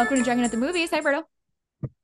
Welcome 0.00 0.16
to 0.16 0.24
Dragon 0.24 0.44
at 0.44 0.50
the 0.50 0.56
Movies. 0.56 0.88
Hi, 0.92 1.00
Berto. 1.02 1.24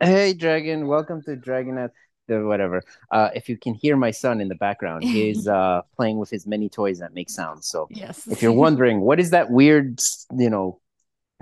Hey, 0.00 0.34
Dragon. 0.34 0.86
Welcome 0.86 1.22
to 1.22 1.34
Dragon 1.34 1.78
at 1.78 1.92
the 2.28 2.44
whatever. 2.44 2.82
Uh, 3.10 3.30
if 3.34 3.48
you 3.48 3.56
can 3.56 3.72
hear 3.72 3.96
my 3.96 4.10
son 4.10 4.42
in 4.42 4.48
the 4.48 4.54
background, 4.54 5.02
he's 5.02 5.48
uh, 5.58 5.80
playing 5.96 6.18
with 6.18 6.28
his 6.28 6.46
many 6.46 6.68
toys 6.68 6.98
that 6.98 7.14
make 7.14 7.30
sounds. 7.30 7.68
So 7.68 7.88
Yes. 7.90 8.26
if 8.26 8.42
you're 8.42 8.52
wondering, 8.52 9.00
what 9.00 9.18
is 9.18 9.30
that 9.30 9.50
weird, 9.50 9.98
you 10.36 10.50
know, 10.50 10.78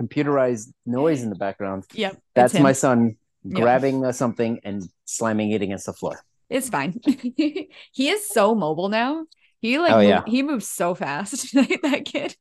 computerized 0.01 0.71
noise 0.85 1.23
in 1.23 1.29
the 1.29 1.35
background? 1.35 1.83
yep, 1.91 2.17
That's 2.35 2.57
my 2.57 2.71
son 2.71 3.17
grabbing 3.49 4.05
uh, 4.05 4.13
something 4.13 4.61
and 4.63 4.87
slamming 5.03 5.51
it 5.51 5.61
against 5.61 5.87
the 5.87 5.93
floor. 5.93 6.21
It's 6.49 6.69
fine. 6.69 7.01
he 7.35 7.67
is 8.09 8.29
so 8.29 8.55
mobile 8.55 8.87
now. 8.87 9.25
He 9.59 9.77
like 9.77 9.91
Oh, 9.91 9.99
yeah. 9.99 10.21
he 10.25 10.41
moves 10.41 10.69
so 10.69 10.95
fast. 10.95 11.51
that 11.53 12.03
kid. 12.05 12.37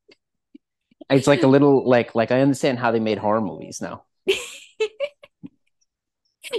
It's 1.11 1.27
like 1.27 1.43
a 1.43 1.47
little 1.47 1.89
like 1.89 2.15
like 2.15 2.31
I 2.31 2.41
understand 2.41 2.79
how 2.79 2.91
they 2.91 3.01
made 3.01 3.19
horror 3.19 3.41
movies 3.41 3.81
now. 3.81 4.05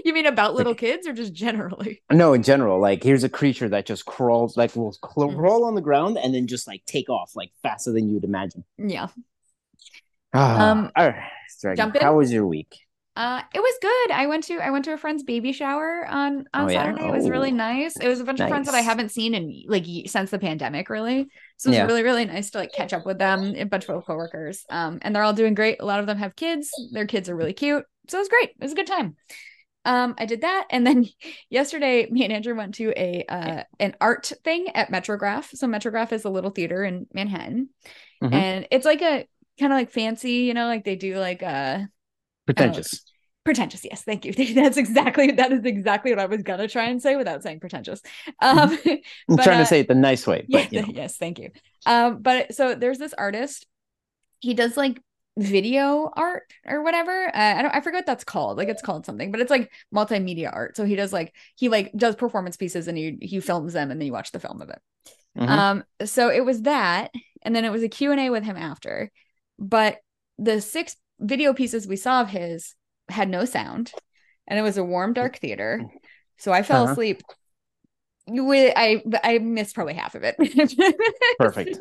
You 0.04 0.14
mean 0.14 0.26
about 0.26 0.56
little 0.56 0.74
kids 0.74 1.06
or 1.08 1.14
just 1.14 1.32
generally? 1.32 2.02
No, 2.12 2.34
in 2.34 2.42
general, 2.42 2.82
like 2.82 3.04
here's 3.04 3.24
a 3.24 3.30
creature 3.30 3.70
that 3.70 3.86
just 3.86 4.06
crawls, 4.06 4.58
like 4.58 4.76
will 4.76 4.92
cl- 4.94 5.30
Mm. 5.30 5.38
crawl 5.38 5.64
on 5.64 5.76
the 5.76 5.82
ground 5.82 6.18
and 6.18 6.34
then 6.34 6.48
just 6.48 6.68
like 6.68 6.84
take 6.88 7.08
off 7.08 7.36
like 7.36 7.52
faster 7.62 7.92
than 7.92 8.10
you'd 8.10 8.24
imagine. 8.24 8.64
Yeah. 8.80 9.08
Ah, 10.34 10.72
Um, 10.72 10.92
all 10.96 11.08
right, 11.10 11.30
Dragon, 11.62 11.92
how 12.02 12.18
was 12.18 12.34
your 12.34 12.48
week? 12.48 12.80
Uh, 13.16 13.42
it 13.54 13.60
was 13.60 13.74
good. 13.82 14.12
I 14.12 14.28
went 14.28 14.44
to 14.46 14.56
I 14.60 14.72
went 14.72 14.86
to 14.86 14.94
a 14.94 14.98
friend's 14.98 15.24
baby 15.24 15.54
shower 15.54 16.06
on 16.06 16.46
on 16.54 16.66
Oh, 16.66 16.68
yeah? 16.70 16.84
Saturday. 16.84 17.08
It 17.08 17.12
was 17.12 17.30
really 17.30 17.52
Oh, 17.52 17.56
nice. 17.56 17.96
It 17.96 18.08
was 18.10 18.20
a 18.20 18.26
bunch 18.26 18.42
of 18.42 18.50
friends 18.50 18.66
that 18.66 18.76
I 18.76 18.82
haven't 18.82 19.10
seen 19.10 19.34
in 19.34 19.64
like 19.68 19.86
since 20.08 20.32
the 20.32 20.40
pandemic, 20.40 20.90
really. 20.90 21.28
So 21.58 21.70
it 21.70 21.72
was 21.72 21.78
Yeah. 21.78 21.86
really 21.86 22.04
really 22.04 22.26
nice 22.26 22.50
to 22.52 22.58
like 22.58 22.74
catch 22.74 22.92
up 22.92 23.06
with 23.06 23.18
them. 23.18 23.56
A 23.56 23.64
bunch 23.64 23.88
of 23.88 24.06
coworkers. 24.06 24.66
Um, 24.70 25.00
and 25.02 25.16
they're 25.16 25.24
all 25.24 25.32
doing 25.34 25.54
great. 25.54 25.78
A 25.80 25.86
lot 25.86 26.02
of 26.02 26.08
them 26.08 26.18
have 26.18 26.36
kids. 26.36 26.70
Their 26.92 27.06
kids 27.08 27.30
are 27.30 27.36
really 27.36 27.54
cute. 27.54 27.86
So 28.10 28.18
it 28.18 28.22
was 28.22 28.30
great. 28.30 28.50
It 28.50 28.62
was 28.62 28.74
a 28.74 28.76
good 28.76 28.88
time. 28.88 29.16
Um, 29.86 30.16
I 30.18 30.26
did 30.26 30.42
that, 30.42 30.66
and 30.72 30.86
then 30.86 31.06
yesterday, 31.50 32.08
me 32.10 32.24
and 32.24 32.34
Andrew 32.34 32.56
went 32.56 32.74
to 32.76 32.92
a 33.00 33.24
uh 33.30 33.64
an 33.80 33.96
art 34.02 34.34
thing 34.44 34.68
at 34.76 34.92
Metrograph. 34.92 35.56
So 35.56 35.68
Metrograph 35.68 36.12
is 36.12 36.26
a 36.26 36.30
little 36.30 36.50
theater 36.52 36.84
in 36.84 37.08
Manhattan, 37.14 37.70
Mhm. 38.22 38.34
and 38.34 38.68
it's 38.72 38.86
like 38.86 39.02
a 39.02 39.26
kind 39.60 39.72
of 39.72 39.78
like 39.78 39.92
fancy, 39.92 40.32
you 40.48 40.54
know, 40.54 40.66
like 40.66 40.84
they 40.84 40.96
do 40.98 41.18
like 41.18 41.42
uh 41.44 41.80
Pretentious. 42.46 43.04
pretentious 43.44 43.84
yes 43.84 44.02
thank 44.04 44.26
you 44.26 44.34
that's 44.56 44.78
exactly 44.78 45.32
that 45.32 45.52
is 45.52 45.64
exactly 45.66 46.12
what 46.12 46.20
i 46.20 46.26
was 46.26 46.42
gonna 46.44 46.68
try 46.68 46.86
and 46.86 47.02
say 47.02 47.16
without 47.16 47.44
saying 47.44 47.60
pretentious 47.60 48.02
um 48.42 48.78
I'm 48.86 49.00
but, 49.28 49.44
trying 49.44 49.58
uh, 49.58 49.60
to 49.60 49.66
say 49.66 49.80
it 49.82 49.88
the 49.88 49.96
nice 49.96 50.26
way, 50.26 50.46
yeah 50.48 50.68
you 50.72 50.82
know. 50.82 50.88
yes 50.94 51.18
thank 51.18 51.40
you 51.40 51.52
um 51.86 52.22
but 52.22 52.54
so 52.56 52.76
there's 52.76 52.98
this 52.98 53.14
artist 53.14 53.66
he 54.40 54.54
does 54.54 54.78
like 54.78 55.00
video 55.38 56.10
art 56.16 56.44
or 56.66 56.82
whatever 56.82 57.28
uh, 57.28 57.56
i 57.58 57.62
don't 57.62 57.76
i 57.76 57.82
forget 57.82 58.00
what 58.00 58.06
that's 58.06 58.24
called 58.24 58.58
like 58.58 58.70
it's 58.70 58.82
called 58.82 59.06
something 59.06 59.32
but 59.32 59.42
it's 59.42 59.52
like 59.52 59.70
multimedia 59.94 60.50
art 60.52 60.78
so 60.78 60.86
he 60.86 60.96
does 60.96 61.12
like 61.12 61.36
he 61.56 61.68
like 61.68 61.92
does 61.96 62.16
performance 62.16 62.56
pieces 62.56 62.88
and 62.88 62.98
he 62.98 63.18
he 63.22 63.40
films 63.42 63.74
them 63.74 63.92
and 63.92 64.00
then 64.00 64.06
you 64.08 64.14
watch 64.14 64.32
the 64.32 64.40
film 64.40 64.62
of 64.62 64.70
it 64.70 64.80
Mhm. 65.38 65.50
um, 65.50 65.84
so 66.06 66.30
it 66.30 66.46
was 66.46 66.62
that, 66.62 67.12
and 67.42 67.54
then 67.54 67.66
it 67.66 67.70
was 67.70 67.84
a 67.84 67.90
Q&A 67.90 68.30
with 68.30 68.44
him 68.46 68.56
after. 68.56 69.12
But 69.60 69.98
the 70.38 70.62
six 70.62 70.96
video 71.20 71.54
pieces 71.54 71.88
we 71.88 71.96
saw 71.96 72.22
of 72.22 72.30
his 72.30 72.76
had 73.10 73.30
no 73.30 73.46
sound, 73.46 73.94
and 74.48 74.60
it 74.60 74.64
was 74.64 74.78
a 74.78 74.84
warm, 74.84 75.14
dark 75.14 75.38
theater. 75.38 75.86
So 76.38 76.52
I 76.52 76.64
fell 76.64 76.84
Uh-huh. 76.84 76.94
asleep. 76.94 77.24
With 78.28 78.74
I 78.76 79.04
I 79.24 79.38
missed 79.38 79.76
probably 79.76 79.94
half 79.94 80.16
of 80.16 80.24
it. 80.24 80.36
Perfect. 81.38 81.78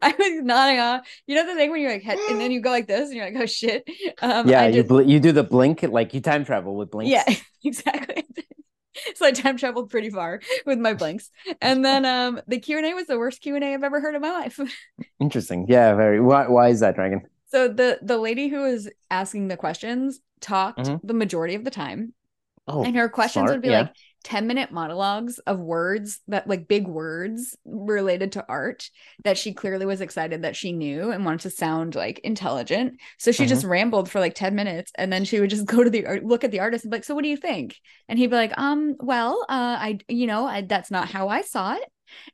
I 0.00 0.14
was 0.16 0.44
nodding 0.44 0.78
off. 0.78 1.04
You 1.26 1.34
know 1.34 1.44
the 1.44 1.56
thing 1.56 1.72
when 1.72 1.80
you're 1.80 1.90
like, 1.90 2.06
and 2.06 2.40
then 2.40 2.52
you 2.52 2.60
go 2.60 2.70
like 2.70 2.86
this, 2.86 3.08
and 3.08 3.16
you're 3.16 3.24
like, 3.28 3.42
oh 3.42 3.46
shit. 3.46 3.88
Um, 4.22 4.48
yeah, 4.48 4.62
I 4.62 4.68
you 4.68 4.84
bl- 4.84 5.00
you 5.02 5.18
do 5.18 5.32
the 5.32 5.42
blink 5.42 5.82
like 5.82 6.14
you 6.14 6.20
time 6.20 6.44
travel 6.44 6.76
with 6.76 6.92
blinks. 6.92 7.10
yeah, 7.10 7.24
exactly. 7.64 8.24
so 9.16 9.26
I 9.26 9.32
time 9.32 9.56
traveled 9.56 9.90
pretty 9.90 10.10
far 10.10 10.40
with 10.64 10.78
my 10.78 10.94
blinks, 10.94 11.28
and 11.60 11.84
then 11.84 12.04
um 12.04 12.40
the 12.46 12.60
Q 12.60 12.76
and 12.78 12.86
A 12.86 12.94
was 12.94 13.08
the 13.08 13.18
worst 13.18 13.40
Q 13.40 13.56
and 13.56 13.64
A 13.64 13.74
I've 13.74 13.82
ever 13.82 14.00
heard 14.00 14.14
in 14.14 14.20
my 14.22 14.30
life. 14.30 14.60
Interesting. 15.18 15.66
Yeah, 15.68 15.96
very. 15.96 16.20
Why 16.20 16.46
why 16.46 16.68
is 16.68 16.78
that, 16.80 16.94
Dragon? 16.94 17.22
So 17.50 17.68
the 17.68 17.98
the 18.02 18.18
lady 18.18 18.48
who 18.48 18.62
was 18.62 18.88
asking 19.10 19.48
the 19.48 19.56
questions 19.56 20.20
talked 20.40 20.90
Mhm. 20.90 21.00
the 21.02 21.14
majority 21.14 21.54
of 21.54 21.64
the 21.64 21.70
time, 21.70 22.14
Oh, 22.66 22.84
and 22.84 22.96
her 22.96 23.08
questions 23.08 23.50
smart, 23.50 23.52
would 23.52 23.62
be 23.62 23.70
yeah. 23.70 23.72
like 23.72 23.94
10 24.24 24.46
minute 24.46 24.70
monologues 24.72 25.38
of 25.40 25.60
words 25.60 26.20
that 26.28 26.46
like 26.48 26.68
big 26.68 26.86
words 26.88 27.56
related 27.64 28.32
to 28.32 28.44
art 28.48 28.90
that 29.24 29.38
she 29.38 29.54
clearly 29.54 29.86
was 29.86 30.00
excited 30.00 30.42
that 30.42 30.56
she 30.56 30.72
knew 30.72 31.10
and 31.10 31.24
wanted 31.24 31.40
to 31.40 31.50
sound 31.50 31.94
like 31.94 32.18
intelligent. 32.20 33.00
So 33.18 33.32
she 33.32 33.46
Mhm. 33.46 33.46
just 33.46 33.64
rambled 33.64 34.10
for 34.10 34.20
like 34.20 34.34
10 34.34 34.54
minutes 34.54 34.92
and 34.96 35.12
then 35.12 35.24
she 35.24 35.40
would 35.40 35.50
just 35.50 35.66
go 35.66 35.82
to 35.84 35.90
the 35.90 36.06
art, 36.06 36.24
look 36.24 36.44
at 36.44 36.50
the 36.50 36.60
artist 36.60 36.84
and 36.84 36.90
be 36.92 36.96
like, 36.98 37.04
"So 37.04 37.14
what 37.14 37.24
do 37.24 37.30
you 37.30 37.36
think?" 37.36 37.76
And 38.08 38.18
he'd 38.18 38.28
be 38.30 38.36
like, 38.36 38.52
"Um, 38.58 38.96
well, 39.00 39.42
uh 39.48 39.76
I 39.80 39.98
you 40.08 40.26
know, 40.26 40.46
I 40.46 40.62
that's 40.62 40.90
not 40.90 41.08
how 41.08 41.28
I 41.28 41.42
saw 41.42 41.74
it." 41.74 41.84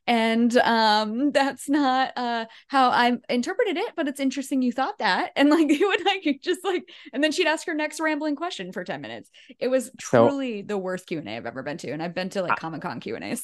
And 0.05 0.55
um 0.57 1.31
that's 1.31 1.67
not 1.69 2.13
uh 2.15 2.45
how 2.67 2.89
I 2.89 3.17
interpreted 3.29 3.77
it, 3.77 3.93
but 3.95 4.07
it's 4.07 4.19
interesting 4.19 4.61
you 4.61 4.71
thought 4.71 4.99
that. 4.99 5.31
And 5.37 5.49
like 5.49 5.69
he 5.69 5.83
would 5.85 6.05
like 6.05 6.39
just 6.41 6.63
like 6.63 6.83
and 7.13 7.23
then 7.23 7.31
she'd 7.31 7.47
ask 7.47 7.65
her 7.67 7.73
next 7.73 7.99
rambling 7.99 8.35
question 8.35 8.71
for 8.71 8.83
10 8.83 9.01
minutes. 9.01 9.29
It 9.59 9.67
was 9.67 9.85
So- 10.01 10.27
truly 10.29 10.61
the 10.61 10.77
worst 10.77 11.07
Q&A 11.07 11.23
I've 11.37 11.45
ever 11.45 11.63
been 11.63 11.77
to 11.79 11.91
and 11.91 12.01
I've 12.01 12.15
been 12.15 12.29
to 12.29 12.41
like 12.41 12.57
Comic-Con 12.57 12.99
Q&As. 12.99 13.43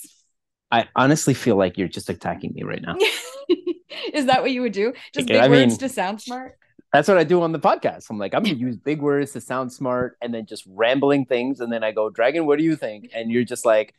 I 0.71 0.87
honestly 0.95 1.33
feel 1.35 1.55
like 1.55 1.77
you're 1.77 1.87
just 1.87 2.09
attacking 2.09 2.53
me 2.53 2.63
right 2.63 2.81
now. 2.81 2.95
Is 4.13 4.25
that 4.25 4.41
what 4.41 4.51
you 4.51 4.61
would 4.61 4.71
do? 4.73 4.93
Just 5.13 5.27
Okay, 5.29 5.33
big 5.39 5.41
I 5.43 5.47
words 5.49 5.73
mean- 5.73 5.77
to 5.79 5.89
sound 5.89 6.21
smart? 6.21 6.57
That's 6.91 7.07
what 7.07 7.17
I 7.17 7.23
do 7.23 7.41
on 7.41 7.51
the 7.51 7.59
podcast. 7.59 8.05
I'm 8.11 8.19
like, 8.19 8.35
I'm 8.35 8.43
gonna 8.43 8.55
use 8.69 8.77
big 8.77 9.01
words 9.01 9.31
to 9.33 9.41
sound 9.41 9.73
smart, 9.73 10.15
and 10.21 10.31
then 10.33 10.45
just 10.45 10.63
rambling 10.67 11.25
things, 11.25 11.59
and 11.59 11.71
then 11.73 11.83
I 11.83 11.91
go, 11.91 12.09
Dragon, 12.11 12.45
what 12.45 12.59
do 12.59 12.63
you 12.63 12.75
think? 12.75 13.09
And 13.15 13.31
you're 13.31 13.43
just 13.43 13.65
like, 13.65 13.95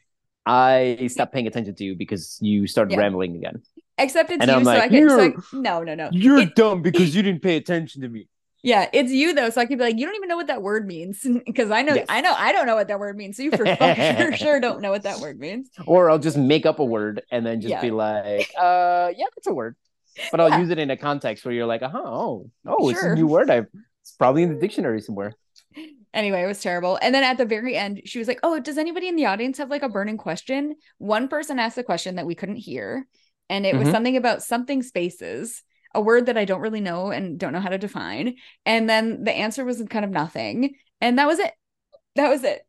I 0.47 1.07
stopped 1.11 1.33
paying 1.33 1.47
attention 1.47 1.75
to 1.77 1.85
you 1.85 1.95
because 1.97 2.39
you 2.41 2.67
started 2.67 2.93
Yeah. 2.93 2.99
rambling 3.01 3.37
again. 3.37 3.63
Except 3.97 4.31
it's 4.31 4.41
And 4.43 4.51
you, 4.51 4.57
I'm 4.57 4.65
so 4.65 4.71
like, 4.71 4.83
I 4.83 4.89
can 4.89 5.09
so 5.09 5.19
I, 5.21 5.25
"You're- 5.25 5.37
no, 5.53 5.83
no, 5.83 5.95
no. 5.95 6.09
You're 6.13 6.39
It- 6.41 6.55
dumb 6.55 6.83
because 6.83 7.15
you 7.15 7.23
didn't 7.23 7.43
pay 7.43 7.57
attention 7.57 8.03
to 8.03 8.09
me. 8.09 8.29
yeah, 8.63 8.89
it's 8.93 9.13
you 9.13 9.35
though, 9.35 9.51
so 9.51 9.61
I 9.61 9.67
could 9.67 9.79
be 9.79 9.85
like, 9.85 9.99
you 9.99 10.05
don't 10.07 10.17
even 10.17 10.29
know 10.29 10.37
what 10.37 10.49
that 10.49 10.63
word 10.63 10.87
means 10.87 11.21
because 11.47 11.71
I 11.71 11.83
know 11.83 11.95
Yes. 11.95 12.07
I 12.09 12.21
know 12.21 12.35
I 12.37 12.53
don't 12.53 12.67
know 12.67 12.75
what 12.75 12.89
that 12.89 12.99
word 12.99 13.17
means. 13.17 13.37
So 13.37 13.43
you 13.45 13.51
for 13.57 13.65
sure, 13.67 14.37
sure 14.37 14.61
don't 14.61 14.81
know 14.81 14.91
what 14.91 15.03
that 15.05 15.21
word 15.21 15.39
means. 15.39 15.71
Or 15.87 16.11
I'll 16.11 16.19
just 16.19 16.37
make 16.37 16.67
up 16.67 16.79
a 16.79 16.85
word 16.85 17.23
and 17.31 17.45
then 17.47 17.61
just 17.61 17.71
Yeah. 17.71 17.81
be 17.81 17.91
like, 17.91 18.51
uh, 18.59 19.13
yeah, 19.17 19.27
that's 19.37 19.47
a 19.47 19.55
word. 19.55 19.77
But 20.31 20.41
I'll 20.41 20.49
Yeah. 20.51 20.59
use 20.63 20.71
it 20.71 20.79
in 20.79 20.91
a 20.91 20.97
context 20.97 21.45
where 21.45 21.55
you're 21.55 21.67
like, 21.67 21.83
uh 21.83 21.89
huh, 21.89 22.03
oh, 22.05 22.51
oh, 22.67 22.89
it's 22.91 23.03
a 23.03 23.15
new 23.15 23.27
word. 23.27 23.49
I've 23.51 23.67
it's 24.03 24.13
probably 24.19 24.43
in 24.43 24.51
the 24.53 24.61
dictionary 24.61 25.01
somewhere. 25.01 25.35
Anyway, 26.15 26.43
it 26.43 26.47
was 26.47 26.61
terrible. 26.61 26.99
And 27.03 27.15
then 27.15 27.25
at 27.25 27.37
the 27.37 27.45
very 27.45 27.77
end, 27.77 28.03
she 28.07 28.19
was 28.21 28.29
like, 28.29 28.39
"Oh, 28.43 28.59
does 28.61 28.79
anybody 28.79 29.09
in 29.09 29.17
the 29.17 29.27
audience 29.27 29.59
have 29.59 29.69
like 29.69 29.83
a 29.83 29.89
burning 29.89 30.17
question?" 30.17 30.77
One 30.99 31.29
person 31.29 31.59
asked 31.59 31.77
a 31.77 31.83
question 31.83 32.15
that 32.15 32.25
we 32.25 32.37
couldn't 32.37 32.57
hear, 32.57 33.07
and 33.51 33.67
it 33.67 33.77
was 33.77 33.89
Mhm. 33.89 33.91
something 33.91 34.17
about 34.17 34.43
something 34.43 34.83
spaces, 34.83 35.63
a 35.93 36.01
word 36.01 36.27
that 36.27 36.39
I 36.39 36.45
don't 36.45 36.61
really 36.61 36.81
know 36.81 37.11
and 37.11 37.39
don't 37.39 37.53
know 37.53 37.61
how 37.61 37.69
to 37.69 37.79
define. 37.79 38.37
And 38.65 38.89
then 38.89 39.25
the 39.25 39.33
answer 39.33 39.65
was 39.65 39.83
kind 39.91 40.05
of 40.05 40.11
nothing, 40.13 40.77
and 41.01 41.19
that 41.19 41.27
was 41.27 41.41
it. 41.41 41.53
That 42.15 42.29
was 42.31 42.45
it. 42.45 42.65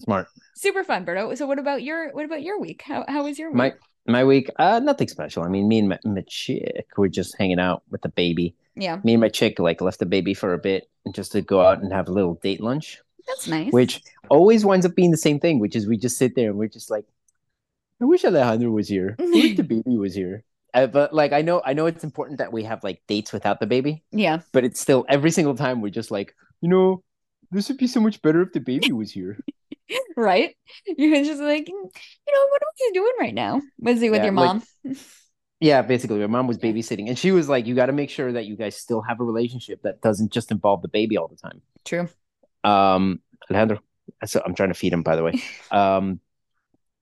Smart. 0.00 0.26
Super 0.56 0.84
fun, 0.84 1.04
Berto. 1.04 1.36
So, 1.36 1.46
what 1.46 1.58
about 1.58 1.82
your 1.82 2.12
what 2.12 2.24
about 2.24 2.42
your 2.42 2.58
week? 2.58 2.82
How 2.82 3.04
how 3.06 3.24
was 3.24 3.38
your 3.38 3.50
week? 3.50 3.56
My 3.56 3.72
my 4.06 4.24
week, 4.24 4.50
uh, 4.58 4.80
nothing 4.82 5.08
special. 5.08 5.42
I 5.42 5.48
mean, 5.48 5.68
me 5.68 5.78
and 5.80 5.88
my, 5.90 5.98
my 6.04 6.24
chick 6.26 6.86
were 6.96 7.08
just 7.08 7.36
hanging 7.38 7.60
out 7.60 7.82
with 7.90 8.02
the 8.02 8.08
baby. 8.08 8.54
Yeah, 8.74 8.98
Me 9.04 9.14
and 9.14 9.20
my 9.20 9.28
chick 9.28 9.58
like 9.58 9.80
left 9.80 9.98
the 9.98 10.06
baby 10.06 10.34
for 10.34 10.52
a 10.54 10.58
bit 10.58 10.88
and 11.04 11.14
just 11.14 11.32
to 11.32 11.42
go 11.42 11.60
out 11.60 11.82
and 11.82 11.92
have 11.92 12.08
a 12.08 12.12
little 12.12 12.34
date 12.42 12.60
lunch, 12.60 13.00
that's 13.26 13.46
nice. 13.48 13.72
which 13.72 14.02
always 14.30 14.64
winds 14.64 14.86
up 14.86 14.94
being 14.94 15.10
the 15.10 15.16
same 15.16 15.38
thing, 15.40 15.58
which 15.58 15.76
is 15.76 15.86
we 15.86 15.96
just 15.96 16.16
sit 16.16 16.34
there 16.34 16.50
and 16.50 16.58
we're 16.58 16.68
just 16.68 16.90
like, 16.90 17.04
I 18.00 18.04
wish 18.04 18.24
Alejandro 18.24 18.70
was 18.70 18.88
here. 18.88 19.16
I 19.20 19.24
wish 19.24 19.56
the 19.56 19.62
baby 19.62 19.96
was 19.96 20.14
here. 20.14 20.42
Uh, 20.74 20.86
but 20.86 21.12
like, 21.12 21.32
I 21.32 21.42
know, 21.42 21.60
I 21.64 21.74
know 21.74 21.84
it's 21.86 22.02
important 22.02 22.38
that 22.38 22.52
we 22.52 22.64
have 22.64 22.82
like 22.82 23.02
dates 23.06 23.32
without 23.32 23.60
the 23.60 23.66
baby, 23.66 24.02
yeah, 24.10 24.40
but 24.52 24.64
it's 24.64 24.80
still 24.80 25.04
every 25.08 25.30
single 25.30 25.54
time 25.54 25.80
we're 25.82 25.90
just 25.90 26.10
like, 26.10 26.34
you 26.62 26.68
know, 26.70 27.02
this 27.50 27.68
would 27.68 27.76
be 27.76 27.86
so 27.86 28.00
much 28.00 28.22
better 28.22 28.40
if 28.40 28.52
the 28.52 28.60
baby 28.60 28.90
was 28.92 29.12
here. 29.12 29.38
right. 30.16 30.56
You're 30.86 31.22
just 31.22 31.42
like, 31.42 31.68
you 31.68 31.74
know, 31.74 32.46
what 32.48 32.62
are 32.62 32.72
you 32.80 32.90
doing 32.94 33.12
right 33.20 33.34
now? 33.34 33.60
Was 33.80 34.00
he 34.00 34.08
with 34.08 34.20
Yeah, 34.20 34.26
your 34.30 34.34
like- 34.34 34.62
mom? 34.84 34.96
Yeah, 35.62 35.80
basically, 35.82 36.18
my 36.18 36.26
mom 36.26 36.48
was 36.48 36.58
babysitting, 36.58 37.06
and 37.06 37.16
she 37.16 37.30
was 37.30 37.48
like, 37.48 37.68
"You 37.68 37.76
got 37.76 37.86
to 37.86 37.92
make 37.92 38.10
sure 38.10 38.32
that 38.32 38.46
you 38.46 38.56
guys 38.56 38.76
still 38.76 39.00
have 39.00 39.20
a 39.20 39.24
relationship 39.24 39.80
that 39.82 40.00
doesn't 40.00 40.32
just 40.32 40.50
involve 40.50 40.82
the 40.82 40.88
baby 40.88 41.16
all 41.16 41.28
the 41.28 41.36
time." 41.36 41.62
True. 41.84 42.08
Um, 42.64 43.20
Alejandro, 43.48 43.78
so 44.26 44.42
I'm 44.44 44.56
trying 44.56 44.70
to 44.70 44.74
feed 44.74 44.92
him, 44.92 45.04
by 45.04 45.14
the 45.14 45.22
way. 45.22 45.40
Um, 45.70 46.18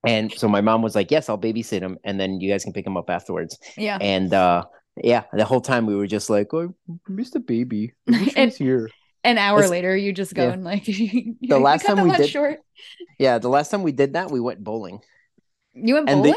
and 0.06 0.30
so 0.32 0.46
my 0.46 0.60
mom 0.60 0.82
was 0.82 0.94
like, 0.94 1.10
"Yes, 1.10 1.30
I'll 1.30 1.38
babysit 1.38 1.80
him, 1.80 1.96
and 2.04 2.20
then 2.20 2.38
you 2.42 2.50
guys 2.52 2.62
can 2.62 2.74
pick 2.74 2.86
him 2.86 2.98
up 2.98 3.08
afterwards." 3.08 3.58
Yeah. 3.78 3.96
And 3.98 4.32
uh, 4.34 4.64
yeah, 5.02 5.22
the 5.32 5.46
whole 5.46 5.62
time 5.62 5.86
we 5.86 5.96
were 5.96 6.06
just 6.06 6.28
like, 6.28 6.52
"Oh, 6.52 6.74
the 7.08 7.40
baby. 7.40 7.94
And- 8.36 8.52
here." 8.52 8.90
An 9.24 9.36
hour 9.36 9.68
later, 9.68 9.94
you 9.96 10.12
just 10.14 10.34
go 10.34 10.44
yeah. 10.44 10.52
and 10.52 10.64
like 10.64 10.84
The 10.86 11.58
last 11.58 11.86
time 11.86 12.06
we 12.06 12.14
did- 12.14 12.28
short. 12.28 12.60
Yeah, 13.18 13.38
the 13.38 13.48
last 13.48 13.70
time 13.70 13.82
we 13.82 13.92
did 13.92 14.14
that, 14.14 14.30
we 14.30 14.40
went 14.40 14.62
bowling. 14.62 15.00
You 15.74 15.94
went 15.94 16.06
bowling? 16.06 16.34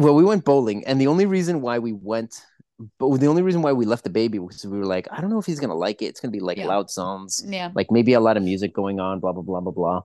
Well, 0.00 0.14
we 0.14 0.24
went 0.24 0.44
bowling, 0.44 0.84
and 0.86 1.00
the 1.00 1.06
only 1.06 1.26
reason 1.26 1.60
why 1.60 1.78
we 1.78 1.92
went 1.92 2.40
but 2.98 3.14
the 3.20 3.26
only 3.26 3.42
reason 3.42 3.60
why 3.60 3.72
we 3.74 3.84
left 3.84 4.04
the 4.04 4.10
baby 4.10 4.38
was 4.38 4.64
we 4.64 4.78
were 4.78 4.86
like, 4.86 5.06
I 5.12 5.20
don't 5.20 5.28
know 5.28 5.38
if 5.38 5.44
he's 5.44 5.60
gonna 5.60 5.74
like 5.74 6.00
it. 6.00 6.06
It's 6.06 6.20
gonna 6.20 6.32
be 6.32 6.40
like 6.40 6.56
Yeah. 6.56 6.66
loud 6.66 6.88
sounds, 6.90 7.44
Yeah. 7.46 7.70
like 7.74 7.90
maybe 7.90 8.14
a 8.14 8.20
lot 8.20 8.38
of 8.38 8.42
music 8.42 8.72
going 8.72 8.98
on, 9.00 9.20
blah 9.20 9.32
blah 9.32 9.42
blah 9.42 9.60
blah 9.60 9.72
blah. 9.72 10.00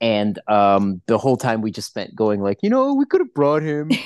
And 0.00 0.36
um, 0.48 1.00
the 1.06 1.18
whole 1.18 1.36
time 1.36 1.62
we 1.62 1.70
just 1.70 1.86
spent 1.88 2.16
going 2.16 2.42
like, 2.42 2.58
you 2.64 2.68
know, 2.70 2.94
we 2.94 3.06
could 3.06 3.20
have 3.20 3.32
brought 3.32 3.62
him. 3.62 3.90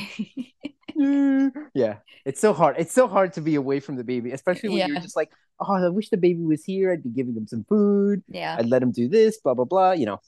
Yeah, 1.75 1.97
it's 2.27 2.41
so 2.41 2.53
hard. 2.53 2.77
It's 2.79 2.93
so 2.93 3.09
hard 3.09 3.33
to 3.35 3.41
be 3.41 3.55
away 3.55 3.81
from 3.81 3.97
the 3.97 4.05
baby, 4.05 4.33
especially 4.33 4.69
when 4.69 4.89
you're 4.89 5.01
just 5.01 5.17
like, 5.17 5.31
oh, 5.59 5.73
I 5.73 5.89
wish 5.89 6.11
the 6.11 6.19
baby 6.19 6.43
was 6.43 6.63
here. 6.63 6.93
I'd 6.93 7.03
be 7.03 7.09
giving 7.09 7.35
him 7.35 7.47
some 7.47 7.65
food. 7.65 8.23
yeah. 8.29 8.57
I'd 8.59 8.67
let 8.69 8.83
him 8.83 8.93
do 8.93 9.09
this, 9.09 9.39
blah 9.39 9.55
blah 9.55 9.65
blah. 9.65 9.93
You 9.93 10.05
know. 10.07 10.21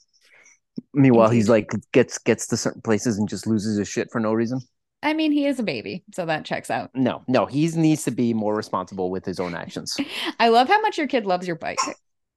Meanwhile, 0.95 1.29
he's 1.29 1.47
like 1.47 1.69
gets 1.91 2.17
gets 2.17 2.47
to 2.47 2.57
certain 2.57 2.81
places 2.81 3.19
and 3.19 3.29
just 3.29 3.45
loses 3.45 3.77
his 3.77 3.87
shit 3.87 4.09
for 4.11 4.19
no 4.19 4.33
reason. 4.33 4.61
I 5.03 5.13
mean, 5.13 5.31
he 5.31 5.45
is 5.45 5.59
a 5.59 5.63
baby, 5.63 6.03
so 6.13 6.25
that 6.25 6.45
checks 6.45 6.71
out. 6.71 6.91
No, 6.95 7.23
no, 7.27 7.45
he 7.45 7.67
needs 7.69 8.03
to 8.05 8.11
be 8.11 8.33
more 8.33 8.55
responsible 8.55 9.11
with 9.11 9.25
his 9.25 9.39
own 9.39 9.53
actions. 9.53 9.95
I 10.39 10.47
love 10.49 10.67
how 10.67 10.81
much 10.81 10.97
your 10.97 11.07
kid 11.07 11.25
loves 11.25 11.45
your 11.45 11.57
bike. 11.57 11.79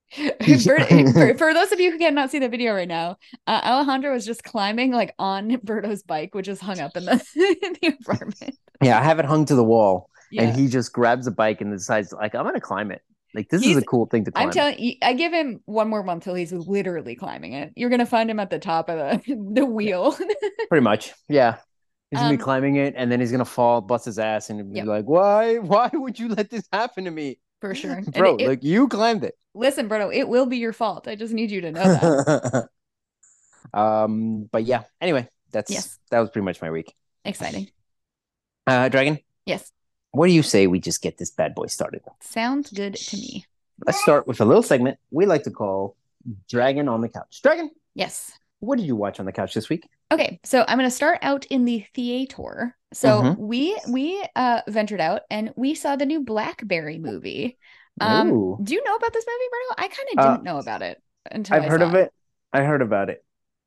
for, 0.15 0.79
for, 0.79 1.37
for 1.37 1.53
those 1.53 1.73
of 1.73 1.81
you 1.81 1.91
who 1.91 1.99
cannot 1.99 2.31
see 2.31 2.39
the 2.39 2.49
video 2.49 2.73
right 2.75 2.87
now, 2.87 3.17
uh, 3.49 3.61
Alejandro 3.65 4.13
was 4.13 4.25
just 4.25 4.45
climbing 4.45 4.93
like 4.93 5.13
on 5.19 5.59
Berto's 5.65 6.05
bike, 6.05 6.33
which 6.33 6.47
is 6.47 6.61
hung 6.61 6.79
up 6.79 6.97
in 6.97 7.05
the, 7.07 7.13
in 7.35 7.77
the 7.83 7.97
apartment. 8.01 8.57
Yeah, 8.81 9.01
I 9.01 9.03
have 9.03 9.19
it 9.19 9.25
hung 9.25 9.45
to 9.47 9.57
the 9.57 9.65
wall, 9.65 10.09
Yeah. 10.31 10.43
and 10.43 10.57
he 10.57 10.69
just 10.69 10.93
grabs 10.93 11.27
a 11.27 11.33
bike 11.33 11.61
and 11.61 11.73
decides 11.73 12.13
like 12.13 12.37
I'm 12.37 12.45
gonna 12.45 12.61
climb 12.61 12.93
it. 12.93 13.03
Like 13.35 13.49
this 13.49 13.67
is 13.67 13.77
a 13.77 13.83
cool 13.83 14.07
thing 14.07 14.25
to 14.27 14.31
climb. 14.31 14.47
I'm 14.47 14.53
telling 14.53 14.97
I 15.03 15.13
give 15.13 15.33
him 15.33 15.61
one 15.65 15.89
more 15.89 16.05
month 16.05 16.25
till 16.25 16.35
he's 16.35 16.53
literally 16.53 17.17
climbing 17.17 17.55
it. 17.55 17.73
You're 17.75 17.91
gonna 17.91 18.07
find 18.07 18.31
him 18.31 18.39
at 18.39 18.49
the 18.49 18.61
top 18.61 18.89
of 18.89 18.99
the, 19.27 19.51
the 19.55 19.67
wheel. 19.67 20.17
Pretty 20.69 20.85
much, 20.85 21.13
yeah. 21.29 21.57
He's 22.11 22.19
gonna 22.21 22.31
Um, 22.31 22.37
be 22.37 22.43
climbing 22.43 22.77
it, 22.77 22.95
and 22.97 23.11
then 23.11 23.19
he's 23.21 23.33
gonna 23.33 23.45
fall, 23.45 23.81
bust 23.81 24.05
his 24.05 24.19
ass, 24.19 24.49
and 24.51 24.73
be 24.73 24.77
Yep. 24.79 24.87
like, 24.87 25.05
"Why? 25.07 25.59
Why 25.59 25.91
would 25.93 26.19
you 26.19 26.29
let 26.29 26.51
this 26.51 26.69
happen 26.73 27.05
to 27.05 27.11
me, 27.11 27.39
for 27.61 27.75
sure. 27.75 28.01
Bro? 28.15 28.37
it- 28.37 28.49
like 28.49 28.63
you 28.65 28.89
climbed 28.89 29.25
it." 29.25 29.37
listen, 29.55 29.89
Berto, 29.89 30.15
it 30.15 30.29
will 30.29 30.45
be 30.47 30.59
your 30.59 30.73
fault. 30.75 31.09
I 31.09 31.17
just 31.17 31.33
need 31.33 31.51
you 31.51 31.63
to 31.63 31.73
know 31.73 31.83
that. 31.83 32.69
um, 33.75 34.45
but 34.53 34.65
yeah. 34.65 34.83
Anyway, 35.01 35.29
that's 35.51 35.71
Yes. 35.71 35.99
that 36.11 36.21
was 36.21 36.31
pretty 36.31 36.45
much 36.45 36.61
my 36.63 36.71
week. 36.71 36.95
Exciting. 37.25 37.71
Uh, 38.67 38.89
Dragon, 38.89 39.19
Yes. 39.47 39.73
what 40.13 40.27
do 40.27 40.33
you 40.33 40.43
say 40.43 40.67
we 40.67 40.79
just 40.81 41.01
get 41.03 41.19
this 41.19 41.31
bad 41.31 41.55
boy 41.55 41.67
started? 41.67 42.03
Sounds 42.21 42.71
good 42.71 42.95
to 42.97 43.17
me. 43.17 43.47
Let's 43.85 44.01
start 44.03 44.27
with 44.27 44.41
a 44.41 44.45
little 44.45 44.63
segment 44.63 44.99
we 45.11 45.27
like 45.27 45.43
to 45.45 45.51
call 45.51 45.97
Dragon 46.49 46.89
on 46.89 47.01
the 47.01 47.09
Couch. 47.09 47.41
Dragon, 47.43 47.71
Yes. 47.95 48.33
what 48.61 48.77
did 48.79 48.87
you 48.87 48.97
watch 48.97 49.21
on 49.21 49.27
the 49.27 49.33
couch 49.33 49.55
this 49.55 49.69
week? 49.69 49.89
Okay, 50.13 50.39
so 50.45 50.65
I'm 50.67 50.79
going 50.79 50.89
to 50.89 50.95
start 50.95 51.19
out 51.23 51.47
in 51.47 51.65
the 51.65 51.85
theater. 51.95 52.77
So 52.93 53.21
Mhm. 53.23 53.39
we 53.39 53.79
we 53.91 54.25
uh 54.37 54.63
ventured 54.69 55.01
out 55.01 55.23
and 55.31 55.53
we 55.57 55.75
saw 55.75 55.97
the 55.97 56.07
new 56.07 56.21
Blackberry 56.21 56.99
movie. 56.99 57.59
Um, 58.01 58.31
Ooh. 58.31 58.59
do 58.63 58.75
you 58.75 58.85
know 58.85 58.95
about 58.95 59.13
this 59.13 59.25
movie, 59.27 59.49
Bruno? 59.51 59.75
I 59.79 59.89
kind 59.89 60.09
of 60.13 60.19
Uh, 60.25 60.31
didn't 60.33 60.45
know 60.45 60.59
about 60.59 60.83
it 60.83 61.03
until 61.31 61.57
I've 61.57 61.65
I 61.65 61.69
heard 61.69 61.83
of 61.83 61.95
it. 61.95 62.13
I 62.53 62.63
heard 62.63 62.83
about 62.83 63.11
it, 63.11 63.25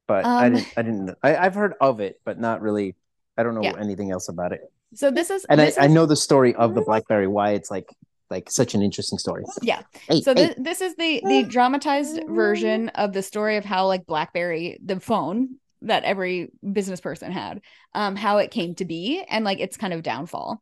but 0.07 0.25
I 0.25 0.47
Um, 0.47 0.53
didn't. 0.53 0.67
I 0.77 0.81
didn't. 0.81 1.17
I, 1.21 1.35
I've 1.35 1.55
heard 1.55 1.73
of 1.81 1.99
it, 1.99 2.21
but 2.23 2.39
not 2.39 2.61
really. 2.61 2.95
I 3.37 3.43
don't 3.43 3.55
know 3.55 3.63
Yeah. 3.63 3.75
anything 3.79 4.09
else 4.11 4.29
about 4.29 4.53
it. 4.53 4.61
So 4.95 5.11
this 5.11 5.29
is 5.29 5.45
And 5.45 5.59
I, 5.61 5.65
this 5.65 5.77
I 5.77 5.85
is- 5.85 5.91
know 5.91 6.05
the 6.05 6.15
story 6.15 6.55
of 6.55 6.73
the 6.73 6.81
BlackBerry. 6.81 7.27
Why 7.27 7.51
it's 7.51 7.69
like 7.69 7.93
like 8.29 8.49
such 8.51 8.75
an 8.75 8.81
interesting 8.83 9.17
story. 9.17 9.43
Yeah. 9.61 9.81
Hey, 10.07 10.21
So 10.21 10.33
hey. 10.33 10.47
this 10.47 10.55
this 10.57 10.81
is 10.81 10.95
the 10.95 11.21
the 11.25 11.43
dramatized 11.43 12.21
version 12.27 12.89
of 12.89 13.11
the 13.11 13.21
story 13.23 13.57
of 13.57 13.65
how 13.65 13.87
like 13.87 14.05
BlackBerry, 14.05 14.79
the 14.83 14.99
phone 14.99 15.55
that 15.81 16.03
every 16.03 16.49
business 16.73 16.99
person 17.01 17.31
had, 17.31 17.61
um, 17.93 18.15
how 18.15 18.37
it 18.37 18.51
came 18.51 18.75
to 18.75 18.85
be 18.85 19.23
and 19.29 19.45
like 19.45 19.59
its 19.59 19.77
kind 19.77 19.93
of 19.93 20.03
downfall. 20.03 20.61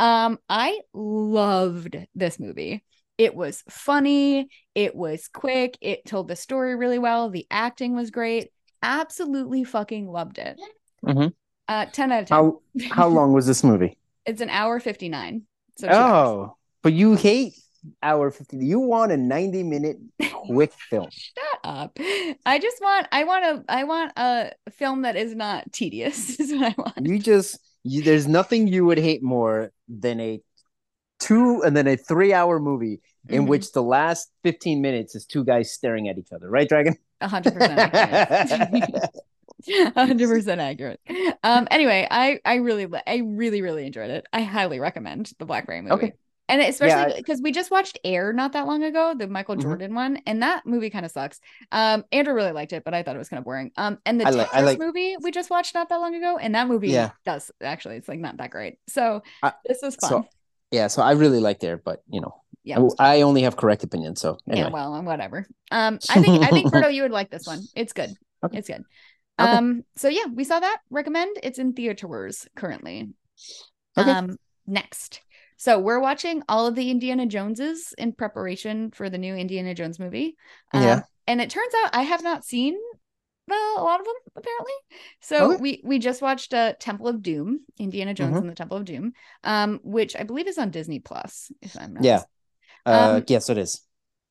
Um, 0.00 0.38
I 0.48 0.80
loved 0.94 1.96
this 2.14 2.38
movie. 2.38 2.84
It 3.16 3.34
was 3.34 3.64
funny, 3.68 4.48
it 4.74 4.94
was 4.94 5.28
quick, 5.28 5.76
it 5.80 6.04
told 6.06 6.28
the 6.28 6.36
story 6.36 6.76
really 6.76 7.00
well, 7.00 7.30
the 7.30 7.46
acting 7.50 7.96
was 7.96 8.10
great. 8.12 8.50
Absolutely 8.82 9.64
fucking 9.64 10.06
loved 10.08 10.38
it. 10.38 10.56
Mhm. 11.04 11.32
Uh 11.66 11.86
10 11.86 12.12
out 12.12 12.22
of 12.22 12.28
10. 12.28 12.36
how 12.36 12.60
how 12.90 13.08
long 13.08 13.32
was 13.32 13.46
this 13.46 13.64
movie? 13.64 13.98
It's 14.24 14.40
an 14.40 14.50
hour 14.50 14.78
59. 14.78 15.42
So 15.78 15.88
two 15.88 16.04
hours. 16.04 16.28
oh, 16.28 16.56
but 16.82 16.92
you 16.92 17.14
hate 17.14 17.54
hour 18.02 18.30
fifty. 18.30 18.56
You 18.58 18.80
want 18.80 19.12
a 19.12 19.16
ninety 19.16 19.62
minute 19.62 19.98
quick 20.32 20.72
film. 20.90 21.08
Shut 21.10 21.60
up. 21.64 21.96
I 22.46 22.58
just 22.60 22.80
want 22.80 23.06
I 23.12 23.24
want 23.24 23.44
a 23.44 23.64
I 23.68 23.84
want 23.84 24.12
a 24.16 24.52
film 24.70 25.02
that 25.02 25.16
is 25.16 25.34
not 25.34 25.72
tedious 25.72 26.30
is 26.40 26.52
what 26.52 26.72
I 26.72 26.74
want. 26.78 27.06
You 27.06 27.18
just 27.18 27.58
you, 27.84 28.02
there's 28.02 28.26
nothing 28.26 28.68
you 28.68 28.84
would 28.86 28.98
hate 28.98 29.22
more 29.22 29.72
than 29.88 30.20
a 30.20 30.40
two 31.20 31.62
and 31.62 31.76
then 31.76 31.86
a 31.86 31.96
three 31.96 32.32
hour 32.32 32.60
movie 32.60 33.00
in 33.28 33.44
Mhm. 33.44 33.48
which 33.48 33.72
the 33.72 33.82
last 33.82 34.30
15 34.44 34.80
minutes 34.80 35.14
is 35.14 35.26
two 35.26 35.44
guys 35.44 35.72
staring 35.72 36.08
at 36.08 36.16
each 36.16 36.32
other, 36.32 36.48
right, 36.48 36.68
Dragon? 36.68 36.96
A 37.20 37.28
hundred 37.28 37.54
percent. 37.54 37.92
A 39.68 40.06
hundred 40.06 40.28
percent 40.28 40.60
accurate. 40.60 41.00
Um 41.42 41.66
anyway, 41.70 42.06
I 42.08 42.38
I 42.44 42.56
really 42.56 42.86
I 43.06 43.16
really 43.24 43.60
really 43.60 43.84
enjoyed 43.86 44.10
it. 44.10 44.24
I 44.32 44.42
highly 44.42 44.78
recommend 44.78 45.32
the 45.40 45.46
Blackberry 45.46 45.80
movie. 45.82 45.94
Okay. 45.94 46.12
And 46.48 46.62
especially 46.62 47.14
because 47.18 47.42
we 47.42 47.52
just 47.52 47.70
watched 47.70 47.98
Air 48.04 48.32
not 48.32 48.52
that 48.52 48.66
long 48.66 48.82
ago, 48.82 49.14
the 49.16 49.26
Michael 49.28 49.56
Mhm. 49.56 49.62
Jordan 49.62 49.94
one, 49.94 50.16
and 50.26 50.42
that 50.42 50.64
movie 50.64 50.88
kind 50.88 51.04
of 51.04 51.12
sucks. 51.12 51.40
Um, 51.72 52.04
Andrew 52.10 52.32
really 52.34 52.52
liked 52.52 52.72
it, 52.72 52.84
but 52.84 52.94
I 52.94 53.02
thought 53.02 53.14
it 53.16 53.18
was 53.18 53.28
kind 53.28 53.38
of 53.38 53.44
boring. 53.44 53.70
Um, 53.76 53.98
and 54.06 54.18
the 54.20 54.26
I 54.26 54.60
like- 54.62 54.78
movie 54.78 55.16
we 55.20 55.30
just 55.30 55.50
watched 55.50 55.74
not 55.74 55.88
that 55.90 55.96
long 56.00 56.14
ago, 56.14 56.38
and 56.38 56.54
that 56.54 56.66
movie 56.68 56.88
Yeah. 56.88 57.10
does 57.26 57.50
actually 57.62 57.96
it's 57.96 58.08
like 58.08 58.18
not 58.20 58.38
that 58.38 58.50
great. 58.50 58.78
So 58.88 59.22
I- 59.42 59.52
this 59.66 59.80
was 59.82 59.96
fun. 59.96 60.08
so 60.10 60.26
yeah, 60.70 60.86
so 60.86 61.02
I 61.02 61.12
really 61.12 61.40
liked 61.40 61.60
there, 61.60 61.76
but 61.76 62.00
you 62.08 62.20
know, 62.20 62.42
yeah. 62.64 62.80
I, 62.98 63.18
I 63.18 63.22
only 63.22 63.42
have 63.42 63.56
correct 63.56 63.84
opinion. 63.84 64.16
So 64.16 64.38
Yeah, 64.46 64.68
well, 64.70 65.02
whatever. 65.02 65.46
Um, 65.70 65.98
I 66.10 66.22
think 66.22 66.42
I 66.42 66.48
think 66.48 66.72
Berto, 66.72 66.92
you 66.92 67.02
would 67.02 67.10
like 67.12 67.30
this 67.30 67.46
one. 67.46 67.60
It's 67.74 67.92
good. 67.92 68.10
Okay. 68.44 68.58
It's 68.58 68.68
good. 68.68 68.84
Okay. 69.40 69.50
Um, 69.52 69.84
so 69.96 70.08
yeah, 70.08 70.24
we 70.34 70.44
saw 70.44 70.60
that. 70.60 70.78
Recommend. 70.90 71.36
It's 71.42 71.58
in 71.58 71.72
theaters 71.74 72.48
currently. 72.56 73.10
Okay. 73.96 74.10
Um, 74.10 74.36
next. 74.66 75.20
So 75.58 75.78
we're 75.78 76.00
watching 76.00 76.42
all 76.48 76.66
of 76.66 76.74
the 76.74 76.90
Indiana 76.90 77.26
Joneses 77.26 77.92
in 77.98 78.12
preparation 78.12 78.90
for 78.92 79.10
the 79.10 79.18
new 79.18 79.34
Indiana 79.34 79.74
Jones 79.74 79.98
movie. 79.98 80.36
Um, 80.72 81.00
Yeah. 81.00 81.04
And 81.26 81.40
it 81.40 81.50
turns 81.50 81.74
out 81.84 81.90
I 81.94 82.02
have 82.02 82.22
not 82.22 82.44
seen 82.44 82.78
a 83.50 83.82
lot 83.82 84.00
of 84.00 84.06
them 84.06 84.14
apparently. 84.36 84.72
So 85.20 85.50
Okay. 85.50 85.58
we 85.58 85.82
we 85.84 85.98
just 85.98 86.22
watched 86.22 86.54
uh, 86.54 86.74
Temple 86.80 87.08
of 87.08 87.22
Doom, 87.22 87.60
Indiana 87.78 88.14
Jones 88.14 88.38
Mhm. 88.38 88.40
and 88.40 88.48
the 88.50 88.54
Temple 88.54 88.76
of 88.78 88.84
Doom, 88.86 89.12
um, 89.44 89.80
which 89.84 90.16
I 90.16 90.22
believe 90.24 90.48
is 90.48 90.58
on 90.58 90.70
Disney 90.70 91.00
Plus. 91.00 91.50
If 91.62 91.76
I'm 91.76 91.94
not 91.94 92.08
Yeah. 92.08 92.24
uh, 92.92 93.20
Um, 93.20 93.24
yes, 93.28 93.48
it 93.50 93.58
is. 93.58 93.82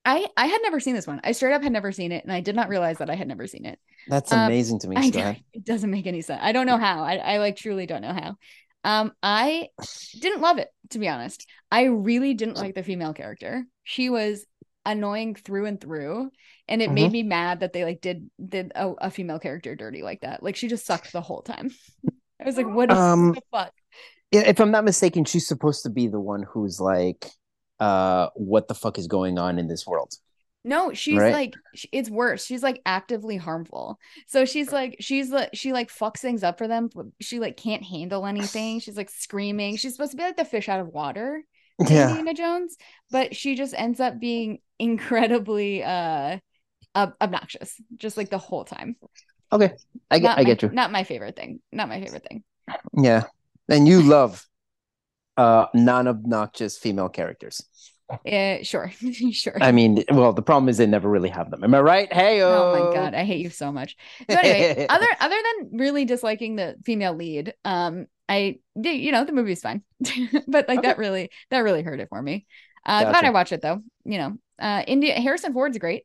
I 0.06 0.28
I 0.38 0.48
had 0.48 0.62
never 0.62 0.80
seen 0.80 0.96
this 0.96 1.08
one. 1.08 1.20
I 1.24 1.32
straight 1.34 1.54
up 1.54 1.64
had 1.64 1.72
never 1.72 1.92
seen 1.92 2.12
it, 2.12 2.24
and 2.24 2.32
I 2.32 2.42
did 2.42 2.56
not 2.56 2.70
realize 2.70 3.00
that 3.00 3.10
I 3.10 3.16
had 3.16 3.28
never 3.28 3.48
seen 3.48 3.66
it. 3.66 3.80
That's 4.08 4.32
um, 4.32 4.50
amazing 4.50 4.80
to 4.80 4.88
me. 4.88 5.04
I 5.06 5.12
it 5.54 5.66
doesn't 5.66 5.92
make 5.92 6.08
any 6.08 6.22
sense. 6.22 6.42
I 6.44 6.52
don't 6.52 6.66
know 6.68 6.78
how. 6.78 7.04
I 7.04 7.16
I 7.18 7.38
like 7.40 7.58
truly 7.58 7.86
don't 7.86 8.02
know 8.02 8.14
how. 8.14 8.38
Um, 8.84 9.12
I 9.22 9.70
didn't 10.20 10.42
love 10.42 10.58
it 10.58 10.70
to 10.92 11.00
be 11.00 11.08
honest. 11.08 11.48
I 11.72 11.84
really 11.86 12.34
didn't 12.34 12.58
like 12.58 12.76
the 12.76 12.84
female 12.84 13.14
character. 13.14 13.66
She 13.84 14.10
was 14.10 14.46
annoying 14.86 15.36
through 15.36 15.66
and 15.66 15.82
through, 15.82 16.32
and 16.68 16.82
it 16.82 16.92
made 16.92 17.12
me 17.12 17.24
mad 17.24 17.60
that 17.60 17.74
they 17.74 17.84
like 17.84 18.02
did 18.02 18.30
did 18.44 18.72
a, 18.76 18.90
a 19.02 19.12
female 19.12 19.40
character 19.40 19.76
dirty 19.76 20.02
like 20.04 20.22
that. 20.22 20.42
Like 20.44 20.56
she 20.56 20.68
just 20.68 20.86
sucked 20.86 21.12
the 21.12 21.22
whole 21.22 21.42
time. 21.42 21.72
I 22.42 22.46
was 22.46 22.58
like, 22.58 22.68
what 22.68 22.90
Um, 22.90 23.34
the 23.34 23.42
fuck? 23.52 23.74
Yeah, 24.32 24.42
if 24.42 24.60
I'm 24.60 24.72
not 24.72 24.84
mistaken, 24.84 25.26
she's 25.26 25.48
supposed 25.48 25.84
to 25.84 25.90
be 25.90 26.08
the 26.08 26.20
one 26.20 26.44
who's 26.44 26.80
like, 26.80 27.28
uh, 27.80 28.30
what 28.36 28.68
the 28.68 28.76
fuck 28.76 28.98
is 28.98 29.08
going 29.08 29.38
on 29.40 29.58
in 29.60 29.68
this 29.68 29.86
world? 29.88 30.14
No, 30.68 30.92
she's 30.94 31.18
Right? 31.18 31.34
like 31.34 31.54
it's 31.92 32.10
worse. 32.10 32.46
She's 32.46 32.62
like 32.62 32.82
actively 32.86 33.38
harmful. 33.38 33.98
So 34.28 34.44
she's 34.46 34.72
like 34.72 34.98
she's 35.00 35.30
like 35.32 35.52
she 35.54 35.72
like 35.72 35.90
fucks 35.90 36.18
things 36.20 36.44
up 36.44 36.58
for 36.58 36.68
them. 36.68 36.90
She 37.22 37.40
like 37.40 37.56
can't 37.58 37.84
handle 37.84 38.26
anything. 38.26 38.80
She's 38.82 38.98
like 38.98 39.10
screaming. 39.10 39.78
She's 39.78 39.94
supposed 39.94 40.12
to 40.12 40.18
be 40.18 40.24
like 40.24 40.36
the 40.38 40.46
fish 40.46 40.68
out 40.68 40.82
of 40.82 40.90
water, 40.90 41.42
Yeah. 41.90 42.10
Indiana 42.10 42.34
Jones, 42.34 42.76
but 43.10 43.36
she 43.36 43.56
just 43.56 43.74
ends 43.78 44.00
up 44.00 44.20
being 44.20 44.60
incredibly 44.78 45.84
uh 45.84 46.38
ob- 46.96 47.16
obnoxious 47.22 47.82
just 47.96 48.18
like 48.18 48.30
the 48.30 48.38
whole 48.38 48.66
time. 48.66 48.98
Okay, 49.54 49.72
I 50.12 50.20
get, 50.20 50.28
Not 50.28 50.38
I 50.38 50.42
my- 50.42 50.44
get 50.44 50.62
you. 50.64 50.70
Not 50.70 50.92
my 50.92 51.04
favorite 51.06 51.36
thing. 51.38 51.62
Not 51.72 51.88
my 51.88 52.02
favorite 52.02 52.26
thing. 52.28 52.44
Yeah, 52.94 53.24
and 53.70 53.88
you 53.88 54.02
love 54.02 54.46
uh 55.38 55.68
non-obnoxious 55.74 56.78
female 56.78 57.08
characters. 57.10 57.64
Uh, 58.10 58.64
sure, 58.64 58.92
sure. 59.32 59.58
I 59.62 59.72
mean, 59.72 60.04
well, 60.12 60.32
the 60.34 60.42
problem 60.42 60.70
is 60.70 60.78
they 60.78 60.86
never 60.86 61.10
really 61.10 61.30
have 61.30 61.52
them. 61.52 61.64
Am 61.64 61.74
I 61.74 61.82
right? 61.82 62.12
Hey, 62.14 62.42
Oh 62.42 62.72
my 62.72 62.96
god, 62.96 63.14
I 63.14 63.24
hate 63.26 63.42
you 63.42 63.50
so 63.50 63.72
much. 63.72 63.98
So 64.30 64.38
anyway, 64.38 64.86
other 64.90 65.08
other 65.20 65.36
than 65.36 65.78
really 65.78 66.06
disliking 66.06 66.56
the 66.56 66.76
female 66.86 67.14
lead, 67.16 67.54
um, 67.66 68.08
I 68.30 68.60
you 68.76 69.12
know 69.12 69.26
the 69.26 69.34
movie's 69.34 69.62
fine, 69.62 69.84
but 70.48 70.68
like 70.68 70.80
Okay. 70.80 70.88
that 70.88 70.98
really 70.98 71.30
that 71.50 71.60
really 71.60 71.82
hurt 71.84 72.00
it 72.00 72.10
for 72.10 72.22
me. 72.22 72.46
Uh, 72.86 73.04
glad 73.04 73.26
I 73.26 73.32
watched 73.32 73.52
it 73.52 73.62
though. 73.62 73.82
You 74.06 74.18
know, 74.20 74.38
uh, 74.60 74.84
India 74.88 75.14
Harrison 75.20 75.52
Ford's 75.54 75.78
great. 75.78 76.04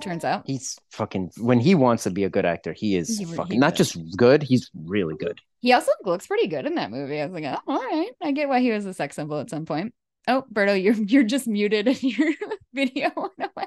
turns 0.00 0.24
out. 0.24 0.44
He's 0.46 0.78
fucking 0.90 1.32
when 1.38 1.58
he 1.58 1.74
wants 1.74 2.04
to 2.04 2.10
be 2.10 2.24
a 2.24 2.30
good 2.30 2.44
actor, 2.44 2.72
he 2.72 2.96
is 2.96 3.18
He- 3.18 3.24
fucking 3.24 3.54
he 3.54 3.58
not 3.58 3.74
just 3.74 3.98
good, 4.16 4.42
he's 4.42 4.70
really 4.74 5.16
good. 5.16 5.40
He 5.60 5.72
also 5.72 5.92
looks 6.04 6.26
pretty 6.26 6.48
good 6.48 6.66
in 6.66 6.74
that 6.76 6.90
movie. 6.90 7.20
I 7.20 7.26
was 7.26 7.34
like, 7.34 7.44
oh, 7.44 7.58
all 7.68 7.78
right. 7.78 8.10
I 8.20 8.32
get 8.32 8.48
why 8.48 8.60
he 8.60 8.72
was 8.72 8.84
a 8.84 8.92
sex 8.92 9.14
symbol 9.16 9.38
at 9.38 9.48
some 9.48 9.64
point. 9.64 9.94
Oh, 10.28 10.44
Berto, 10.52 10.80
you're 10.80 10.94
you're 10.94 11.24
just 11.24 11.46
muted 11.46 11.88
and 11.88 12.02
your 12.18 12.32
video 12.72 13.10
went 13.16 13.32
away. 13.56 13.66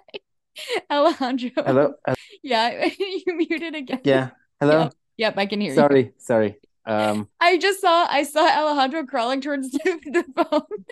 Alejandro. 0.89 1.51
Hello? 1.57 1.93
Yeah, 2.43 2.85
you 2.99 3.35
muted 3.35 3.75
again. 3.75 4.01
yeah. 4.03 4.29
Hello? 4.59 4.83
Yep, 4.83 4.93
Yep, 5.17 5.37
I 5.37 5.45
can 5.47 5.61
hear 5.61 5.69
you. 5.71 5.75
Sorry, 5.75 6.13
sorry. 6.17 6.57
Um 6.85 7.27
I 7.39 7.57
just 7.57 7.81
saw 7.81 8.05
I 8.07 8.23
saw 8.23 8.47
Alejandro 8.47 9.05
crawling 9.05 9.41
towards 9.41 9.71
the, 9.71 10.23
phone. 10.35 10.85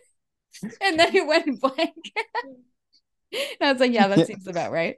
And 0.82 1.00
then 1.00 1.16
it 1.16 1.28
went 1.28 1.62
blank. 1.62 1.94
and 3.34 3.62
I 3.62 3.72
was 3.72 3.80
like, 3.80 3.92
yeah, 3.92 4.08
that 4.08 4.26
seems 4.28 4.48
about 4.48 4.72
right. 4.72 4.96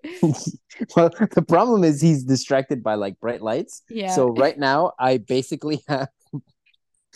well 0.96 1.10
the 1.32 1.46
problem 1.48 1.84
is 1.84 2.00
he's 2.02 2.24
distracted 2.24 2.82
by 2.82 2.96
like 2.96 3.20
bright 3.20 3.42
lights. 3.42 3.82
Yeah. 3.90 4.12
So 4.12 4.30
right 4.30 4.58
now 4.58 4.94
I 4.98 5.18
basically 5.18 5.84
have 5.88 6.08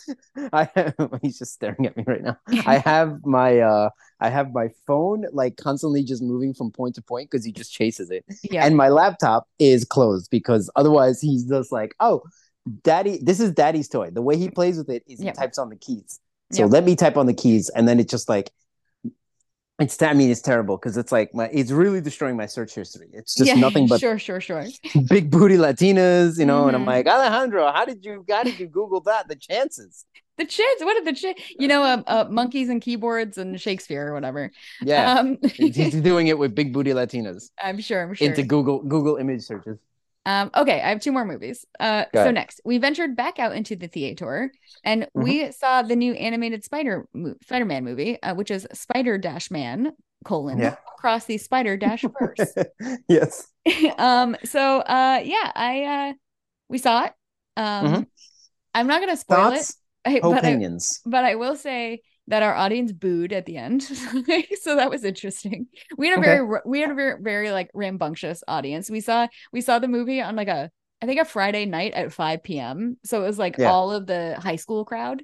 I 0.54 0.70
have, 0.76 0.94
he's 1.22 1.40
just 1.40 1.54
staring 1.54 1.86
at 1.86 1.96
me 1.98 2.04
right 2.08 2.22
now. 2.24 2.38
I 2.66 2.78
have 2.78 3.26
my 3.26 3.60
uh 3.60 3.90
I 4.20 4.30
have 4.30 4.52
my 4.54 4.70
phone 4.88 5.26
like 5.32 5.58
constantly 5.58 6.04
just 6.04 6.22
moving 6.22 6.54
from 6.54 6.72
point 6.72 6.96
to 6.96 7.02
point 7.02 7.30
because 7.30 7.46
he 7.46 7.52
just 7.52 7.72
chases 7.74 8.10
it. 8.12 8.26
yeah. 8.44 8.66
And 8.66 8.76
my 8.78 8.90
laptop 8.90 9.48
is 9.60 9.86
closed 9.86 10.30
because 10.30 10.70
otherwise 10.76 11.22
he's 11.22 11.46
just 11.46 11.72
like, 11.72 11.96
oh, 12.00 12.24
daddy, 12.84 13.20
this 13.22 13.40
is 13.40 13.52
daddy's 13.52 13.88
toy. 13.88 14.10
The 14.12 14.22
way 14.22 14.38
he 14.38 14.50
plays 14.50 14.78
with 14.78 14.90
it 14.90 15.04
is 15.08 15.20
he 15.20 15.32
types 15.32 15.58
on 15.58 15.70
the 15.70 15.76
keys. 15.78 16.20
So 16.52 16.64
Yep. 16.64 16.72
let 16.72 16.84
me 16.84 16.96
type 16.96 17.16
on 17.16 17.28
the 17.28 17.34
keys, 17.34 17.70
and 17.70 17.88
then 17.88 18.00
it's 18.00 18.10
just 18.10 18.28
like 18.28 18.52
it's 19.80 20.02
I 20.02 20.14
mean 20.14 20.30
it's 20.30 20.42
terrible 20.42 20.78
because 20.78 20.98
it's 20.98 21.12
like 21.12 21.34
my 21.34 21.48
it's 21.52 21.72
really 21.72 22.02
destroying 22.02 22.36
my 22.38 22.46
search 22.46 22.76
history. 22.76 23.08
It's 23.14 23.36
just 23.36 23.50
Yeah, 23.50 23.62
nothing 23.62 23.88
but 23.90 24.00
sure, 24.00 24.20
sure, 24.20 24.42
sure. 24.42 24.66
big 25.08 25.32
booty 25.32 25.56
Latinas, 25.58 26.38
you 26.38 26.46
know, 26.46 26.68
and 26.68 26.76
I'm 26.76 26.84
Mhm. 26.84 26.88
like, 26.88 27.08
Alejandro, 27.08 27.72
how 27.72 27.86
did 27.86 28.04
you 28.04 28.26
how 28.30 28.44
did 28.44 28.60
you 28.60 28.68
Google 28.68 29.02
that? 29.02 29.28
The 29.28 29.36
chances. 29.36 30.06
The 30.38 30.46
chits, 30.46 30.84
what 30.86 30.96
are 30.96 31.04
the 31.04 31.14
chits? 31.14 31.42
You 31.60 31.68
know, 31.68 31.84
uh, 31.84 32.02
uh, 32.08 32.28
monkeys 32.30 32.70
and 32.70 32.82
keyboards 32.82 33.38
and 33.38 33.60
Shakespeare 33.60 34.08
or 34.08 34.14
whatever. 34.14 34.52
Yeah. 34.82 35.16
Um, 35.20 35.38
He's 35.54 35.76
doing 36.02 36.28
it 36.28 36.38
with 36.38 36.56
big 36.56 36.72
booty 36.72 36.92
Latinas 36.92 37.50
I'm 37.62 37.82
sure. 37.82 38.02
I'm 38.04 38.14
sure. 38.14 38.28
into 38.30 38.44
Google 38.44 38.82
Google 38.84 39.18
image 39.18 39.44
searches. 39.44 39.78
Um, 40.26 40.52
okay, 40.56 40.82
I 40.82 40.90
have 40.90 41.02
two 41.02 41.12
more 41.12 41.26
movies. 41.26 41.66
Uh, 41.80 42.06
Go 42.14 42.20
so 42.20 42.22
ahead. 42.22 42.36
next, 42.36 42.62
we 42.64 42.78
ventured 42.78 43.16
back 43.16 43.40
out 43.40 43.56
into 43.56 43.76
the 43.76 43.88
theater, 43.88 44.52
and 44.84 45.08
Mhm. 45.18 45.24
we 45.24 45.52
saw 45.52 45.82
the 45.82 45.96
new 45.96 46.14
animated 46.14 46.64
Spider 46.64 47.08
mo- 47.14 47.36
Spider-Man 47.44 47.84
movie, 47.84 48.22
uh, 48.22 48.36
which 48.36 48.52
is 48.52 48.68
Spider 48.74 49.18
Dash 49.18 49.50
Man 49.50 49.94
colon 50.26 50.60
Yeah. 50.60 50.76
across 50.98 51.26
the 51.26 51.38
Spider 51.38 51.78
Dash 51.78 52.04
verse. 52.20 52.54
yes. 53.08 53.48
um, 53.98 54.36
so 54.46 54.80
uh, 54.80 55.22
yeah, 55.24 55.52
I 55.56 55.84
uh, 55.84 56.14
we 56.70 56.78
saw 56.78 57.06
it. 57.06 57.14
Um, 57.58 57.86
Mhm. 57.86 58.08
I'm 58.76 58.88
not 58.88 59.00
gonna 59.02 59.18
spoil 59.18 59.52
Thoughts, 59.52 59.78
it, 60.06 60.22
but 60.22 60.46
I, 60.46 60.50
opinions. 60.50 61.02
but 61.06 61.24
I 61.26 61.36
will 61.36 61.56
say 61.56 62.02
that 62.30 62.44
our 62.44 62.56
audience 62.56 62.94
booed 62.94 63.34
at 63.34 63.46
the 63.48 63.58
end, 63.58 63.84
so 64.62 64.76
that 64.78 64.90
was 64.92 65.04
interesting. 65.06 65.68
We 65.98 66.08
had 66.10 66.18
a 66.18 66.20
Okay. 66.20 66.22
very 66.22 66.62
we 66.66 66.82
had 66.82 66.92
a 66.92 66.96
very 66.96 67.22
very 67.22 67.52
like 67.52 67.72
rambunctious 67.76 68.44
audience. 68.48 68.90
We 68.90 69.02
saw 69.02 69.28
we 69.54 69.62
saw 69.62 69.80
the 69.80 69.90
movie 69.90 70.22
on 70.22 70.36
like 70.38 70.50
a 70.50 70.72
I 71.02 71.08
think 71.08 71.22
a 71.22 71.26
Friday 71.26 71.66
night 71.66 71.94
at 71.94 72.14
5 72.14 72.60
p.m. 72.60 72.98
So 73.06 73.24
it 73.24 73.28
was 73.28 73.40
like 73.40 73.58
Yeah. 73.58 73.66
all 73.66 73.92
of 73.92 74.08
the 74.08 74.38
high 74.40 74.58
school 74.58 74.86
crowd 74.86 75.24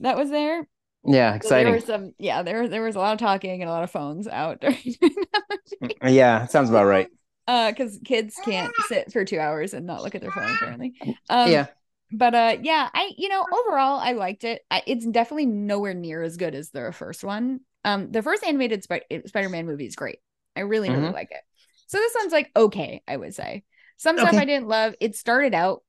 that 0.00 0.16
was 0.16 0.30
there. 0.30 0.68
Yeah, 1.04 1.34
So 1.40 1.52
exciting. 1.52 1.64
there 1.64 1.74
was 1.74 1.86
some 1.86 2.14
yeah 2.18 2.42
there 2.42 2.68
there 2.68 2.82
was 2.82 2.96
a 2.96 3.00
lot 3.00 3.14
of 3.14 3.18
talking 3.20 3.62
and 3.62 3.70
a 3.70 3.72
lot 3.72 3.84
of 3.84 3.90
phones 3.90 4.28
out 4.28 4.60
during 4.60 4.78
Yeah, 6.02 6.46
sounds 6.46 6.70
about 6.70 6.84
right. 6.86 7.08
uh 7.46 7.70
because 7.70 7.98
kids 8.04 8.38
can't 8.40 8.80
sit 8.80 9.12
for 9.12 9.24
two 9.24 9.38
hours 9.38 9.74
and 9.74 9.86
not 9.86 10.02
look 10.02 10.14
at 10.14 10.20
their 10.20 10.30
phone 10.30 10.52
apparently. 10.52 10.94
Um, 11.28 11.50
yeah. 11.50 11.68
But 12.12 12.34
uh 12.34 12.56
yeah 12.62 12.88
i 12.94 13.12
you 13.16 13.28
know 13.28 13.46
overall 13.52 13.98
i 14.00 14.12
liked 14.12 14.44
it. 14.44 14.62
I, 14.70 14.82
it's 14.86 15.06
definitely 15.06 15.46
nowhere 15.46 15.94
near 15.94 16.22
as 16.22 16.36
good 16.36 16.54
as 16.54 16.70
the 16.70 16.92
first 16.92 17.24
one. 17.24 17.60
Um 17.84 18.10
the 18.12 18.22
first 18.22 18.44
animated 18.44 18.82
Spi- 18.82 19.22
spider-man 19.26 19.66
movie 19.66 19.86
is 19.86 19.96
great. 19.96 20.18
I 20.56 20.60
really 20.60 20.90
really 20.90 21.10
Mhm. 21.10 21.12
like 21.12 21.30
it. 21.30 21.40
So 21.86 21.98
this 21.98 22.14
one's 22.18 22.32
like 22.32 22.50
okay 22.56 23.02
i 23.08 23.16
would 23.16 23.34
say. 23.34 23.64
Some 23.96 24.18
stuff 24.18 24.36
i 24.38 24.44
didn't 24.44 24.68
love 24.68 24.94
it 25.00 25.16
started 25.16 25.54
out 25.54 25.82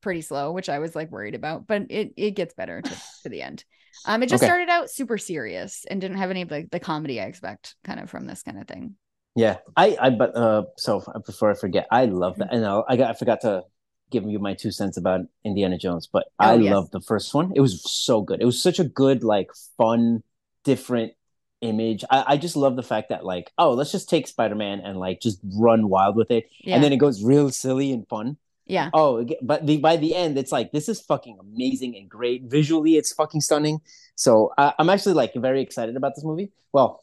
pretty 0.00 0.22
slow 0.22 0.52
which 0.52 0.68
i 0.68 0.78
was 0.78 0.94
like 0.96 1.10
worried 1.10 1.34
about 1.34 1.66
but 1.66 1.82
it 1.90 2.12
it 2.16 2.30
gets 2.32 2.54
better 2.54 2.82
to, 2.82 2.96
to 3.24 3.28
the 3.28 3.42
end. 3.42 3.64
Um 4.04 4.22
it 4.22 4.28
just 4.28 4.42
Okay. 4.42 4.44
started 4.44 4.68
out 4.68 4.90
super 4.90 5.18
serious 5.18 5.84
and 5.90 6.00
didn't 6.00 6.18
have 6.18 6.30
any 6.30 6.42
of 6.42 6.50
like 6.50 6.70
the 6.70 6.80
comedy 6.80 7.20
i 7.20 7.24
expect 7.24 7.76
kind 7.84 8.00
of 8.00 8.10
from 8.10 8.26
this 8.26 8.42
kind 8.42 8.58
of 8.58 8.66
thing. 8.68 8.96
Yeah, 9.34 9.58
I, 9.76 9.96
I, 10.00 10.10
but 10.10 10.34
uh, 10.34 10.64
so 10.78 11.02
before 11.26 11.50
I 11.50 11.54
forget, 11.54 11.86
I 11.90 12.06
love 12.06 12.38
that, 12.38 12.54
and 12.54 12.64
I, 12.64 12.80
I 12.88 12.96
got, 12.96 13.10
I 13.10 13.12
forgot 13.12 13.42
to 13.42 13.64
give 14.10 14.24
you 14.24 14.38
my 14.38 14.54
two 14.54 14.70
cents 14.70 14.96
about 14.96 15.20
Indiana 15.44 15.78
Jones, 15.78 16.06
but 16.10 16.26
I 16.38 16.52
Oh, 16.52 16.58
yes. 16.58 16.72
love 16.72 16.90
the 16.90 17.00
first 17.00 17.34
one. 17.34 17.52
It 17.54 17.60
was 17.60 17.82
so 17.90 18.22
good. 18.22 18.40
It 18.40 18.44
was 18.44 18.62
such 18.62 18.78
a 18.78 18.84
good, 18.84 19.24
like, 19.24 19.50
fun, 19.76 20.22
different 20.64 21.12
image. 21.60 22.04
I, 22.10 22.24
I 22.28 22.36
just 22.36 22.56
love 22.56 22.76
the 22.76 22.82
fact 22.82 23.08
that, 23.08 23.24
like, 23.24 23.50
oh, 23.58 23.72
let's 23.72 23.90
just 23.92 24.08
take 24.08 24.26
Spider 24.28 24.54
Man 24.54 24.80
and 24.80 24.98
like 24.98 25.20
just 25.20 25.40
run 25.58 25.88
wild 25.88 26.14
with 26.16 26.30
it, 26.30 26.48
yeah 26.60 26.74
and 26.74 26.84
then 26.84 26.92
it 26.92 26.98
goes 26.98 27.24
real 27.24 27.50
silly 27.50 27.92
and 27.92 28.06
fun. 28.08 28.36
yeah 28.66 28.90
Oh, 28.92 29.26
but 29.42 29.66
the 29.66 29.78
by 29.78 29.96
the 29.96 30.14
end, 30.14 30.36
it's 30.38 30.52
like 30.52 30.70
this 30.72 30.88
is 30.88 31.00
fucking 31.00 31.38
amazing 31.40 31.96
and 31.96 32.08
great. 32.08 32.42
Visually, 32.44 32.96
it's 32.96 33.12
fucking 33.12 33.40
stunning. 33.40 33.80
So 34.16 34.52
I, 34.58 34.74
I'm 34.78 34.90
actually 34.90 35.14
like 35.14 35.32
very 35.34 35.62
excited 35.62 35.96
about 35.96 36.14
this 36.14 36.24
movie. 36.24 36.52
Well, 36.72 37.00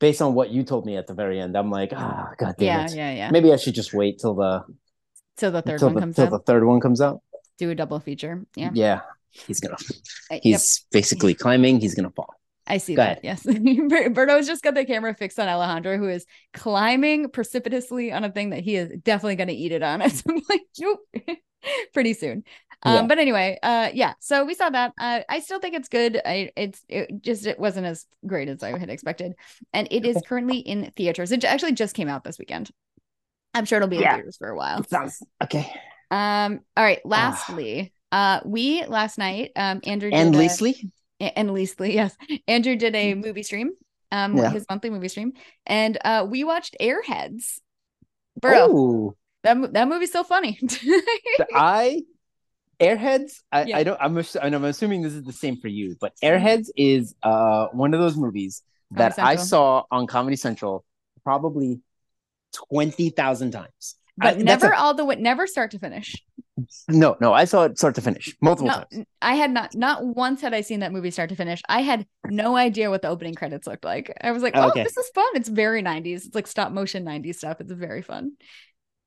based 0.00 0.22
on 0.22 0.34
what 0.34 0.50
you 0.50 0.62
told 0.62 0.86
me 0.86 0.96
at 0.96 1.06
the 1.06 1.14
very 1.14 1.40
end, 1.40 1.56
I'm 1.56 1.70
like, 1.70 1.92
ah, 1.96 2.30
god 2.38 2.54
damn 2.58 2.66
yeah 2.66 2.84
it. 2.86 2.94
yeah 2.94 3.12
yeah 3.14 3.30
Maybe 3.30 3.52
I 3.52 3.56
should 3.56 3.74
just 3.74 3.92
wait 3.94 4.18
till 4.18 4.34
the 4.34 4.64
till 5.36 5.50
the 5.50 5.62
third 5.62 5.82
one 5.82 5.94
the 5.94 6.00
comes 6.00 6.18
out 6.18 6.30
the 6.30 6.38
third 6.40 6.64
one 6.64 6.80
comes 6.80 7.00
out. 7.00 7.20
do 7.58 7.70
a 7.70 7.74
double 7.74 8.00
feature 8.00 8.44
yeah 8.56 8.70
Yeah, 8.74 9.00
he's 9.30 9.60
gonna. 9.60 9.76
Uh, 10.30 10.34
yep. 10.34 10.42
He's 10.42 10.84
basically 10.92 11.34
climbing. 11.34 11.80
He's 11.80 11.94
gonna 11.94 12.10
fall. 12.10 12.34
I 12.66 12.78
see 12.78 12.94
Go 12.94 13.02
that. 13.02 13.24
Yes. 13.24 13.42
Ber- 13.88 14.10
Berto's 14.10 14.46
just 14.46 14.62
got 14.62 14.74
the 14.74 14.84
camera 14.84 15.12
fixed 15.14 15.40
on 15.40 15.48
Alejandro, 15.48 15.98
who 15.98 16.08
is 16.08 16.24
climbing 16.54 17.28
precipitously 17.30 18.12
on 18.12 18.22
a 18.22 18.30
thing 18.30 18.50
that 18.50 18.60
he 18.62 18.76
is 18.76 18.92
definitely 19.02 19.34
going 19.34 19.48
to 19.48 19.54
eat 19.54 19.72
it 19.72 19.82
on 19.82 20.00
at 20.02 20.12
some 20.12 20.40
point. 20.40 20.98
Pretty 21.92 22.14
soon. 22.14 22.44
Um, 22.84 22.94
Yeah. 22.94 23.06
but 23.08 23.18
anyway, 23.18 23.58
uh, 23.62 23.90
yeah. 23.92 24.14
So 24.20 24.44
we 24.44 24.54
saw 24.54 24.70
that. 24.70 24.92
Uh, 24.98 25.20
I 25.28 25.40
still 25.40 25.58
think 25.58 25.74
it's 25.74 25.88
good. 25.88 26.20
I 26.24 26.52
it's 26.56 26.80
it 26.88 27.20
just 27.20 27.44
it 27.46 27.58
wasn't 27.58 27.86
as 27.86 28.06
great 28.24 28.48
as 28.48 28.62
I 28.62 28.78
had 28.78 28.88
expected, 28.88 29.34
and 29.72 29.88
it 29.90 30.06
is 30.06 30.22
currently 30.26 30.58
in 30.58 30.90
theaters. 30.96 31.32
It 31.32 31.44
actually 31.44 31.72
just 31.72 31.94
came 31.96 32.08
out 32.08 32.22
this 32.24 32.38
weekend. 32.38 32.70
I'm 33.54 33.64
sure 33.64 33.76
it'll 33.76 33.88
be 33.88 33.96
Yeah. 33.96 34.10
in 34.14 34.16
theaters 34.20 34.36
for 34.36 34.48
a 34.48 34.56
while. 34.56 34.84
Sounds 34.84 35.22
okay. 35.42 35.72
Um. 36.10 36.60
All 36.76 36.84
right. 36.84 37.00
Lastly, 37.04 37.92
uh, 38.12 38.40
we 38.44 38.84
last 38.86 39.18
night, 39.18 39.52
um, 39.56 39.80
Andrew 39.84 40.10
And 40.12 40.34
Leslie. 40.34 40.92
and 41.20 41.52
Leslie, 41.52 41.94
yes. 42.00 42.16
Andrew 42.48 42.76
did 42.76 42.94
a 42.96 43.14
movie 43.14 43.42
stream, 43.42 43.70
um, 44.12 44.36
Yeah. 44.36 44.50
his 44.50 44.66
monthly 44.68 44.90
movie 44.90 45.08
stream, 45.08 45.32
and 45.66 45.98
uh, 46.04 46.26
we 46.28 46.44
watched 46.44 46.76
Airheads. 46.80 47.58
Bro, 48.40 48.68
Oh, 48.70 49.14
that 49.44 49.72
that 49.72 49.88
movie's 49.88 50.12
so 50.12 50.24
funny. 50.24 50.58
I 51.54 52.02
Airheads. 52.80 53.40
I, 53.52 53.64
Yeah. 53.64 53.76
I 53.78 53.82
don't. 53.84 53.98
I'm. 54.00 54.16
I'm 54.42 54.64
assuming 54.64 55.02
this 55.02 55.12
is 55.12 55.22
the 55.24 55.32
same 55.32 55.56
for 55.60 55.68
you, 55.68 55.96
but 56.00 56.12
Airheads 56.22 56.68
is 56.76 57.14
uh 57.22 57.66
one 57.72 57.92
of 57.94 58.00
those 58.00 58.16
movies 58.16 58.62
that 58.92 59.18
I 59.18 59.36
saw 59.36 59.84
on 59.90 60.06
Comedy 60.06 60.36
Central 60.36 60.84
probably 61.22 61.80
twenty 62.52 63.10
thousand 63.10 63.52
times. 63.52 63.96
But 64.16 64.34
that's 64.34 64.44
never 64.44 64.70
a- 64.72 64.78
all 64.78 64.94
the 64.94 65.04
way, 65.04 65.16
never 65.16 65.46
start 65.46 65.70
to 65.70 65.78
finish. 65.78 66.14
no, 66.88 67.16
no. 67.20 67.32
I 67.32 67.44
saw 67.46 67.64
it 67.64 67.78
start 67.78 67.94
to 67.94 68.02
finish 68.02 68.36
multiple 68.42 68.68
No, 68.68 68.84
times. 68.90 69.06
I 69.22 69.34
had 69.34 69.50
not 69.50 69.74
not 69.74 70.04
once 70.04 70.42
had 70.42 70.52
I 70.52 70.60
seen 70.60 70.80
that 70.80 70.92
movie 70.92 71.10
start 71.10 71.30
to 71.30 71.36
finish. 71.36 71.62
I 71.68 71.80
had 71.80 72.06
no 72.28 72.54
idea 72.56 72.90
what 72.90 73.00
the 73.02 73.08
opening 73.08 73.34
credits 73.34 73.66
looked 73.66 73.84
like. 73.84 74.12
I 74.20 74.32
was 74.32 74.42
like, 74.42 74.54
Oh, 74.56 74.68
okay. 74.68 74.82
this 74.84 74.96
is 74.96 75.08
fun. 75.14 75.24
It's 75.34 75.48
very 75.48 75.82
90s. 75.82 76.26
It's 76.26 76.34
like 76.34 76.46
stop 76.46 76.70
motion 76.72 77.04
90s 77.04 77.36
stuff. 77.38 77.60
It's 77.60 77.72
very 77.72 78.02
fun. 78.02 78.32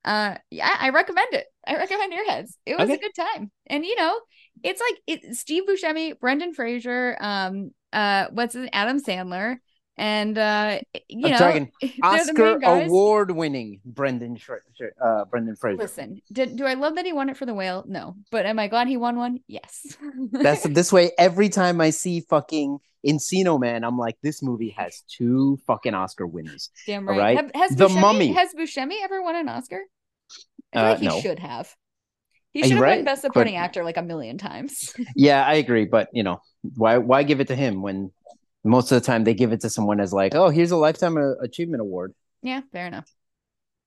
Uh 0.04 0.36
yeah, 0.50 0.76
I 0.80 0.90
recommend 0.90 1.34
it. 1.34 1.46
I 1.66 1.76
recommend 1.78 2.12
Airheads. 2.12 2.54
It 2.66 2.78
was 2.78 2.90
a 2.90 2.98
good 2.98 3.16
time. 3.16 3.52
And 3.68 3.86
you 3.86 3.96
know, 3.96 4.20
it's 4.64 4.82
like 4.82 5.00
it 5.22 5.36
Steve 5.36 5.64
Buscemi, 5.70 6.20
Brendan 6.20 6.54
Fraser, 6.54 7.16
um 7.22 7.72
uh 7.94 8.28
what's 8.32 8.54
his 8.56 8.68
Adam 8.74 9.00
Sandler 9.02 9.58
and 9.98 10.38
uh 10.38 10.80
you 11.08 11.26
I'm 11.28 11.32
know 11.32 11.38
talking 11.38 11.72
Oscar 12.04 12.60
award 12.64 13.32
winning 13.32 13.80
Brendan 13.86 14.38
uh 15.04 15.26
Brendan 15.26 15.56
Fraser. 15.56 15.78
Listen, 15.78 16.22
did 16.32 16.56
do 16.56 16.66
I 16.66 16.74
love 16.74 16.96
that 16.96 17.06
he 17.06 17.14
won 17.14 17.30
it 17.30 17.38
for 17.38 17.46
the 17.46 17.54
whale? 17.54 17.84
No. 17.88 18.16
But 18.32 18.46
am 18.46 18.58
I 18.60 18.68
glad 18.68 18.88
he 18.88 18.98
won 18.98 19.18
one? 19.18 19.40
Yes. 19.48 19.96
That's 20.32 20.64
this 20.64 20.92
way 20.92 21.12
every 21.18 21.50
time 21.50 21.80
I 21.80 21.92
see 21.92 22.22
fucking 22.22 22.80
Encino 23.06 23.60
Man, 23.60 23.84
I'm 23.84 23.98
like, 23.98 24.16
this 24.24 24.42
movie 24.42 24.70
has 24.78 25.04
two 25.10 25.58
fucking 25.68 25.94
Oscar 25.94 26.26
winners. 26.26 26.70
Damn 26.88 27.08
right. 27.08 27.18
right. 27.18 27.38
Have- 27.38 27.52
has 27.54 27.76
The 27.76 27.88
Buscemi, 27.90 28.00
Mummy. 28.02 28.32
Has 28.34 28.54
Buscemi 28.58 28.96
ever 29.04 29.22
won 29.22 29.36
an 29.36 29.50
Oscar? 29.50 29.82
I 30.74 30.78
feel 30.78 30.82
Uh, 30.86 30.90
like 30.92 31.00
he 31.00 31.08
no. 31.08 31.20
should 31.22 31.40
have. 31.40 31.76
He 32.54 32.64
should 32.64 32.72
have 32.74 32.82
right? 32.82 33.04
Best 33.04 33.22
But- 33.24 33.28
Supporting 33.30 33.58
Actor 33.58 33.84
like 33.84 33.98
a 33.98 34.02
million 34.02 34.38
times. 34.38 34.94
Yeah, 35.16 35.44
I 35.46 35.56
agree, 35.56 35.86
but 35.86 36.08
you 36.14 36.24
know, 36.24 36.40
why 36.78 36.98
why 36.98 37.24
give 37.24 37.42
it 37.42 37.48
to 37.50 37.56
him 37.56 37.82
when 37.82 38.12
most 38.64 38.92
of 38.92 39.02
the 39.02 39.06
time 39.06 39.24
they 39.24 39.34
give 39.34 39.52
it 39.52 39.62
to 39.62 39.70
someone 39.70 40.00
as 40.00 40.14
like, 40.14 40.36
oh, 40.36 40.50
here's 40.50 40.72
a 40.72 40.78
lifetime 40.78 41.18
achievement 41.42 41.82
award. 41.82 42.14
yeah, 42.42 42.62
fair 42.72 42.88
enough. 42.88 43.10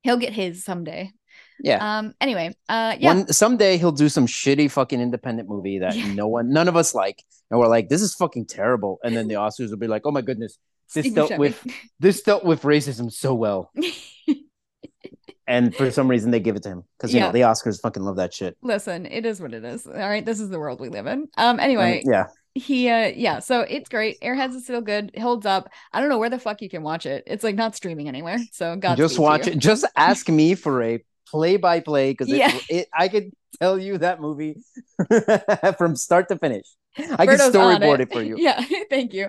He'll 0.03 0.19
get 0.19 0.33
his 0.33 0.65
someday. 0.65 1.13
Yeah. 1.59 1.99
Um. 1.99 2.15
Anyway. 2.21 2.55
Uh. 2.69 2.97
Yeah. 2.99 3.15
One 3.15 3.33
someday 3.33 3.77
he'll 3.79 3.93
do 3.93 4.09
some 4.09 4.27
shitty 4.27 4.71
fucking 4.71 5.01
independent 5.01 5.49
movie 5.49 5.81
that 5.81 5.97
Yeah. 5.97 6.13
no 6.15 6.29
one, 6.29 6.51
none 6.51 6.69
of 6.69 6.77
us 6.77 6.95
like, 6.95 7.23
and 7.51 7.59
we're 7.59 7.67
like, 7.69 7.89
this 7.89 8.03
is 8.03 8.15
fucking 8.15 8.47
terrible. 8.47 8.99
And 9.03 9.17
then 9.17 9.27
the 9.29 9.35
Oscars 9.45 9.71
will 9.71 9.79
be 9.79 9.87
like, 9.89 10.03
oh 10.05 10.11
my 10.13 10.21
goodness, 10.23 10.59
this 10.95 11.11
dealt 11.11 11.37
with 11.39 11.61
this 11.99 12.23
dealt 12.23 12.45
with 12.45 12.63
racism 12.63 13.11
so 13.13 13.35
well. 13.35 13.73
And 15.49 15.73
for 15.77 15.93
some 15.93 16.09
reason 16.09 16.33
they 16.33 16.41
give 16.41 16.57
it 16.57 16.65
to 16.65 16.69
him 16.71 16.83
because 16.99 17.15
you 17.15 17.21
Yeah. 17.21 17.27
know 17.27 17.33
the 17.33 17.43
Oscars 17.43 17.81
fucking 17.81 18.03
love 18.03 18.17
that 18.17 18.35
shit. 18.35 18.57
Listen, 18.63 19.07
it 19.07 19.25
is 19.25 19.41
what 19.41 19.55
it 19.55 19.65
is. 19.65 19.87
All 19.87 19.93
right. 19.95 20.27
This 20.27 20.41
is 20.41 20.49
the 20.51 20.59
world 20.59 20.81
we 20.81 20.89
live 20.89 21.07
in. 21.07 21.29
Um. 21.37 21.61
Anyway. 21.61 22.03
mean, 22.05 22.11
yeah, 22.11 22.27
he 22.57 22.89
uh 22.89 23.13
yeah 23.15 23.39
so 23.39 23.61
it's 23.61 23.89
great 23.89 24.19
airheads 24.21 24.55
is 24.55 24.65
still 24.65 24.81
good 24.81 25.11
it 25.13 25.21
holds 25.21 25.45
up 25.45 25.69
i 25.93 26.01
don't 26.01 26.09
know 26.09 26.19
where 26.19 26.31
the 26.31 26.39
fuck 26.39 26.63
you 26.63 26.71
can 26.71 26.83
watch 26.83 27.05
it 27.05 27.23
it's 27.27 27.45
like 27.45 27.55
not 27.55 27.77
streaming 27.77 28.09
anywhere 28.09 28.39
so 28.51 28.75
god 28.77 28.97
just 28.97 29.19
watch 29.19 29.47
it. 29.47 29.59
Just 29.59 29.85
ask 29.95 30.29
me 30.29 30.55
for 30.55 30.83
a 30.83 31.05
play 31.29 31.57
by 31.59 31.81
play 31.81 32.13
because 32.13 32.29
Yeah. 32.29 32.55
it, 32.55 32.63
it, 32.69 32.89
I 32.97 33.09
could 33.09 33.31
tell 33.61 33.79
you 33.79 33.99
that 33.99 34.21
movie 34.21 34.57
from 35.77 35.97
start 35.97 36.29
to 36.29 36.39
finish. 36.39 36.65
I 37.19 37.27
can 37.27 37.37
storyboard 37.37 38.01
it. 38.01 38.11
for 38.11 38.23
you. 38.23 38.37
yeah 38.39 38.65
thank 38.91 39.13
you 39.13 39.29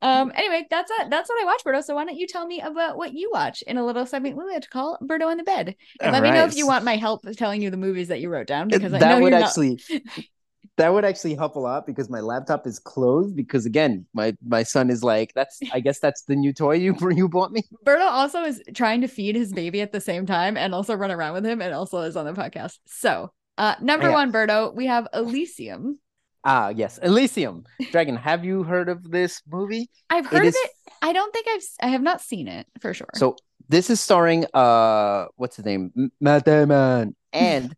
um 0.00 0.30
anyway 0.36 0.64
that's 0.70 0.92
it 1.00 1.10
that's 1.10 1.28
what 1.28 1.42
i 1.42 1.44
watch 1.44 1.64
berto 1.64 1.82
so 1.82 1.96
why 1.96 2.04
don't 2.04 2.16
you 2.16 2.28
tell 2.28 2.46
me 2.46 2.60
about 2.60 2.96
what 2.96 3.14
you 3.14 3.30
watch 3.32 3.62
in 3.62 3.78
a 3.78 3.84
little 3.84 4.06
segment 4.06 4.36
we 4.36 4.44
like 4.44 4.62
to 4.62 4.68
call 4.68 4.96
berto 5.02 5.30
in 5.32 5.38
the 5.38 5.42
bed 5.42 5.74
and 6.00 6.12
let 6.12 6.22
me 6.22 6.30
know 6.30 6.44
if 6.44 6.56
you 6.56 6.68
want 6.68 6.84
my 6.84 6.96
help 6.96 7.22
telling 7.36 7.62
you 7.62 7.70
the 7.70 7.76
movies 7.76 8.08
that 8.08 8.20
you 8.20 8.28
wrote 8.28 8.46
down 8.46 8.68
because 8.68 8.92
i 8.94 8.98
know 8.98 9.20
would 9.20 9.32
you're 9.32 9.42
actually 9.42 9.80
that 10.80 10.92
would 10.92 11.04
actually 11.04 11.34
help 11.34 11.56
a 11.56 11.58
lot 11.58 11.86
because 11.86 12.08
my 12.10 12.20
laptop 12.20 12.66
is 12.66 12.78
closed 12.78 13.36
because 13.36 13.66
again 13.66 14.06
my 14.12 14.34
my 14.46 14.62
son 14.62 14.90
is 14.90 15.04
like 15.04 15.32
that's 15.34 15.60
i 15.72 15.80
guess 15.80 15.98
that's 16.00 16.22
the 16.22 16.34
new 16.34 16.52
toy 16.52 16.72
you 16.74 16.96
you 17.20 17.28
bought 17.28 17.52
me. 17.52 17.62
Berto 17.84 18.08
also 18.20 18.42
is 18.42 18.62
trying 18.74 19.00
to 19.02 19.08
feed 19.08 19.36
his 19.36 19.52
baby 19.52 19.80
at 19.80 19.92
the 19.92 20.00
same 20.00 20.24
time 20.26 20.56
and 20.56 20.74
also 20.74 20.94
run 20.94 21.10
around 21.10 21.34
with 21.34 21.44
him 21.46 21.60
and 21.62 21.72
also 21.74 22.00
is 22.00 22.16
on 22.16 22.24
the 22.24 22.32
podcast. 22.32 22.78
So 22.86 23.30
uh 23.58 23.74
number 23.80 24.08
Yeah. 24.08 24.14
one 24.14 24.32
berto 24.32 24.74
we 24.74 24.86
have 24.86 25.06
elysium. 25.14 25.98
Ah 26.44 26.70
yes 26.70 26.98
elysium. 27.02 27.64
Dragon 27.92 28.16
have 28.16 28.44
you 28.44 28.62
heard 28.62 28.88
of 28.88 29.10
this 29.10 29.42
movie? 29.50 29.88
I've 30.08 30.26
heard 30.26 30.46
is- 30.46 30.56
of 30.56 30.60
it. 30.64 30.70
I 31.02 31.12
don't 31.12 31.32
think 31.32 31.46
I've 31.48 31.62
i 31.80 31.88
have 31.88 32.02
not 32.02 32.20
seen 32.20 32.46
it 32.48 32.66
for 32.80 32.92
sure. 32.92 33.08
so 33.14 33.36
this 33.68 33.88
is 33.90 34.00
starring 34.00 34.46
uh 34.54 35.26
what's 35.36 35.56
his 35.56 35.64
name? 35.64 35.92
Matt 36.20 36.44
damon. 36.44 37.14
And 37.32 37.76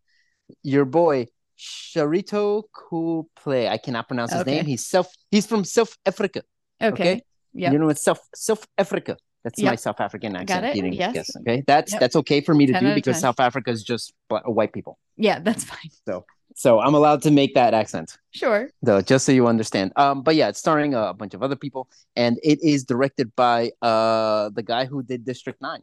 your 0.62 0.86
boy 0.86 1.26
Sharlto 1.62 2.64
Copley. 2.72 3.68
I 3.68 3.78
cannot 3.78 4.08
pronounce 4.08 4.32
his 4.32 4.40
Okay. 4.42 4.56
name. 4.56 4.66
He's 4.66 4.84
self. 4.86 5.08
He's 5.30 5.46
from 5.46 5.64
South 5.64 5.96
Africa. 6.04 6.42
okay. 6.82 6.92
okay. 6.92 7.22
Yep. 7.54 7.72
You 7.72 7.78
know, 7.78 7.88
it's 7.90 8.02
South 8.02 8.20
South 8.34 8.66
Africa. 8.78 9.16
That's 9.44 9.60
my 9.60 9.74
South 9.76 10.00
African 10.00 10.36
accent. 10.36 10.64
it. 10.76 10.94
Yes. 10.94 11.12
guess, 11.12 11.36
okay, 11.36 11.62
that's 11.66 11.92
Yep. 11.92 12.00
that's 12.00 12.16
okay 12.16 12.40
for 12.40 12.54
me 12.54 12.64
to 12.66 12.72
do 12.78 12.94
because 12.94 13.16
10. 13.16 13.20
South 13.22 13.40
Africa 13.40 13.70
is 13.70 13.82
just 13.82 14.12
white 14.28 14.72
people. 14.72 14.98
Yeah, 15.16 15.38
that's 15.40 15.64
fine. 15.64 15.90
So 16.08 16.24
so 16.54 16.80
I'm 16.80 16.94
allowed 16.94 17.22
to 17.22 17.30
make 17.30 17.54
that 17.54 17.72
accent, 17.74 18.16
Sure. 18.30 18.70
though, 18.82 19.00
just 19.00 19.24
so 19.26 19.32
you 19.32 19.46
understand. 19.48 19.92
Um, 19.96 20.22
but 20.22 20.34
yeah, 20.36 20.48
it's 20.48 20.58
starring 20.58 20.94
a 20.94 21.12
bunch 21.14 21.34
of 21.34 21.42
other 21.42 21.56
people, 21.56 21.88
and 22.14 22.38
it 22.42 22.58
is 22.62 22.84
directed 22.84 23.34
by 23.36 23.72
uh 23.82 24.50
the 24.50 24.62
guy 24.62 24.84
who 24.86 25.02
did 25.02 25.24
District 25.24 25.60
Nine. 25.60 25.82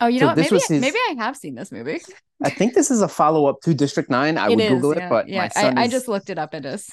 Oh, 0.00 0.06
you 0.06 0.18
So 0.18 0.24
know 0.24 0.28
what? 0.28 0.36
Maybe 0.38 0.48
his- 0.56 0.70
maybe 0.70 0.96
I 1.10 1.14
have 1.18 1.36
seen 1.36 1.54
this 1.54 1.70
movie. 1.70 2.00
I 2.42 2.50
think 2.50 2.74
this 2.74 2.90
is 2.90 3.02
a 3.02 3.08
follow 3.08 3.46
up 3.46 3.60
to 3.62 3.74
District 3.74 4.08
Nine. 4.10 4.38
I 4.38 4.46
It 4.46 4.50
would 4.56 4.60
is, 4.60 4.70
Google 4.70 4.96
yeah. 4.96 5.06
it, 5.06 5.10
but 5.10 5.28
yeah, 5.28 5.38
my 5.42 5.48
son 5.48 5.78
I, 5.78 5.82
I 5.82 5.88
just 5.88 6.08
looked 6.08 6.30
it 6.30 6.38
up. 6.38 6.54
It 6.54 6.64
is. 6.64 6.88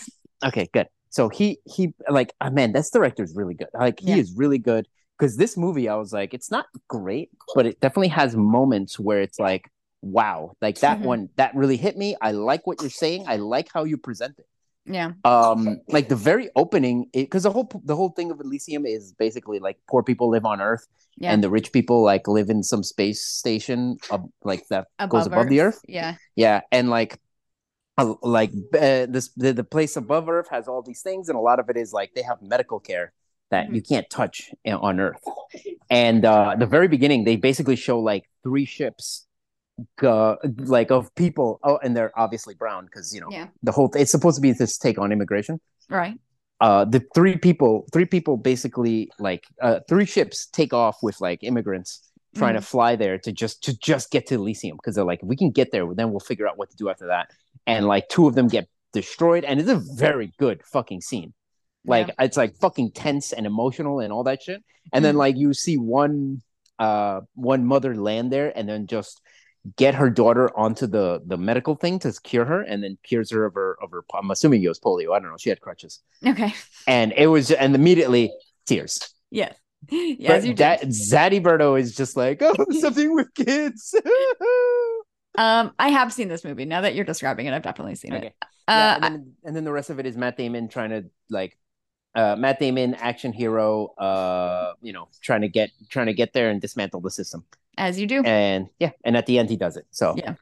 Okay, 0.45 0.67
good. 0.73 0.87
So 1.09 1.29
he 1.29 1.59
he 1.65 1.93
like 2.09 2.33
oh, 2.41 2.49
man, 2.49 2.73
this 2.73 2.89
director 2.89 3.23
is 3.23 3.33
really 3.35 3.53
good. 3.53 3.69
Like 3.73 3.99
he 4.01 4.09
Yeah. 4.09 4.17
is 4.17 4.33
really 4.35 4.57
good 4.59 4.87
because 5.17 5.37
this 5.37 5.55
movie, 5.57 5.87
I 5.89 5.95
was 5.95 6.11
like, 6.13 6.33
it's 6.33 6.51
not 6.51 6.65
great, 6.89 7.29
but 7.55 7.65
it 7.65 7.79
definitely 7.79 8.09
has 8.09 8.35
moments 8.35 8.99
where 8.99 9.21
it's 9.21 9.39
like, 9.39 9.69
wow, 10.01 10.51
like 10.61 10.79
that 10.81 10.99
Mhm. 10.99 11.03
one 11.03 11.29
that 11.37 11.55
really 11.55 11.77
hit 11.77 11.97
me. 11.97 12.15
I 12.21 12.32
like 12.32 12.67
what 12.67 12.82
you're 12.82 12.89
saying. 12.91 13.23
I 13.27 13.38
like 13.38 13.69
how 13.73 13.86
you 13.86 13.97
present 13.97 14.36
it. 14.38 14.45
Yeah. 14.88 15.12
Um, 15.26 15.82
like 15.89 16.08
the 16.10 16.15
very 16.15 16.50
opening, 16.56 17.10
because 17.13 17.43
the 17.43 17.52
whole 17.52 17.69
the 17.84 17.95
whole 17.95 18.10
thing 18.10 18.32
of 18.32 18.39
Elysium 18.39 18.86
is 18.86 19.13
basically 19.13 19.60
like 19.60 19.78
poor 19.89 20.02
people 20.02 20.30
live 20.30 20.45
on 20.45 20.62
Earth 20.62 20.88
Yeah. 21.17 21.34
and 21.34 21.43
the 21.43 21.50
rich 21.50 21.71
people 21.73 22.04
like 22.04 22.28
live 22.28 22.50
in 22.50 22.63
some 22.63 22.84
space 22.84 23.21
station, 23.21 23.97
ab- 24.12 24.32
like 24.43 24.65
that 24.69 24.88
goes 25.10 25.28
above 25.28 25.50
the 25.50 25.60
Earth. 25.62 25.82
Yeah. 25.88 26.15
Yeah, 26.36 26.62
and 26.71 26.89
like, 26.89 27.19
uh, 27.97 28.13
like 28.21 28.52
uh, 28.73 29.08
this 29.12 29.30
the, 29.36 29.52
the 29.54 29.63
place 29.63 29.97
above 29.97 30.30
Earth 30.30 30.47
has 30.52 30.67
all 30.67 30.82
these 30.82 31.02
things, 31.02 31.28
and 31.30 31.36
a 31.38 31.41
lot 31.41 31.60
of 31.60 31.69
it 31.69 31.76
is 31.78 31.91
like 31.91 32.13
they 32.15 32.23
have 32.23 32.41
medical 32.41 32.80
care 32.80 33.12
that 33.52 33.67
Mhm. 33.67 33.76
you 33.76 33.82
can't 33.82 34.10
touch 34.10 34.52
on 34.65 35.00
Earth. 35.00 35.23
And 35.89 36.23
uh, 36.26 36.56
the 36.58 36.65
very 36.65 36.88
beginning, 36.88 37.23
they 37.26 37.36
basically 37.36 37.76
show 37.76 38.00
like 38.00 38.23
three 38.43 38.65
ships, 38.65 39.26
go, 39.97 40.37
like 40.57 40.91
of 40.91 41.13
people. 41.15 41.59
Oh, 41.63 41.77
and 41.83 41.95
they're 41.95 42.17
obviously 42.19 42.55
brown 42.55 42.85
because 42.85 43.13
you 43.13 43.21
know 43.21 43.27
Yeah. 43.31 43.47
the 43.63 43.71
whole. 43.71 43.91
It's 43.95 44.11
supposed 44.11 44.35
to 44.35 44.41
be 44.41 44.51
this 44.51 44.77
take 44.77 44.97
on 44.97 45.11
immigration. 45.11 45.59
Right. 45.89 46.19
Uh, 46.59 46.85
the 46.85 47.03
three 47.13 47.37
people, 47.37 47.85
three 47.93 48.05
people 48.05 48.35
basically 48.37 49.11
like 49.19 49.43
uh, 49.61 49.79
three 49.87 50.05
ships 50.05 50.47
take 50.47 50.73
off 50.73 50.97
with 51.03 51.21
like 51.21 51.43
immigrants 51.43 52.01
trying 52.35 52.53
Mm-hmm. 52.55 52.61
to 52.61 52.67
fly 52.67 52.95
there 52.95 53.17
to 53.19 53.31
just 53.31 53.63
to 53.63 53.77
just 53.77 54.11
get 54.11 54.27
to 54.27 54.35
Elysium 54.35 54.77
because 54.77 54.95
they're 54.95 55.05
like, 55.05 55.21
if 55.21 55.27
we 55.27 55.35
can 55.35 55.51
get 55.51 55.71
there, 55.71 55.85
then 55.93 56.09
we'll 56.11 56.19
figure 56.19 56.47
out 56.47 56.57
what 56.57 56.69
to 56.71 56.75
do 56.75 56.89
after 56.89 57.07
that. 57.07 57.29
And 57.65 57.85
like 57.87 58.09
two 58.09 58.27
of 58.27 58.35
them 58.35 58.47
get 58.47 58.67
destroyed, 58.93 59.43
and 59.43 59.59
it's 59.59 59.69
a 59.69 59.81
very 59.95 60.33
good 60.37 60.63
fucking 60.65 61.01
scene. 61.01 61.33
Like 61.85 62.09
it's 62.19 62.35
like 62.37 62.55
fucking 62.57 62.91
tense 62.91 63.31
and 63.33 63.45
emotional 63.45 63.99
and 64.01 64.11
all 64.11 64.23
that 64.23 64.41
shit. 64.43 64.61
And 64.91 65.05
then 65.05 65.15
Mhm. 65.15 65.19
like 65.19 65.37
you 65.37 65.53
see 65.53 65.77
one 65.77 66.41
uh 66.79 67.21
one 67.33 67.65
mother 67.65 67.95
land 67.95 68.31
there 68.31 68.51
and 68.57 68.67
then 68.67 68.87
just 68.87 69.21
get 69.75 69.95
her 69.95 70.10
daughter 70.10 70.56
onto 70.58 70.88
the 70.88 71.21
the 71.25 71.38
medical 71.38 71.75
thing 71.75 71.99
to 71.99 72.13
cure 72.23 72.45
her 72.45 72.62
and 72.62 72.84
then 72.84 72.97
cures 73.03 73.32
her 73.32 73.45
of 73.45 73.53
her 73.53 73.77
of 73.82 73.91
her 73.91 74.03
I'm 74.13 74.32
assuming 74.32 74.63
it 74.63 74.67
was 74.67 74.80
polio. 74.80 75.15
I 75.15 75.19
don't 75.19 75.30
know. 75.30 75.38
She 75.38 75.49
had 75.49 75.62
crutches. 75.62 75.99
Okay. 76.25 76.53
And 76.88 77.13
it 77.15 77.27
was 77.27 77.51
and 77.51 77.75
immediately 77.75 78.32
tears. 78.65 79.13
Yes. 79.32 79.56
But 79.89 79.95
Yes, 79.95 80.45
you 80.45 80.56
that 80.56 80.82
Zaddy 80.86 81.41
Berto 81.41 81.80
is 81.80 81.95
just 81.95 82.17
like, 82.17 82.41
oh, 82.41 82.56
something 82.71 83.13
with 83.13 83.34
kids. 83.36 83.93
Um, 85.38 85.71
I 85.77 85.89
have 85.89 86.12
seen 86.12 86.30
this 86.30 86.43
movie. 86.43 86.65
Now 86.65 86.82
that 86.82 86.95
you're 86.95 87.06
describing 87.06 87.45
it, 87.45 87.53
I've 87.53 87.62
definitely 87.62 87.93
seen 87.93 88.15
okay. 88.15 88.27
it. 88.27 88.36
Yeah, 88.67 88.73
Uh, 88.73 88.95
and 88.95 89.03
then 89.03 89.34
and 89.43 89.56
then 89.56 89.63
the 89.65 89.71
rest 89.71 89.91
of 89.91 89.99
it 89.99 90.08
is 90.08 90.17
Matt 90.17 90.36
Damon 90.36 90.67
trying 90.67 90.89
to 90.89 91.06
like 91.30 91.58
uh 92.19 92.36
Matt 92.43 92.58
Damon 92.60 92.89
action 93.10 93.32
hero 93.41 93.69
uh 94.08 94.73
you 94.88 94.93
know 94.95 95.06
trying 95.27 95.41
to 95.47 95.51
get 95.58 95.69
trying 95.93 96.10
to 96.12 96.17
get 96.21 96.30
there 96.36 96.49
and 96.51 96.60
dismantle 96.65 97.01
the 97.08 97.12
system. 97.19 97.39
as 97.77 97.93
you 97.99 98.08
do. 98.13 98.19
And 98.25 98.62
yeah, 98.84 98.91
and 99.06 99.13
at 99.19 99.25
the 99.30 99.36
end 99.39 99.47
he 99.53 99.58
does 99.65 99.75
it. 99.82 99.86
So 99.91 100.06
Yeah. 100.23 100.34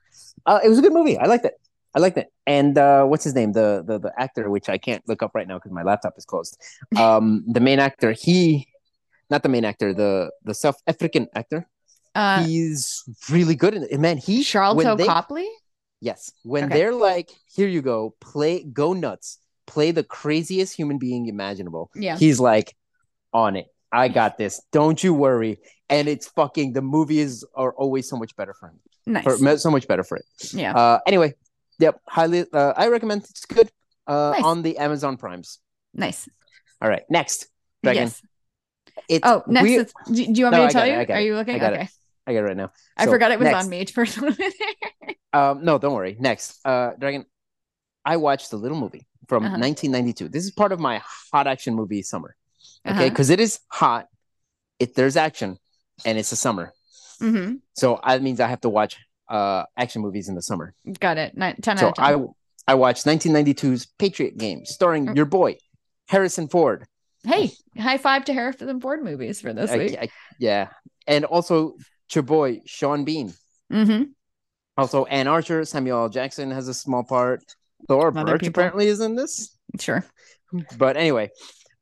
Uh 0.49 0.59
it 0.65 0.69
was 0.71 0.79
a 0.81 0.83
good 0.85 0.93
movie. 0.99 1.17
I 1.23 1.27
liked 1.33 1.45
it. 1.51 1.55
I 1.95 1.99
liked 2.05 2.17
it. 2.23 2.27
And 2.57 2.73
uh 2.87 3.03
what's 3.09 3.25
his 3.27 3.35
name? 3.39 3.51
The 3.59 3.83
the 3.89 3.95
the 4.05 4.11
actor 4.25 4.43
which 4.55 4.67
I 4.75 4.77
can't 4.87 5.03
look 5.09 5.21
up 5.25 5.31
right 5.37 5.47
now 5.51 5.57
cuz 5.63 5.71
my 5.79 5.83
laptop 5.91 6.13
is 6.21 6.25
closed. 6.31 6.53
Um 7.05 7.25
the 7.57 7.63
main 7.69 7.79
actor, 7.89 8.11
he 8.25 8.39
not 9.33 9.41
the 9.45 9.49
main 9.55 9.65
actor, 9.71 9.89
the 10.03 10.11
the 10.49 10.55
South 10.63 10.79
African 10.93 11.27
actor. 11.41 11.61
Uh, 12.23 12.39
he's 12.47 13.03
really 13.35 13.55
good 13.63 13.73
in 13.77 13.81
it. 13.85 13.91
And 13.91 14.01
Man, 14.01 14.17
he 14.27 14.35
Sharlto 14.51 14.95
Copley. 15.13 15.49
Yes. 16.09 16.31
When 16.43 16.63
Okay. 16.65 16.73
they're 16.75 16.93
like, 17.09 17.29
here 17.57 17.67
you 17.75 17.81
go, 17.81 17.97
play, 18.21 18.63
go 18.81 18.93
nuts, 18.93 19.39
play 19.67 19.91
the 19.91 20.03
craziest 20.03 20.75
human 20.75 20.97
being 20.97 21.27
imaginable. 21.27 21.89
Yeah. 21.95 22.17
He's 22.17 22.39
like, 22.39 22.75
on 23.33 23.55
it. 23.55 23.67
I 23.91 24.07
got 24.07 24.37
this. 24.37 24.61
Don't 24.71 25.01
you 25.03 25.13
worry. 25.13 25.59
And 25.89 26.07
it's 26.07 26.27
fucking, 26.27 26.73
the 26.73 26.81
movies 26.81 27.43
are 27.55 27.73
always 27.73 28.09
so 28.09 28.17
much 28.17 28.35
better 28.35 28.53
for 28.53 28.69
him. 28.69 28.79
Nice. 29.05 29.23
For, 29.23 29.57
so 29.57 29.69
much 29.71 29.87
better 29.87 30.03
for 30.03 30.17
it. 30.17 30.25
yeah. 30.53 30.73
Uh, 30.75 30.99
anyway, 31.05 31.33
yep. 31.79 31.99
Highly, 32.07 32.45
uh, 32.51 32.73
I 32.75 32.87
recommend 32.87 33.23
it's 33.29 33.45
good 33.45 33.69
uh, 34.07 34.31
Nice. 34.35 34.43
on 34.43 34.61
the 34.63 34.77
Amazon 34.77 35.17
Primes. 35.17 35.59
nice. 35.93 36.27
All 36.81 36.89
right. 36.89 37.03
Next. 37.09 37.47
Dragon. 37.83 38.03
Yes. 38.03 38.21
It's, 39.07 39.25
Oh, 39.27 39.43
next. 39.47 39.63
we- 39.63 39.77
it's, 39.77 39.93
do, 40.11 40.23
you 40.23 40.45
want 40.45 40.55
No, 40.55 40.61
me 40.63 40.67
to 40.67 40.73
tell 40.73 40.83
it, 40.83 40.87
you? 40.87 40.95
Are 41.15 41.19
it, 41.19 41.25
you 41.25 41.35
looking? 41.35 41.55
I 41.55 41.59
got 41.59 41.73
it. 41.73 41.75
okay. 41.77 41.89
I 42.27 42.33
got 42.33 42.39
it 42.39 42.43
right 42.43 42.57
now. 42.57 42.71
I 42.97 43.05
So, 43.05 43.11
forgot 43.11 43.31
it 43.31 43.39
was 43.39 43.45
next. 43.45 43.63
on 43.65 43.69
me 43.69 43.85
personally. 43.93 44.35
Um, 45.33 45.63
no, 45.65 45.77
don't 45.77 45.93
worry. 45.93 46.15
Next, 46.19 46.59
uh, 46.65 46.91
Dragon, 46.97 47.25
I 48.05 48.17
watched 48.17 48.53
a 48.53 48.57
little 48.57 48.77
movie 48.79 49.05
from 49.27 49.43
Uh-huh. 49.45 49.57
1992. 49.57 50.29
This 50.29 50.45
is 50.45 50.51
part 50.51 50.71
of 50.71 50.79
my 50.79 51.01
hot 51.31 51.47
action 51.47 51.75
movie 51.75 52.01
summer. 52.01 52.35
Okay, 52.85 52.91
Uh-huh. 52.97 53.09
because 53.09 53.29
is 53.39 53.59
hot. 53.69 54.07
It 54.79 54.95
there's 54.95 55.15
action, 55.17 55.57
and 56.05 56.17
it's 56.17 56.29
the 56.29 56.35
summer, 56.35 56.73
hmm 57.19 57.53
so 57.73 57.99
that 58.05 58.21
means 58.21 58.39
I 58.39 58.47
have 58.47 58.61
to 58.61 58.69
watch 58.69 58.97
uh 59.29 59.63
action 59.77 60.01
movies 60.01 60.27
in 60.29 60.35
the 60.35 60.41
summer. 60.41 60.73
Got 60.99 61.17
it. 61.17 61.35
Nine, 61.37 61.55
10 61.61 61.77
So 61.77 61.87
out 61.87 61.99
of 61.99 62.03
10. 62.03 62.05
I 62.67 62.71
I 62.73 62.75
watched 62.75 63.05
1992's 63.05 63.85
Patriot 63.97 64.37
Game, 64.37 64.65
starring 64.65 65.05
Mm. 65.07 65.15
your 65.15 65.25
boy 65.25 65.57
Harrison 66.09 66.47
Ford. 66.47 66.85
hey, 67.23 67.51
high 67.77 67.97
five 67.97 68.25
to 68.25 68.33
Harrison 68.33 68.79
Ford 68.81 69.03
movies 69.03 69.41
for 69.41 69.53
this 69.53 69.71
I- 69.71 69.77
week. 69.77 69.97
I- 69.99 70.09
yeah, 70.39 70.69
and 71.07 71.25
also 71.25 71.77
your 72.13 72.23
boy 72.23 72.61
Sean 72.65 73.03
Bean. 73.05 73.33
hmm 73.71 74.03
Also, 74.77 75.05
Anne 75.05 75.27
Archer, 75.27 75.63
Samuel 75.63 75.99
L. 76.03 76.09
Jackson 76.09 76.51
has 76.51 76.67
a 76.67 76.73
small 76.73 77.03
part. 77.03 77.41
Thor 77.87 78.07
Other 78.09 78.33
Birch 78.33 78.41
people. 78.41 78.51
apparently 78.51 78.87
is 78.87 79.01
in 79.01 79.15
this. 79.15 79.57
Sure. 79.79 80.05
but 80.77 80.95
anyway 80.95 81.29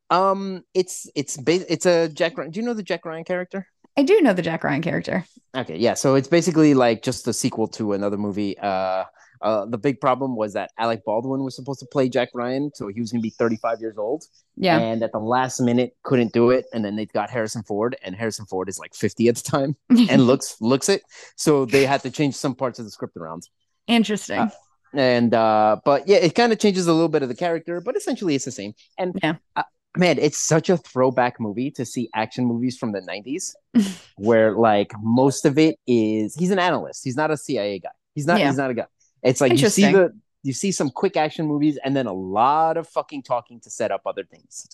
um 0.09 0.63
it's 0.73 1.07
it's 1.15 1.37
ba- 1.37 1.71
it's 1.71 1.85
a 1.85 2.09
jack 2.09 2.37
ryan 2.37 2.49
do 2.49 2.59
you 2.59 2.65
know 2.65 2.73
the 2.73 2.81
jack 2.81 3.05
ryan 3.05 3.23
character 3.23 3.67
I 3.95 4.03
do 4.03 4.21
know 4.21 4.33
the 4.33 4.41
Jack 4.41 4.63
Ryan 4.63 4.81
character. 4.81 5.25
Okay, 5.55 5.77
yeah. 5.77 5.93
So 5.93 6.15
it's 6.15 6.27
basically 6.27 6.73
like 6.73 7.03
just 7.03 7.27
a 7.27 7.33
sequel 7.33 7.67
to 7.69 7.93
another 7.93 8.17
movie. 8.17 8.57
Uh, 8.57 9.03
uh, 9.41 9.65
the 9.65 9.77
big 9.77 9.99
problem 9.99 10.35
was 10.35 10.53
that 10.53 10.71
Alec 10.79 11.03
Baldwin 11.05 11.43
was 11.43 11.55
supposed 11.55 11.79
to 11.81 11.85
play 11.85 12.09
Jack 12.09 12.29
Ryan, 12.33 12.71
so 12.73 12.87
he 12.87 13.01
was 13.01 13.11
going 13.11 13.21
to 13.21 13.23
be 13.23 13.29
35 13.29 13.81
years 13.81 13.97
old. 13.97 14.23
Yeah. 14.55 14.79
And 14.79 15.03
at 15.03 15.11
the 15.11 15.19
last 15.19 15.59
minute, 15.59 15.95
couldn't 16.03 16.33
do 16.33 16.49
it, 16.49 16.65
and 16.73 16.83
then 16.83 16.95
they 16.95 17.05
got 17.05 17.29
Harrison 17.29 17.61
Ford, 17.63 17.95
and 18.01 18.15
Harrison 18.15 18.45
Ford 18.45 18.67
is 18.69 18.79
like 18.79 18.95
50 18.95 19.27
at 19.27 19.35
the 19.35 19.43
time, 19.43 19.75
and 20.09 20.25
looks 20.25 20.55
looks 20.59 20.89
it. 20.89 21.03
So 21.35 21.65
they 21.65 21.85
had 21.85 22.01
to 22.01 22.09
change 22.09 22.35
some 22.35 22.55
parts 22.55 22.79
of 22.79 22.85
the 22.85 22.91
script 22.91 23.15
around. 23.17 23.47
Interesting. 23.85 24.39
Uh, 24.39 24.49
and 24.93 25.33
uh, 25.33 25.77
but 25.85 26.07
yeah, 26.07 26.17
it 26.17 26.35
kind 26.35 26.51
of 26.53 26.59
changes 26.59 26.87
a 26.87 26.93
little 26.93 27.09
bit 27.09 27.23
of 27.23 27.29
the 27.29 27.35
character, 27.35 27.81
but 27.81 27.95
essentially 27.95 28.35
it's 28.35 28.45
the 28.45 28.51
same. 28.51 28.73
And 28.97 29.17
Yeah. 29.23 29.35
uh, 29.55 29.63
man, 29.97 30.17
it's 30.19 30.37
such 30.37 30.69
a 30.69 30.77
throwback 30.77 31.39
movie 31.39 31.71
to 31.71 31.85
see 31.85 32.09
action 32.15 32.45
movies 32.45 32.77
from 32.77 32.91
the 32.91 33.01
90s, 33.01 33.53
where 34.17 34.53
like 34.57 34.91
most 35.01 35.45
of 35.45 35.57
it 35.57 35.77
is 35.87 36.35
he's 36.35 36.51
an 36.51 36.59
analyst. 36.59 37.03
He's 37.03 37.15
not 37.15 37.31
a 37.31 37.37
CIA 37.37 37.79
guy. 37.79 37.89
He's 38.15 38.25
not. 38.27 38.39
Yeah. 38.39 38.47
He's 38.47 38.57
not 38.57 38.69
a 38.71 38.73
guy. 38.73 38.85
It's 39.23 39.41
like 39.41 39.51
you 39.59 39.69
see 39.69 39.91
the 39.91 40.13
you 40.43 40.51
see 40.53 40.71
some 40.71 40.89
quick 40.89 41.15
action 41.15 41.47
movies 41.47 41.79
and 41.83 41.95
then 41.95 42.05
a 42.05 42.13
lot 42.13 42.75
of 42.77 42.87
fucking 42.89 43.23
talking 43.23 43.59
to 43.61 43.69
set 43.69 43.91
up 43.91 44.01
other 44.05 44.23
things. 44.25 44.67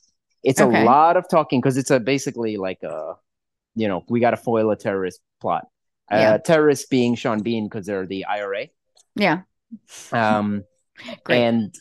It's 0.43 0.59
Okay. 0.59 0.81
a 0.81 0.85
lot 0.85 1.15
of 1.17 1.29
talking 1.29 1.61
because 1.61 1.77
it's 1.77 1.91
a 1.91 1.99
basically 1.99 2.57
like 2.57 2.81
a 2.83 3.13
you 3.75 3.87
know 3.87 4.03
we 4.09 4.19
got 4.19 4.31
to 4.31 4.37
foil 4.37 4.71
a 4.71 4.75
terrorist 4.75 5.21
plot. 5.39 5.67
Yeah. 6.11 6.33
Uh, 6.33 6.37
terrorists 6.39 6.87
being 6.87 7.13
Sean 7.13 7.43
Bean 7.43 7.65
because 7.67 7.85
they're 7.85 8.07
the 8.07 8.25
IRA. 8.25 8.69
yeah. 9.15 9.41
Um, 10.11 10.63
Great. 11.23 11.37
and 11.43 11.75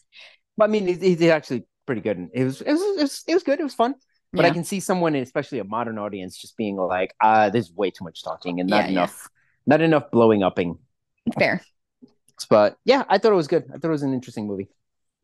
but 0.57 0.65
I 0.65 0.67
mean, 0.73 0.87
he- 0.87 1.15
he's 1.17 1.23
actually 1.23 1.65
pretty 1.87 2.01
good. 2.03 2.17
And 2.19 2.31
it 2.35 2.45
was, 2.45 2.61
it 2.61 2.73
was, 2.73 2.81
it 2.83 3.03
was, 3.03 3.25
it 3.29 3.35
was 3.35 3.43
good. 3.43 3.61
It 3.61 3.65
was 3.65 3.75
fun. 3.75 3.95
But 4.33 4.45
I 4.45 4.51
can 4.51 4.63
see 4.63 4.79
someone, 4.79 5.15
especially 5.15 5.59
a 5.59 5.65
modern 5.65 5.97
audience, 5.99 6.37
just 6.37 6.55
being 6.59 6.77
like, 6.77 7.15
"Ah, 7.23 7.49
there's 7.49 7.73
way 7.73 7.91
too 7.91 8.05
much 8.05 8.23
talking 8.23 8.61
and 8.61 8.69
not 8.69 8.81
Yeah, 8.85 8.85
yeah. 8.85 8.91
enough, 8.91 9.29
not 9.67 9.81
enough 9.81 10.11
blowing 10.11 10.43
upping." 10.43 10.79
Fair. 11.39 11.63
But 12.51 12.77
yeah, 12.85 13.05
I 13.09 13.17
thought 13.17 13.33
it 13.33 13.37
was 13.37 13.49
good. 13.49 13.65
I 13.73 13.79
thought 13.79 13.89
it 13.89 13.93
was 13.99 14.03
an 14.03 14.13
interesting 14.13 14.47
movie. 14.47 14.69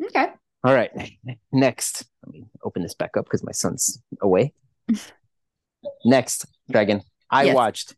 Okay. 0.03 0.29
All 0.65 0.73
right, 0.75 0.91
next, 1.53 2.07
let 2.25 2.33
me 2.33 2.47
open 2.65 2.83
this 2.83 2.95
back 2.95 3.19
up 3.19 3.27
because 3.27 3.45
my 3.45 3.53
son's 3.53 4.01
away. 4.23 4.55
next, 6.05 6.47
Dragon. 6.71 7.03
I 7.31 7.45
Yes. 7.45 7.55
watched. 7.55 7.95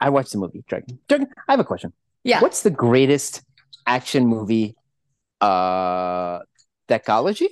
I 0.00 0.08
watched 0.08 0.32
the 0.32 0.38
movie 0.38 0.64
Dragon. 0.68 0.98
Dragon. 1.08 1.28
I 1.48 1.52
have 1.52 1.60
a 1.60 1.64
question. 1.64 1.92
Yeah. 2.24 2.40
What's 2.40 2.62
the 2.62 2.70
greatest 2.70 3.42
action 3.86 4.26
movie? 4.26 4.76
Uh, 5.40 6.40
Decology. 6.88 7.48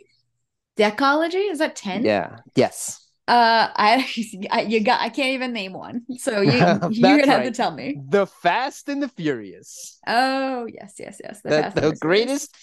Decology? 0.76 1.50
Is 1.50 1.58
that 1.58 1.76
10? 1.76 2.04
Yeah. 2.04 2.38
Yes. 2.54 3.04
Uh, 3.26 3.68
I, 3.76 4.08
I 4.50 4.62
you 4.62 4.80
got 4.80 5.02
I 5.02 5.10
can't 5.10 5.34
even 5.34 5.52
name 5.52 5.74
one. 5.74 6.06
So 6.16 6.40
you 6.40 6.52
you're 6.90 7.18
gonna 7.18 7.26
have 7.32 7.44
to 7.44 7.50
tell 7.50 7.70
me. 7.70 8.00
The 8.08 8.26
Fast 8.26 8.88
and 8.88 9.02
the 9.02 9.08
Furious. 9.08 9.98
Oh 10.06 10.66
yes, 10.72 10.94
yes, 10.98 11.20
yes. 11.22 11.42
The, 11.42 11.50
Fast 11.50 11.76
and 11.76 11.92
the 11.92 11.96
Furious. 11.96 11.98
greatest 12.00 12.56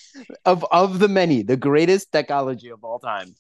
of 0.43 0.65
of 0.71 0.97
the 0.97 1.08
many, 1.08 1.43
the 1.43 1.56
greatest 1.58 2.12
decology 2.12 2.73
of 2.73 2.84
all 2.84 2.97
time. 2.97 3.36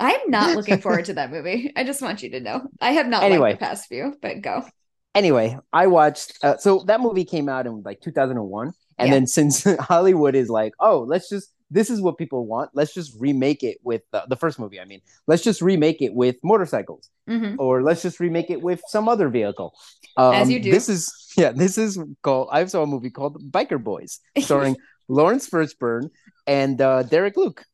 I'm 0.00 0.28
not 0.28 0.56
looking 0.56 0.80
forward 0.80 1.04
to 1.06 1.14
that 1.14 1.30
movie. 1.30 1.72
I 1.76 1.84
just 1.84 2.02
want 2.02 2.22
you 2.24 2.30
to 2.30 2.40
know. 2.40 2.66
I 2.80 2.92
have 2.92 3.06
not 3.06 3.22
Anyway. 3.22 3.50
liked 3.50 3.60
the 3.60 3.66
past 3.66 3.86
few, 3.86 4.14
but 4.20 4.40
go. 4.42 4.64
Anyway, 5.14 5.56
I 5.72 5.86
watched. 5.86 6.36
Uh, 6.42 6.56
so 6.58 6.80
that 6.88 7.00
movie 7.00 7.24
came 7.24 7.48
out 7.48 7.66
in 7.66 7.82
like 7.82 8.00
2001, 8.00 8.72
and 8.98 9.08
Yeah. 9.08 9.14
then 9.14 9.26
since 9.26 9.64
Hollywood 9.80 10.34
is 10.34 10.48
like, 10.48 10.72
oh, 10.80 11.00
let's 11.00 11.28
just 11.28 11.52
this 11.68 11.90
is 11.90 12.00
what 12.00 12.16
people 12.16 12.46
want. 12.46 12.70
Let's 12.74 12.94
just 12.94 13.12
remake 13.18 13.64
it 13.64 13.78
with 13.82 14.02
uh, 14.12 14.24
the 14.28 14.36
first 14.36 14.56
movie. 14.60 14.78
I 14.78 14.84
mean, 14.84 15.00
let's 15.26 15.42
just 15.42 15.60
remake 15.60 16.00
it 16.00 16.14
with 16.14 16.36
motorcycles, 16.44 17.10
Mhm. 17.28 17.56
or 17.58 17.82
let's 17.82 18.02
just 18.02 18.20
remake 18.20 18.50
it 18.50 18.62
with 18.62 18.80
some 18.86 19.08
other 19.08 19.28
vehicle. 19.28 19.74
Um, 20.16 20.34
As 20.34 20.48
you 20.50 20.60
do. 20.60 20.70
This 20.70 20.88
is 20.88 21.12
yeah. 21.36 21.50
This 21.52 21.76
is 21.76 21.98
called. 22.22 22.48
I 22.52 22.64
saw 22.66 22.82
a 22.82 22.86
movie 22.86 23.10
called 23.10 23.42
Biker 23.50 23.82
Boyz, 23.82 24.20
starring 24.44 24.76
Laurence 25.08 25.48
Fishburne 25.50 26.10
and 26.46 26.80
uh, 26.80 27.02
Derek 27.02 27.36
Luke. 27.36 27.64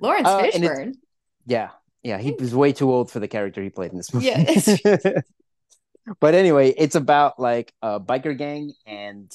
Laurence 0.00 0.28
Uh, 0.28 0.42
Fishburne. 0.42 0.94
Yeah, 1.46 1.70
yeah, 2.04 2.18
he 2.18 2.32
was 2.38 2.54
way 2.54 2.72
too 2.72 2.90
old 2.90 3.10
for 3.10 3.18
the 3.18 3.28
character 3.28 3.62
he 3.62 3.68
played 3.70 3.90
in 3.90 3.96
this 3.98 4.14
movie. 4.14 4.26
Yeah. 4.26 5.20
but 6.20 6.34
anyway, 6.34 6.72
it's 6.76 6.94
about 6.94 7.38
like 7.40 7.72
a 7.82 7.98
biker 8.00 8.36
gang 8.36 8.72
and 8.86 9.30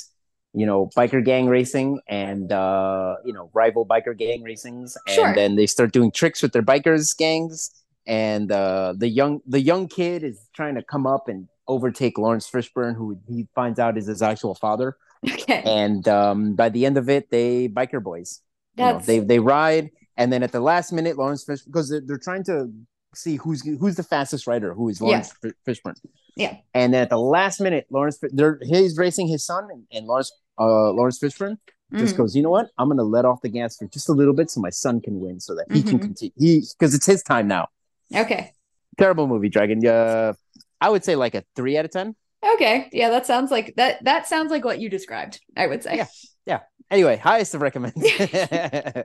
you 0.53 0.65
know 0.65 0.89
biker 0.97 1.23
gang 1.23 1.47
racing 1.47 1.99
and 2.07 2.51
uh 2.51 3.15
you 3.23 3.31
know 3.33 3.49
rival 3.53 3.85
biker 3.85 4.17
gang 4.17 4.43
racings 4.43 4.95
and 5.05 5.13
Sure. 5.15 5.33
then 5.35 5.55
they 5.55 5.67
start 5.67 5.91
doing 5.91 6.11
tricks 6.11 6.41
with 6.41 6.53
their 6.53 6.63
bikers 6.63 7.15
gangs 7.15 7.69
and 8.07 8.51
uh 8.51 8.93
the 8.97 9.07
young 9.07 9.41
the 9.45 9.61
young 9.61 9.87
kid 9.87 10.23
is 10.23 10.47
trying 10.55 10.75
to 10.75 10.81
come 10.81 11.05
up 11.05 11.27
and 11.27 11.47
overtake 11.67 12.17
Laurence 12.17 12.49
Fishburne 12.49 12.95
who 12.95 13.15
he 13.27 13.47
finds 13.53 13.77
out 13.77 13.95
is 13.97 14.07
his 14.07 14.21
actual 14.23 14.55
father 14.55 14.97
Okay. 15.29 15.61
and 15.65 16.07
um 16.07 16.55
by 16.55 16.69
the 16.69 16.85
end 16.85 16.97
of 16.97 17.09
it 17.09 17.29
they 17.29 17.67
biker 17.67 18.01
boys 18.01 18.41
you 18.77 18.85
know, 18.85 18.99
they 18.99 19.19
they 19.19 19.39
ride, 19.39 19.89
and 20.15 20.31
then 20.31 20.41
at 20.41 20.53
the 20.53 20.61
last 20.61 20.93
minute, 20.93 21.17
Laurence 21.17 21.43
Fish 21.43 21.61
because 21.63 21.89
they're, 21.89 21.99
they're 21.99 22.17
trying 22.17 22.45
to 22.45 22.71
see 23.13 23.35
who's 23.35 23.61
who's 23.61 23.95
the 23.97 24.03
fastest 24.03 24.47
rider, 24.47 24.73
who 24.73 24.87
is 24.87 25.01
Laurence 25.01 25.33
Fi- 25.41 25.51
Fishburne. 25.67 25.97
Yeah. 26.39 26.55
And 26.73 26.93
then 26.93 27.01
at 27.03 27.09
the 27.09 27.19
last 27.19 27.59
minute, 27.59 27.85
Laurence 27.91 28.17
he's 28.63 28.97
racing 28.97 29.27
his 29.27 29.45
son, 29.45 29.67
and, 29.71 29.83
and 29.91 30.07
Laurence 30.07 30.31
uh 30.57 30.91
Laurence 30.91 31.19
Fishburne 31.19 31.57
just 31.95 32.13
Mhm. 32.13 32.17
goes, 32.19 32.35
you 32.35 32.41
know 32.43 32.49
what? 32.51 32.69
I'm 32.77 32.87
gonna 32.87 33.03
let 33.03 33.25
off 33.25 33.41
the 33.41 33.49
gas 33.49 33.77
for 33.77 33.87
just 33.87 34.07
a 34.09 34.13
little 34.13 34.33
bit 34.33 34.49
so 34.49 34.61
my 34.61 34.69
son 34.69 35.01
can 35.01 35.19
win, 35.19 35.39
so 35.39 35.53
that 35.55 35.65
he 35.71 35.83
can 35.83 35.99
Mhm. 35.99 36.03
continue. 36.03 36.31
He 36.37 36.63
because 36.77 36.93
it's 36.95 37.05
his 37.05 37.21
time 37.23 37.47
now. 37.47 37.67
Okay. 38.15 38.51
Terrible 38.97 39.27
movie, 39.27 39.49
Dragon. 39.49 39.85
Uh, 39.85 40.33
I 40.81 40.89
would 40.89 41.03
say 41.03 41.15
like 41.15 41.35
a 41.35 41.43
three 41.55 41.77
out 41.77 41.85
of 41.85 41.91
ten. 41.91 42.15
Okay. 42.55 42.89
Yeah, 42.93 43.09
that 43.09 43.25
sounds 43.25 43.51
like 43.51 43.73
that 43.75 44.03
that 44.05 44.27
sounds 44.27 44.49
like 44.51 44.63
what 44.63 44.79
you 44.79 44.89
described, 44.89 45.41
I 45.57 45.67
would 45.67 45.83
say. 45.83 46.05
Yeah. 46.45 46.59
Anyway, 46.89 47.17
highest 47.17 47.53
of 47.53 47.61
recommend. 47.61 47.93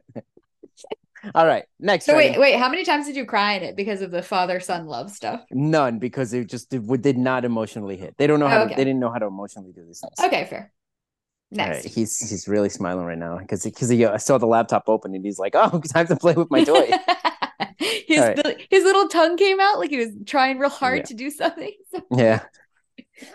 All 1.35 1.47
right, 1.47 1.65
next. 1.79 2.05
So 2.07 2.17
wait, 2.17 2.35
Dragon. 2.35 2.41
wait, 2.41 2.59
how 2.59 2.69
many 2.69 2.85
times 2.85 3.07
did 3.07 3.17
you 3.17 3.25
cry 3.25 3.53
in 3.55 3.63
it 3.63 3.77
because 3.77 4.03
of 4.03 4.11
the 4.11 4.23
father 4.23 4.61
son 4.61 4.87
love 4.87 5.11
stuff? 5.11 5.43
None 5.51 5.99
because 5.99 6.33
it 6.33 6.49
just 6.49 6.71
did, 6.71 6.87
did 7.03 7.17
not 7.19 7.45
emotionally 7.45 7.97
hit. 7.97 8.15
They 8.19 8.27
don't 8.27 8.41
know 8.41 8.49
how 8.49 8.63
Okay. 8.63 8.71
to, 8.71 8.77
they 8.77 8.85
didn't 8.85 9.01
know 9.01 9.11
how 9.11 9.19
to 9.19 9.27
emotionally 9.27 9.73
do 9.73 9.85
these 9.87 10.01
things. 10.01 10.15
Okay, 10.27 10.45
fair. 10.47 10.73
Next. 11.51 11.85
right, 11.85 11.95
he's 11.95 12.19
he's 12.31 12.49
really 12.49 12.69
smiling 12.69 13.07
right 13.07 13.19
now 13.19 13.39
because 13.39 13.63
because 13.63 13.89
he, 13.89 14.05
I 14.05 14.17
saw 14.17 14.39
the 14.39 14.47
laptop 14.47 14.85
open 14.89 15.15
and 15.15 15.25
he's 15.25 15.39
like, 15.39 15.55
oh, 15.55 15.81
time 15.93 16.07
to 16.09 16.17
play 16.17 16.35
with 16.35 16.51
my 16.51 16.65
toy. 16.65 16.91
his 17.79 18.19
right. 18.19 18.37
the- 18.37 18.57
his 18.71 18.83
little 18.83 19.07
tongue 19.09 19.37
came 19.37 19.61
out 19.61 19.79
like 19.79 19.91
he 19.91 19.99
was 19.99 20.09
trying 20.27 20.59
real 20.59 20.69
hard 20.71 20.99
Yeah. 20.99 21.05
to 21.05 21.15
do 21.15 21.31
something. 21.31 21.73
So, 21.93 22.03
yeah, 22.11 22.43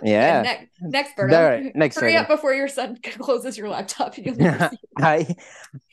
yeah. 0.03 0.41
next, 0.41 0.67
next, 0.81 1.19
All 1.19 1.25
right, 1.27 1.73
next. 1.75 1.97
Hurry 1.99 2.15
up 2.17 2.27
before 2.27 2.53
your 2.53 2.67
son 2.67 2.97
closes 3.01 3.57
your 3.57 3.69
laptop. 3.69 4.17
And 4.17 4.25
you'll 4.25 4.35
never 4.35 4.69
see 4.69 4.77
I 4.97 5.35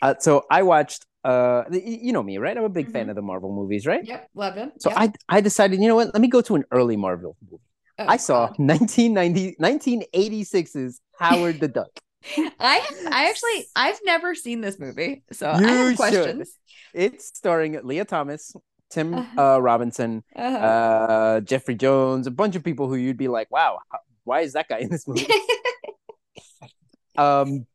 uh, 0.02 0.14
so 0.18 0.44
I 0.50 0.62
watched. 0.62 1.06
Uh, 1.26 1.64
you 1.72 2.12
know 2.12 2.22
me, 2.22 2.38
right? 2.38 2.56
I'm 2.56 2.62
a 2.64 2.68
big 2.80 2.88
fan 2.90 3.06
Mhm. 3.06 3.10
of 3.10 3.16
the 3.16 3.22
Marvel 3.22 3.52
movies, 3.52 3.84
right? 3.86 4.04
Yep, 4.04 4.30
love 4.34 4.54
him. 4.54 4.70
So 4.78 4.90
Yep. 4.90 4.98
I 5.02 5.36
I 5.36 5.40
decided, 5.40 5.80
you 5.82 5.88
know 5.88 5.96
what? 5.96 6.14
Let 6.14 6.20
me 6.20 6.28
go 6.28 6.40
to 6.42 6.54
an 6.54 6.64
early 6.70 6.96
Marvel 6.96 7.36
movie. 7.42 7.62
Oh, 7.98 8.04
I 8.14 8.16
saw 8.16 8.46
God. 8.48 8.58
1990 8.58 9.56
1986's 9.58 11.00
Howard 11.18 11.58
the 11.60 11.68
Duck. 11.68 11.90
I 12.60 12.76
have, 12.86 13.12
I 13.12 13.28
actually 13.30 13.58
I've 13.74 13.98
never 14.04 14.34
seen 14.34 14.60
this 14.60 14.78
movie, 14.78 15.24
so 15.32 15.50
I 15.50 15.58
You 15.60 15.66
have 15.66 15.88
should. 15.88 15.96
questions. 15.96 16.58
It's 16.94 17.26
starring 17.36 17.72
Lea 17.82 18.04
Thompson, 18.04 18.60
Tim 18.90 19.14
Uh-huh. 19.14 19.42
uh, 19.56 19.58
Robinson, 19.58 20.22
Uh-huh. 20.36 20.56
uh, 20.70 21.40
Jeffrey 21.40 21.74
Jones, 21.74 22.26
a 22.26 22.30
bunch 22.30 22.54
of 22.56 22.62
people 22.62 22.86
who 22.88 22.94
you'd 22.96 23.16
be 23.18 23.28
like, 23.28 23.50
wow, 23.50 23.78
how- 23.90 24.04
why 24.24 24.40
is 24.46 24.52
that 24.54 24.68
guy 24.68 24.78
in 24.78 24.90
this 24.90 25.06
movie? 25.08 25.26
um, 27.16 27.66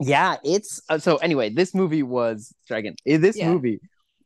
yeah, 0.00 0.36
it's 0.44 0.80
uh, 0.88 0.98
so. 0.98 1.16
Anyway, 1.18 1.50
this 1.50 1.74
movie 1.74 2.02
was 2.02 2.54
Dragon. 2.66 2.94
eh, 3.06 3.16
This 3.18 3.36
Yeah. 3.36 3.50
movie 3.52 3.80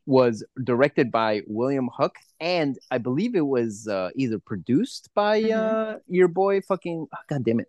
was 0.07 0.45
directed 0.63 1.11
by 1.11 1.43
William 1.47 1.89
Huck, 1.93 2.17
and 2.41 2.79
I 2.91 2.99
believe 2.99 3.35
it 3.35 3.47
was 3.47 3.89
uh, 3.89 4.11
either 4.17 4.39
produced 4.39 5.09
by 5.15 5.43
Mhm. 5.43 5.53
uh, 5.97 5.99
your 6.09 6.29
boy. 6.29 6.61
Fucking 6.61 7.07
oh, 7.13 7.19
god 7.29 7.45
damn 7.45 7.61
it! 7.61 7.69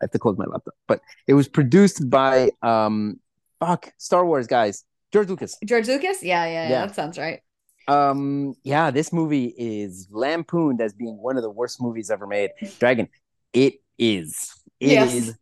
I 0.00 0.04
have 0.04 0.10
to 0.12 0.18
close 0.18 0.36
my 0.38 0.46
laptop. 0.46 0.74
But 0.88 1.00
it 1.26 1.34
was 1.34 1.46
produced 1.48 2.08
by 2.10 2.50
um, 2.62 3.20
fuck 3.60 3.92
Star 3.98 4.24
Wars 4.26 4.46
guys, 4.46 4.84
George 5.12 5.28
Lucas. 5.28 5.56
George 5.64 5.86
Lucas? 5.86 6.22
Yeah, 6.22 6.44
yeah, 6.46 6.52
yeah, 6.52 6.68
Yeah. 6.70 6.86
that 6.86 6.94
sounds 6.94 7.18
right. 7.18 7.40
Um, 7.86 8.54
yeah, 8.64 8.90
this 8.90 9.12
movie 9.12 9.54
is 9.58 10.08
lampooned 10.10 10.80
as 10.80 10.94
being 10.94 11.18
one 11.18 11.36
of 11.36 11.42
the 11.42 11.50
worst 11.50 11.82
movies 11.82 12.10
ever 12.10 12.26
made. 12.26 12.50
Dragon, 12.78 13.08
it 13.52 13.74
is. 13.98 14.50
It 14.80 15.02
is 15.02 15.26
Yes. 15.26 15.36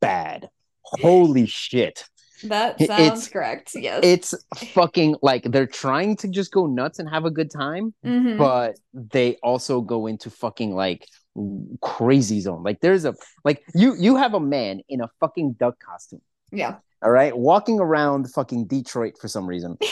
bad. 0.00 0.48
Holy 0.84 1.46
shit. 1.46 2.04
That 2.44 2.78
sounds 2.78 3.00
it's- 3.00 3.28
correct. 3.28 3.70
Yes. 3.74 4.00
It's 4.02 4.34
fucking 4.74 5.16
like 5.22 5.44
they're 5.44 5.66
trying 5.66 6.16
to 6.16 6.28
just 6.28 6.50
go 6.52 6.66
nuts 6.66 6.98
and 6.98 7.08
have 7.08 7.24
a 7.24 7.30
good 7.30 7.50
time, 7.52 7.94
Mhm. 8.04 8.36
but 8.36 8.76
they 8.92 9.36
also 9.44 9.80
go 9.80 10.06
into 10.08 10.28
fucking 10.28 10.74
like 10.74 11.06
crazy 11.80 12.40
zone. 12.40 12.62
Like 12.64 12.80
there's 12.80 13.04
a 13.04 13.14
like 13.44 13.62
you 13.74 13.94
you 13.96 14.16
have 14.16 14.34
a 14.34 14.40
man 14.40 14.80
in 14.88 15.00
a 15.00 15.08
fucking 15.20 15.52
duck 15.52 15.76
costume, 15.78 16.20
yeah. 16.50 16.76
all 17.00 17.10
right, 17.12 17.36
walking 17.36 17.78
around 17.78 18.28
fucking 18.32 18.66
Detroit 18.66 19.14
for 19.20 19.28
some 19.28 19.46
reason. 19.46 19.78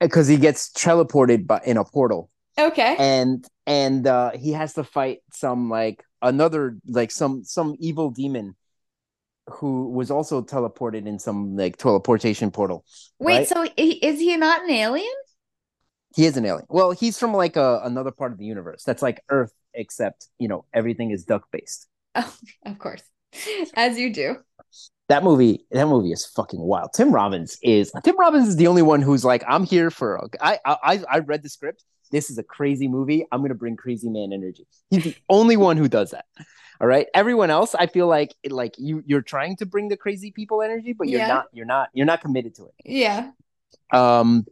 Because 0.00 0.28
he 0.28 0.38
gets 0.38 0.70
teleported 0.72 1.46
by 1.46 1.60
in 1.64 1.76
a 1.76 1.84
portal 1.84 2.30
Okay. 2.58 2.96
and 2.98 3.46
and 3.66 4.06
uh 4.06 4.30
he 4.32 4.52
has 4.52 4.72
to 4.74 4.84
fight 4.84 5.18
some 5.30 5.68
like 5.68 6.02
another 6.22 6.78
like 6.86 7.10
some 7.10 7.44
some 7.44 7.76
evil 7.78 8.10
demon 8.10 8.56
who 9.48 9.90
was 9.90 10.10
also 10.10 10.42
teleported 10.42 11.06
in 11.06 11.18
some 11.18 11.56
like 11.56 11.76
teleportation 11.76 12.50
portal 12.50 12.84
Wait, 13.18 13.38
right? 13.38 13.48
so 13.48 13.66
is 13.76 14.18
he 14.20 14.36
not 14.36 14.62
an 14.64 14.70
alien? 14.70 15.06
he 16.16 16.24
is 16.26 16.36
an 16.36 16.44
alien 16.44 16.66
well 16.68 16.90
he's 16.92 17.18
from 17.18 17.32
like 17.32 17.56
a, 17.56 17.80
another 17.84 18.10
part 18.10 18.32
of 18.32 18.38
the 18.38 18.44
universe 18.44 18.82
that's 18.84 19.02
like 19.02 19.22
earth 19.28 19.52
except 19.74 20.26
you 20.38 20.48
know 20.48 20.64
everything 20.74 21.10
is 21.10 21.24
duck 21.24 21.44
based 21.52 21.86
Oh, 22.16 22.34
of 22.66 22.76
course. 22.80 23.02
As 23.74 23.96
you 23.96 24.12
do. 24.12 24.36
that 25.08 25.22
movie 25.22 25.64
that 25.70 25.86
movie 25.86 26.10
is 26.10 26.26
fucking 26.26 26.60
wild 26.60 26.90
tim 26.92 27.12
robbins 27.12 27.56
is 27.62 27.92
tim 28.04 28.18
robbins 28.18 28.48
is 28.48 28.56
the 28.56 28.66
only 28.66 28.82
one 28.82 29.00
who's 29.02 29.24
like 29.24 29.44
i'm 29.46 29.64
here 29.64 29.90
for 29.90 30.28
I, 30.40 30.58
I 30.64 31.04
i 31.08 31.18
read 31.20 31.42
the 31.44 31.48
script 31.48 31.84
this 32.10 32.28
is 32.30 32.38
a 32.38 32.42
crazy 32.42 32.88
movie 32.88 33.24
i'm 33.30 33.40
gonna 33.42 33.54
bring 33.54 33.76
crazy 33.76 34.08
man 34.08 34.32
energy 34.32 34.66
he's 34.90 35.04
the 35.04 35.14
only 35.28 35.56
one 35.56 35.76
who 35.76 35.86
does 35.88 36.10
that 36.10 36.24
all 36.80 36.86
right 36.86 37.06
everyone 37.14 37.50
else 37.50 37.74
i 37.74 37.86
feel 37.86 38.06
like 38.06 38.34
like 38.48 38.74
you 38.78 39.02
you're 39.06 39.22
trying 39.22 39.56
to 39.56 39.66
bring 39.66 39.88
the 39.88 39.96
crazy 39.96 40.30
people 40.30 40.62
energy 40.62 40.92
but 40.92 41.08
you're 41.08 41.20
Yeah. 41.20 41.28
not 41.28 41.46
you're 41.52 41.66
not 41.66 41.88
you're 41.92 42.06
not 42.06 42.20
committed 42.20 42.54
to 42.56 42.66
it 42.66 42.74
Yeah. 42.84 43.30
um 43.92 44.46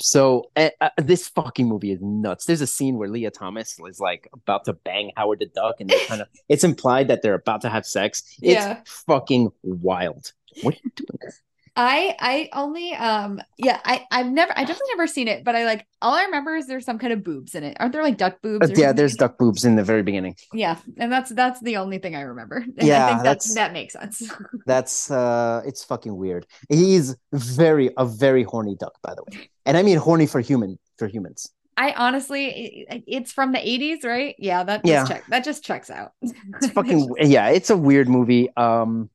so 0.00 0.50
uh, 0.56 0.70
uh, 0.80 0.90
this 0.98 1.28
fucking 1.28 1.66
movie 1.66 1.90
is 1.92 1.98
nuts 2.00 2.44
there's 2.46 2.60
a 2.60 2.66
scene 2.66 2.96
where 2.96 3.08
lea 3.08 3.28
thompson 3.30 3.86
is 3.88 3.98
like 4.00 4.28
about 4.32 4.64
to 4.66 4.72
bang 4.72 5.10
howard 5.16 5.40
the 5.40 5.46
duck 5.46 5.76
and 5.80 5.90
they're 5.90 5.98
kind 6.08 6.20
of 6.22 6.28
it's 6.48 6.64
implied 6.64 7.08
that 7.08 7.22
they're 7.22 7.34
about 7.34 7.60
to 7.62 7.68
have 7.68 7.84
sex 7.84 8.22
it's 8.42 8.64
Yeah. 8.64 8.80
fucking 8.86 9.50
wild 9.62 10.32
what 10.62 10.74
are 10.74 10.78
you 10.84 10.90
doing 10.94 11.32
I 11.76 12.14
I 12.20 12.48
only 12.52 12.92
um 12.94 13.40
yeah, 13.58 13.80
I 13.84 14.06
I've 14.10 14.26
never 14.30 14.52
I 14.56 14.60
definitely 14.64 14.94
never 14.94 15.06
seen 15.08 15.28
it, 15.28 15.44
but 15.44 15.56
I 15.56 15.64
like 15.64 15.86
all 16.00 16.14
I 16.14 16.24
remember 16.24 16.54
is 16.56 16.66
there's 16.66 16.84
some 16.84 16.98
kind 16.98 17.12
of 17.12 17.24
boobs 17.24 17.54
in 17.54 17.64
it. 17.64 17.76
Aren't 17.80 17.92
there 17.92 18.02
like 18.02 18.16
duck 18.16 18.40
boobs? 18.42 18.68
Uh, 18.68 18.70
or 18.70 18.76
yeah 18.76 18.92
something? 18.92 18.92
there's 18.92 19.16
duck 19.16 19.36
boobs 19.38 19.64
in 19.64 19.76
the 19.76 19.82
very 19.84 20.02
beginning 20.02 20.36
Yeah, 20.52 20.78
and 20.98 21.10
that's 21.10 21.30
that's 21.30 21.60
the 21.60 21.76
only 21.78 21.98
thing 21.98 22.14
I 22.14 22.22
remember. 22.22 22.64
And 22.78 22.78
Yeah, 22.80 22.94
I 22.94 23.02
think 23.02 23.22
that's 23.22 23.56
that 23.56 23.72
makes 23.72 23.94
sense. 23.94 24.22
that's 24.66 25.10
uh 25.10 25.62
it's 25.66 25.84
fucking 25.84 26.16
weird 26.16 26.46
he's 26.70 27.16
very 27.32 27.90
a 27.98 28.06
very 28.06 28.42
horny 28.42 28.76
duck 28.76 28.94
by 29.02 29.14
the 29.14 29.22
way 29.22 29.28
and 29.66 29.76
i 29.76 29.82
mean 29.82 29.98
horny 29.98 30.26
for 30.26 30.40
human 30.40 30.78
for 30.98 31.06
humans 31.06 31.50
I 31.76 31.92
honestly, 31.92 32.86
it's 33.08 33.32
from 33.32 33.50
the 33.50 33.58
80s, 33.68 34.04
right? 34.04 34.36
Yeah, 34.38 34.62
that 34.62 34.86
just 34.86 35.06
Yeah. 35.06 35.06
check 35.06 35.24
that 35.28 35.42
just 35.44 35.64
checks 35.64 35.90
out. 35.90 36.12
it's 36.22 36.68
fucking 36.68 37.14
yeah 37.20 37.48
it's 37.48 37.70
a 37.70 37.76
weird 37.76 38.08
movie 38.08 38.48
um 38.56 39.10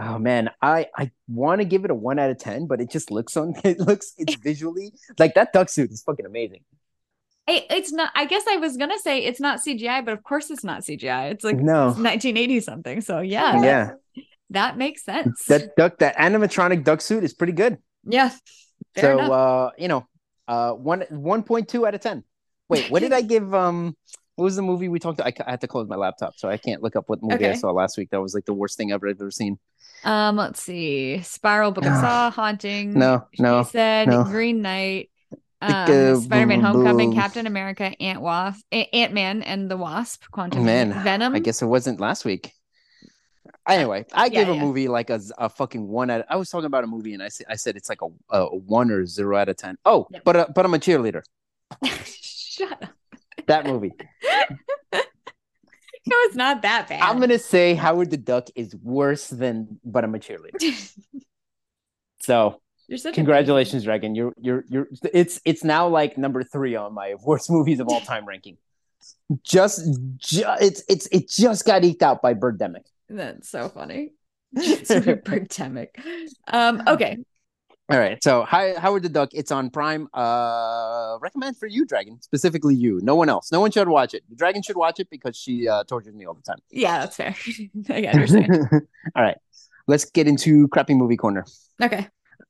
oh 0.00 0.18
man 0.18 0.50
i 0.62 0.86
i 0.96 1.10
want 1.28 1.60
to 1.60 1.64
give 1.64 1.84
it 1.84 1.90
a 1.90 1.94
one 1.94 2.18
out 2.18 2.30
of 2.30 2.38
ten 2.38 2.66
but 2.66 2.80
it 2.80 2.90
just 2.90 3.10
looks 3.10 3.36
on 3.36 3.54
it 3.64 3.78
looks 3.78 4.14
it's 4.18 4.34
visually 4.42 4.92
like 5.18 5.34
that 5.34 5.52
duck 5.52 5.68
suit 5.68 5.90
is 5.90 6.02
fucking 6.02 6.26
amazing 6.26 6.60
Hey, 7.46 7.66
it's 7.70 7.90
not. 7.94 8.12
I 8.14 8.26
guess 8.26 8.44
I 8.46 8.56
was 8.56 8.76
gonna 8.76 8.98
say 8.98 9.20
it's 9.24 9.40
not 9.40 9.60
CGI, 9.60 10.04
but 10.04 10.12
of 10.12 10.22
course 10.22 10.50
it's 10.50 10.64
not 10.64 10.82
CGI. 10.82 11.30
It's 11.30 11.42
like 11.42 11.56
No. 11.56 11.86
1980 11.86 12.60
something. 12.60 13.00
So 13.00 13.20
yeah, 13.20 13.62
yeah 13.62 13.84
that, 13.86 14.24
that 14.50 14.76
makes 14.76 15.02
sense. 15.02 15.46
that 15.46 15.74
duck 15.74 15.96
that 16.00 16.14
animatronic 16.18 16.84
duck 16.84 17.00
suit 17.00 17.24
is 17.24 17.32
pretty 17.32 17.54
good 17.54 17.78
yeah. 18.04 18.30
So 18.98 19.18
enough. 19.18 19.30
uh 19.30 19.70
you 19.78 19.88
know 19.88 20.06
uh 20.46 20.72
one 20.72 21.00
1.2 21.10 21.86
out 21.86 21.94
of 21.94 22.00
10 22.00 22.24
wait 22.68 22.90
what 22.90 23.00
did 23.00 23.12
i 23.18 23.20
give 23.20 23.54
um 23.54 23.96
what 24.38 24.44
was 24.44 24.56
the 24.56 24.62
movie 24.62 24.88
we 24.88 24.98
talked 25.00 25.20
I, 25.20 25.32
I 25.46 25.50
had 25.50 25.60
to 25.62 25.68
close 25.68 25.88
my 25.88 25.96
laptop 25.96 26.34
so 26.36 26.48
i 26.48 26.56
can't 26.56 26.82
look 26.82 26.96
up 26.96 27.08
what 27.08 27.22
movie 27.22 27.46
i 27.48 27.54
saw 27.54 27.70
last 27.72 27.98
week 27.98 28.10
that 28.10 28.20
was 28.22 28.34
like 28.34 28.44
the 28.44 28.54
worst 28.54 28.76
thing 28.76 28.92
ever 28.92 29.08
i've 29.08 29.20
ever 29.20 29.30
seen 29.30 29.58
Um, 30.04 30.36
let's 30.36 30.62
see. 30.62 31.20
Spiral 31.22 31.72
Book 31.72 31.84
of 31.84 31.96
Saw, 32.04 32.30
Haunting. 32.30 32.94
No, 32.94 33.26
She 33.34 33.42
no, 33.42 33.64
said 33.64 34.06
no. 34.08 34.22
Green 34.22 34.62
Knight. 34.62 35.10
Um, 35.60 35.72
uh, 35.72 36.14
Spider-Man: 36.20 36.60
Homecoming. 36.60 37.12
Captain 37.12 37.46
America, 37.48 37.92
Ant 38.00 38.20
Wasp, 38.20 38.64
Ant 38.70 39.12
Man 39.12 39.42
and 39.42 39.68
the 39.68 39.76
Wasp, 39.76 40.22
Quantum 40.30 40.64
Man, 40.64 40.92
Venom. 41.02 41.34
I 41.34 41.40
guess 41.40 41.62
it 41.62 41.66
wasn't 41.66 41.98
last 41.98 42.24
week. 42.24 42.52
Anyway, 43.68 44.06
I 44.14 44.26
yeah, 44.26 44.28
gave 44.28 44.48
a 44.48 44.54
yeah. 44.54 44.60
movie 44.62 44.88
like 44.88 45.10
a, 45.10 45.20
a 45.36 45.48
fucking 45.48 45.86
one 45.88 46.10
out. 46.10 46.24
I 46.30 46.36
was 46.36 46.48
talking 46.48 46.66
about 46.66 46.84
a 46.84 46.86
movie 46.86 47.12
and 47.14 47.22
I 47.22 47.28
said 47.28 47.46
I 47.50 47.56
said 47.56 47.76
it's 47.76 47.88
like 47.88 48.00
a, 48.02 48.08
a 48.30 48.56
one 48.56 48.90
or 48.92 49.04
zero 49.04 49.36
out 49.36 49.48
of 49.48 49.56
ten. 49.56 49.76
Oh, 49.84 50.06
Yep. 50.10 50.22
but 50.24 50.36
uh, 50.36 50.46
but 50.54 50.64
I'm 50.64 50.74
a 50.74 50.78
cheerleader. 50.78 51.22
Shut 52.04 52.72
up. 52.82 52.90
That 53.48 53.66
movie. 53.66 53.92
No, 56.06 56.16
it's 56.20 56.36
not 56.36 56.62
that 56.62 56.88
bad. 56.88 57.02
I'm 57.02 57.20
gonna 57.20 57.38
say 57.38 57.74
Howard 57.74 58.10
the 58.10 58.16
Duck 58.16 58.48
is 58.54 58.74
worse 58.76 59.28
than 59.28 59.78
but 59.84 60.04
I'm 60.04 60.14
a 60.14 60.18
cheerleader. 60.18 60.94
So 62.20 62.60
You're 62.88 62.98
such 62.98 63.14
congratulations, 63.14 63.84
Dragon. 63.84 64.14
You're 64.14 64.32
you're 64.38 64.64
you're. 64.68 64.88
It's 65.12 65.40
it's 65.44 65.64
now 65.64 65.86
like 65.88 66.16
number 66.16 66.42
three 66.42 66.76
on 66.76 66.94
my 66.94 67.14
worst 67.22 67.50
movies 67.50 67.78
of 67.78 67.88
all 67.88 68.00
time 68.00 68.26
ranking. 68.26 68.56
Just, 69.42 69.86
ju- 70.16 70.44
it's 70.60 70.82
it's 70.88 71.06
it 71.12 71.28
just 71.28 71.64
got 71.66 71.84
eked 71.84 72.02
out 72.02 72.22
by 72.22 72.32
Birdemic. 72.34 72.86
That's 73.10 73.48
so 73.50 73.68
funny. 73.68 74.12
Pandemic. 74.56 76.00
Um, 76.48 76.82
okay. 76.86 77.18
All 77.90 77.98
right. 77.98 78.22
So 78.22 78.44
hi, 78.44 78.74
Howard 78.78 79.02
the 79.02 79.08
Duck. 79.08 79.30
It's 79.32 79.50
on 79.50 79.70
Prime. 79.70 80.08
Uh 80.12 81.16
recommend 81.22 81.56
for 81.56 81.66
you, 81.66 81.86
Dragon. 81.86 82.20
Specifically 82.20 82.74
you. 82.74 83.00
No 83.02 83.14
one 83.14 83.30
else. 83.30 83.50
No 83.50 83.60
one 83.60 83.70
should 83.70 83.88
watch 83.88 84.12
it. 84.12 84.22
The 84.28 84.36
Dragon 84.36 84.62
should 84.62 84.76
watch 84.76 85.00
it 85.00 85.08
because 85.10 85.36
she 85.36 85.66
uh 85.66 85.84
tortures 85.84 86.14
me 86.14 86.26
all 86.26 86.34
the 86.34 86.42
time. 86.42 86.58
Yeah, 86.70 86.98
that's 87.00 87.16
fair. 87.16 87.34
I 87.88 88.02
understand. 88.06 88.52
all 89.16 89.22
right. 89.22 89.38
Let's 89.86 90.04
get 90.10 90.28
into 90.28 90.68
crappy 90.68 90.92
movie 90.92 91.16
corner. 91.16 91.46
Okay. 91.82 92.06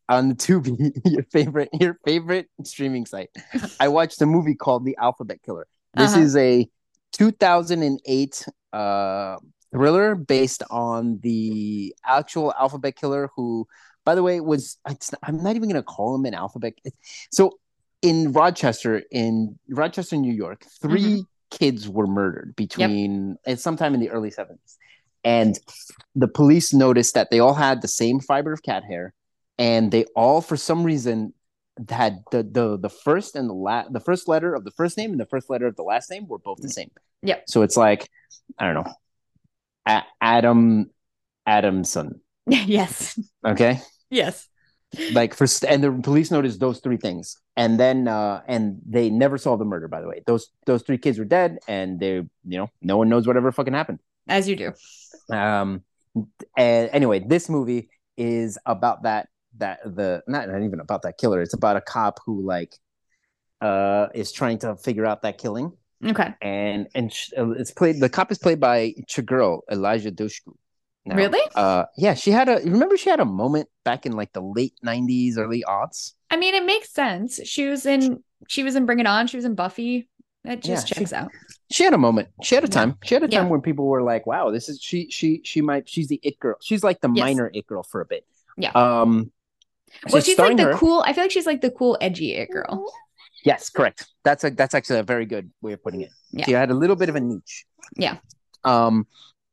On 0.09 0.31
the 0.31 0.35
Tubi, 0.35 0.91
your 1.05 1.23
favorite 1.31 1.69
your 1.73 1.99
favorite 2.05 2.49
streaming 2.65 3.07
site. 3.07 3.31
I 3.79 3.87
watched 3.89 4.21
a 4.21 4.27
movie 4.27 4.57
called 4.57 4.85
The 4.85 4.97
Alphabet 5.01 5.41
Killer. 5.45 5.69
This 5.95 6.15
Uh-huh. 6.15 6.21
is 6.23 6.37
a 6.37 6.67
2008 7.13 8.45
uh 8.73 9.37
thriller 9.71 10.17
based 10.17 10.65
on 10.69 11.21
the 11.23 11.95
actual 12.05 12.53
alphabet 12.59 12.97
killer 12.97 13.29
who 13.37 13.69
by 14.05 14.15
the 14.15 14.23
way 14.23 14.41
was 14.41 14.79
it's, 14.89 15.13
i'm 15.23 15.43
not 15.43 15.57
even 15.57 15.69
going 15.69 15.75
to 15.81 15.83
call 15.83 16.15
him 16.15 16.25
an 16.25 16.35
alphabet 16.35 16.75
so 17.33 17.59
in 18.03 18.33
rochester 18.33 19.03
in 19.11 19.59
rochester 19.69 20.17
new 20.17 20.33
york 20.33 20.65
3 20.83 21.01
Mm-hmm. 21.01 21.21
kids 21.51 21.89
were 21.89 22.07
murdered 22.07 22.55
between 22.57 23.37
it's 23.47 23.63
sometime 23.63 23.95
in 23.95 24.01
the 24.01 24.11
early 24.11 24.31
70s 24.31 24.77
and 25.25 25.59
the 26.15 26.29
police 26.29 26.73
noticed 26.73 27.15
that 27.15 27.31
they 27.31 27.41
all 27.41 27.55
had 27.55 27.83
the 27.83 27.89
same 27.89 28.21
fiber 28.21 28.53
of 28.53 28.63
cat 28.63 28.85
hair 28.85 29.13
and 29.59 29.91
they 29.91 30.05
all 30.15 30.41
for 30.41 30.57
some 30.57 30.85
reason 30.85 31.33
had 31.89 32.23
the 32.33 32.43
the 32.43 32.77
the 32.79 32.89
first 32.91 33.35
and 33.37 33.49
the 33.49 33.55
last 33.55 33.93
the 33.93 34.01
first 34.01 34.29
letter 34.29 34.55
of 34.55 34.65
the 34.65 34.71
first 34.73 34.97
name 34.97 35.11
and 35.13 35.21
the 35.21 35.27
first 35.27 35.49
letter 35.51 35.67
of 35.67 35.75
the 35.77 35.83
last 35.83 36.11
name 36.11 36.27
were 36.29 36.39
both 36.39 36.59
the 36.61 36.69
same. 36.69 36.91
Yeah. 37.23 37.39
so 37.47 37.63
it's 37.63 37.77
like 37.77 38.09
i 38.59 38.65
don't 38.65 38.75
know 38.75 38.93
A- 39.87 40.05
adam 40.21 40.91
adamson 41.47 42.21
yes. 42.67 43.19
okay 43.47 43.81
Yes. 44.11 44.49
like 45.13 45.35
for 45.35 45.47
and 45.69 45.85
the 45.85 45.93
police 46.03 46.31
noticed 46.31 46.61
those 46.61 46.81
three 46.81 46.97
things 46.97 47.37
and 47.57 47.79
then 47.79 48.09
uh 48.09 48.41
and 48.49 48.81
they 48.89 49.11
never 49.11 49.37
solved 49.37 49.61
the 49.61 49.65
murder 49.67 49.87
by 49.89 50.01
the 50.01 50.09
way 50.09 50.23
those 50.27 50.49
those 50.67 50.83
three 50.83 50.97
kids 50.99 51.19
were 51.19 51.27
dead 51.27 51.59
and 51.69 52.01
they 52.01 52.15
you 52.15 52.59
know 52.59 52.69
no 52.81 52.97
one 52.97 53.09
knows 53.09 53.27
whatever 53.27 53.53
fucking 53.53 53.75
happened 53.75 53.99
As 54.29 54.49
you 54.49 54.57
do. 54.57 54.73
um 55.31 55.83
and 56.57 56.89
anyway 56.93 57.19
this 57.21 57.49
movie 57.51 57.91
is 58.17 58.59
about 58.65 59.03
that 59.03 59.29
that 59.59 59.81
the 59.85 60.23
not, 60.27 60.49
not 60.49 60.63
even 60.63 60.81
about 60.81 61.03
that 61.03 61.19
killer 61.19 61.43
it's 61.43 61.55
about 61.55 61.77
a 61.77 61.81
cop 61.83 62.21
who 62.25 62.43
like 62.47 62.75
uh 63.61 64.07
is 64.15 64.33
trying 64.33 64.59
to 64.61 64.75
figure 64.77 65.05
out 65.07 65.23
that 65.23 65.37
killing 65.39 65.73
Okay. 66.05 66.33
and 66.41 66.87
and 66.95 67.13
uh, 67.37 67.51
it's 67.51 67.73
played 67.73 68.01
the 68.01 68.09
cop 68.09 68.31
is 68.33 68.39
played 68.39 68.61
by 68.61 68.95
Chigurl 69.09 69.61
Eliza 69.69 70.13
Dushku 70.13 70.55
Now, 71.09 71.17
Really? 71.17 71.41
uh 71.55 71.85
yeah 71.97 72.15
she 72.15 72.31
had 72.31 72.49
a 72.49 72.57
remember 72.65 72.97
she 72.97 73.09
had 73.11 73.21
a 73.21 73.25
moment 73.25 73.69
back 73.85 74.05
in 74.07 74.13
like 74.13 74.33
the 74.33 74.43
late 74.43 74.75
90s 74.85 75.39
early 75.39 75.65
aughts 75.67 76.13
I 76.31 76.37
mean, 76.37 76.55
it 76.55 76.65
makes 76.65 76.91
sense. 76.93 77.41
She 77.45 77.67
was 77.67 77.87
in 77.87 78.23
she 78.49 78.63
was 78.63 78.77
in 78.77 78.85
Bring 78.85 79.01
It 79.01 79.07
On. 79.07 79.27
She 79.27 79.37
was 79.39 79.47
in 79.47 79.55
Buffy. 79.55 80.09
That 80.45 80.61
just 80.63 80.69
Yeah, 80.69 80.85
she- 80.89 80.95
checks 80.97 81.13
out. 81.15 81.31
she 81.73 81.85
had 81.85 81.95
a 81.95 81.99
moment 81.99 82.29
she 82.43 82.55
had 82.55 82.65
a 82.65 82.69
Yeah. 82.69 82.73
time 82.81 82.99
she 83.05 83.15
had 83.15 83.23
a 83.25 83.29
time 83.29 83.45
Yeah. 83.47 83.51
when 83.51 83.61
people 83.63 83.87
were 83.87 84.03
like 84.03 84.27
wow 84.27 84.51
this 84.51 84.69
is 84.69 84.81
she 84.81 85.11
she 85.11 85.41
she 85.45 85.61
might 85.63 85.89
she's 85.89 86.09
the 86.09 86.21
it 86.23 86.39
girl 86.39 86.57
she's 86.61 86.85
like 86.85 87.01
the 87.01 87.11
Yes. 87.15 87.25
minor 87.25 87.51
it 87.53 87.67
girl 87.67 87.83
for 87.83 88.01
a 88.01 88.05
bit 88.07 88.25
Yeah. 88.57 88.71
um 88.75 89.33
so 90.07 90.13
Well, 90.15 90.23
she's 90.23 90.39
like 90.39 90.57
the 90.59 90.65
her- 90.65 90.75
cool. 90.75 91.03
I 91.07 91.13
feel 91.15 91.25
like 91.25 91.31
she's 91.31 91.47
like 91.47 91.63
the 91.63 91.71
cool, 91.71 91.97
edgy 92.01 92.35
it 92.35 92.51
girl. 92.51 92.85
Yes, 93.45 93.71
correct. 93.71 94.07
That's 94.23 94.45
a 94.45 94.51
that's 94.51 94.75
actually 94.75 94.99
a 94.99 95.03
very 95.03 95.25
good 95.25 95.51
way 95.63 95.73
of 95.73 95.83
putting 95.83 96.03
it. 96.03 96.11
Yeah. 96.31 96.45
She 96.45 96.53
had 96.53 96.71
a 96.71 96.75
little 96.75 96.95
bit 96.97 97.09
of 97.09 97.17
a 97.17 97.21
niche. 97.21 97.65
Yeah. 97.97 98.19
Um, 98.65 99.07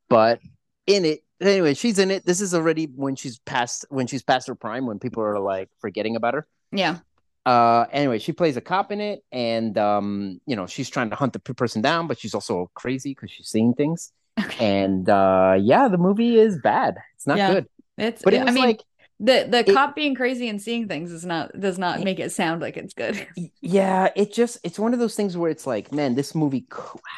but 0.09 0.39
in 0.87 1.05
it 1.05 1.23
anyway, 1.41 1.73
she's 1.73 1.99
in 1.99 2.11
it. 2.11 2.25
This 2.25 2.41
is 2.41 2.53
already 2.53 2.85
when 2.85 3.15
she's 3.15 3.39
past 3.39 3.85
when 3.89 4.07
she's 4.07 4.23
past 4.23 4.47
her 4.47 4.55
prime 4.55 4.85
when 4.85 4.99
people 4.99 5.23
are 5.23 5.39
like 5.39 5.69
forgetting 5.79 6.15
about 6.15 6.33
her. 6.33 6.47
Yeah. 6.71 6.99
Uh, 7.45 7.85
anyway, 7.91 8.17
she 8.17 8.31
plays 8.33 8.57
a 8.57 8.61
cop 8.61 8.91
in 8.91 8.99
it, 8.99 9.23
and 9.31 9.77
um, 9.77 10.41
you 10.47 10.55
know, 10.55 10.65
she's 10.65 10.89
trying 10.89 11.11
to 11.11 11.15
hunt 11.15 11.33
the 11.33 11.39
person 11.39 11.81
down, 11.81 12.07
but 12.07 12.17
she's 12.19 12.33
also 12.33 12.71
crazy 12.73 13.11
because 13.11 13.29
she's 13.31 13.47
seeing 13.47 13.73
things. 13.73 14.11
Okay. 14.39 14.65
And 14.85 15.07
uh, 15.09 15.55
yeah, 15.59 15.87
the 15.87 15.97
movie 15.97 16.37
is 16.39 16.59
bad. 16.59 16.95
It's 17.15 17.27
not 17.27 17.37
Yeah. 17.37 17.53
good. 17.53 17.67
It's. 17.97 18.21
But 18.23 18.33
it 18.33 18.41
I 18.41 18.45
was 18.45 18.53
mean, 18.55 18.65
like 18.65 18.81
The 19.19 19.47
the 19.49 19.59
It- 19.59 19.73
cop 19.73 19.95
being 19.95 20.13
crazy 20.13 20.49
and 20.49 20.61
seeing 20.61 20.87
things 20.89 21.11
is 21.11 21.23
not 21.25 21.57
does 21.59 21.77
not 21.79 22.01
make 22.01 22.19
it 22.19 22.31
sound 22.31 22.61
like 22.61 22.75
it's 22.75 22.93
good. 22.93 23.25
Yeah, 23.61 24.09
it 24.15 24.33
just 24.33 24.57
it's 24.63 24.77
one 24.77 24.93
of 24.93 24.99
those 24.99 25.15
things 25.15 25.37
where 25.37 25.49
it's 25.49 25.65
like, 25.65 25.91
man, 25.93 26.15
this 26.15 26.35
movie 26.35 26.65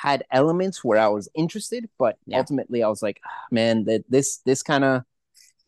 had 0.01 0.23
elements 0.31 0.83
where 0.83 0.99
I 0.99 1.07
was 1.07 1.27
interested, 1.33 1.89
but 1.97 2.17
Yeah. 2.27 2.37
ultimately 2.37 2.83
I 2.83 2.87
was 2.87 3.01
like, 3.01 3.19
ah, 3.25 3.29
man, 3.51 3.85
that 3.85 4.03
this 4.09 4.37
this 4.45 4.61
kind 4.61 4.83
of 4.83 5.03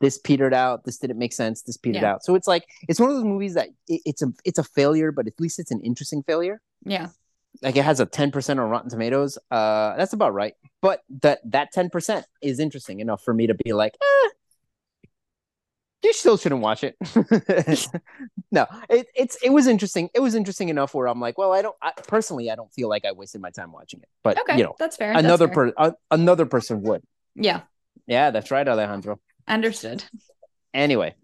this 0.02 0.18
petered 0.20 0.54
out. 0.54 0.86
This 0.86 0.98
didn't 1.00 1.18
make 1.18 1.34
sense. 1.34 1.63
This 1.63 1.78
petered 1.78 2.04
Yeah. 2.04 2.13
out. 2.13 2.24
So 2.24 2.36
it's 2.36 2.48
like 2.48 2.65
it's 2.88 3.00
one 3.00 3.10
of 3.10 3.15
those 3.15 3.26
movies 3.26 3.56
that 3.56 3.70
it, 3.88 4.02
it's 4.06 4.22
a 4.22 4.32
it's 4.46 4.60
a 4.60 4.63
failure, 4.63 5.12
but 5.12 5.26
at 5.28 5.34
least 5.39 5.58
it's 5.60 5.72
an 5.72 5.82
interesting 5.82 6.22
failure. 6.24 6.62
Yeah. 6.86 7.08
Like 7.63 7.76
it 7.76 7.84
has 7.84 8.00
a 8.00 8.06
ten 8.06 8.30
percent 8.32 8.60
on 8.60 8.70
Rotten 8.70 8.89
Tomatoes. 8.92 9.39
Uh, 9.50 9.98
that's 9.98 10.13
about 10.13 10.36
right. 10.36 10.54
But 10.82 11.02
that 11.22 11.39
that 11.46 11.72
ten 11.74 11.89
percent 11.89 12.26
is 12.44 12.60
interesting 12.60 13.00
enough 13.00 13.24
for 13.24 13.34
me 13.34 13.48
to 13.48 13.56
be 13.56 13.74
like, 13.74 13.96
eh, 14.00 14.30
you 16.03 16.13
still 16.13 16.38
shouldn't 16.38 16.62
watch 16.62 16.83
it. 16.83 16.95
no, 18.51 18.65
it, 18.89 19.07
it's 19.15 19.35
it 19.43 19.49
was 19.49 19.67
interesting. 19.67 20.09
It 20.13 20.19
was 20.21 20.35
interesting 20.35 20.69
enough 20.69 20.93
where 20.93 21.07
I'm 21.07 21.19
like, 21.19 21.38
well, 21.38 21.51
I 21.53 21.62
don't 21.62 21.75
I, 21.81 21.91
personally, 22.07 22.49
I 22.51 22.55
don't 22.55 22.71
feel 22.73 22.89
like 22.89 23.05
I 23.05 23.12
wasted 23.12 23.41
my 23.41 23.49
time 23.51 23.71
watching 23.71 24.01
it. 24.01 24.09
But 24.23 24.39
Okay. 24.41 24.57
you 24.57 24.63
know, 24.63 24.75
that's 24.79 24.95
fair. 24.97 25.13
that's 25.13 25.23
another 25.25 25.47
fair. 25.47 25.71
per 25.71 25.73
uh, 25.77 25.91
another 26.12 26.45
person 26.45 26.81
would. 26.83 27.03
Yeah. 27.35 27.62
Yeah, 28.07 28.31
that's 28.31 28.49
right, 28.51 28.67
Alejandro. 28.67 29.19
Understood. 29.47 30.03
Anyway, 30.73 31.15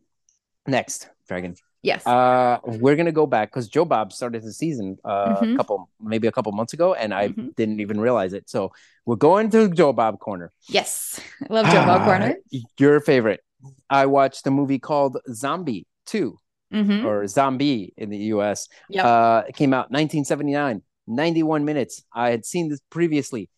next 0.68 1.10
dragon. 1.28 1.56
Yes. 1.82 2.06
Uh, 2.06 2.58
we're 2.66 2.96
gonna 2.96 3.12
go 3.12 3.28
back 3.28 3.52
because 3.52 3.68
Joe 3.68 3.86
Bob 3.86 4.12
started 4.12 4.42
the 4.44 4.52
season 4.52 4.98
uh, 5.06 5.36
a 5.40 5.44
Mhm. 5.46 5.58
couple, 5.58 5.88
maybe 6.02 6.28
a 6.28 6.32
couple 6.32 6.52
months 6.52 6.74
ago, 6.74 6.96
and 6.96 7.14
I 7.14 7.30
Mhm. 7.30 7.56
didn't 7.56 7.80
even 7.80 8.02
realize 8.02 8.34
it. 8.34 8.50
So 8.50 8.72
we're 9.06 9.18
going 9.18 9.52
to 9.52 9.70
Joe 9.70 9.94
Bob 9.94 10.20
corner. 10.20 10.52
yes. 10.68 11.20
I 11.48 11.54
love 11.54 11.68
Joe 11.68 11.86
Bob 11.86 12.04
Corner. 12.06 12.36
Your 12.80 13.00
favorite. 13.02 13.42
I 13.90 14.06
watched 14.06 14.46
a 14.48 14.52
movie 14.52 14.80
called 14.80 15.18
Zombie 15.34 15.86
Two 16.06 16.40
hmm 16.72 17.06
or 17.06 17.28
Zombie 17.28 17.94
in 17.98 18.10
the 18.10 18.18
U.S. 18.36 18.68
Yep. 18.90 19.06
Uh, 19.06 19.44
it 19.48 19.56
came 19.56 19.74
out 19.74 19.92
1979, 19.92 20.82
91 21.08 21.66
minutes. 21.66 22.04
I 22.14 22.32
had 22.32 22.46
seen 22.46 22.70
this 22.70 22.80
previously. 22.90 23.50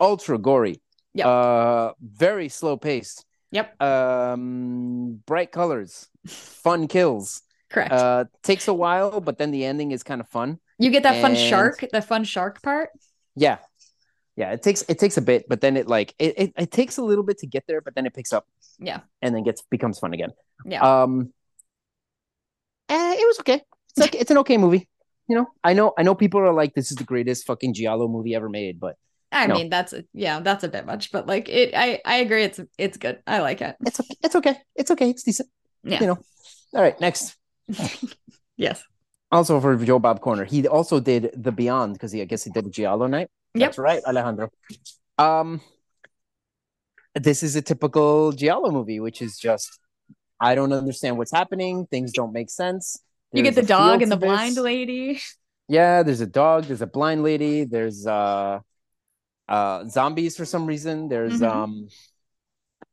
Ultra 0.00 0.38
gory. 0.38 0.80
Yep. 1.14 1.26
Uh, 1.26 1.92
very 2.00 2.48
slow 2.48 2.76
paced. 2.76 3.24
Yep. 3.52 3.80
Um, 3.80 5.22
bright 5.26 5.50
colors, 5.50 6.08
fun 6.26 6.88
kills. 6.88 7.42
Correct. 7.70 7.92
Uh, 7.92 8.24
takes 8.42 8.68
a 8.68 8.74
while, 8.74 9.20
but 9.20 9.38
then 9.38 9.50
the 9.50 9.64
ending 9.64 9.92
is 9.92 10.02
kind 10.02 10.20
of 10.20 10.28
fun. 10.28 10.58
you 10.78 10.90
get 10.90 11.02
that 11.02 11.20
fun 11.20 11.34
shark, 11.34 11.84
the 11.92 12.02
fun 12.02 12.24
shark 12.24 12.62
part. 12.62 12.90
Yeah, 13.34 13.58
yeah. 14.36 14.52
It 14.52 14.62
takes 14.62 14.82
it 14.88 14.98
takes 14.98 15.16
a 15.16 15.22
bit, 15.22 15.48
but 15.48 15.60
then 15.60 15.76
it 15.76 15.88
like 15.88 16.14
it, 16.18 16.34
it, 16.36 16.52
it 16.56 16.70
takes 16.70 16.98
a 16.98 17.02
little 17.02 17.24
bit 17.24 17.38
to 17.38 17.46
get 17.46 17.64
there, 17.66 17.80
but 17.80 17.94
then 17.94 18.06
it 18.06 18.14
picks 18.14 18.32
up. 18.32 18.46
Yeah. 18.78 19.00
and 19.22 19.34
then 19.34 19.42
gets 19.42 19.62
becomes 19.62 19.98
fun 19.98 20.12
again. 20.12 20.30
Yeah. 20.64 21.02
Um, 21.02 21.32
eh, 22.88 23.14
it 23.14 23.26
was 23.26 23.40
okay. 23.40 23.62
It's 23.90 23.98
like 23.98 24.14
it's 24.14 24.30
an 24.30 24.38
okay 24.38 24.58
movie. 24.58 24.88
You 25.28 25.36
know, 25.36 25.46
I 25.64 25.72
know 25.72 25.92
I 25.98 26.02
know 26.02 26.14
people 26.14 26.40
are 26.40 26.52
like, 26.52 26.74
this 26.74 26.90
is 26.90 26.96
the 26.96 27.04
greatest 27.04 27.46
fucking 27.46 27.74
Giallo 27.74 28.08
movie 28.08 28.34
ever 28.34 28.48
made, 28.48 28.78
but 28.78 28.96
I 29.32 29.46
no. 29.46 29.54
mean, 29.54 29.70
that's 29.70 29.92
a, 29.92 30.04
yeah, 30.12 30.40
that's 30.40 30.64
a 30.64 30.68
bit 30.68 30.86
much, 30.86 31.10
but 31.10 31.26
like 31.26 31.48
it, 31.48 31.74
I, 31.74 32.00
I 32.04 32.16
agree. 32.18 32.44
It's, 32.44 32.60
it's 32.78 32.96
good. 32.96 33.20
I 33.26 33.40
like 33.40 33.60
it. 33.60 33.76
it's 33.80 34.00
okay. 34.00 34.14
It's 34.22 34.36
okay. 34.36 34.56
It's 34.76 34.90
okay. 34.90 35.10
It's 35.10 35.22
decent. 35.22 35.48
Yeah. 35.82 36.00
You 36.00 36.06
know. 36.06 36.18
All 36.74 36.82
right, 36.82 37.00
next. 37.00 37.36
Yes. 38.56 38.82
Also 39.30 39.60
for 39.60 39.76
Joe 39.76 39.98
Bob 39.98 40.20
Corner, 40.20 40.44
he 40.44 40.66
also 40.66 41.00
did 41.00 41.30
The 41.36 41.52
Beyond 41.52 41.94
because 41.94 42.12
he 42.12 42.22
I 42.22 42.24
guess 42.24 42.44
he 42.44 42.50
did 42.50 42.66
a 42.66 42.70
Giallo 42.70 43.06
night. 43.06 43.28
Yep. 43.56 43.68
That's 43.70 43.78
right, 43.78 44.02
Alejandro. 44.04 44.50
Um, 45.18 45.60
this 47.14 47.42
is 47.42 47.56
a 47.56 47.62
typical 47.62 48.32
Giallo 48.32 48.70
movie, 48.70 49.00
which 49.00 49.22
is 49.22 49.38
just 49.38 49.78
I 50.40 50.54
don't 50.54 50.72
understand 50.72 51.16
what's 51.18 51.32
happening. 51.32 51.86
Things 51.90 52.12
don't 52.12 52.32
make 52.32 52.50
sense. 52.50 52.98
You 53.32 53.42
get 53.42 53.54
the 53.54 53.62
dog 53.62 54.02
and 54.02 54.10
the 54.12 54.16
this. 54.16 54.26
blind 54.28 54.56
lady. 54.56 55.20
Yeah, 55.68 56.02
there's 56.02 56.20
a 56.20 56.26
dog. 56.26 56.64
There's 56.64 56.82
a 56.82 56.86
blind 56.86 57.22
lady. 57.22 57.64
There's 57.64 58.06
uh, 58.06 58.60
uh, 59.48 59.84
zombies 59.88 60.36
for 60.36 60.44
some 60.44 60.66
reason. 60.66 61.08
There's 61.08 61.40
Mhm. 61.40 61.50
um, 61.50 61.88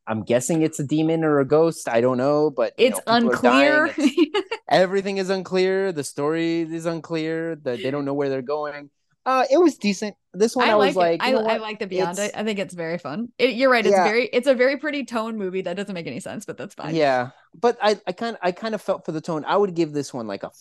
I'm 0.07 0.23
guessing 0.23 0.63
it's 0.63 0.79
a 0.79 0.83
demon 0.83 1.23
or 1.23 1.39
a 1.39 1.45
ghost. 1.45 1.87
I 1.87 2.01
don't 2.01 2.17
know, 2.17 2.49
but 2.49 2.73
It's 2.77 2.99
know, 3.05 3.19
people 3.21 3.37
are 3.37 3.41
dying. 3.41 3.71
unclear. 3.71 4.05
It's- 4.07 4.43
everything 4.69 5.17
is 5.17 5.29
unclear. 5.29 5.91
The 5.91 6.03
story 6.03 6.61
is 6.61 6.85
unclear. 6.85 7.55
That 7.57 7.81
they 7.83 7.91
don't 7.91 8.05
know 8.05 8.13
where 8.13 8.29
they're 8.29 8.41
going. 8.41 8.89
Uh, 9.25 9.45
it 9.49 9.57
was 9.57 9.77
decent. 9.77 10.15
This 10.33 10.55
one 10.55 10.67
I, 10.67 10.73
I 10.73 10.75
was 10.75 10.95
like, 10.95 11.21
like, 11.21 11.33
I, 11.33 11.37
I 11.37 11.57
like 11.57 11.79
the 11.79 11.87
Beyond. 11.87 12.19
I, 12.19 12.31
I 12.35 12.43
think 12.43 12.59
it's 12.59 12.73
very 12.73 12.97
fun. 12.97 13.29
It, 13.37 13.53
you're 13.55 13.71
right. 13.71 13.85
It's 13.85 13.95
Yeah. 13.95 14.03
very, 14.03 14.25
it's 14.25 14.47
a 14.47 14.53
very 14.53 14.77
pretty 14.77 15.05
tone 15.05 15.37
movie 15.37 15.61
that 15.61 15.77
doesn't 15.77 15.93
make 15.93 16.07
any 16.07 16.19
sense, 16.19 16.45
but 16.45 16.57
that's 16.57 16.73
fine. 16.75 16.93
Yeah, 16.95 17.29
but 17.57 17.77
I, 17.81 17.99
I 18.05 18.11
kind, 18.11 18.37
I 18.41 18.51
kind 18.51 18.75
of 18.75 18.81
felt 18.81 19.05
for 19.05 19.11
the 19.13 19.21
tone. 19.21 19.45
I 19.45 19.55
would 19.55 19.75
give 19.75 19.93
this 19.93 20.13
one 20.13 20.27
like 20.27 20.43
a 20.43 20.51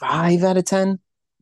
five 0.00 0.42
out 0.44 0.56
of 0.56 0.64
ten. 0.64 0.98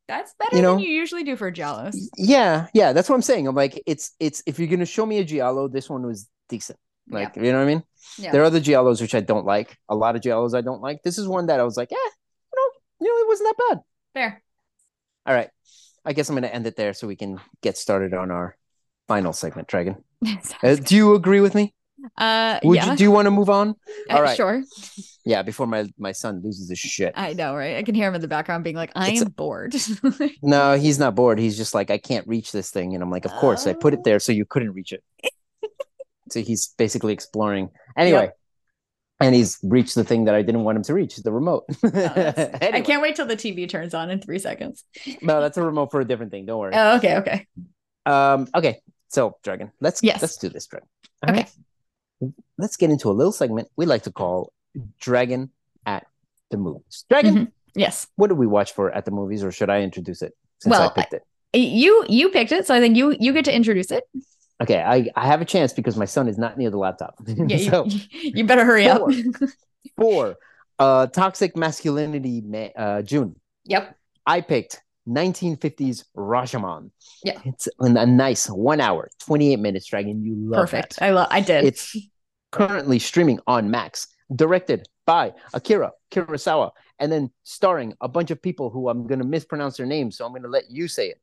That's 0.09 0.35
better 0.39 0.57
You 0.57 0.63
know? 0.63 0.75
than 0.75 0.81
you 0.81 0.91
usually 0.91 1.23
do 1.23 1.37
for 1.37 1.53
giallos. 1.53 1.95
Yeah, 2.17 2.67
yeah, 2.75 2.93
that's 2.93 3.09
what 3.09 3.15
I'm 3.15 3.23
saying. 3.23 3.47
I'm 3.47 3.55
like, 3.55 3.81
it's, 3.87 4.13
it's. 4.19 4.43
If 4.47 4.59
you're 4.59 4.69
gonna 4.69 4.85
show 4.85 5.07
me 5.07 5.19
a 5.19 5.25
giallo, 5.25 5.69
this 5.69 5.89
one 5.89 6.05
was 6.05 6.29
decent. 6.49 6.79
Like, 7.09 7.37
you 7.37 7.43
know 7.43 7.59
what 7.59 7.65
I 7.65 7.67
mean? 7.67 7.83
Yeah. 8.19 8.33
There 8.33 8.43
are 8.43 8.47
other 8.47 8.61
giallos 8.61 9.01
which 9.01 9.15
I 9.15 9.21
don't 9.21 9.45
like. 9.47 9.77
A 9.89 9.95
lot 9.95 10.17
of 10.17 10.23
giallos 10.23 10.57
I 10.57 10.61
don't 10.61 10.81
like. 10.81 11.03
This 11.03 11.19
is 11.19 11.29
one 11.29 11.47
that 11.47 11.61
I 11.61 11.63
was 11.63 11.77
like, 11.77 11.91
yeah, 11.91 11.97
you 11.97 12.57
know, 12.57 13.07
you 13.07 13.13
know, 13.13 13.25
it 13.25 13.29
wasn't 13.29 13.49
that 13.57 13.65
bad. 13.69 13.81
Fair. 14.15 14.43
All 15.25 15.35
right, 15.35 15.51
I 16.05 16.13
guess 16.13 16.29
I'm 16.29 16.37
gonna 16.37 16.49
end 16.49 16.67
it 16.67 16.77
there 16.77 16.93
so 16.93 17.07
we 17.07 17.17
can 17.17 17.41
get 17.63 17.77
started 17.77 18.15
on 18.15 18.31
our 18.31 18.57
final 19.09 19.33
segment. 19.33 19.69
Dragon, 19.69 20.03
uh, 20.63 20.75
do 20.77 20.97
you 20.97 21.15
agree 21.15 21.41
with 21.41 21.55
me? 21.55 21.75
uh, 22.17 22.59
Would 22.65 22.77
yeah. 22.77 22.91
you 22.91 22.97
do 22.97 23.05
you 23.05 23.11
want 23.11 23.27
to 23.27 23.31
move 23.31 23.49
on? 23.51 23.77
Uh, 24.11 24.15
all 24.15 24.23
right. 24.23 24.37
Sure. 24.37 24.63
Yeah, 25.25 25.43
before 25.43 25.67
my 25.67 25.87
my 25.99 26.13
son 26.13 26.43
loses 26.43 26.69
his 26.69 26.79
shit. 26.79 27.13
I 27.17 27.33
know, 27.33 27.55
right? 27.55 27.77
I 27.77 27.83
can 27.83 27.95
hear 27.95 28.09
him 28.09 28.15
in 28.15 28.21
the 28.21 28.29
background 28.29 28.65
being 28.65 28.77
like, 28.77 28.91
I 28.97 29.11
It's 29.11 29.23
am 29.23 29.29
bored. 29.29 29.75
No, 30.43 30.77
he's 30.77 30.99
not 30.99 31.15
bored. 31.15 31.39
He's 31.39 31.57
just 31.57 31.75
like, 31.75 31.91
I 31.91 31.99
can't 31.99 32.27
reach 32.27 32.51
this 32.53 32.71
thing. 32.71 32.95
And 32.95 33.03
I'm 33.03 33.11
like, 33.11 33.25
of 33.25 33.33
course, 33.33 33.67
I 33.67 33.73
put 33.75 33.95
it 33.95 34.03
there 34.05 34.19
so 34.19 34.33
you 34.33 34.45
couldn't 34.45 34.73
reach 34.73 34.93
it. 34.93 35.05
so 36.31 36.41
he's 36.41 36.75
basically 36.77 37.13
exploring. 37.13 37.71
Anyway, 37.97 38.31
and 39.23 39.35
he's 39.35 39.59
reached 39.63 39.95
the 39.95 40.05
thing 40.05 40.25
that 40.25 40.35
I 40.35 40.43
didn't 40.43 40.65
want 40.65 40.77
him 40.77 40.83
to 40.85 40.95
reach, 40.95 41.17
the 41.17 41.33
remote. 41.33 41.65
Oh, 41.85 41.89
that's- 41.89 42.59
I 42.75 42.81
can't 42.81 43.03
wait 43.03 43.17
till 43.17 43.27
the 43.27 43.37
TV 43.37 43.69
turns 43.69 43.95
on 43.95 44.11
in 44.11 44.21
three 44.21 44.39
seconds. 44.39 44.85
No, 45.21 45.41
that's 45.41 45.57
a 45.57 45.63
remote 45.63 45.91
for 45.91 46.01
a 46.01 46.05
different 46.05 46.31
thing. 46.33 46.47
Don't 46.47 46.59
worry. 46.59 46.73
Oh, 46.75 46.97
okay, 46.97 47.17
okay. 47.19 47.47
Um, 48.07 48.49
okay. 48.55 48.81
So, 49.09 49.37
Dragon, 49.43 49.71
let's 49.81 50.03
Yes. 50.03 50.21
let's 50.23 50.37
do 50.37 50.49
this, 50.49 50.67
Dragon. 50.67 50.89
Okay. 51.29 51.47
right? 52.21 52.33
Let's 52.59 52.77
get 52.77 52.91
into 52.91 53.11
a 53.11 53.13
little 53.13 53.33
segment 53.33 53.69
we 53.77 53.87
like 53.87 54.03
to 54.05 54.13
call 54.13 54.53
Dragon 55.01 55.51
at 55.87 56.07
the 56.51 56.57
movies. 56.57 57.05
Dragon, 57.11 57.35
Mhm. 57.35 57.53
Yes. 57.75 58.07
what 58.17 58.29
did 58.29 58.39
we 58.39 58.47
watch 58.47 58.73
for 58.73 58.91
at 58.91 59.05
the 59.05 59.11
movies, 59.11 59.43
or 59.45 59.51
should 59.53 59.71
I 59.71 59.83
introduce 59.83 60.23
it 60.23 60.33
since 60.61 60.75
I 60.75 60.89
picked 60.91 61.13
it? 61.15 61.23
You 61.55 62.05
you 62.09 62.31
picked 62.31 62.53
it, 62.53 62.67
so 62.67 62.75
I 62.75 62.81
think 62.81 62.97
you 62.97 63.15
you 63.21 63.33
get 63.35 63.45
to 63.47 63.55
introduce 63.55 63.91
it. 63.91 64.05
Okay, 64.61 64.81
I, 64.81 65.09
I 65.17 65.27
have 65.27 65.41
a 65.41 65.45
chance 65.45 65.73
because 65.73 65.97
my 65.97 66.05
son 66.05 66.29
is 66.29 66.39
not 66.39 66.57
near 66.57 66.71
the 66.71 66.79
laptop. 66.79 67.17
Yeah, 67.27 67.57
you, 67.57 67.71
so 67.71 67.87
you 68.11 68.45
better 68.45 68.65
hurry 68.65 68.89
up. 68.89 69.01
Four. 69.01 69.13
four, 69.97 70.37
uh, 70.79 71.07
toxic 71.09 71.57
masculinity. 71.57 72.41
Ma- 72.43 72.71
uh, 72.77 73.03
June. 73.03 73.37
yep. 73.65 73.97
I 74.27 74.41
picked 74.41 74.83
1950s 75.09 76.05
Rashomon. 76.17 76.91
Yeah. 77.25 77.41
it's 77.45 77.69
a 77.81 78.07
nice 78.07 78.47
one 78.49 78.81
hour, 78.81 79.11
28 79.27 79.59
minutes. 79.59 79.87
Dragon, 79.87 80.25
you 80.25 80.35
love 80.37 80.61
it. 80.61 80.71
Perfect. 80.71 80.97
that. 80.97 81.07
I 81.07 81.11
love 81.11 81.29
I 81.31 81.41
did. 81.41 81.65
It's 81.65 81.97
currently 82.53 82.99
streaming 82.99 83.41
on 83.47 83.71
Max, 83.71 84.07
directed 84.35 84.87
by 85.07 85.33
Akira 85.55 85.93
Kurosawa, 86.13 86.71
and 87.01 87.11
then 87.11 87.31
starring 87.43 87.95
a 88.01 88.09
bunch 88.09 88.31
of 88.31 88.41
people 88.41 88.71
who 88.71 88.89
I'm 88.89 89.07
going 89.07 89.19
to 89.19 89.27
mispronounce 89.27 89.77
their 89.77 89.87
names, 89.87 90.17
so 90.17 90.25
I'm 90.25 90.33
going 90.33 90.43
to 90.43 90.49
let 90.49 90.71
you 90.71 90.87
say 90.87 91.09
it. 91.09 91.21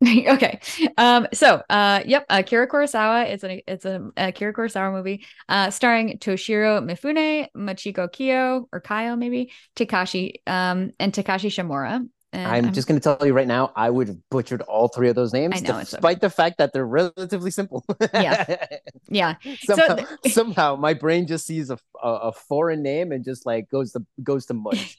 okay. 0.06 0.60
Um, 0.98 1.26
so 1.32 1.62
uh 1.70 2.02
yep, 2.04 2.26
uh 2.28 2.38
Kira 2.38 2.66
Kurosawa. 2.66 3.30
It's 3.30 3.44
a 3.44 3.62
it's 3.66 3.84
a, 3.84 4.10
a 4.16 4.32
Kira 4.32 4.52
Kurosawa 4.52 4.92
movie 4.92 5.24
uh 5.48 5.70
starring 5.70 6.18
Toshiro 6.18 6.82
Mifune, 6.82 7.48
Machiko 7.56 8.10
Kyo 8.10 8.68
or 8.72 8.80
Kaio 8.80 9.16
maybe, 9.18 9.52
Takashi 9.76 10.34
um 10.46 10.90
and 10.98 11.12
Takashi 11.12 11.48
Shimura. 11.48 12.06
And 12.32 12.66
I'm 12.66 12.72
just 12.72 12.88
going 12.88 13.00
to 13.00 13.16
tell 13.16 13.24
you 13.24 13.32
right 13.32 13.46
now, 13.46 13.70
I 13.76 13.88
would 13.88 14.08
have 14.08 14.16
butchered 14.28 14.60
all 14.62 14.88
three 14.88 15.08
of 15.08 15.14
those 15.14 15.32
names, 15.32 15.62
know, 15.62 15.78
despite 15.78 16.20
the 16.20 16.28
fact 16.28 16.58
that 16.58 16.72
they're 16.72 16.84
relatively 16.84 17.52
simple. 17.52 17.84
Yeah. 18.12 18.66
yeah. 19.08 19.34
somehow, 19.62 19.94
th- 19.94 20.08
somehow, 20.34 20.74
my 20.74 20.94
brain 20.94 21.28
just 21.28 21.46
sees 21.46 21.70
a, 21.70 21.78
a, 22.02 22.08
a 22.08 22.32
foreign 22.32 22.82
name 22.82 23.12
and 23.12 23.24
just 23.24 23.46
like 23.46 23.70
goes 23.70 23.92
to 23.92 24.04
goes 24.20 24.46
to 24.46 24.54
mush. 24.54 24.98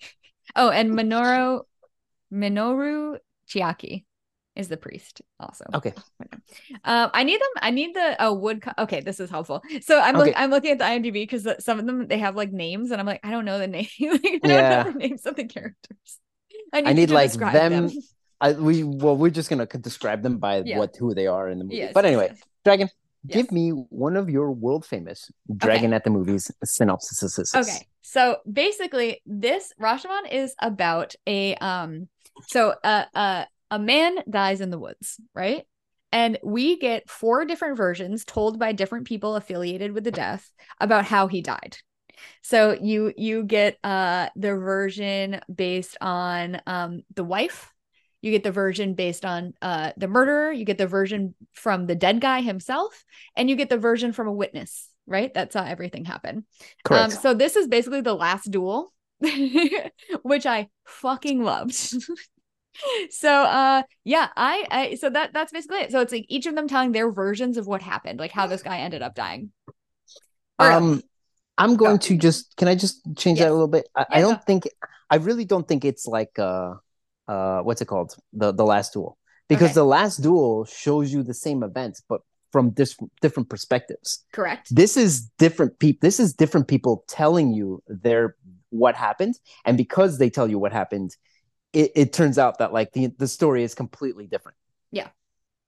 Oh, 0.56 0.70
and 0.70 0.92
Minoru 0.92 1.64
Minoru 2.32 3.18
Chiaki 3.50 4.06
is 4.56 4.68
the 4.70 4.78
priest 4.78 5.22
also. 5.40 5.66
Okay. 5.74 5.94
Um, 6.84 7.10
I 7.14 7.24
need 7.24 7.40
them. 7.42 7.50
I 7.62 7.72
need 7.72 7.96
the 7.96 8.24
uh, 8.24 8.32
wood. 8.34 8.62
Co- 8.62 8.72
okay, 8.80 9.02
this 9.02 9.20
is 9.20 9.30
helpful. 9.30 9.62
So 9.82 10.00
I'm 10.00 10.16
Okay. 10.16 10.26
look, 10.28 10.34
I'm 10.38 10.50
looking 10.50 10.72
at 10.72 10.78
the 10.80 10.84
IMDb 10.86 11.14
because 11.14 11.48
some 11.64 11.80
of 11.80 11.86
them 11.86 12.08
they 12.08 12.18
have 12.20 12.36
like 12.36 12.52
names, 12.52 12.92
and 12.92 13.00
I'm 13.00 13.06
like, 13.08 13.22
I 13.24 13.32
don't 13.32 13.46
know 13.46 13.58
the 13.60 13.68
name. 13.78 13.88
like, 14.00 14.22
I 14.26 14.38
don't 14.40 14.50
Yeah. 14.50 14.84
know 14.84 14.92
the 14.92 14.98
names 15.00 15.26
of 15.26 15.36
the 15.36 15.46
characters. 15.46 16.20
I 16.74 16.82
need, 16.82 16.90
I 16.90 16.94
need 16.94 17.08
to 17.10 17.14
like 17.14 17.30
describe 17.32 17.54
them. 17.54 17.90
I, 18.42 18.52
we 18.54 18.84
well, 18.84 19.16
we're 19.16 19.30
just 19.30 19.50
gonna 19.50 19.66
describe 19.66 20.22
them 20.22 20.38
by 20.38 20.62
Yeah. 20.66 20.78
what 20.80 20.96
who 20.98 21.14
they 21.14 21.28
are 21.28 21.50
in 21.50 21.60
the 21.60 21.66
movie. 21.66 21.78
Yes, 21.78 21.92
but 21.94 22.06
anyway, 22.06 22.28
yes. 22.32 22.42
Dragon, 22.64 22.90
give 23.28 23.52
me 23.52 23.70
one 23.70 24.16
of 24.18 24.30
your 24.30 24.52
world 24.52 24.86
famous 24.86 25.32
Dragon 25.56 25.94
at 25.94 26.04
the 26.04 26.10
Movies 26.10 26.52
synopsis. 26.64 27.54
Okay. 27.56 27.88
So 28.02 28.38
basically, 28.52 29.22
this 29.26 29.74
Rashomon 29.82 30.32
is 30.32 30.54
about 30.62 31.16
a 31.28 31.56
um 31.56 32.08
so 32.48 32.76
a 32.84 33.06
a 33.14 33.48
a 33.72 33.80
man 33.80 34.24
dies 34.30 34.62
in 34.62 34.70
the 34.70 34.80
woods, 34.80 35.20
right? 35.34 35.64
And 36.12 36.38
we 36.44 36.78
get 36.78 37.10
four 37.10 37.46
different 37.46 37.78
versions 37.78 38.24
told 38.24 38.58
by 38.58 38.72
different 38.72 39.06
people 39.06 39.36
affiliated 39.36 39.92
with 39.92 40.04
the 40.04 40.12
death 40.12 40.50
about 40.80 41.06
how 41.06 41.28
he 41.28 41.42
died. 41.42 41.78
So 42.42 42.78
you 42.82 43.14
you 43.18 43.44
get 43.44 43.78
uh 43.84 44.30
the 44.36 44.56
version 44.56 45.42
based 45.54 45.98
on 46.00 46.62
um 46.66 47.02
the 47.14 47.24
wife, 47.24 47.74
you 48.22 48.32
get 48.32 48.44
the 48.44 48.52
version 48.52 48.94
based 48.94 49.26
on 49.26 49.54
uh 49.62 49.92
the 49.98 50.08
murderer, 50.08 50.52
you 50.52 50.64
get 50.64 50.78
the 50.78 50.88
version 50.88 51.36
from 51.52 51.88
the 51.88 51.96
dead 51.96 52.22
guy 52.22 52.42
himself, 52.42 53.04
and 53.36 53.50
you 53.50 53.56
get 53.56 53.70
the 53.70 53.78
version 53.78 54.14
from 54.14 54.28
a 54.28 54.34
witness, 54.34 54.88
right? 55.06 55.34
That 55.34 55.52
saw 55.52 55.66
everything 55.66 56.06
happen. 56.06 56.46
Correct. 56.84 57.12
Um 57.14 57.20
so 57.20 57.34
this 57.34 57.56
is 57.56 57.68
basically 57.68 58.02
the 58.02 58.14
last 58.14 58.50
duel, 58.50 58.94
which 60.22 60.46
I 60.46 60.70
fucking 60.86 61.44
loved. 61.44 61.94
so 63.10 63.30
uh 63.44 63.84
yeah 64.04 64.30
I, 64.36 64.66
I 64.72 64.96
so 64.96 65.10
that 65.10 65.34
that's 65.34 65.52
basically 65.52 65.78
it 65.80 65.92
so 65.92 66.00
it's 66.02 66.12
like 66.14 66.26
each 66.30 66.46
of 66.46 66.56
them 66.56 66.68
telling 66.68 66.92
their 66.92 67.12
versions 67.12 67.58
of 67.58 67.68
what 67.68 67.82
happened 67.82 68.20
like 68.20 68.32
how 68.32 68.48
this 68.48 68.62
guy 68.64 68.80
ended 68.80 69.02
up 69.02 69.16
dying 69.16 69.52
Or- 70.60 70.72
um, 70.72 71.02
I'm 71.58 71.78
going 71.78 71.96
Go. 71.98 72.08
to 72.08 72.18
just. 72.18 72.56
Can 72.58 72.68
I 72.68 72.76
just 72.76 73.00
change 73.16 73.40
Yes. 73.40 73.46
that 73.46 73.52
a 73.52 73.54
little 73.54 73.70
bit? 73.70 73.88
I, 73.96 74.06
I 74.10 74.20
don't 74.22 74.40
go. 74.40 74.44
think. 74.46 74.68
I 75.10 75.16
really 75.18 75.46
don't 75.46 75.66
think 75.66 75.86
it's 75.86 76.06
like 76.06 76.38
uh, 76.38 76.74
uh, 77.30 77.62
what's 77.62 77.82
it 77.82 77.86
called? 77.88 78.14
The 78.34 78.52
the 78.52 78.66
last 78.66 78.92
duel, 78.92 79.18
because 79.48 79.68
Okay. 79.70 79.74
the 79.76 79.86
last 79.86 80.22
duel 80.22 80.66
shows 80.66 81.14
you 81.14 81.24
the 81.24 81.34
same 81.34 81.64
events, 81.64 82.02
but 82.10 82.22
from 82.52 82.72
dis- 82.72 82.98
different 83.22 83.48
perspectives. 83.50 84.26
correct 84.34 84.68
This 84.76 84.98
is 84.98 85.30
different 85.38 85.80
people. 85.80 86.00
This 86.02 86.20
is 86.20 86.34
different 86.34 86.68
people 86.68 87.06
telling 87.08 87.54
you 87.54 87.82
their 87.88 88.36
what 88.70 88.96
happened, 88.96 89.36
and 89.64 89.78
because 89.78 90.18
they 90.18 90.30
tell 90.30 90.50
you 90.50 90.60
what 90.60 90.74
happened, 90.74 91.16
it, 91.76 91.92
it 91.96 92.14
turns 92.14 92.38
out 92.38 92.60
that 92.60 92.74
like 92.74 92.94
the 92.94 93.08
the 93.18 93.28
story 93.28 93.64
is 93.64 93.76
completely 93.76 94.26
different. 94.28 94.58
Yeah. 94.92 95.10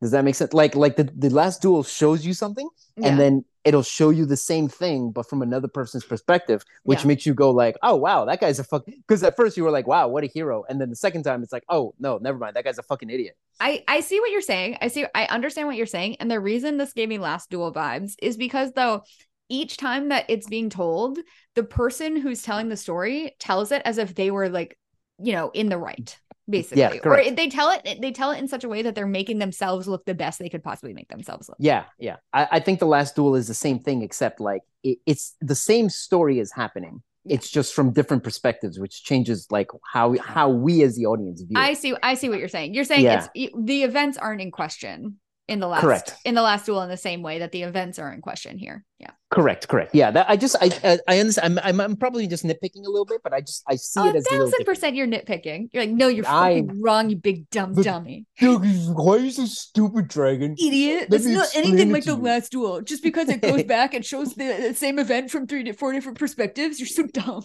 Does 0.02 0.12
that 0.12 0.24
make 0.24 0.36
sense? 0.36 0.54
Like 0.54 0.76
like 0.76 0.96
the 0.96 1.04
the 1.16 1.30
last 1.30 1.62
duel 1.62 1.84
shows 1.84 2.26
you 2.26 2.34
something, 2.34 2.70
yeah. 2.96 3.08
and 3.08 3.20
then 3.20 3.46
it'll 3.64 3.84
show 3.84 4.10
you 4.12 4.26
the 4.26 4.38
same 4.38 4.70
thing 4.70 5.12
but 5.12 5.28
from 5.30 5.42
another 5.42 5.68
person's 5.68 6.06
perspective 6.06 6.64
which 6.84 7.02
Yeah. 7.02 7.08
makes 7.08 7.26
you 7.26 7.34
go 7.34 7.52
like 7.52 7.76
oh 7.84 7.98
wow 7.98 8.24
that 8.24 8.40
guy's 8.40 8.60
a 8.60 8.64
fuck 8.64 8.86
because 8.86 9.22
at 9.24 9.36
first 9.36 9.58
you 9.58 9.66
were 9.66 9.72
like 9.72 9.86
wow 9.88 10.08
what 10.08 10.24
a 10.24 10.28
hero 10.28 10.64
and 10.70 10.80
then 10.80 10.90
the 10.90 10.96
second 10.96 11.24
time 11.24 11.44
it's 11.44 11.52
like 11.52 11.66
oh 11.68 11.94
no 12.00 12.18
never 12.18 12.38
mind 12.38 12.56
that 12.56 12.64
guy's 12.64 12.78
a 12.78 12.84
fucking 12.84 13.10
idiot 13.10 13.36
I 13.60 13.84
I 13.86 14.00
see 14.00 14.22
what 14.22 14.32
you're 14.32 14.40
saying. 14.40 14.78
I 14.82 14.88
see 14.88 15.06
I 15.14 15.26
understand 15.26 15.68
what 15.68 15.76
you're 15.76 15.86
saying. 15.86 16.18
And 16.22 16.32
the 16.32 16.40
reason 16.40 16.78
this 16.78 16.94
gave 16.94 17.10
me 17.10 17.18
last 17.18 17.50
duel 17.50 17.74
vibes 17.74 18.16
is 18.22 18.38
because 18.38 18.72
though 18.72 19.04
each 19.50 19.78
time 19.78 20.10
that 20.10 20.26
it's 20.30 20.48
being 20.48 20.70
told, 20.70 21.20
the 21.56 21.64
person 21.64 22.16
who's 22.18 22.42
telling 22.42 22.70
the 22.70 22.78
story 22.78 23.36
tells 23.40 23.72
it 23.72 23.82
as 23.86 23.98
if 23.98 24.14
they 24.14 24.30
were 24.32 24.50
like, 24.50 24.78
you 25.20 25.34
know, 25.34 25.50
in 25.54 25.70
the 25.70 25.78
right, 25.78 26.18
basically. 26.50 26.84
or 26.84 27.00
correct. 27.00 27.28
Or 27.32 27.32
they 27.36 27.50
tell 27.50 27.70
it 27.72 28.00
they 28.02 28.12
tell 28.12 28.32
it 28.32 28.40
in 28.40 28.48
such 28.48 28.64
a 28.64 28.70
way 28.70 28.82
that 28.84 28.96
they're 28.96 29.08
making 29.08 29.40
themselves 29.40 29.88
look 29.88 30.06
the 30.06 30.14
best 30.14 30.40
they 30.40 30.50
could 30.50 30.64
possibly 30.64 30.94
make 30.94 31.10
themselves 31.10 31.50
look. 31.50 31.58
yeah 31.60 31.86
yeah 32.00 32.18
i, 32.34 32.48
I 32.54 32.60
think 32.60 32.80
the 32.80 32.86
last 32.86 33.16
duel 33.16 33.36
is 33.36 33.48
the 33.48 33.54
same 33.54 33.80
thing 33.80 34.02
except 34.04 34.40
like 34.40 34.62
it, 34.84 35.00
it's 35.06 35.36
the 35.42 35.56
same 35.56 35.90
story 35.90 36.40
is 36.40 36.52
happening 36.54 37.02
Yeah. 37.26 37.36
it's 37.36 37.50
just 37.50 37.74
from 37.74 37.92
different 37.94 38.24
perspectives 38.24 38.80
which 38.80 39.04
changes 39.04 39.48
like 39.52 39.70
how 39.94 40.16
how 40.20 40.50
we 40.50 40.84
as 40.84 40.96
the 40.96 41.06
audience 41.08 41.42
view 41.42 41.58
I 41.60 41.72
it. 41.72 41.78
see 41.80 41.96
I 42.02 42.14
see 42.14 42.30
what 42.30 42.40
you're 42.40 42.48
saying. 42.48 42.74
You're 42.74 42.84
saying 42.86 43.04
Yeah. 43.04 43.28
it's 43.36 43.54
the 43.58 43.84
events 43.84 44.18
aren't 44.18 44.42
in 44.42 44.52
question 44.52 45.20
in 45.48 45.60
the 45.60 45.68
last 45.68 45.82
Correct. 45.82 46.14
in 46.26 46.36
the 46.36 46.42
last 46.42 46.66
duel 46.66 46.82
in 46.82 46.90
the 46.90 46.98
same 46.98 47.22
way 47.22 47.40
that 47.40 47.52
the 47.52 47.64
events 47.64 48.00
are 48.00 48.12
in 48.12 48.22
question 48.22 48.58
here. 48.58 48.84
Yeah. 49.00 49.12
correct 49.30 49.68
correct 49.68 49.94
yeah 49.94 50.10
that 50.10 50.26
i 50.28 50.36
just 50.36 50.56
i 50.60 50.72
i, 50.84 50.98
I 51.08 51.20
understand 51.20 51.60
I'm, 51.60 51.66
I'm 51.70 51.80
i'm 51.92 51.96
probably 51.98 52.26
just 52.26 52.44
nitpicking 52.44 52.84
a 52.84 52.90
little 52.90 53.06
bit 53.06 53.22
but 53.22 53.32
i 53.32 53.42
just 53.42 53.62
i 53.68 53.76
see 53.76 54.00
Oh, 54.00 54.08
it 54.10 54.16
a 54.16 54.18
as 54.18 54.26
a 54.26 54.30
thousand 54.30 54.66
percent 54.66 54.96
you're 54.96 55.06
nitpicking. 55.06 55.70
You're 55.72 55.84
like, 55.84 55.92
no, 55.92 56.08
you're 56.08 56.24
fucking 56.24 56.82
wrong, 56.82 57.12
you 57.12 57.16
big 57.16 57.48
dumb 57.52 57.74
But- 57.76 57.86
dummy. 57.86 58.26
why 58.42 59.16
are 59.16 59.20
you 59.20 59.30
so 59.30 59.46
stupid 59.46 60.08
dragon 60.08 60.56
Idiot. 60.58 61.02
Let 61.02 61.10
That's 61.12 61.26
me 61.26 61.34
not 61.36 61.48
anything 61.56 61.90
it 61.92 61.94
like 61.94 62.06
the 62.06 62.16
you. 62.16 62.24
last 62.24 62.52
duel. 62.52 62.82
Just 62.82 63.04
because 63.04 63.30
it 63.30 63.42
goes 63.44 63.64
back 63.76 63.94
and 63.94 64.04
shows 64.04 64.34
the 64.34 64.74
same 64.76 64.98
event 64.98 65.30
from 65.30 65.46
three 65.46 65.64
to 65.66 65.74
four 65.74 65.92
different 65.94 66.18
perspectives, 66.18 66.80
you're 66.80 66.88
so 66.88 67.04
dumb. 67.06 67.44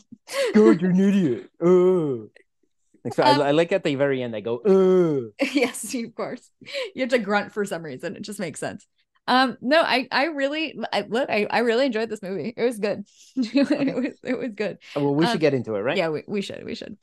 God, 0.54 0.80
you're 0.80 0.90
an 0.90 1.00
idiot. 1.00 1.50
Uh. 1.62 2.28
Like, 3.04 3.14
so 3.14 3.22
I- 3.22 3.32
Um, 3.34 3.40
I, 3.42 3.50
like 3.50 3.72
at 3.72 3.82
the 3.84 3.94
very 3.96 4.22
end, 4.22 4.34
I 4.36 4.40
go, 4.40 4.58
uh. 4.58 5.44
yes, 5.52 5.94
of 5.94 6.14
course. 6.14 6.48
You 6.94 7.02
have 7.02 7.10
to 7.10 7.18
grunt 7.18 7.52
for 7.52 7.64
some 7.64 7.82
reason. 7.82 8.16
It 8.16 8.22
just 8.22 8.38
makes 8.40 8.60
sense. 8.60 8.86
Um, 9.28 9.56
no, 9.60 9.80
I 9.80 10.08
I 10.10 10.24
really 10.34 10.74
I 10.92 11.02
look, 11.08 11.30
I, 11.30 11.46
I 11.48 11.60
really 11.60 11.86
enjoyed 11.86 12.08
this 12.10 12.22
movie. 12.22 12.52
It 12.56 12.62
was 12.64 12.78
good. 12.78 13.04
it 13.36 13.94
was 13.94 14.18
it 14.24 14.36
was 14.38 14.50
good. 14.54 14.78
Well, 14.96 15.14
we 15.14 15.24
Um, 15.24 15.30
should 15.32 15.40
get 15.40 15.54
into 15.54 15.74
it, 15.76 15.80
right? 15.80 15.96
Yeah, 15.96 16.08
we, 16.08 16.24
we 16.26 16.42
should. 16.42 16.64
We 16.64 16.74
should. 16.74 16.96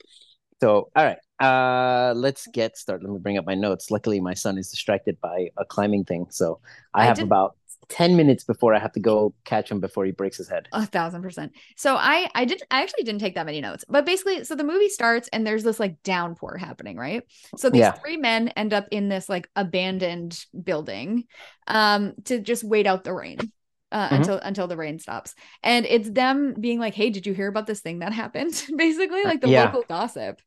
So, 0.62 0.92
all 0.96 1.06
right. 1.06 1.20
Uh, 1.40 2.14
let's 2.16 2.48
get 2.48 2.76
started. 2.78 3.08
Let 3.08 3.14
me 3.14 3.20
bring 3.20 3.38
up 3.38 3.46
my 3.46 3.56
notes. 3.56 3.90
Luckily, 3.92 4.20
my 4.20 4.34
son 4.34 4.58
is 4.58 4.70
distracted 4.70 5.16
by 5.22 5.52
a 5.56 5.64
climbing 5.64 6.04
thing, 6.04 6.28
so 6.30 6.60
I 6.94 7.04
I 7.04 7.06
have 7.06 7.16
did- 7.16 7.24
about 7.24 7.56
ten 7.90 8.16
minutes 8.16 8.44
before 8.44 8.74
I 8.74 8.80
have 8.80 8.94
to 8.94 9.00
go 9.00 9.34
catch 9.46 9.70
him 9.72 9.80
before 9.80 10.06
he 10.06 10.12
breaks 10.12 10.38
his 10.38 10.48
head. 10.48 10.68
A 10.72 10.86
thousand 10.86 11.24
percent. 11.24 11.54
So 11.76 11.96
I 11.96 12.30
I 12.36 12.46
did 12.46 12.62
I 12.70 12.84
actually 12.84 13.04
didn't 13.04 13.22
take 13.22 13.36
that 13.36 13.46
many 13.46 13.60
notes, 13.60 13.86
but 13.90 14.06
basically, 14.06 14.44
so 14.44 14.56
the 14.56 14.64
movie 14.64 14.90
starts 14.90 15.28
and 15.34 15.46
there's 15.46 15.64
this 15.64 15.80
like 15.80 16.02
downpour 16.04 16.58
happening, 16.58 16.96
right? 16.96 17.24
So 17.56 17.70
these 17.70 17.82
Yeah. 17.82 17.94
three 18.00 18.18
men 18.18 18.50
end 18.50 18.72
up 18.74 18.88
in 18.92 19.10
this 19.10 19.28
like 19.28 19.50
abandoned 19.56 20.40
building, 20.64 21.26
um, 21.68 22.14
to 22.26 22.40
just 22.40 22.64
wait 22.64 22.86
out 22.86 23.04
the 23.04 23.14
rain. 23.14 23.52
Uh, 23.92 24.08
Mhm. 24.10 24.16
until 24.18 24.38
until 24.38 24.68
the 24.68 24.78
rain 24.78 25.00
stops 25.00 25.34
and 25.64 25.84
it's 25.88 26.08
them 26.12 26.54
being 26.60 26.78
like 26.80 26.94
hey 26.94 27.10
did 27.10 27.26
you 27.26 27.34
hear 27.34 27.48
about 27.48 27.66
this 27.66 27.80
thing 27.80 27.98
that 28.00 28.14
happened 28.24 28.54
basically 28.78 29.24
like 29.24 29.42
the 29.42 29.50
Yeah. 29.50 29.66
local 29.66 29.82
gossip 29.90 30.40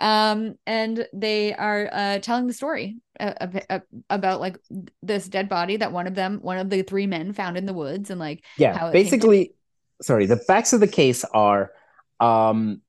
um 0.00 0.56
and 0.66 1.06
they 1.12 1.54
are 1.54 1.88
uh 1.92 2.18
telling 2.18 2.48
the 2.48 2.52
story 2.52 2.96
uh, 3.20 3.34
ab- 3.70 3.82
about 4.10 4.40
like 4.40 4.58
this 5.00 5.28
dead 5.28 5.48
body 5.48 5.76
that 5.76 5.92
one 5.92 6.08
of 6.08 6.16
them 6.16 6.40
one 6.42 6.58
of 6.58 6.70
the 6.70 6.82
three 6.82 7.06
men 7.06 7.32
found 7.32 7.56
in 7.56 7.66
the 7.66 7.72
woods 7.72 8.10
and 8.10 8.18
like 8.18 8.44
Yeah, 8.56 8.70
it 8.72 8.78
came 8.78 8.86
to 8.88 8.92
basically, 8.92 9.54
sorry. 10.02 10.26
The 10.26 10.36
facts 10.36 10.72
of 10.72 10.80
the 10.80 10.88
case 10.88 11.22
are, 11.24 11.70
um, 12.18 12.82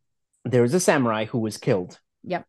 there 0.43 0.63
was 0.63 0.73
a 0.73 0.79
samurai 0.79 1.25
who 1.25 1.37
was 1.37 1.57
killed. 1.57 1.99
Yep. 2.23 2.45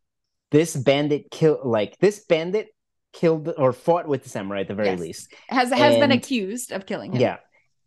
This 0.49 0.75
bandit 0.75 1.29
killed, 1.29 1.59
like 1.63 1.97
this 1.99 2.25
bandit 2.25 2.69
killed 3.13 3.53
or 3.57 3.71
fought 3.73 4.07
with 4.07 4.23
the 4.23 4.29
samurai 4.29 4.61
at 4.61 4.67
the 4.67 4.73
very 4.75 4.89
Yes. 4.89 4.99
least. 4.99 5.33
has 5.49 5.69
has 5.71 5.95
been 5.97 6.11
accused 6.11 6.71
of 6.71 6.85
killing 6.87 7.13
him. 7.13 7.21
Yeah. 7.21 7.37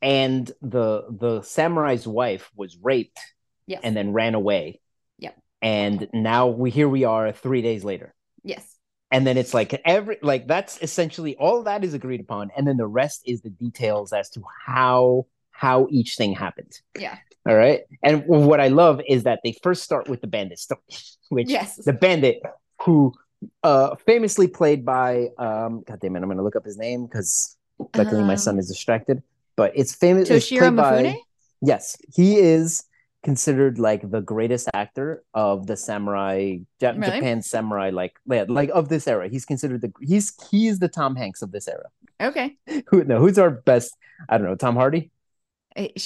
And 0.05 0.47
the 0.61 1.07
the 1.11 1.41
samurai's 1.43 2.07
wife 2.07 2.51
was 2.55 2.77
raped 2.81 3.19
Yes. 3.67 3.81
and 3.83 3.97
then 3.97 4.13
ran 4.13 4.35
away. 4.35 4.81
Yep. 5.19 5.35
And 5.63 6.09
now 6.13 6.49
we 6.49 6.71
here 6.71 6.89
we 6.89 7.05
are 7.05 7.33
3 7.33 7.63
days 7.63 7.83
later. 7.85 8.15
yes. 8.43 8.65
And 9.11 9.25
then 9.27 9.37
it's 9.39 9.55
like 9.55 9.81
every 9.85 10.19
like 10.23 10.47
that's 10.47 10.79
essentially 10.83 11.37
all 11.37 11.63
that 11.63 11.85
is 11.85 11.95
agreed 11.95 12.21
upon 12.21 12.51
and 12.57 12.67
then 12.67 12.77
the 12.77 12.87
rest 12.87 13.23
is 13.27 13.41
the 13.43 13.51
details 13.51 14.13
as 14.13 14.29
to 14.31 14.43
how 14.67 15.27
how 15.53 15.87
each 15.91 16.17
thing 16.17 16.33
happened. 16.35 16.73
Yeah. 16.99 17.17
All 17.49 17.55
right? 17.55 17.83
And 18.03 18.25
what 18.27 18.61
I 18.61 18.69
love 18.69 19.01
is 19.09 19.23
that 19.23 19.39
they 19.45 19.53
first 19.63 19.83
start 19.85 20.09
with 20.09 20.21
the 20.21 20.27
bandit 20.27 20.59
story, 20.59 20.81
which 21.31 21.49
Yes. 21.49 21.77
the 21.77 21.93
bandit 21.95 22.43
who 22.83 23.15
uh 23.63 23.95
famously 24.05 24.49
played 24.49 24.85
by 24.85 25.29
um 25.39 25.83
god 25.87 26.01
damn 26.01 26.17
it 26.17 26.23
i'm 26.23 26.29
gonna 26.31 26.43
look 26.43 26.57
up 26.57 26.65
his 26.65 26.79
name 26.79 27.05
because 27.07 27.57
luckily 27.95 28.23
my 28.23 28.33
Um, 28.33 28.45
son 28.47 28.59
is 28.59 28.69
distracted 28.69 29.23
but 29.57 29.73
it's 29.75 29.95
famous 29.95 30.31
it's 30.31 30.47
Toshiro 30.51 30.75
by- 30.77 31.03
Mifune? 31.03 31.17
yes 31.63 31.97
he 32.15 32.37
is 32.39 32.85
considered 33.23 33.79
like 33.79 34.11
the 34.11 34.21
greatest 34.21 34.69
actor 34.75 35.23
of 35.33 35.67
the 35.67 35.77
samurai 35.77 36.59
Ja- 36.81 36.91
Really? 36.91 37.01
japan 37.11 37.41
samurai 37.43 37.91
like 37.91 38.15
like 38.27 38.71
of 38.75 38.89
this 38.91 39.09
era 39.09 39.29
he's 39.29 39.47
considered 39.47 39.81
the 39.81 39.93
he's 40.03 40.33
he 40.51 40.67
is 40.69 40.79
the 40.79 40.89
tom 40.89 41.17
hanks 41.17 41.41
of 41.43 41.51
this 41.53 41.67
era 41.69 41.89
Okay. 42.21 42.57
who 42.89 43.03
no 43.05 43.19
who's 43.19 43.39
our 43.39 43.51
best 43.51 43.97
i 44.29 44.37
don't 44.37 44.47
know 44.47 44.57
tom 44.57 44.77
hardy 44.77 45.11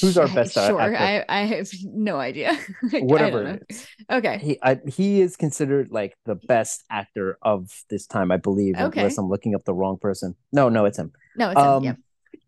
Who's 0.00 0.16
our 0.16 0.28
best, 0.28 0.56
uh, 0.56 0.66
Sure. 0.68 0.80
actor? 0.80 0.96
I, 0.96 1.24
I 1.28 1.44
have 1.44 1.68
no 1.84 2.16
idea. 2.16 2.56
Whatever 2.90 3.42
don't 3.44 3.54
it 3.56 3.60
know. 3.60 3.66
is. 3.68 3.86
Okay. 4.10 4.38
he 4.38 4.58
I, 4.62 4.80
he 4.86 5.20
is 5.20 5.36
considered 5.36 5.90
like 5.92 6.16
the 6.24 6.36
best 6.36 6.84
actor 6.88 7.36
of 7.42 7.84
this 7.90 8.06
time 8.06 8.30
i 8.32 8.38
believe 8.38 8.76
Okay. 8.80 9.00
unless 9.00 9.18
i'm 9.18 9.28
looking 9.28 9.54
up 9.54 9.64
the 9.64 9.74
wrong 9.74 9.98
person 9.98 10.34
no 10.54 10.70
no 10.70 10.86
it's 10.86 10.98
him 10.98 11.12
No, 11.36 11.50
it's 11.50 11.60
him. 11.60 11.66
um 11.66 11.84
yeah. 11.84 11.94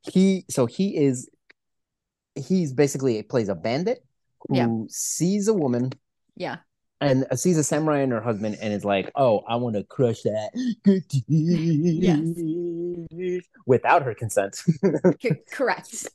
He 0.03 0.45
so 0.49 0.67
he 0.67 0.97
is 0.97 1.29
he's 2.35 2.73
basically 2.73 3.23
plays 3.23 3.49
a 3.49 3.55
bandit 3.55 4.05
who 4.49 4.57
Yeah. 4.57 4.69
sees 4.89 5.49
a 5.49 5.55
woman 5.55 5.91
Yeah. 6.37 6.59
and 7.01 7.27
uh, 7.31 7.37
sees 7.37 7.59
a 7.59 7.65
samurai 7.65 7.99
and 7.99 8.13
her 8.13 8.21
husband 8.21 8.57
and 8.61 8.73
is 8.73 8.85
like 8.85 9.11
oh 9.15 9.41
i 9.49 9.57
want 9.57 9.77
to 9.77 9.85
crush 9.85 10.23
that 10.23 10.51
without 13.67 14.03
her 14.03 14.15
consent 14.15 14.63
correct. 15.53 16.09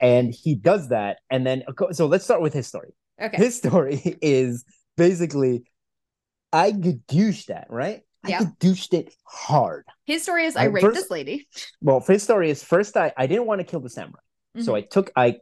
and 0.00 0.34
he 0.34 0.54
does 0.54 0.88
that 0.88 1.18
and 1.30 1.46
then 1.46 1.62
uh, 1.68 1.92
so 1.92 2.06
let's 2.06 2.24
start 2.24 2.42
with 2.42 2.52
his 2.52 2.66
story 2.66 2.92
Okay. 3.20 3.36
his 3.38 3.56
story 3.56 4.00
is 4.22 4.64
basically 4.96 5.64
i 6.52 6.70
gadushed 6.72 7.46
that 7.46 7.66
right 7.70 8.02
Yeah. 8.28 8.40
I 8.42 8.44
douched 8.60 8.94
it 8.94 9.14
hard. 9.24 9.84
His 10.04 10.22
story 10.22 10.44
is 10.46 10.56
I, 10.56 10.62
I 10.62 10.64
raped 10.66 10.86
first- 10.86 10.94
this 10.96 11.10
lady. 11.10 11.48
Well, 11.80 12.00
his 12.00 12.22
story 12.22 12.50
is 12.50 12.62
first 12.62 12.96
I, 12.96 13.12
I 13.16 13.26
didn't 13.26 13.46
want 13.46 13.60
to 13.60 13.64
kill 13.64 13.80
the 13.80 13.90
samurai. 13.90 14.20
So 14.60 14.72
Mhm. 14.72 14.76
I 14.76 14.80
took 14.82 15.10
I 15.16 15.36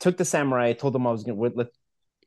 took 0.00 0.16
the 0.16 0.24
samurai. 0.24 0.68
I 0.68 0.72
told 0.74 0.94
him 0.94 1.06
I 1.06 1.10
was 1.10 1.24
gonna 1.24 1.40
let, 1.40 1.68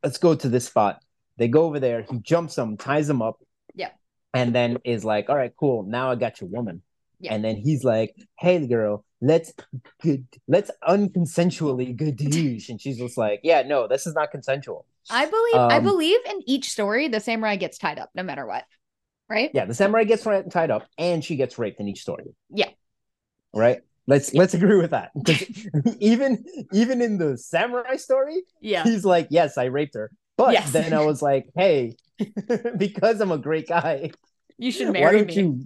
let's 0.04 0.18
go 0.18 0.36
to 0.36 0.50
this 0.50 0.66
spot. 0.66 1.02
They 1.38 1.48
go 1.48 1.64
over 1.64 1.80
there. 1.80 2.02
He 2.10 2.20
jumps 2.20 2.56
them, 2.56 2.78
ties 2.78 3.08
them 3.08 3.22
up. 3.22 3.40
Yeah. 3.76 3.90
And 4.34 4.54
then 4.54 4.78
is 4.84 5.06
like, 5.06 5.30
all 5.30 5.36
right, 5.36 5.54
cool. 5.60 5.84
Now 5.84 6.12
I 6.12 6.16
got 6.16 6.42
your 6.42 6.50
woman. 6.50 6.82
Yeah. 7.20 7.34
And 7.34 7.44
then 7.44 7.56
he's 7.56 7.84
like, 7.84 8.16
hey, 8.38 8.66
girl, 8.68 9.04
let's 9.22 9.52
good, 10.02 10.26
let's 10.48 10.70
unconsensually 10.88 11.96
good 12.02 12.16
douche. 12.16 12.70
And 12.70 12.80
she's 12.82 12.98
just 12.98 13.18
like, 13.18 13.42
yeah, 13.44 13.64
no, 13.64 13.88
this 13.88 14.06
is 14.08 14.14
not 14.14 14.32
consensual. 14.32 14.86
I 15.10 15.26
believe 15.26 15.56
I 15.56 15.78
Um, 15.78 15.84
believe 15.84 16.20
in 16.30 16.42
each 16.46 16.70
story 16.70 17.08
the 17.08 17.20
samurai 17.20 17.56
gets 17.56 17.78
tied 17.78 17.98
up 18.00 18.10
no 18.14 18.24
matter 18.24 18.46
what. 18.46 18.66
Right? 19.30 19.52
Yeah, 19.54 19.66
the 19.66 19.74
samurai 19.74 20.04
gets 20.06 20.24
tied 20.24 20.72
up, 20.72 20.88
and 20.98 21.24
she 21.24 21.36
gets 21.36 21.58
raped 21.60 21.80
in 21.80 21.88
each 21.88 22.02
story. 22.02 22.26
Yeah. 22.50 22.70
Right. 23.54 23.82
Let's 24.10 24.34
let's 24.34 24.54
agree 24.54 24.78
with 24.78 24.92
that. 24.92 25.12
Even 26.00 26.46
even 26.72 27.02
in 27.02 27.18
the 27.18 27.38
samurai 27.38 27.98
story, 27.98 28.42
Yeah. 28.62 28.84
he's 28.84 29.04
like, 29.04 29.28
yes, 29.30 29.58
I 29.58 29.66
raped 29.66 29.96
her. 29.96 30.12
But 30.38 30.54
Yes. 30.54 30.72
then 30.72 30.94
I 30.94 31.04
was 31.04 31.22
like, 31.22 31.50
hey, 31.56 31.98
because 32.78 33.20
I'm 33.20 33.32
a 33.32 33.38
great 33.38 33.68
guy, 33.68 34.12
You 34.58 34.72
should 34.72 34.94
marry 34.94 35.26
me. 35.26 35.34
you? 35.34 35.66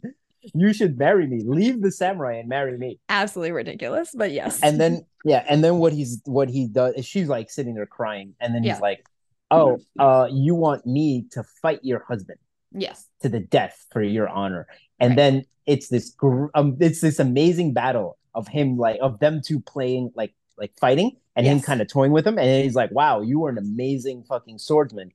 You 0.56 0.74
should 0.74 0.98
marry 0.98 1.28
me. 1.28 1.44
Leave 1.46 1.84
the 1.84 1.92
samurai 1.92 2.38
and 2.38 2.50
marry 2.50 2.76
me. 2.78 3.00
Absolutely 3.10 3.52
ridiculous, 3.52 4.10
but 4.16 4.32
yes. 4.32 4.60
And 4.64 4.82
then 4.82 5.06
yeah, 5.24 5.46
and 5.48 5.64
then 5.64 5.78
what 5.78 5.94
he's 5.94 6.20
what 6.26 6.50
he 6.50 6.68
does 6.68 6.96
is 6.96 7.06
she's 7.06 7.28
like 7.28 7.52
sitting 7.52 7.76
there 7.76 7.86
crying, 7.86 8.34
and 8.40 8.56
then 8.56 8.64
Yeah. 8.64 8.74
he's 8.74 8.82
like, 8.82 9.06
oh, 9.52 9.78
uh, 10.00 10.28
you 10.32 10.56
want 10.56 10.84
me 10.88 11.26
to 11.34 11.44
fight 11.62 11.82
your 11.84 12.04
husband 12.08 12.40
yes. 12.72 13.08
to 13.22 13.30
the 13.30 13.40
death 13.40 13.86
for 13.92 14.02
your 14.02 14.28
honor, 14.30 14.68
and 15.00 15.12
Right. 15.12 15.16
then 15.18 15.46
it's 15.66 15.90
this 15.90 16.10
gr- 16.12 16.48
um, 16.56 16.78
it's 16.80 17.02
this 17.02 17.20
amazing 17.20 17.74
battle 17.74 18.18
of 18.34 18.48
him 18.48 18.78
like 18.78 19.00
of 19.02 19.20
them 19.20 19.42
two 19.46 19.60
playing 19.60 20.12
like 20.16 20.34
like 20.58 20.72
fighting 20.80 21.12
and 21.36 21.46
him 21.46 21.60
kind 21.62 21.82
of 21.82 21.88
toying 21.88 22.12
with 22.12 22.26
him. 22.26 22.38
And 22.40 22.64
he's 22.64 22.76
like 22.76 22.92
wow 22.92 23.22
you 23.22 23.46
are 23.46 23.50
an 23.50 23.58
amazing 23.58 24.24
fucking 24.24 24.58
swordsman. 24.58 25.12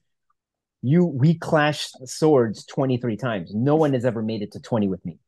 You 0.83 1.05
we 1.05 1.35
clashed 1.35 1.97
swords 2.09 2.65
23 2.67 3.17
times. 3.17 3.55
No 3.55 3.75
one 3.77 3.93
has 3.95 4.05
ever 4.05 4.23
made 4.23 4.43
it 4.43 4.53
to 4.53 4.61
20 4.61 4.89
with 4.89 5.05
me 5.05 5.19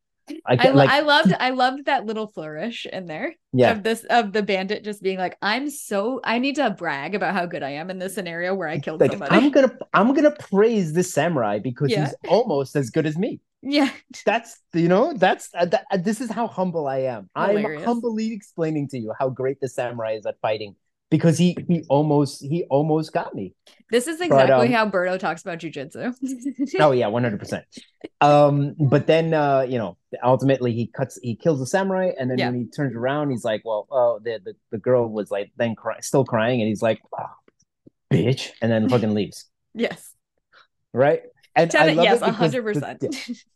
i 0.46 0.56
I, 0.58 0.70
like 0.70 0.90
I 0.90 1.00
loved 1.00 1.32
I 1.38 1.50
loved 1.50 1.86
that 1.86 2.06
little 2.06 2.26
flourish 2.26 2.86
in 2.86 3.06
there 3.06 3.34
yeah 3.52 3.72
of 3.72 3.82
this 3.82 4.04
of 4.08 4.32
the 4.32 4.42
bandit 4.42 4.84
just 4.84 5.02
being 5.02 5.18
like, 5.18 5.36
I'm 5.42 5.70
so 5.70 6.20
I 6.24 6.38
need 6.38 6.56
to 6.56 6.70
brag 6.70 7.14
about 7.14 7.34
how 7.34 7.46
good 7.46 7.62
I 7.62 7.70
am 7.70 7.90
in 7.90 7.98
this 7.98 8.14
scenario 8.14 8.54
where 8.54 8.68
I 8.68 8.78
killed 8.78 9.00
like 9.00 9.12
somebody. 9.12 9.34
i'm 9.34 9.50
gonna 9.50 9.72
i'm 9.94 10.14
gonna 10.14 10.30
praise 10.30 10.92
this 10.92 11.12
samurai 11.12 11.58
because 11.58 11.90
Yeah. 11.90 12.06
he's 12.06 12.14
almost 12.28 12.76
as 12.76 12.90
good 12.90 13.06
as 13.06 13.16
me 13.16 13.40
yeah. 13.62 13.90
that's 14.24 14.60
you 14.72 14.88
know 14.88 15.12
that's 15.14 15.50
uh, 15.54 15.64
that, 15.66 15.84
uh, 15.90 15.96
this 15.96 16.20
is 16.20 16.30
how 16.30 16.46
humble 16.46 16.86
i 16.86 16.98
am 16.98 17.28
Hilarious. 17.36 17.82
i'm 17.82 17.86
humbly 18.02 18.32
explaining 18.32 18.88
to 18.88 18.98
you 18.98 19.12
how 19.18 19.28
great 19.30 19.60
the 19.60 19.68
samurai 19.68 20.12
is 20.12 20.26
at 20.26 20.36
fighting 20.40 20.76
because 21.10 21.38
he 21.38 21.56
he 21.68 21.84
almost 21.88 22.42
he 22.42 22.64
almost 22.64 23.12
got 23.12 23.34
me 23.34 23.54
This 23.90 24.06
is 24.06 24.20
exactly 24.20 24.68
um, 24.68 24.72
how 24.72 24.90
Berto 24.90 25.18
talks 25.18 25.42
about 25.42 25.58
jujitsu. 25.58 26.14
oh 26.80 26.92
yeah 26.92 27.06
100% 27.06 27.62
um 28.20 28.74
but 28.78 29.06
then 29.06 29.32
uh 29.34 29.62
you 29.68 29.78
know 29.78 29.96
ultimately 30.22 30.72
he 30.72 30.86
cuts 30.86 31.18
he 31.22 31.34
kills 31.36 31.58
the 31.60 31.66
samurai 31.66 32.12
and 32.18 32.30
then 32.30 32.38
Yeah. 32.38 32.50
when 32.50 32.60
he 32.60 32.66
turns 32.66 32.94
around 32.94 33.30
he's 33.30 33.44
like 33.44 33.62
well 33.64 33.86
oh 33.90 34.20
the 34.22 34.40
the, 34.44 34.54
the 34.70 34.78
girl 34.78 35.08
was 35.08 35.30
like 35.30 35.50
then 35.56 35.74
cry, 35.74 36.00
still 36.00 36.24
crying 36.24 36.60
and 36.60 36.68
he's 36.68 36.82
like 36.82 37.00
oh, 37.18 37.26
bitch 38.12 38.50
and 38.60 38.70
then 38.70 38.88
fucking 38.88 39.14
leaves 39.14 39.46
yes. 39.74 40.12
right 40.92 41.22
and 41.56 41.74
I 41.74 41.92
love 41.92 42.04
yes, 42.04 42.20
hundred 42.20 42.64
the- 42.64 42.72
percent. 42.72 43.00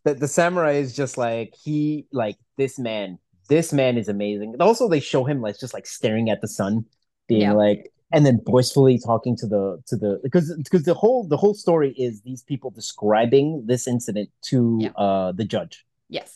the, 0.05 0.15
the 0.15 0.29
samurai 0.29 0.73
is 0.73 0.95
just 0.97 1.17
like 1.19 1.55
he 1.63 2.07
like 2.13 2.37
this 2.57 2.79
man 2.79 3.19
this 3.49 3.73
man 3.73 3.99
is 3.99 4.09
amazing 4.09 4.55
also 4.61 4.89
they 4.89 5.01
show 5.01 5.25
him 5.25 5.41
like 5.41 5.59
just 5.59 5.75
like 5.75 5.87
staring 5.87 6.31
at 6.31 6.41
the 6.41 6.49
sun 6.49 6.85
being 7.33 7.43
Yeah. 7.51 7.53
like 7.67 7.81
and 8.15 8.27
then 8.27 8.37
boisterfully 8.45 8.99
talking 8.99 9.35
to 9.43 9.47
the 9.55 9.65
to 9.89 9.95
the 10.03 10.11
because 10.23 10.47
because 10.65 10.83
the 10.91 10.95
whole 11.03 11.21
the 11.35 11.37
whole 11.43 11.55
story 11.55 11.91
is 12.07 12.13
these 12.29 12.43
people 12.51 12.71
describing 12.71 13.47
this 13.71 13.83
incident 13.95 14.29
to 14.51 14.59
Yeah. 14.85 14.91
uh 15.05 15.33
the 15.41 15.45
judge 15.55 15.75
Yes. 16.19 16.29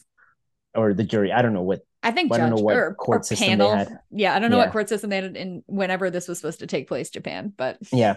or 0.75 0.95
the 1.01 1.05
jury 1.13 1.31
i 1.33 1.41
don't 1.43 1.55
know 1.59 1.63
what 1.73 1.81
I 2.03 2.13
think 2.13 2.31
I 2.31 2.37
judge 2.37 2.43
don't 2.51 2.57
know 2.57 2.65
what 2.69 2.77
or, 2.77 2.95
court 2.95 3.21
or 3.23 3.25
system 3.25 3.59
they 3.59 3.69
had. 3.69 3.99
Yeah, 4.13 4.33
I 4.35 4.39
don't 4.39 4.51
know 4.53 4.59
Yeah. 4.59 4.65
what 4.67 4.73
court 4.77 4.89
system 4.89 5.11
they 5.11 5.17
had 5.21 5.37
in 5.37 5.65
whenever 5.67 6.09
this 6.09 6.29
was 6.29 6.39
supposed 6.39 6.61
to 6.61 6.69
take 6.69 6.87
place, 6.87 7.11
Japan, 7.11 7.53
but 7.57 7.79
yeah 7.93 8.15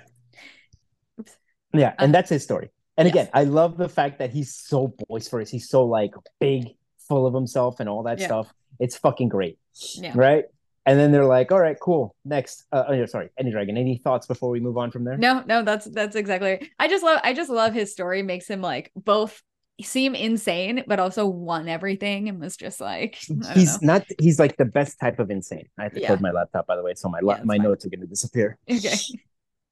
Oops. 1.19 1.34
yeah 1.73 1.93
and 1.97 2.09
Uh, 2.11 2.13
that's 2.15 2.30
his 2.30 2.43
story 2.43 2.69
and 2.97 3.05
yes. 3.07 3.13
again 3.13 3.27
i 3.34 3.43
love 3.59 3.77
the 3.77 3.89
fact 3.89 4.19
that 4.19 4.30
he's 4.32 4.51
so 4.53 4.93
boisterous 5.07 5.49
he's 5.49 5.67
so 5.75 5.86
like 5.86 6.13
big 6.39 6.61
full 7.07 7.25
of 7.25 7.34
himself 7.34 7.80
and 7.80 7.89
all 7.89 8.03
that 8.03 8.19
Yeah. 8.19 8.27
stuff 8.30 8.53
it's 8.80 8.95
fucking 8.97 9.30
great 9.30 9.57
yeah. 9.95 10.13
right? 10.15 10.45
And 10.89 10.99
then 10.99 11.11
they're 11.11 11.23
like, 11.25 11.51
"All 11.51 11.59
right, 11.59 11.77
cool. 11.79 12.15
Next, 12.25 12.65
uh, 12.71 12.85
oh, 12.87 13.05
sorry, 13.05 13.29
Any 13.37 13.51
Dragon. 13.51 13.77
Any 13.77 13.97
thoughts 13.99 14.25
before 14.25 14.49
we 14.49 14.59
move 14.59 14.75
on 14.75 14.89
from 14.89 15.03
there?" 15.03 15.17
No, 15.19 15.43
no, 15.45 15.61
that's 15.61 15.85
that's 15.85 16.15
exactly. 16.15 16.49
Right. 16.49 16.69
I 16.79 16.87
just 16.87 17.03
love 17.03 17.21
I 17.23 17.33
just 17.33 17.51
love 17.51 17.75
his 17.75 17.91
story. 17.91 18.23
Makes 18.23 18.47
him 18.47 18.61
like 18.61 18.91
both 18.95 19.39
seem 19.83 20.15
insane, 20.15 20.83
but 20.87 20.99
also 20.99 21.27
won 21.27 21.69
everything 21.69 22.27
and 22.27 22.39
was 22.39 22.57
just 22.57 22.81
like 22.81 23.19
He's 23.53 23.81
know. 23.81 23.87
not. 23.87 24.03
He's 24.19 24.39
like 24.39 24.57
the 24.57 24.65
best 24.65 24.99
type 24.99 25.19
of 25.19 25.29
insane. 25.29 25.67
I 25.77 25.83
have 25.83 25.93
to 25.93 25.99
Yeah. 25.99 26.07
close 26.07 26.21
my 26.21 26.31
laptop, 26.31 26.65
by 26.65 26.75
the 26.75 26.81
way, 26.81 26.95
so 26.95 27.07
my 27.07 27.19
Yeah, 27.23 27.37
my 27.43 27.57
fine. 27.57 27.63
notes 27.63 27.85
are 27.85 27.89
going 27.89 28.01
to 28.01 28.07
disappear. 28.07 28.57
Okay. 28.69 28.99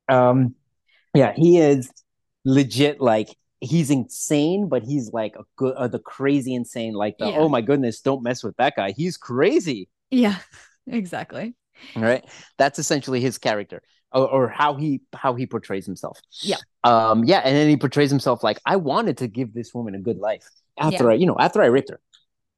Um, 0.09 0.55
yeah, 1.15 1.33
he 1.35 1.57
is 1.57 1.91
legit. 2.45 3.01
Like 3.01 3.29
he's 3.59 3.89
insane, 3.89 4.69
but 4.69 4.83
he's 4.83 5.11
like 5.11 5.35
a 5.35 5.43
good, 5.55 5.75
uh, 5.75 5.87
the 5.87 5.99
crazy 5.99 6.53
insane. 6.53 6.93
Like 6.93 7.17
the 7.17 7.25
Yeah. 7.25 7.39
oh 7.39 7.49
my 7.49 7.61
goodness, 7.61 8.01
don't 8.01 8.23
mess 8.23 8.43
with 8.43 8.55
that 8.57 8.75
guy. 8.75 8.91
He's 8.91 9.17
crazy. 9.17 9.89
Yeah, 10.11 10.37
exactly. 10.87 11.55
right? 11.95 12.23
That's 12.57 12.79
essentially 12.79 13.21
his 13.21 13.37
character 13.37 13.81
or, 14.11 14.27
or 14.29 14.47
how 14.49 14.75
he 14.75 15.01
how 15.13 15.35
he 15.35 15.45
portrays 15.45 15.85
himself. 15.85 16.19
Yeah. 16.41 16.57
um 16.83 17.23
yeah 17.25 17.39
and 17.39 17.55
then 17.55 17.67
he 17.69 17.77
portrays 17.77 18.09
himself 18.09 18.41
like 18.43 18.57
i 18.65 18.75
wanted 18.77 19.17
to 19.17 19.27
give 19.27 19.53
this 19.53 19.73
woman 19.73 19.93
a 19.95 19.99
good 19.99 20.17
life. 20.17 20.45
After 20.79 21.05
Yeah. 21.05 21.11
i 21.11 21.13
you 21.15 21.25
know 21.25 21.35
after 21.39 21.61
i 21.61 21.65
raped 21.67 21.89
her 21.89 21.99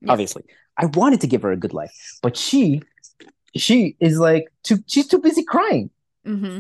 obviously. 0.08 0.44
I 0.78 0.86
wanted 0.86 1.22
to 1.22 1.28
give 1.28 1.42
her 1.42 1.52
a 1.52 1.58
good 1.58 1.74
life 1.74 1.92
but 2.22 2.38
she 2.38 2.82
she 3.56 3.98
is 4.00 4.20
like 4.20 4.46
too 4.64 4.78
she's 4.88 5.08
too 5.08 5.20
busy 5.20 5.44
crying. 5.44 5.90
Hmm 6.26 6.60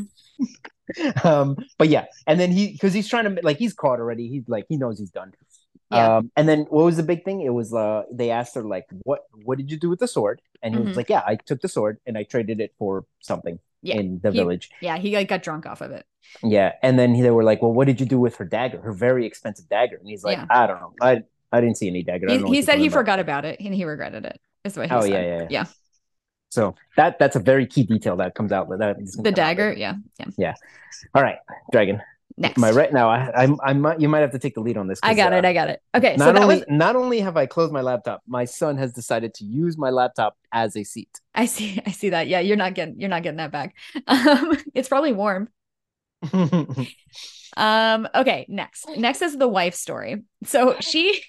um 1.23 1.55
but 1.77 1.87
yeah 1.89 2.05
and 2.25 2.39
then 2.39 2.51
he 2.51 2.71
because 2.71 2.93
he's 2.93 3.07
trying 3.07 3.25
to 3.35 3.41
like 3.43 3.57
he's 3.57 3.73
caught 3.73 3.99
already. 3.99 4.27
He's 4.27 4.47
like 4.49 4.65
he 4.69 4.77
knows 4.77 4.97
he's 4.99 5.11
done 5.11 5.31
Yeah. 5.91 6.17
um 6.17 6.31
and 6.37 6.47
then 6.47 6.59
what 6.69 6.85
was 6.85 6.97
the 6.97 7.03
big 7.03 7.25
thing 7.25 7.41
it 7.41 7.49
was 7.49 7.73
uh 7.73 8.03
they 8.11 8.29
asked 8.29 8.53
her 8.55 8.63
like 8.63 8.85
what 9.03 9.21
what 9.43 9.57
did 9.57 9.71
you 9.71 9.77
do 9.77 9.89
with 9.89 9.99
the 9.99 10.07
sword 10.07 10.39
and 10.61 10.75
he 10.75 10.79
Mhm. 10.79 10.87
was 10.89 10.97
like 10.97 11.09
yeah 11.09 11.23
i 11.25 11.35
took 11.35 11.61
the 11.61 11.67
sword 11.67 11.97
and 12.05 12.15
i 12.17 12.23
traded 12.23 12.59
it 12.61 12.73
for 12.77 13.05
something 13.21 13.57
Yeah, 13.81 13.95
in 13.95 14.19
the 14.21 14.31
he- 14.31 14.37
village 14.37 14.69
Yeah, 14.81 14.97
he 14.97 15.15
like 15.15 15.29
got 15.29 15.41
drunk 15.41 15.65
off 15.65 15.81
of 15.81 15.91
it. 15.91 16.05
yeah, 16.43 16.73
and 16.83 16.99
then 16.99 17.13
they 17.19 17.31
were 17.31 17.43
like, 17.43 17.61
"Well, 17.63 17.71
what 17.73 17.87
did 17.87 17.99
you 18.01 18.05
do 18.05 18.19
with 18.19 18.35
her 18.39 18.45
dagger? 18.45 18.79
Her 18.81 18.91
very 18.91 19.25
expensive 19.25 19.67
dagger?" 19.69 19.95
And 19.97 20.07
he's 20.07 20.23
like, 20.23 20.37
Yeah. 20.37 20.45
"I 20.61 20.67
don't 20.67 20.79
know. 20.81 20.93
I 21.01 21.23
I 21.51 21.57
didn't 21.61 21.77
see 21.81 21.87
any 21.87 22.03
dagger." 22.03 22.27
I 22.29 22.33
He, 22.33 22.37
don't 22.37 22.45
know 22.47 22.51
he 22.51 22.61
said 22.61 22.77
he 22.77 22.87
about." 22.87 22.99
forgot 22.99 23.19
about 23.19 23.43
it 23.49 23.55
and 23.59 23.73
he 23.73 23.83
regretted 23.85 24.25
it. 24.31 24.37
Is 24.65 24.75
what 24.77 24.89
he 24.91 24.95
Oh 24.95 25.01
said. 25.01 25.11
yeah, 25.15 25.21
yeah, 25.31 25.39
yeah. 25.43 25.47
Yeah. 25.57 25.65
So 26.51 26.75
that 26.97 27.17
that's 27.19 27.35
a 27.35 27.43
very 27.51 27.65
key 27.65 27.83
detail 27.93 28.15
that 28.17 28.35
comes 28.35 28.51
out. 28.51 28.67
That 28.69 28.97
The 29.23 29.31
dagger. 29.31 29.69
later. 29.69 29.79
Yeah. 29.79 29.95
Yeah. 30.37 30.55
All 31.15 31.23
right, 31.23 31.39
Dragon. 31.71 31.97
Next. 32.39 32.57
Am 32.57 32.63
I 32.63 32.71
right 32.71 32.93
now? 32.93 33.09
I 33.09 33.43
I, 33.43 33.49
I 33.63 33.73
might 33.73 33.99
you 33.99 34.07
might 34.07 34.21
have 34.21 34.31
to 34.31 34.39
take 34.39 34.55
the 34.55 34.61
lead 34.61 34.77
on 34.77 34.87
this. 34.87 34.99
I 35.03 35.13
got 35.13 35.33
uh, 35.33 35.35
it. 35.35 35.45
I 35.45 35.51
got 35.51 35.69
it. 35.69 35.81
Okay. 35.93 36.15
So 36.17 36.25
not 36.25 36.35
that 36.35 36.43
only 36.43 36.55
was 36.55 36.65
not 36.69 36.95
only 36.95 37.19
have 37.19 37.35
I 37.35 37.45
closed 37.45 37.73
my 37.73 37.81
laptop, 37.81 38.21
my 38.27 38.45
son 38.45 38.77
has 38.77 38.93
decided 38.93 39.33
to 39.35 39.45
use 39.45 39.77
my 39.77 39.89
laptop 39.89 40.37
as 40.53 40.77
a 40.77 40.85
seat. 40.85 41.19
I 41.35 41.45
see 41.45 41.81
I 41.85 41.91
see 41.91 42.09
that. 42.09 42.27
Yeah, 42.27 42.39
you're 42.39 42.57
not 42.57 42.75
getting 42.75 42.99
you're 42.99 43.09
not 43.09 43.23
getting 43.23 43.37
that 43.37 43.51
back. 43.51 43.75
Um 44.07 44.57
it's 44.73 44.87
probably 44.87 45.11
warm. 45.11 45.49
Um, 47.57 48.07
okay, 48.13 48.45
next. 48.47 48.87
Next 48.95 49.21
is 49.21 49.35
the 49.35 49.47
wife 49.47 49.73
story. 49.73 50.23
So 50.43 50.75
she 50.79 51.21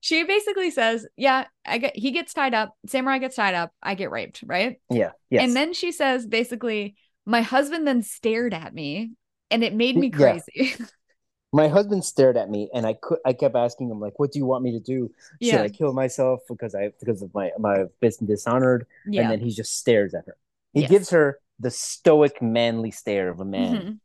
she 0.00 0.24
basically 0.24 0.70
says, 0.70 1.06
Yeah, 1.16 1.46
I 1.64 1.78
get 1.78 1.96
he 1.96 2.10
gets 2.10 2.34
tied 2.34 2.54
up, 2.54 2.74
samurai 2.86 3.18
gets 3.18 3.36
tied 3.36 3.54
up, 3.54 3.72
I 3.82 3.94
get 3.94 4.10
raped, 4.10 4.42
right? 4.44 4.80
yeah. 4.90 5.12
Yes. 5.30 5.44
And 5.44 5.56
then 5.56 5.72
she 5.72 5.92
says 5.92 6.26
basically, 6.26 6.96
my 7.24 7.40
husband 7.40 7.86
then 7.86 8.02
stared 8.02 8.52
at 8.52 8.74
me 8.74 9.12
and 9.54 9.64
it 9.64 9.74
made 9.74 9.96
me 9.96 10.08
Yeah. 10.08 10.38
crazy. 10.38 10.74
my 11.52 11.68
husband 11.68 12.04
stared 12.04 12.36
at 12.36 12.50
me, 12.50 12.68
and 12.74 12.84
I 12.86 12.94
could 12.94 13.18
I 13.24 13.32
kept 13.32 13.54
asking 13.54 13.90
him 13.90 14.00
like, 14.00 14.18
"What 14.18 14.32
do 14.32 14.38
you 14.38 14.46
want 14.46 14.64
me 14.64 14.72
to 14.72 14.80
do? 14.80 15.10
Should 15.42 15.52
yeah. 15.54 15.62
I 15.62 15.68
kill 15.68 15.92
myself 15.92 16.40
because 16.48 16.74
I 16.74 16.90
because 17.00 17.22
of 17.22 17.32
my 17.32 17.50
my 17.58 17.84
been 18.00 18.12
dishonored?" 18.26 18.86
Yeah. 19.06 19.22
and 19.22 19.30
then 19.30 19.40
he 19.40 19.50
just 19.50 19.78
stares 19.78 20.14
at 20.14 20.26
her. 20.26 20.36
He 20.72 20.80
Yes. 20.82 20.90
gives 20.90 21.10
her 21.10 21.38
the 21.60 21.70
stoic, 21.70 22.42
manly 22.42 22.90
stare 22.90 23.28
of 23.30 23.38
a 23.40 23.44
man 23.44 23.74
Mhm. 23.76 23.98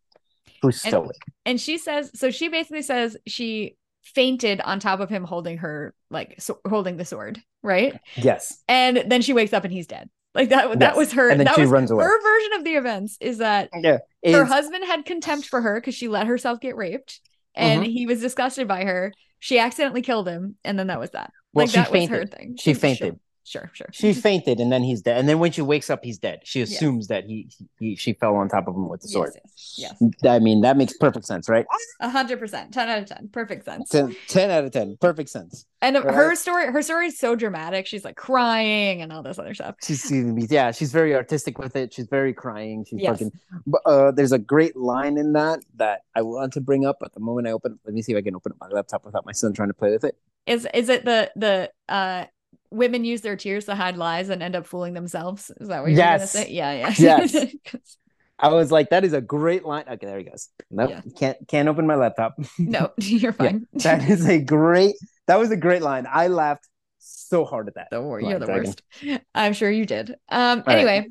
who's 0.62 0.84
And- 0.86 0.92
stoic. 0.92 1.18
And 1.46 1.60
she 1.60 1.80
says, 1.80 2.12
so 2.14 2.30
she 2.30 2.48
basically 2.48 2.84
says 2.84 3.18
she 3.26 3.76
fainted 4.04 4.62
on 4.62 4.80
top 4.80 5.00
of 5.00 5.10
him 5.10 5.24
holding 5.24 5.58
her 5.58 5.96
like 6.12 6.36
so, 6.40 6.60
holding 6.68 6.98
the 6.98 7.06
sword, 7.06 7.42
right? 7.64 8.00
yes, 8.16 8.64
And 8.68 8.98
then 9.08 9.22
she 9.24 9.34
wakes 9.34 9.52
up 9.54 9.64
and 9.64 9.74
he's 9.74 9.88
dead. 9.88 10.10
Like 10.36 10.50
that 10.50 10.80
that 10.80 10.96
was 10.96 11.14
her 11.14 11.30
And 11.30 11.40
then 11.40 11.46
that 11.46 11.56
she 11.56 11.62
was 11.62 11.70
runs 11.72 11.90
away. 11.92 12.04
her 12.04 12.22
version 12.22 12.54
of 12.54 12.64
the 12.64 12.76
events 12.76 13.18
is 13.20 13.40
that 13.40 13.70
yeah. 13.74 13.98
her 14.26 14.46
husband 14.46 14.86
had 14.86 15.06
contempt 15.06 15.48
for 15.48 15.62
her 15.62 15.80
because 15.80 15.96
she 15.96 16.08
let 16.08 16.28
herself 16.28 16.60
get 16.60 16.76
raped 16.76 17.20
and 17.56 17.84
Mhm. 17.84 17.92
he 17.92 18.06
was 18.06 18.22
disgusted 18.22 18.68
by 18.68 18.84
her. 18.84 19.12
She 19.40 19.58
accidentally 19.58 20.02
killed 20.02 20.28
him, 20.28 20.56
and 20.64 20.78
then 20.78 20.88
that 20.88 21.00
was 21.00 21.10
that. 21.12 21.32
Well, 21.54 21.64
like 21.66 21.72
she 21.72 21.78
that 21.78 21.92
was 21.92 22.08
her 22.10 22.16
fainted. 22.18 22.32
thing. 22.34 22.56
She 22.60 22.74
Sure, 22.74 22.80
fainted. 22.80 23.20
Sure, 23.50 23.72
sure. 23.74 23.88
She 23.92 24.14
fainted, 24.14 24.60
and 24.60 24.72
then 24.72 24.84
he's 24.84 25.02
dead. 25.02 25.18
And 25.18 25.28
then 25.28 25.40
when 25.40 25.52
she 25.52 25.64
wakes 25.64 25.90
up, 25.90 26.04
he's 26.04 26.20
dead. 26.20 26.42
She 26.44 26.60
Yes. 26.60 26.72
assumes 26.72 27.08
that 27.08 27.24
he, 27.26 27.50
he 27.80 27.96
she 27.96 28.14
fell 28.14 28.36
on 28.36 28.48
top 28.48 28.68
of 28.68 28.76
him 28.76 28.88
with 28.88 29.02
the 29.02 29.08
sword. 29.08 29.32
Yes, 29.34 29.76
yes, 29.76 29.96
yes. 30.00 30.32
I 30.32 30.38
mean, 30.38 30.62
that 30.62 30.78
makes 30.78 30.96
perfect 30.96 31.26
sense, 31.26 31.50
right? 31.50 31.66
A 32.00 32.10
hundred 32.12 32.38
percent. 32.38 32.72
Ten 32.72 32.88
out 32.90 33.00
of 33.00 33.06
ten. 33.08 33.28
Perfect 33.34 33.66
sense. 33.66 33.90
10, 33.90 34.16
10 34.28 34.52
out 34.52 34.66
of 34.66 34.72
10. 34.72 34.98
Perfect 35.02 35.30
sense. 35.30 35.66
And 35.82 35.96
Right. 35.96 36.14
her 36.14 36.36
story, 36.36 36.68
her 36.72 36.82
story 36.84 37.08
is 37.08 37.18
so 37.18 37.36
dramatic. 37.36 37.88
She's 37.88 38.06
like 38.06 38.18
crying 38.18 39.02
and 39.02 39.12
all 39.12 39.24
this 39.24 39.40
other 39.40 39.56
stuff. 39.56 39.78
She's 39.84 40.02
she's- 40.08 40.52
yeah, 40.52 40.70
she's 40.72 40.92
very 40.92 41.16
artistic 41.16 41.58
with 41.58 41.76
it. 41.76 41.92
She's 41.92 42.06
very 42.08 42.34
crying. 42.34 42.86
She's 42.88 43.00
Yes. 43.02 43.14
fucking. 43.14 43.32
But 43.66 43.82
uh, 43.88 44.12
there's 44.12 44.32
a 44.32 44.38
great 44.40 44.76
line 44.76 45.18
in 45.18 45.34
that 45.34 45.62
that 45.78 46.02
I 46.16 46.22
want 46.22 46.54
to 46.54 46.62
bring 46.62 46.86
up. 46.86 46.98
At 47.04 47.14
the 47.16 47.20
moment 47.20 47.48
I 47.48 47.52
open, 47.52 47.80
let 47.84 47.96
me 47.96 48.04
see 48.04 48.12
if 48.12 48.18
I 48.20 48.22
can 48.22 48.36
open 48.36 48.52
up 48.52 48.60
my 48.62 48.68
laptop 48.68 49.06
without 49.06 49.26
my 49.26 49.32
son 49.32 49.54
trying 49.54 49.70
to 49.70 49.74
play 49.74 49.90
with 49.90 50.04
it. 50.04 50.16
Is 50.46 50.68
is 50.74 50.90
it 50.90 51.04
the 51.06 51.32
the 51.36 51.72
uh 51.88 52.26
women 52.72 53.04
use 53.06 53.22
their 53.22 53.36
tears 53.36 53.66
to 53.66 53.76
hide 53.76 53.98
lies 53.98 54.30
and 54.30 54.42
end 54.44 54.56
up 54.56 54.66
fooling 54.66 54.94
themselves? 54.94 55.52
Is 55.60 55.68
that 55.70 55.82
what 55.82 55.92
you're 55.92 55.98
Yes. 55.98 56.32
say? 56.32 56.50
Yeah, 56.52 56.72
yeah. 56.74 56.94
Yes. 56.98 57.36
I 58.42 58.48
was 58.50 58.72
like, 58.72 58.92
that 58.92 59.04
is 59.04 59.12
a 59.14 59.20
great 59.20 59.66
line. 59.66 59.84
Okay, 59.90 60.06
there 60.08 60.18
he 60.18 60.24
goes. 60.24 60.48
Nope, 60.72 60.90
Yeah. 60.92 61.02
can't 61.18 61.48
can't 61.48 61.68
open 61.68 61.86
my 61.86 61.96
laptop. 61.96 62.36
no, 62.60 62.92
you're 62.98 63.36
Yeah, 63.40 63.50
fine. 63.50 63.68
that 63.74 64.08
is 64.10 64.28
a 64.30 64.40
great. 64.40 64.96
That 65.28 65.38
was 65.40 65.52
a 65.52 65.58
great 65.58 65.82
line. 65.82 66.08
I 66.10 66.28
laughed 66.28 66.68
so 67.00 67.44
hard 67.44 67.68
at 67.68 67.76
that. 67.76 67.88
war, 67.92 68.22
line, 68.22 68.30
you're 68.32 68.40
the 68.40 68.46
Dragon. 68.46 68.66
worst. 69.04 69.22
I'm 69.36 69.54
sure 69.54 69.70
you 69.70 69.86
did. 69.86 70.16
Um. 70.30 70.64
right. 70.66 70.78
Anyway. 70.78 71.08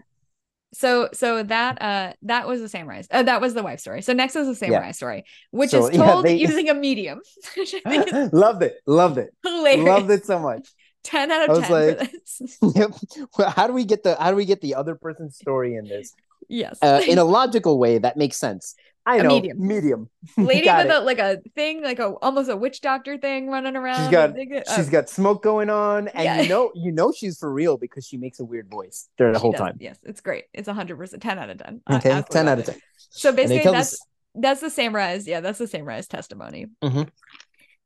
So 0.75 1.09
so 1.15 1.43
that 1.45 1.81
uh 1.81 2.13
that 2.23 2.47
was 2.47 2.61
the 2.61 2.69
samurai 2.69 3.03
uh, 3.11 3.23
that 3.23 3.41
was 3.41 3.55
the 3.55 3.63
wife 3.63 3.81
story. 3.81 4.03
So 4.03 4.13
next 4.13 4.37
is 4.37 4.47
the 4.47 4.55
samurai 4.55 4.91
story, 4.93 5.25
which 5.51 5.71
So, 5.71 5.87
is 5.87 5.97
yeah, 5.97 6.05
told 6.13 6.27
they- 6.27 6.37
using 6.37 6.69
a 6.69 6.75
medium. 6.75 7.21
which 7.57 7.75
I 7.87 7.91
think 8.05 8.13
is 8.13 8.33
loved 8.35 8.63
it. 8.63 8.77
Loved 8.87 9.17
it. 9.17 9.31
hilarious. 9.43 9.87
Loved 9.87 10.11
it 10.11 10.27
so 10.27 10.39
much. 10.39 10.69
10 11.05 11.31
out 11.33 11.49
of 11.49 11.57
was 11.57 11.59
10 11.61 11.69
for 11.69 11.87
like- 12.03 12.13
this. 12.13 12.59
Yep. 12.75 12.91
Well, 13.39 13.51
how 13.51 13.67
do 13.67 13.73
we 13.73 13.85
get 13.85 14.03
the 14.03 14.17
how 14.17 14.31
do 14.31 14.37
we 14.37 14.45
get 14.45 14.61
the 14.61 14.75
other 14.75 14.95
person's 14.95 15.37
story 15.37 15.75
in 15.77 15.85
this? 15.87 16.15
yes. 16.49 16.79
Uh, 16.83 17.01
in 17.07 17.19
a 17.19 17.25
logical 17.39 17.79
way 17.79 17.99
that 17.99 18.17
makes 18.17 18.37
sense. 18.37 18.75
I 19.07 19.17
A 19.17 19.23
know. 19.23 19.29
medium. 19.31 19.67
Medium. 19.67 20.11
lady 20.37 20.69
with 20.69 20.87
it. 20.87 20.91
a 20.91 21.01
like 21.01 21.19
a 21.19 21.39
thing, 21.55 21.83
like 21.83 21.99
a 21.99 22.09
almost 22.21 22.51
a 22.51 22.57
witch 22.57 22.83
doctor 22.83 23.17
thing 23.17 23.49
running 23.49 23.75
around. 23.75 24.03
She's 24.03 24.11
got 24.11 24.35
think 24.35 24.53
it- 24.53 24.69
she's 24.77 24.91
got 24.91 25.09
smoke 25.09 25.43
going 25.43 25.71
on, 25.71 26.09
and 26.09 26.25
Yeah. 26.25 26.43
you 26.43 26.49
know 26.51 26.71
you 26.75 26.93
know 26.93 27.11
she's 27.11 27.39
for 27.39 27.51
real 27.51 27.79
because 27.79 28.07
she 28.07 28.19
makes 28.19 28.39
a 28.39 28.45
weird 28.45 28.69
voice 28.71 29.09
during 29.17 29.33
the 29.33 29.39
she 29.39 29.43
whole 29.43 29.53
does. 29.53 29.61
time. 29.63 29.77
Yes, 29.81 29.99
it's 30.03 30.21
great. 30.21 30.45
It's 30.53 30.69
hundred 30.69 30.99
percent, 30.99 31.23
ten 31.23 31.39
out 31.39 31.49
of 31.49 31.57
ten. 31.57 31.81
Okay, 31.91 32.11
absolutely 32.11 32.35
ten 32.35 32.49
out 32.49 32.59
of 32.59 32.65
ten. 32.67 32.77
So 33.11 33.33
basically, 33.33 33.71
that's 33.73 33.99
that's 34.35 34.61
the 34.61 34.69
samurai's. 34.69 35.27
Yeah, 35.27 35.41
that's 35.41 35.59
the 35.59 35.67
samurai's 35.67 36.07
testimony. 36.07 36.67
and 36.83 36.93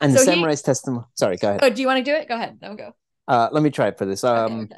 so 0.01 0.09
the 0.09 0.19
he- 0.19 0.25
samurai's 0.25 0.63
testimony. 0.63 1.05
Sorry, 1.15 1.37
go 1.37 1.51
ahead. 1.51 1.61
Oh, 1.63 1.71
do 1.71 1.81
you 1.81 1.87
want 1.87 1.99
to 1.99 2.05
do 2.05 2.17
it? 2.17 2.27
Go 2.29 2.35
ahead. 2.35 2.59
No, 2.61 2.75
go. 2.75 2.97
Uh, 3.29 3.49
let 3.53 3.63
me 3.63 3.71
try 3.71 3.89
it 3.89 3.99
for 3.99 4.05
this. 4.05 4.25
Um, 4.25 4.63
okay. 4.63 4.75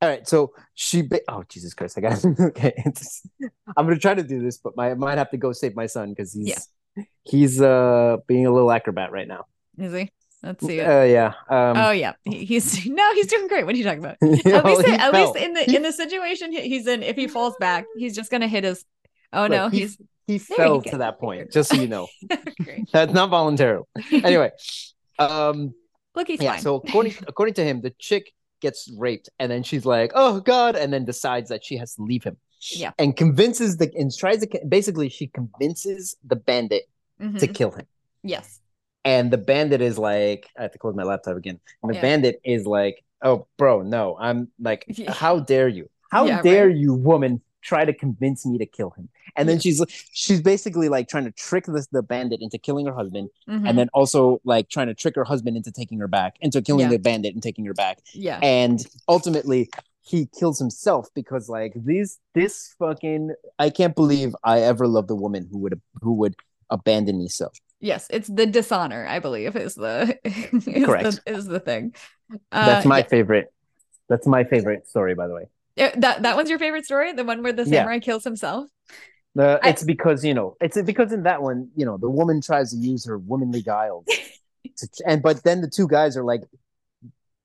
all 0.00 0.08
right. 0.08 0.28
So 0.28 0.52
she. 0.74 1.02
Ba- 1.02 1.20
oh 1.28 1.42
Jesus 1.48 1.74
Christ! 1.74 1.98
I 1.98 2.00
got. 2.02 2.24
okay, 2.40 2.72
I'm 3.76 3.86
gonna 3.86 3.98
try 3.98 4.14
to 4.14 4.22
do 4.22 4.40
this, 4.42 4.58
but 4.58 4.76
my, 4.76 4.90
I 4.90 4.94
might 4.94 5.18
have 5.18 5.30
to 5.30 5.36
go 5.36 5.52
save 5.52 5.74
my 5.74 5.86
son 5.86 6.10
because 6.10 6.32
he's 6.32 6.68
he's 7.24 7.60
uh 7.60 8.18
being 8.26 8.46
a 8.46 8.52
little 8.52 8.70
acrobat 8.70 9.12
right 9.12 9.26
now. 9.28 9.46
Is 9.78 9.92
he? 9.92 10.10
Let's 10.42 10.66
see. 10.66 10.80
Uh, 10.80 11.04
yeah. 11.04 11.32
Um, 11.48 11.76
oh 11.76 11.90
yeah, 11.92 12.14
he, 12.24 12.44
he's 12.44 12.86
no, 12.86 13.14
he's 13.14 13.26
doing 13.28 13.48
great. 13.48 13.64
What 13.64 13.74
are 13.74 13.78
you 13.78 13.84
talking 13.84 14.00
about? 14.04 14.16
you 14.20 14.32
At 14.52 14.64
know, 14.64 14.72
least, 14.74 14.88
at 14.88 15.10
fell. 15.12 15.32
least 15.32 15.36
in 15.36 15.54
the 15.54 15.76
in 15.76 15.82
the 15.82 15.92
situation 15.92 16.52
he's 16.52 16.86
in, 16.86 17.02
if 17.02 17.16
he 17.16 17.28
falls 17.28 17.54
back, 17.60 17.84
he's 17.96 18.14
just 18.14 18.30
gonna 18.30 18.48
hit 18.48 18.64
his. 18.64 18.84
Oh 19.32 19.42
Look, 19.42 19.50
no, 19.50 19.68
he- 19.68 19.80
he's 19.80 19.98
he 20.26 20.38
fell 20.38 20.76
you 20.84 20.90
to 20.90 20.98
that 20.98 21.18
point. 21.18 21.52
Just 21.52 21.70
so 21.70 21.76
you 21.76 21.88
know, 21.88 22.06
that's 22.92 23.12
not 23.12 23.30
voluntarily. 23.30 23.84
Anyway, 24.12 24.50
um, 25.18 25.74
Look, 26.14 26.28
he's 26.28 26.40
yeah. 26.42 26.52
fine. 26.52 26.60
So 26.62 26.76
according 26.76 27.14
according 27.28 27.54
to 27.54 27.64
him, 27.64 27.80
the 27.80 27.90
chick 27.98 28.32
gets 28.60 28.90
raped, 28.96 29.28
and 29.38 29.50
then 29.50 29.62
she's 29.62 29.84
like, 29.84 30.12
"Oh 30.14 30.40
God," 30.40 30.76
and 30.76 30.92
then 30.92 31.04
decides 31.04 31.48
that 31.50 31.64
she 31.64 31.76
has 31.76 31.94
to 31.96 32.02
leave 32.02 32.24
him. 32.24 32.36
Yeah. 32.70 32.92
And 32.98 33.16
convinces 33.16 33.76
the 33.76 33.90
and 33.96 34.14
tries 34.16 34.38
to 34.46 34.60
basically 34.68 35.08
she 35.08 35.26
convinces 35.26 36.16
the 36.24 36.36
bandit 36.36 36.84
to 37.18 37.26
Mhm. 37.26 37.54
kill 37.54 37.70
him. 37.72 37.86
Yes. 38.22 38.60
And 39.04 39.32
the 39.32 39.38
bandit 39.38 39.80
is 39.80 39.98
like, 39.98 40.48
I 40.56 40.62
have 40.62 40.72
to 40.72 40.78
close 40.78 40.94
my 40.94 41.02
laptop 41.02 41.36
again. 41.36 41.58
And 41.82 41.90
the 41.90 41.96
Yeah. 41.96 42.02
bandit 42.02 42.40
is 42.44 42.66
like, 42.66 43.02
oh, 43.20 43.48
bro, 43.56 43.82
no. 43.82 44.16
I'm 44.16 44.48
like, 44.60 44.86
how 45.08 45.40
dare 45.40 45.66
you? 45.66 45.88
How 46.12 46.24
Yeah, 46.26 46.40
dare 46.42 46.68
right. 46.68 46.76
you, 46.76 46.94
woman, 46.94 47.40
try 47.62 47.84
to 47.84 47.92
convince 47.92 48.44
me 48.44 48.58
to 48.58 48.66
kill 48.66 48.90
him? 48.90 49.08
And 49.36 49.48
then 49.48 49.58
she's 49.60 49.82
she's 50.12 50.40
basically 50.42 50.88
like 50.88 51.08
trying 51.08 51.24
to 51.24 51.30
trick 51.30 51.64
this 51.66 51.86
the 51.88 52.02
bandit 52.02 52.40
into 52.42 52.58
killing 52.58 52.86
her 52.86 52.94
husband, 52.94 53.30
Mhm. 53.48 53.68
and 53.68 53.78
then 53.78 53.88
also 53.94 54.40
like 54.44 54.68
trying 54.68 54.88
to 54.88 54.94
trick 54.94 55.14
her 55.16 55.24
husband 55.24 55.56
into 55.56 55.72
taking 55.72 55.98
her 56.00 56.08
back, 56.08 56.36
into 56.40 56.60
killing 56.60 56.82
Yeah. 56.86 56.96
the 56.96 56.98
bandit 56.98 57.34
and 57.34 57.42
taking 57.42 57.64
her 57.66 57.74
back. 57.74 57.98
yeah. 58.12 58.38
And 58.42 58.84
ultimately, 59.08 59.70
he 60.02 60.26
kills 60.38 60.58
himself 60.58 61.08
because 61.14 61.48
like 61.48 61.72
these 61.76 62.18
this 62.34 62.74
fucking 62.78 63.30
I 63.58 63.70
can't 63.70 63.94
believe 63.94 64.34
I 64.44 64.60
ever 64.60 64.86
loved 64.88 65.10
a 65.10 65.14
woman 65.14 65.48
who 65.50 65.58
would 65.58 65.80
who 66.02 66.12
would 66.14 66.34
abandon 66.70 67.18
me 67.18 67.28
so. 67.28 67.50
Yes, 67.80 68.06
it's 68.10 68.28
the 68.28 68.46
dishonor, 68.46 69.06
I 69.08 69.18
believe, 69.18 69.56
is 69.56 69.74
the 69.74 70.18
is 70.24 70.84
Correct. 70.86 71.20
the, 71.26 71.32
is 71.32 71.46
the 71.46 71.60
thing. 71.60 71.94
Uh, 72.50 72.66
That's 72.66 72.86
my 72.86 72.98
yeah. 72.98 73.04
favorite. 73.06 73.52
That's 74.08 74.26
my 74.26 74.44
favorite 74.44 74.86
story, 74.88 75.14
by 75.14 75.26
the 75.28 75.34
way. 75.34 75.44
Uh, 75.78 75.90
That 75.96 76.22
that 76.22 76.36
one's 76.36 76.50
your 76.50 76.58
favorite 76.58 76.84
story, 76.84 77.12
the 77.12 77.24
one 77.24 77.42
where 77.42 77.52
the 77.52 77.64
Yeah. 77.64 77.78
samurai 77.80 77.98
kills 77.98 78.24
himself. 78.24 78.66
The, 79.34 79.58
I- 79.62 79.70
it's 79.70 79.82
because 79.84 80.24
you 80.24 80.34
know 80.34 80.56
it's 80.60 80.80
because 80.82 81.12
in 81.12 81.22
that 81.22 81.40
one 81.42 81.70
you 81.74 81.86
know 81.86 81.96
the 81.96 82.10
woman 82.10 82.40
tries 82.42 82.70
to 82.72 82.76
use 82.76 83.06
her 83.06 83.16
womanly 83.18 83.62
guile, 83.62 84.04
to, 84.76 84.88
and 85.06 85.22
but 85.22 85.42
then 85.44 85.60
the 85.62 85.68
two 85.70 85.88
guys 85.88 86.16
are 86.16 86.24
like, 86.24 86.42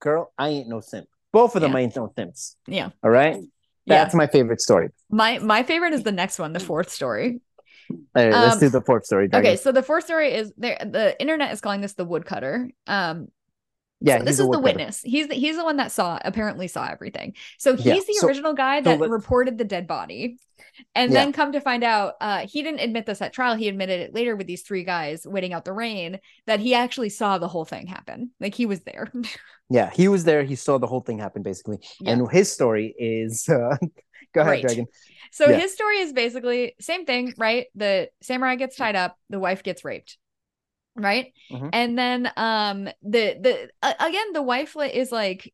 "Girl, 0.01 0.31
I 0.37 0.49
ain't 0.49 0.67
no 0.67 0.81
simp." 0.81 1.07
Both 1.31 1.55
of 1.55 1.61
them 1.61 1.73
Yeah. 1.73 1.79
ain't 1.79 1.95
no 1.95 2.11
simps. 2.15 2.55
Yeah. 2.67 2.89
All 3.03 3.09
right, 3.09 3.35
Yeah. 3.85 4.03
that's 4.03 4.13
my 4.15 4.27
favorite 4.27 4.59
story. 4.61 4.89
My 5.09 5.39
my 5.39 5.63
favorite 5.63 5.93
is 5.93 6.03
the 6.03 6.11
next 6.11 6.39
one, 6.39 6.51
the 6.53 6.59
fourth 6.59 6.89
story. 6.89 7.39
Right, 8.13 8.31
let's 8.33 8.55
Um, 8.55 8.59
do 8.59 8.69
the 8.69 8.81
fourth 8.81 9.05
story. 9.05 9.29
Okay, 9.33 9.55
so 9.55 9.71
the 9.71 9.81
fourth 9.83 10.03
story 10.03 10.33
is 10.33 10.51
there. 10.57 10.77
The 10.83 11.15
internet 11.21 11.53
is 11.53 11.61
calling 11.61 11.79
this 11.79 11.93
the 11.93 12.03
woodcutter. 12.03 12.69
Um, 12.85 13.29
yeah, 13.99 14.19
so 14.19 14.23
this 14.23 14.39
is 14.39 14.47
the 14.47 14.59
witness. 14.59 15.01
He's 15.01 15.27
the, 15.27 15.35
he's 15.35 15.57
the 15.57 15.63
one 15.63 15.77
that 15.77 15.91
saw 15.91 16.19
apparently 16.23 16.67
saw 16.67 16.87
everything. 16.87 17.35
So 17.57 17.75
he's 17.75 17.85
Yeah, 17.85 17.93
the 17.95 18.13
so- 18.19 18.27
original 18.27 18.53
guy 18.53 18.81
that 18.81 18.99
let- 18.99 19.09
reported 19.09 19.57
the 19.57 19.63
dead 19.63 19.87
body, 19.87 20.37
and 20.93 21.11
Yeah. 21.11 21.23
then 21.23 21.33
come 21.33 21.51
to 21.53 21.61
find 21.61 21.83
out, 21.83 22.13
uh, 22.21 22.45
he 22.47 22.61
didn't 22.61 22.81
admit 22.81 23.05
this 23.05 23.21
at 23.21 23.33
trial. 23.33 23.55
He 23.55 23.67
admitted 23.67 24.01
it 24.01 24.13
later 24.13 24.35
with 24.35 24.45
these 24.47 24.61
three 24.61 24.83
guys 24.83 25.25
waiting 25.25 25.53
out 25.53 25.65
the 25.65 25.73
rain 25.73 26.19
that 26.45 26.59
he 26.59 26.75
actually 26.75 27.09
saw 27.09 27.37
the 27.39 27.47
whole 27.47 27.65
thing 27.65 27.87
happen. 27.87 28.31
Like 28.39 28.53
he 28.55 28.65
was 28.65 28.81
there. 28.81 29.11
Yeah, 29.69 29.89
he 29.93 30.07
was 30.07 30.23
there. 30.23 30.43
He 30.43 30.55
saw 30.55 30.77
the 30.77 30.87
whole 30.87 31.01
thing 31.01 31.19
happen 31.19 31.43
basically, 31.43 31.79
Yeah. 31.99 32.11
and 32.13 32.31
his 32.31 32.49
story 32.49 32.95
is. 32.97 33.49
Uh, 33.49 33.75
go 34.33 34.39
ahead, 34.39 34.45
Great. 34.45 34.61
Dragon. 34.61 34.85
So 35.33 35.53
his 35.53 35.73
story 35.73 35.97
is 35.99 36.13
basically 36.13 36.73
same 36.79 37.05
thing, 37.05 37.33
right? 37.37 37.65
The 37.75 38.07
samurai 38.21 38.55
gets 38.55 38.77
tied 38.77 38.95
up, 38.95 39.17
the 39.29 39.39
wife 39.39 39.63
gets 39.63 39.83
raped, 39.83 40.17
right? 40.97 41.33
Mhm. 41.51 41.69
And 41.73 41.97
then 41.97 42.31
um 42.35 42.85
the 43.03 43.37
the 43.41 43.69
uh, 43.81 43.93
again 43.99 44.33
the 44.33 44.41
wife 44.43 44.75
is 44.81 45.11
like 45.11 45.53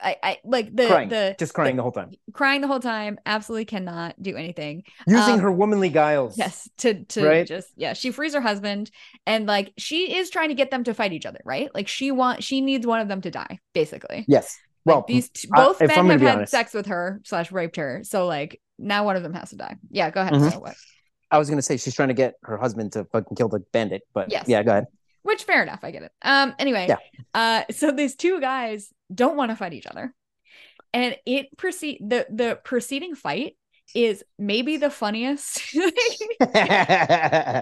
I, 0.00 0.16
I 0.22 0.38
like 0.44 0.74
the 0.74 0.86
crying, 0.86 1.08
the 1.08 1.34
just 1.38 1.54
crying 1.54 1.74
the- 1.74 1.78
the 1.78 1.82
whole 1.82 1.90
time, 1.92 2.10
crying 2.32 2.60
the 2.60 2.68
whole 2.68 2.78
time, 2.78 3.18
absolutely 3.26 3.64
cannot 3.64 4.14
do 4.22 4.36
anything. 4.36 4.84
using 5.08 5.34
um, 5.34 5.40
her 5.40 5.50
womanly 5.50 5.88
guiles. 5.88 6.38
Yes, 6.38 6.68
to 6.78 7.02
to 7.04 7.26
Right? 7.26 7.46
just 7.46 7.68
yeah, 7.76 7.94
she 7.94 8.12
frees 8.12 8.34
her 8.34 8.40
husband 8.40 8.90
and 9.26 9.46
like 9.46 9.72
she 9.76 10.16
is 10.16 10.30
trying 10.30 10.50
to 10.50 10.54
get 10.54 10.70
them 10.70 10.84
to 10.84 10.94
fight 10.94 11.12
each 11.12 11.26
other, 11.26 11.40
right? 11.44 11.68
Like 11.74 11.88
she 11.88 12.12
want 12.12 12.44
she 12.44 12.60
needs 12.60 12.86
one 12.86 13.00
of 13.00 13.08
them 13.08 13.20
to 13.22 13.30
die, 13.30 13.58
basically. 13.74 14.24
Yes. 14.28 14.56
Like, 14.84 14.94
Well, 14.94 15.04
these 15.08 15.28
t- 15.30 15.48
I- 15.52 15.64
both 15.64 15.82
if 15.82 15.88
men 15.88 16.08
have 16.10 16.20
had 16.20 16.36
honest- 16.36 16.52
sex 16.52 16.72
with 16.74 16.86
her 16.86 17.20
slash 17.24 17.50
raped 17.50 17.76
her, 17.76 18.02
so 18.04 18.26
like 18.26 18.60
now 18.78 19.04
one 19.04 19.16
of 19.16 19.24
them 19.24 19.34
has 19.34 19.50
to 19.50 19.56
die. 19.56 19.76
Yeah, 19.90 20.10
go 20.10 20.20
ahead. 20.20 20.34
Mhm. 20.34 20.74
I 21.30 21.38
was 21.38 21.48
gonna 21.50 21.62
say 21.62 21.76
she's 21.76 21.94
trying 21.94 22.08
to 22.08 22.14
get 22.14 22.34
her 22.42 22.56
husband 22.56 22.92
to 22.92 23.04
fucking 23.06 23.36
kill 23.36 23.48
the 23.48 23.60
bandit, 23.72 24.02
but 24.14 24.30
Yes. 24.30 24.46
yeah, 24.48 24.62
go 24.62 24.70
ahead. 24.72 24.86
Which 25.22 25.44
fair 25.44 25.62
enough, 25.62 25.80
I 25.82 25.90
get 25.90 26.02
it. 26.04 26.12
Um, 26.22 26.54
anyway, 26.58 26.86
Yeah. 26.88 26.96
uh, 27.34 27.64
so 27.72 27.90
these 27.92 28.16
two 28.16 28.40
guys 28.40 28.92
don't 29.14 29.36
want 29.36 29.50
to 29.50 29.56
fight 29.56 29.72
each 29.74 29.86
other, 29.86 30.14
and 30.94 31.16
it 31.26 31.54
proceed 31.58 31.98
the 32.06 32.26
the 32.30 32.58
preceding 32.64 33.14
fight 33.14 33.56
is 33.94 34.22
maybe 34.38 34.76
the 34.76 34.90
funniest. 34.90 35.62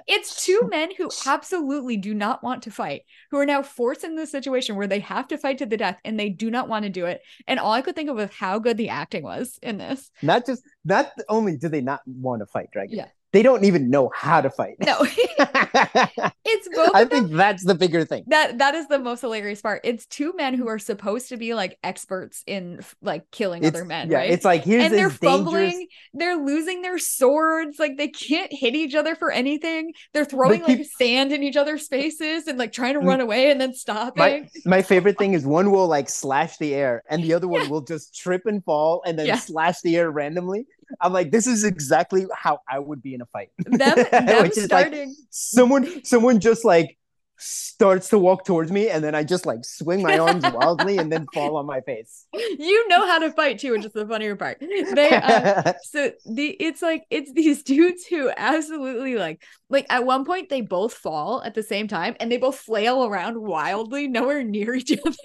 it's 0.09 0.45
two 0.45 0.61
men 0.71 0.91
who 0.97 1.11
absolutely 1.27 1.97
do 1.97 2.15
not 2.15 2.43
want 2.43 2.63
to 2.65 2.71
fight, 2.71 3.03
who 3.31 3.39
are 3.39 3.47
now 3.47 3.63
forced 3.63 4.05
in 4.05 4.17
this 4.17 4.31
situation 4.31 4.77
where 4.77 4.87
they 4.87 5.01
have 5.01 5.29
to 5.29 5.39
fight 5.39 5.59
to 5.59 5.67
the 5.67 5.77
death, 5.77 5.99
and 6.05 6.19
they 6.19 6.29
do 6.29 6.51
not 6.51 6.69
want 6.69 6.85
to 6.85 6.89
do 6.91 7.07
it. 7.07 7.21
And 7.47 7.59
all 7.61 7.73
I 7.73 7.83
could 7.83 7.95
think 7.97 8.11
of 8.11 8.17
was 8.17 8.31
how 8.33 8.59
good 8.59 8.77
the 8.77 8.89
acting 8.91 9.23
was 9.23 9.59
in 9.63 9.79
this. 9.79 10.11
not 10.23 10.47
just 10.47 10.63
not 10.85 11.13
only 11.29 11.57
do 11.57 11.69
they 11.69 11.81
not 11.81 12.01
want 12.07 12.41
to 12.43 12.47
fight 12.47 12.71
dragon, 12.73 12.97
Yeah. 12.97 13.07
They 13.33 13.43
don't 13.43 13.65
even 13.65 13.91
know 13.91 14.11
how 14.15 14.41
to 14.41 14.49
fight. 14.51 14.77
No, 14.81 14.97
it's 15.01 16.69
both. 16.69 16.91
I 16.95 17.03
of 17.03 17.11
them. 17.11 17.27
think 17.27 17.33
that's 17.37 17.65
the 17.65 17.75
bigger 17.75 18.05
thing. 18.05 18.25
that 18.29 18.59
that 18.59 18.75
is 18.75 18.87
the 18.89 18.99
most 18.99 19.21
hilarious 19.21 19.61
part. 19.61 19.81
It's 19.85 20.07
two 20.07 20.33
men 20.37 20.55
who 20.55 20.69
are 20.69 20.79
supposed 20.79 21.29
to 21.31 21.37
be 21.37 21.55
like 21.55 21.79
experts 21.83 22.43
in 22.47 22.81
like 23.03 23.31
killing 23.31 23.65
It's, 23.65 23.77
other 23.77 23.85
men, 23.85 24.11
yeah, 24.11 24.19
right? 24.19 24.31
it's 24.31 24.45
like 24.45 24.65
here's 24.65 24.85
and 24.85 24.93
they're 24.95 25.09
dangerous. 25.09 25.19
fumbling, 25.19 25.87
they're 26.15 26.37
losing 26.37 26.83
their 26.83 26.99
swords, 26.99 27.79
like 27.79 27.97
they 27.97 28.09
can't 28.09 28.53
hit 28.53 28.75
each 28.75 28.95
other 28.95 29.15
for 29.15 29.31
anything. 29.31 29.93
They're 30.13 30.25
throwing 30.25 30.61
keep- 30.63 30.79
like 30.79 30.87
sand 30.99 31.33
in 31.33 31.43
each 31.43 31.57
other's 31.57 31.89
faces 31.89 32.47
and 32.47 32.59
like 32.59 32.73
trying 32.73 32.95
to 32.95 33.01
Mm. 33.01 33.07
run 33.07 33.21
away 33.21 33.51
and 33.51 33.61
then 33.61 33.75
stopping. 33.75 34.19
My 34.23 34.49
my 34.65 34.83
favorite 34.83 35.19
thing 35.19 35.35
is 35.35 35.45
one 35.47 35.71
will 35.71 35.87
like 35.89 36.09
slash 36.09 36.57
the 36.59 36.75
air 36.75 37.03
and 37.11 37.23
the 37.23 37.35
other 37.35 37.49
one 37.57 37.69
will 37.69 37.83
just 37.83 38.15
trip 38.15 38.47
and 38.47 38.65
fall 38.65 39.03
and 39.05 39.19
then 39.19 39.27
Yeah. 39.27 39.37
slash 39.37 39.81
the 39.83 39.97
air 39.97 40.11
randomly. 40.11 40.67
I'm 41.01 41.13
like, 41.13 41.31
this 41.31 41.47
is 41.47 41.65
exactly 41.65 42.27
how 42.35 42.61
I 42.69 42.79
would 42.79 43.03
be 43.03 43.15
in 43.15 43.21
a 43.21 43.27
fight. 43.27 43.51
them 43.59 43.79
them 44.11 44.47
is 44.47 44.57
like 44.57 44.67
starting 44.67 45.15
someone 45.31 46.05
someone 46.05 46.41
just 46.41 46.65
like 46.65 46.97
starts 47.39 48.09
to 48.09 48.19
walk 48.19 48.47
towards 48.47 48.73
me 48.73 48.89
and 48.89 49.05
then 49.05 49.15
I 49.15 49.23
just 49.23 49.45
like 49.45 49.63
swing 49.63 50.03
my 50.03 50.19
arms 50.19 50.43
wildly 50.53 50.97
and 50.97 51.13
then 51.13 51.27
fall 51.35 51.57
on 51.57 51.67
my 51.67 51.81
face. 51.83 52.27
you 52.33 52.89
know 52.89 53.07
how 53.07 53.19
to 53.19 53.31
fight 53.31 53.59
too, 53.59 53.73
which 53.73 53.85
is 53.85 53.93
the 53.93 54.07
funnier 54.07 54.37
part. 54.37 54.59
They 54.61 55.11
uh, 55.11 55.75
so 55.83 56.13
the 56.25 56.49
it's 56.59 56.83
like 56.83 57.05
it's 57.11 57.33
these 57.33 57.63
dudes 57.63 58.07
who 58.07 58.31
absolutely 58.37 59.17
like 59.17 59.43
like 59.69 59.87
at 59.91 60.05
one 60.05 60.25
point 60.25 60.49
they 60.49 60.63
both 60.63 60.95
fall 60.95 61.43
at 61.43 61.55
the 61.55 61.63
same 61.63 61.89
time 61.89 62.17
and 62.21 62.33
they 62.33 62.39
both 62.39 62.57
flail 62.57 63.05
around 63.05 63.41
wildly 63.41 64.09
nowhere 64.09 64.43
near 64.43 64.75
each 64.75 64.93
other 64.93 65.17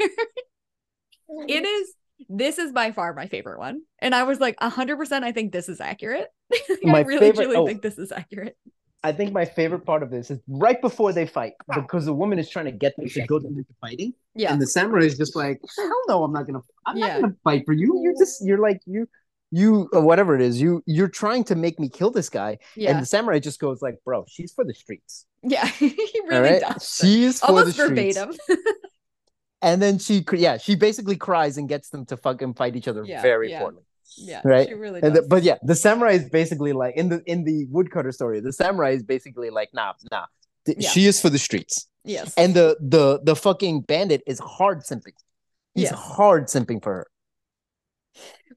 it 1.47 1.65
is 1.65 1.93
this 2.29 2.57
is 2.57 2.71
by 2.71 2.91
far 2.91 3.13
my 3.13 3.27
favorite 3.27 3.59
one 3.59 3.81
and 3.99 4.13
i 4.15 4.23
was 4.23 4.39
like 4.39 4.57
100% 4.59 5.23
i 5.23 5.31
think 5.31 5.51
this 5.51 5.67
is 5.69 5.79
accurate 5.81 6.27
i 6.53 6.77
My 6.83 7.01
really 7.01 7.19
favorite- 7.19 7.43
truly 7.45 7.57
oh. 7.57 7.65
think 7.67 7.81
this 7.81 7.97
is 7.97 8.11
accurate 8.11 8.57
I 9.03 9.11
think 9.11 9.33
my 9.33 9.45
favorite 9.45 9.83
part 9.83 10.03
of 10.03 10.11
this 10.11 10.29
is 10.29 10.37
right 10.47 10.79
before 10.79 11.11
they 11.11 11.25
fight 11.25 11.53
because 11.73 12.05
the 12.05 12.13
woman 12.13 12.37
is 12.37 12.47
trying 12.47 12.65
to 12.65 12.71
get 12.71 12.95
them 12.97 13.09
to 13.09 13.25
go 13.25 13.37
into 13.37 13.65
fighting. 13.81 14.13
yeah 14.35 14.53
And 14.53 14.61
the 14.61 14.67
samurai 14.67 15.05
is 15.05 15.17
just 15.17 15.35
like, 15.35 15.59
hell 15.75 16.01
no, 16.07 16.23
I'm 16.23 16.31
not 16.31 16.45
gonna, 16.45 16.59
I'm 16.85 16.97
Yeah. 16.97 17.07
not 17.07 17.21
gonna 17.21 17.35
fight 17.43 17.63
for 17.65 17.73
you. 17.73 17.99
You're 18.03 18.13
just, 18.13 18.45
you're 18.45 18.59
like, 18.59 18.79
you, 18.85 19.09
you, 19.49 19.89
or 19.91 20.01
whatever 20.01 20.35
it 20.35 20.41
is, 20.43 20.61
you, 20.61 20.83
you're 20.85 21.07
trying 21.07 21.43
to 21.45 21.55
make 21.55 21.79
me 21.79 21.89
kill 21.89 22.11
this 22.11 22.29
guy. 22.29 22.59
yeah 22.75 22.91
And 22.91 23.01
the 23.01 23.07
samurai 23.07 23.39
just 23.39 23.59
goes 23.59 23.81
like, 23.81 23.95
bro, 24.05 24.23
she's 24.27 24.51
for 24.53 24.63
the 24.63 24.75
streets. 24.75 25.25
yeah 25.41 25.65
he 25.81 25.95
really 26.29 26.51
right, 26.51 26.61
does 26.61 26.95
she's 27.01 27.39
for 27.39 27.47
almost 27.47 27.75
the 27.77 27.85
streets. 27.85 28.17
verbatim 28.19 28.37
And 29.61 29.81
then 29.81 29.99
she, 29.99 30.25
yeah, 30.33 30.57
she 30.57 30.75
basically 30.75 31.15
cries 31.17 31.57
and 31.57 31.69
gets 31.69 31.89
them 31.89 32.05
to 32.07 32.17
fucking 32.17 32.55
fight 32.55 32.75
each 32.75 32.87
other 32.87 33.03
Yeah, 33.05 33.21
very 33.21 33.51
yeah. 33.51 33.59
poorly. 33.59 33.83
yeah 34.17 34.41
Right. 34.43 34.67
really 34.77 35.01
And 35.03 35.15
the, 35.15 35.21
but 35.21 35.43
yeah, 35.43 35.57
the 35.63 35.75
samurai 35.75 36.13
is 36.13 36.29
basically 36.29 36.73
like 36.73 36.95
in 36.95 37.09
the 37.09 37.21
in 37.25 37.43
the 37.43 37.65
woodcutter 37.69 38.11
story. 38.11 38.39
The 38.41 38.53
samurai 38.53 38.91
is 38.91 39.03
basically 39.03 39.49
like, 39.49 39.69
nah, 39.73 39.93
nah. 40.11 40.25
Th- 40.65 40.77
Yeah. 40.79 40.89
She 40.89 41.05
is 41.05 41.21
for 41.21 41.29
the 41.29 41.39
streets. 41.39 41.87
yes 42.03 42.33
And 42.37 42.53
the 42.53 42.75
the 42.95 43.19
the 43.23 43.35
fucking 43.35 43.81
bandit 43.81 44.21
is 44.25 44.39
hard 44.39 44.79
simping. 44.89 45.15
He's 45.75 45.91
Yes. 45.91 45.93
hard 46.17 46.47
simping 46.47 46.81
for 46.83 46.93
her. 46.97 47.07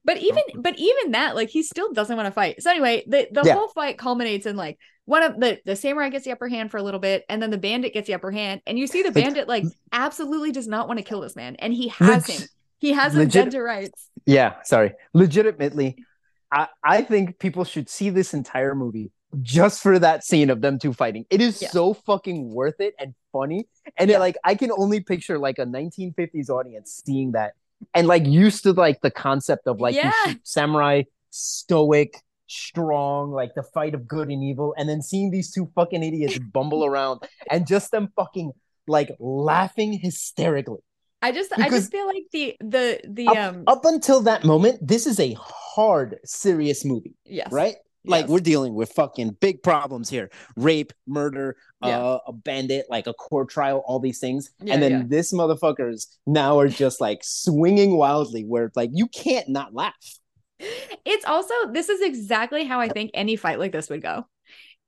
But 0.03 0.17
even 0.17 0.43
but 0.61 0.75
even 0.77 1.11
that, 1.11 1.35
like 1.35 1.49
he 1.49 1.63
still 1.63 1.91
doesn't 1.93 2.15
want 2.15 2.27
to 2.27 2.31
fight. 2.31 2.61
So 2.61 2.69
anyway, 2.69 3.03
the 3.07 3.27
the 3.31 3.41
whole 3.53 3.69
fight 3.69 3.97
culminates 3.97 4.45
in 4.45 4.55
like 4.55 4.77
one 5.05 5.23
of 5.23 5.39
the 5.39 5.59
the 5.65 5.75
samurai 5.75 6.09
gets 6.09 6.25
the 6.25 6.31
upper 6.31 6.47
hand 6.47 6.71
for 6.71 6.77
a 6.77 6.83
little 6.83 6.99
bit, 6.99 7.23
and 7.29 7.41
then 7.41 7.51
the 7.51 7.57
bandit 7.57 7.93
gets 7.93 8.07
the 8.07 8.13
upper 8.15 8.31
hand, 8.31 8.61
and 8.67 8.77
you 8.77 8.87
see 8.87 9.01
the 9.01 9.09
Like- 9.09 9.23
bandit 9.23 9.47
like 9.47 9.63
mm-hmm. 9.63 9.77
absolutely 9.91 10.51
does 10.51 10.67
not 10.67 10.87
want 10.87 10.97
to 10.99 11.03
kill 11.05 11.21
this 11.21 11.35
man, 11.35 11.55
and 11.57 11.73
he 11.73 11.89
has 11.89 12.27
Leg- 12.27 12.39
him. 12.39 12.47
He 12.79 12.91
has 12.93 13.13
him 13.13 13.19
legit- 13.19 13.45
dead 13.45 13.51
to 13.51 13.61
rights. 13.61 14.09
Yeah, 14.25 14.61
sorry. 14.63 14.93
Legitimately, 15.13 16.03
I, 16.51 16.67
I 16.83 17.01
think 17.03 17.39
people 17.39 17.63
should 17.63 17.89
see 17.89 18.09
this 18.09 18.33
entire 18.33 18.75
movie 18.75 19.11
just 19.41 19.81
for 19.83 19.97
that 19.99 20.23
scene 20.23 20.49
of 20.49 20.61
them 20.61 20.77
two 20.79 20.93
fighting. 20.93 21.25
It 21.29 21.41
is 21.41 21.61
Yeah. 21.61 21.69
so 21.69 21.93
fucking 21.93 22.49
worth 22.53 22.79
it 22.79 22.93
and 22.99 23.13
funny. 23.31 23.67
And 23.97 24.09
Yeah. 24.09 24.17
it, 24.17 24.19
like 24.19 24.37
I 24.43 24.55
can 24.55 24.71
only 24.71 24.99
picture 25.01 25.37
like 25.37 25.57
a 25.59 25.65
1950s 25.65 26.49
audience 26.49 27.01
seeing 27.05 27.31
that 27.33 27.53
and 27.93 28.07
like 28.07 28.25
used 28.25 28.63
to 28.63 28.71
like 28.71 29.01
the 29.01 29.11
concept 29.11 29.67
of 29.67 29.79
like 29.81 29.95
Yeah. 29.95 30.11
samurai 30.43 31.03
stoic 31.31 32.21
strong 32.47 33.31
like 33.31 33.53
the 33.55 33.63
fight 33.63 33.93
of 33.93 34.07
good 34.07 34.29
and 34.29 34.43
evil 34.43 34.73
and 34.77 34.87
then 34.87 35.01
seeing 35.01 35.31
these 35.31 35.51
two 35.51 35.69
fucking 35.75 36.03
idiots 36.03 36.37
bumble 36.53 36.85
around 36.89 37.21
and 37.49 37.65
just 37.67 37.91
them 37.91 38.09
fucking 38.15 38.51
like 38.87 39.09
laughing 39.19 39.93
hysterically 39.93 40.79
I 41.21 41.31
just 41.31 41.51
I 41.57 41.69
just 41.69 41.91
feel 41.91 42.05
like 42.05 42.23
the 42.31 42.55
the 42.59 42.99
the 43.07 43.27
up, 43.27 43.37
um 43.37 43.63
up 43.65 43.85
until 43.85 44.21
that 44.23 44.43
moment, 44.43 44.85
this 44.85 45.07
is 45.07 45.19
a 45.19 45.35
hard, 45.39 46.19
serious 46.23 46.85
movie, 46.85 47.15
yes 47.25 47.51
right? 47.51 47.75
Like 48.07 48.23
Yes. 48.25 48.29
we're 48.29 48.39
dealing 48.41 48.75
with 48.75 48.91
fucking 48.91 49.37
big 49.41 49.63
problems 49.63 50.07
here: 50.07 50.29
rape, 50.55 50.93
murder, 51.07 51.55
Yeah. 51.83 51.97
uh, 51.99 52.19
a 52.27 52.33
bandit, 52.33 52.85
like 52.89 53.07
a 53.07 53.13
court 53.13 53.49
trial, 53.49 53.83
all 53.87 53.99
these 53.99 54.19
things. 54.19 54.51
Yeah, 54.61 54.75
and 54.75 54.83
then 54.83 54.91
yeah. 54.91 55.03
this 55.07 55.33
motherfuckers 55.33 56.05
now 56.27 56.59
are 56.59 56.67
just 56.67 57.01
like 57.01 57.21
swinging 57.23 57.97
wildly, 57.97 58.43
where 58.43 58.71
like 58.75 58.91
you 58.93 59.07
can't 59.07 59.49
not 59.49 59.73
laugh. 59.73 60.19
It's 60.59 61.25
also 61.25 61.53
this 61.71 61.89
is 61.89 62.01
exactly 62.01 62.63
how 62.65 62.79
I 62.79 62.89
think 62.89 63.11
any 63.13 63.35
fight 63.35 63.59
like 63.59 63.71
this 63.71 63.89
would 63.89 64.01
go. 64.01 64.25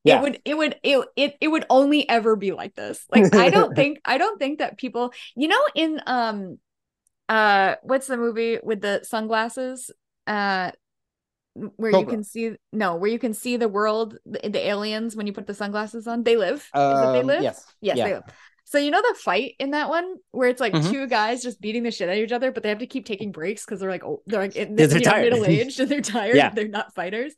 Yeah. 0.03 0.18
It 0.18 0.22
would 0.22 0.41
it 0.45 0.57
would 0.57 0.76
it, 0.84 1.05
it 1.15 1.38
it 1.41 1.47
would 1.49 1.65
only 1.70 2.07
ever 2.07 2.36
be 2.36 2.51
like 2.51 2.76
this. 2.76 3.05
Like 3.09 3.30
I 3.36 3.49
don't 3.51 3.76
think 3.76 3.99
I 4.05 4.18
don't 4.18 4.39
think 4.39 4.59
that 4.59 4.78
people 4.78 5.13
you 5.36 5.47
know 5.47 5.61
in 5.76 6.01
um 6.05 6.59
uh 7.30 7.76
what's 7.84 8.07
the 8.07 8.18
movie 8.18 8.59
with 8.63 8.82
the 8.82 9.01
sunglasses 9.03 9.91
uh 10.28 10.72
where 11.76 11.91
you 11.91 12.05
can 12.05 12.24
see 12.24 12.51
no 12.72 12.95
where 12.95 13.09
you 13.09 13.18
can 13.20 13.34
see 13.34 13.57
the 13.57 13.68
world 13.68 14.18
the, 14.26 14.49
the 14.49 14.68
aliens 14.68 15.15
when 15.15 15.26
you 15.26 15.34
put 15.34 15.47
the 15.47 15.53
sunglasses 15.55 16.07
on 16.07 16.24
they 16.24 16.36
live 16.38 16.72
is 16.89 17.01
it 17.01 17.11
they 17.11 17.20
Um, 17.20 17.28
live 17.28 17.43
Yes. 17.43 17.65
yes 17.82 17.97
yeah. 17.97 18.05
they 18.05 18.13
live 18.13 18.24
so 18.70 18.78
you 18.78 18.91
know 18.91 19.01
the 19.01 19.15
fight 19.18 19.53
in 19.59 19.72
that 19.72 19.88
one 19.88 20.15
where 20.32 20.49
it's 20.49 20.59
like 20.59 20.74
Mhm. 20.74 20.91
two 20.91 21.07
guys 21.07 21.41
just 21.41 21.61
beating 21.61 21.84
the 21.84 21.91
shit 21.91 22.09
out 22.09 22.18
of 22.18 22.22
each 22.22 22.34
other, 22.34 22.51
but 22.51 22.63
they 22.63 22.70
have 22.70 22.80
to 22.80 22.86
keep 22.86 23.05
taking 23.05 23.32
breaks 23.32 23.63
because 23.63 23.80
they're 23.80 23.89
like 23.89 24.03
oh 24.03 24.22
they're 24.28 24.41
like 24.41 24.57
in, 24.57 24.76
they're 24.76 24.89
middle 24.89 25.45
aged 25.45 25.80
and 25.80 25.89
they're 25.89 26.01
tired. 26.01 26.36
Yeah. 26.36 26.49
They're 26.49 26.68
not 26.68 26.93
fighters. 26.93 27.34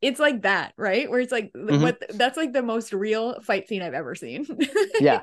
It's 0.00 0.18
like 0.18 0.42
that, 0.42 0.72
right? 0.78 1.10
Where 1.10 1.20
it's 1.20 1.30
like 1.30 1.52
Mhm. 1.52 1.82
what 1.82 2.02
that's 2.14 2.38
like 2.38 2.54
the 2.54 2.62
most 2.62 2.94
real 2.94 3.38
fight 3.42 3.68
scene 3.68 3.82
I've 3.82 3.92
ever 3.92 4.14
seen. 4.14 4.46
Yeah. 5.00 5.22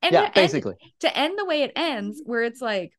and 0.00 0.12
yeah. 0.12 0.20
to 0.20 0.26
end, 0.26 0.34
Basically, 0.34 0.74
to 1.00 1.14
end 1.18 1.38
the 1.38 1.44
way 1.44 1.62
it 1.64 1.72
ends, 1.76 2.22
where 2.24 2.42
it's 2.42 2.62
like 2.62 2.92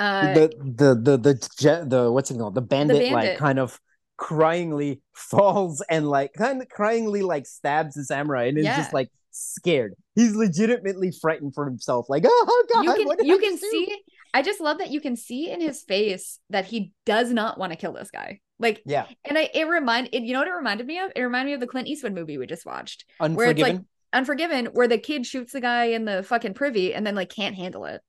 uh 0.00 0.34
the 0.34 0.48
the 0.58 0.94
the 0.96 1.16
the 1.18 1.84
the 1.86 2.10
what's 2.12 2.30
it 2.32 2.38
called? 2.38 2.54
The 2.56 2.60
bandit, 2.62 2.96
like 2.96 3.12
bandit. 3.12 3.38
kind 3.38 3.58
of 3.60 3.78
cryingly 4.18 5.00
falls 5.14 5.80
and 5.88 6.08
like 6.08 6.32
kind 6.34 6.60
of 6.60 6.68
cryingly 6.68 7.22
like 7.22 7.46
stabs 7.46 7.94
the 7.94 8.04
samurai 8.04 8.46
and 8.46 8.58
is 8.58 8.64
Yeah. 8.64 8.76
just 8.78 8.92
like 8.92 9.10
scared. 9.30 9.94
He's 10.14 10.34
legitimately 10.34 11.12
frightened 11.20 11.54
for 11.54 11.64
himself. 11.66 12.06
Like, 12.08 12.24
oh 12.26 12.64
god, 12.72 12.84
you 12.84 12.94
can 12.94 13.26
you 13.26 13.36
I 13.36 13.40
can 13.40 13.52
do?" 13.56 13.58
see 13.70 13.98
I 14.32 14.42
just 14.42 14.60
love 14.60 14.78
that 14.78 14.90
you 14.90 15.00
can 15.00 15.16
see 15.16 15.50
in 15.50 15.60
his 15.60 15.82
face 15.82 16.38
that 16.50 16.64
he 16.66 16.92
does 17.04 17.32
not 17.32 17.58
want 17.58 17.72
to 17.72 17.76
kill 17.76 17.92
this 17.92 18.10
guy. 18.10 18.40
Like 18.58 18.82
Yeah, 18.86 19.06
and 19.24 19.36
I 19.38 19.48
it 19.54 19.66
remind 19.66 20.10
it, 20.12 20.22
you 20.22 20.32
know 20.34 20.38
what 20.40 20.48
it 20.48 20.52
reminded 20.52 20.86
me 20.86 20.98
of? 21.00 21.10
It 21.16 21.22
reminded 21.22 21.50
me 21.50 21.54
of 21.54 21.60
the 21.60 21.66
Clint 21.66 21.88
Eastwood 21.88 22.12
movie 22.14 22.38
we 22.38 22.46
just 22.46 22.66
watched. 22.66 23.04
Where 23.18 23.28
it's 23.50 23.60
like 23.60 23.72
Unforgiven. 23.74 23.86
Unforgiven, 24.12 24.66
where 24.66 24.88
the 24.88 24.98
kid 24.98 25.24
shoots 25.24 25.52
the 25.52 25.60
guy 25.60 25.84
in 25.86 26.04
the 26.04 26.22
fucking 26.24 26.54
privy 26.54 26.92
and 26.94 27.06
then 27.06 27.14
like 27.14 27.30
can't 27.30 27.54
handle 27.56 27.84
it. 27.86 28.00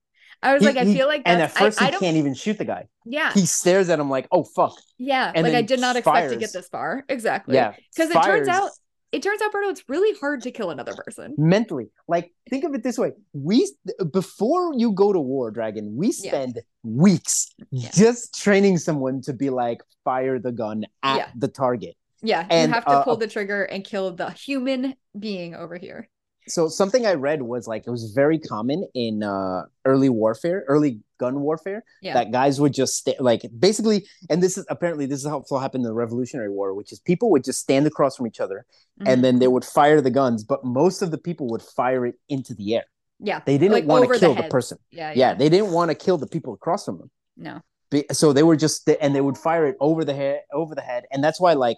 I 0.44 0.54
was 0.54 0.62
He- 0.62 0.68
like, 0.68 0.78
I 0.78 0.86
he- 0.86 0.96
feel 0.96 1.08
like 1.08 1.22
and 1.26 1.42
at 1.42 1.52
first 1.52 1.80
I, 1.80 1.86
he 1.86 1.88
I 1.88 1.92
don't 1.92 2.00
can't 2.02 2.18
even 2.18 2.34
shoot 2.34 2.58
the 2.58 2.66
guy. 2.66 2.88
yeah, 3.06 3.32
He 3.34 3.46
stares 3.46 3.90
at 3.90 4.00
him 4.00 4.10
like, 4.10 4.28
oh 4.32 4.44
fuck. 4.44 4.74
yeah. 4.98 5.32
and 5.34 5.46
Like 5.46 5.54
I 5.56 5.62
did 5.62 5.80
not 5.80 5.96
expect 5.96 6.32
to 6.32 6.38
get 6.38 6.52
this 6.54 6.68
far. 6.70 7.06
Exactly. 7.08 7.54
Yeah, 7.56 7.74
Because 7.96 8.10
it 8.10 8.22
turns 8.24 8.48
out 8.48 8.72
it 9.12 9.22
turns 9.24 9.42
out, 9.42 9.52
Berto, 9.52 9.70
it's 9.70 9.84
really 9.88 10.18
hard 10.20 10.42
to 10.42 10.52
kill 10.52 10.70
another 10.70 10.94
person. 10.96 11.34
mentally. 11.38 11.88
Like, 12.08 12.34
think 12.50 12.64
of 12.64 12.74
it 12.74 12.84
this 12.84 12.98
way: 12.98 13.12
we 13.34 13.72
before 14.12 14.74
you 14.76 14.92
go 14.92 15.12
to 15.14 15.20
war, 15.20 15.52
Dragon, 15.52 15.96
we 15.96 16.08
Yeah. 16.08 16.32
spend 16.32 16.60
weeks 16.84 17.54
Yeah. 17.72 17.90
just 17.94 18.42
training 18.42 18.78
someone 18.78 19.22
to 19.22 19.34
be 19.34 19.50
like, 19.50 19.82
fire 20.04 20.40
the 20.40 20.52
gun 20.52 20.86
at 21.04 21.18
Yeah. 21.18 21.28
the 21.36 21.48
target. 21.48 21.96
Yeah. 22.24 22.46
And, 22.50 22.70
you 22.70 22.74
have 22.74 22.86
to 22.86 22.92
uh, 22.92 23.04
pull 23.04 23.18
the 23.18 23.28
trigger 23.28 23.64
and 23.64 23.84
kill 23.84 24.12
the 24.16 24.30
human 24.32 24.96
being 25.18 25.56
over 25.56 25.76
here. 25.78 26.10
So 26.52 26.68
something 26.68 27.06
I 27.06 27.14
read 27.14 27.42
was 27.42 27.68
like 27.68 27.84
it 27.88 27.92
was 27.92 28.12
very 28.12 28.38
common 28.40 28.88
in 28.94 29.24
uh, 29.24 29.64
early 29.86 30.10
warfare, 30.10 30.64
early 30.68 31.00
gun 31.18 31.42
warfare, 31.42 31.84
Yeah. 32.02 32.14
that 32.16 32.32
guys 32.32 32.60
would 32.62 32.74
just 32.74 32.94
sta- 32.98 33.20
like 33.20 33.44
basically, 33.60 34.06
and 34.30 34.42
this 34.44 34.58
is 34.58 34.66
apparently 34.70 35.06
this 35.06 35.20
is 35.22 35.28
how 35.28 35.38
also 35.38 35.58
happened 35.58 35.84
in 35.86 35.90
the 35.90 35.94
Revolutionary 36.06 36.50
War, 36.50 36.74
which 36.74 36.92
is 36.92 37.00
people 37.00 37.30
would 37.32 37.44
just 37.44 37.60
stand 37.62 37.86
across 37.88 38.16
from 38.18 38.28
each 38.28 38.40
other 38.40 38.66
Mhm. 39.00 39.08
and 39.10 39.24
then 39.24 39.40
they 39.40 39.48
would 39.48 39.66
fire 39.66 40.02
the 40.02 40.12
guns, 40.12 40.44
but 40.44 40.64
most 40.64 41.02
of 41.02 41.10
the 41.12 41.18
people 41.28 41.48
would 41.52 41.62
fire 41.62 42.06
it 42.06 42.16
into 42.30 42.54
the 42.54 42.76
air. 42.78 42.86
yeah. 43.24 43.40
They 43.46 43.58
didn't 43.58 43.74
Like 43.74 43.86
want 43.86 44.12
to 44.12 44.20
kill 44.20 44.34
the, 44.34 44.42
heads. 44.44 44.52
person. 44.52 44.78
Yeah. 44.92 45.14
Yeah, 45.16 45.34
they 45.36 45.48
didn't 45.54 45.72
want 45.72 45.90
to 45.92 45.96
kill 46.06 46.18
the 46.18 46.28
people 46.36 46.54
across 46.54 46.86
from 46.86 46.98
them. 47.00 47.12
no. 47.38 47.56
Be- 47.92 48.06
So 48.22 48.32
they 48.34 48.44
were 48.50 48.56
just 48.66 48.90
and 49.04 49.14
they 49.16 49.22
would 49.28 49.38
fire 49.38 49.66
it 49.72 49.76
over 49.88 50.02
the 50.06 50.14
head, 50.14 50.42
over 50.54 50.74
the 50.76 50.82
head, 50.92 51.04
and 51.12 51.20
that's 51.24 51.40
why 51.44 51.54
like 51.54 51.78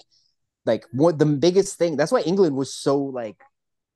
like 0.66 0.84
what 0.94 1.20
the 1.20 1.26
biggest 1.26 1.72
thing. 1.80 1.98
That's 1.98 2.12
why 2.16 2.22
England 2.22 2.56
was 2.56 2.70
so 2.74 2.94
like 3.22 3.36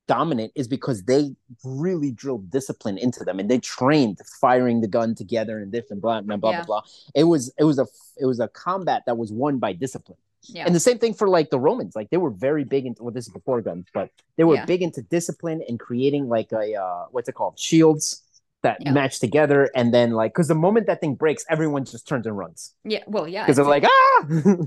dominant 0.08 0.51
is 0.55 0.68
because 0.68 1.03
they 1.03 1.36
really 1.64 2.12
drilled 2.12 2.49
discipline 2.49 2.97
into 2.97 3.24
them 3.24 3.39
and 3.39 3.49
they 3.51 3.60
trained 3.60 4.20
firing 4.41 4.82
the 4.82 4.88
gun 4.88 5.14
together 5.16 5.60
and 5.60 5.72
this 5.72 5.91
and 5.91 6.01
blah 6.01 6.22
blah 6.22 6.38
blah 6.38 6.51
Yeah. 6.51 6.64
blah 6.66 6.82
blah. 6.82 6.89
It 7.16 7.26
was 7.26 7.51
it 7.58 7.64
was 7.66 7.78
a 7.80 7.88
it 8.18 8.26
was 8.26 8.39
a 8.39 8.47
combat 8.47 9.03
that 9.05 9.18
was 9.18 9.32
won 9.32 9.60
by 9.60 9.74
discipline. 9.74 10.18
Yeah. 10.43 10.66
And 10.66 10.74
the 10.74 10.80
same 10.80 10.97
thing 10.97 11.14
for 11.14 11.28
like 11.28 11.49
the 11.49 11.60
Romans. 11.60 11.95
Like 11.95 12.10
they 12.10 12.18
were 12.18 12.30
very 12.30 12.64
big 12.64 12.86
into 12.86 13.03
well, 13.03 13.14
this 13.14 13.28
is 13.28 13.34
before 13.34 13.62
guns, 13.62 13.86
but 13.93 14.10
they 14.38 14.43
were 14.45 14.55
Yeah. 14.55 14.66
big 14.66 14.82
into 14.82 15.01
discipline 15.01 15.62
and 15.68 15.80
creating 15.80 16.30
like 16.30 16.51
a 16.53 16.76
uh 16.76 17.05
what's 17.12 17.28
it 17.30 17.36
called? 17.36 17.60
Shields 17.60 18.24
that 18.64 18.78
Yeah. 18.82 18.91
match 18.93 19.20
together. 19.20 19.70
And 19.76 19.93
then 19.93 20.12
like 20.12 20.32
because 20.34 20.47
the 20.47 20.55
moment 20.55 20.88
that 20.88 21.01
thing 21.01 21.16
breaks, 21.16 21.43
everyone 21.49 21.84
just 21.86 22.08
turns 22.08 22.26
and 22.26 22.38
runs. 22.38 22.74
yeah. 22.86 23.03
Well, 23.08 23.28
yeah. 23.28 23.43
Because 23.43 23.58
they're 23.58 23.66
like, 23.66 23.84
ah 23.86 24.26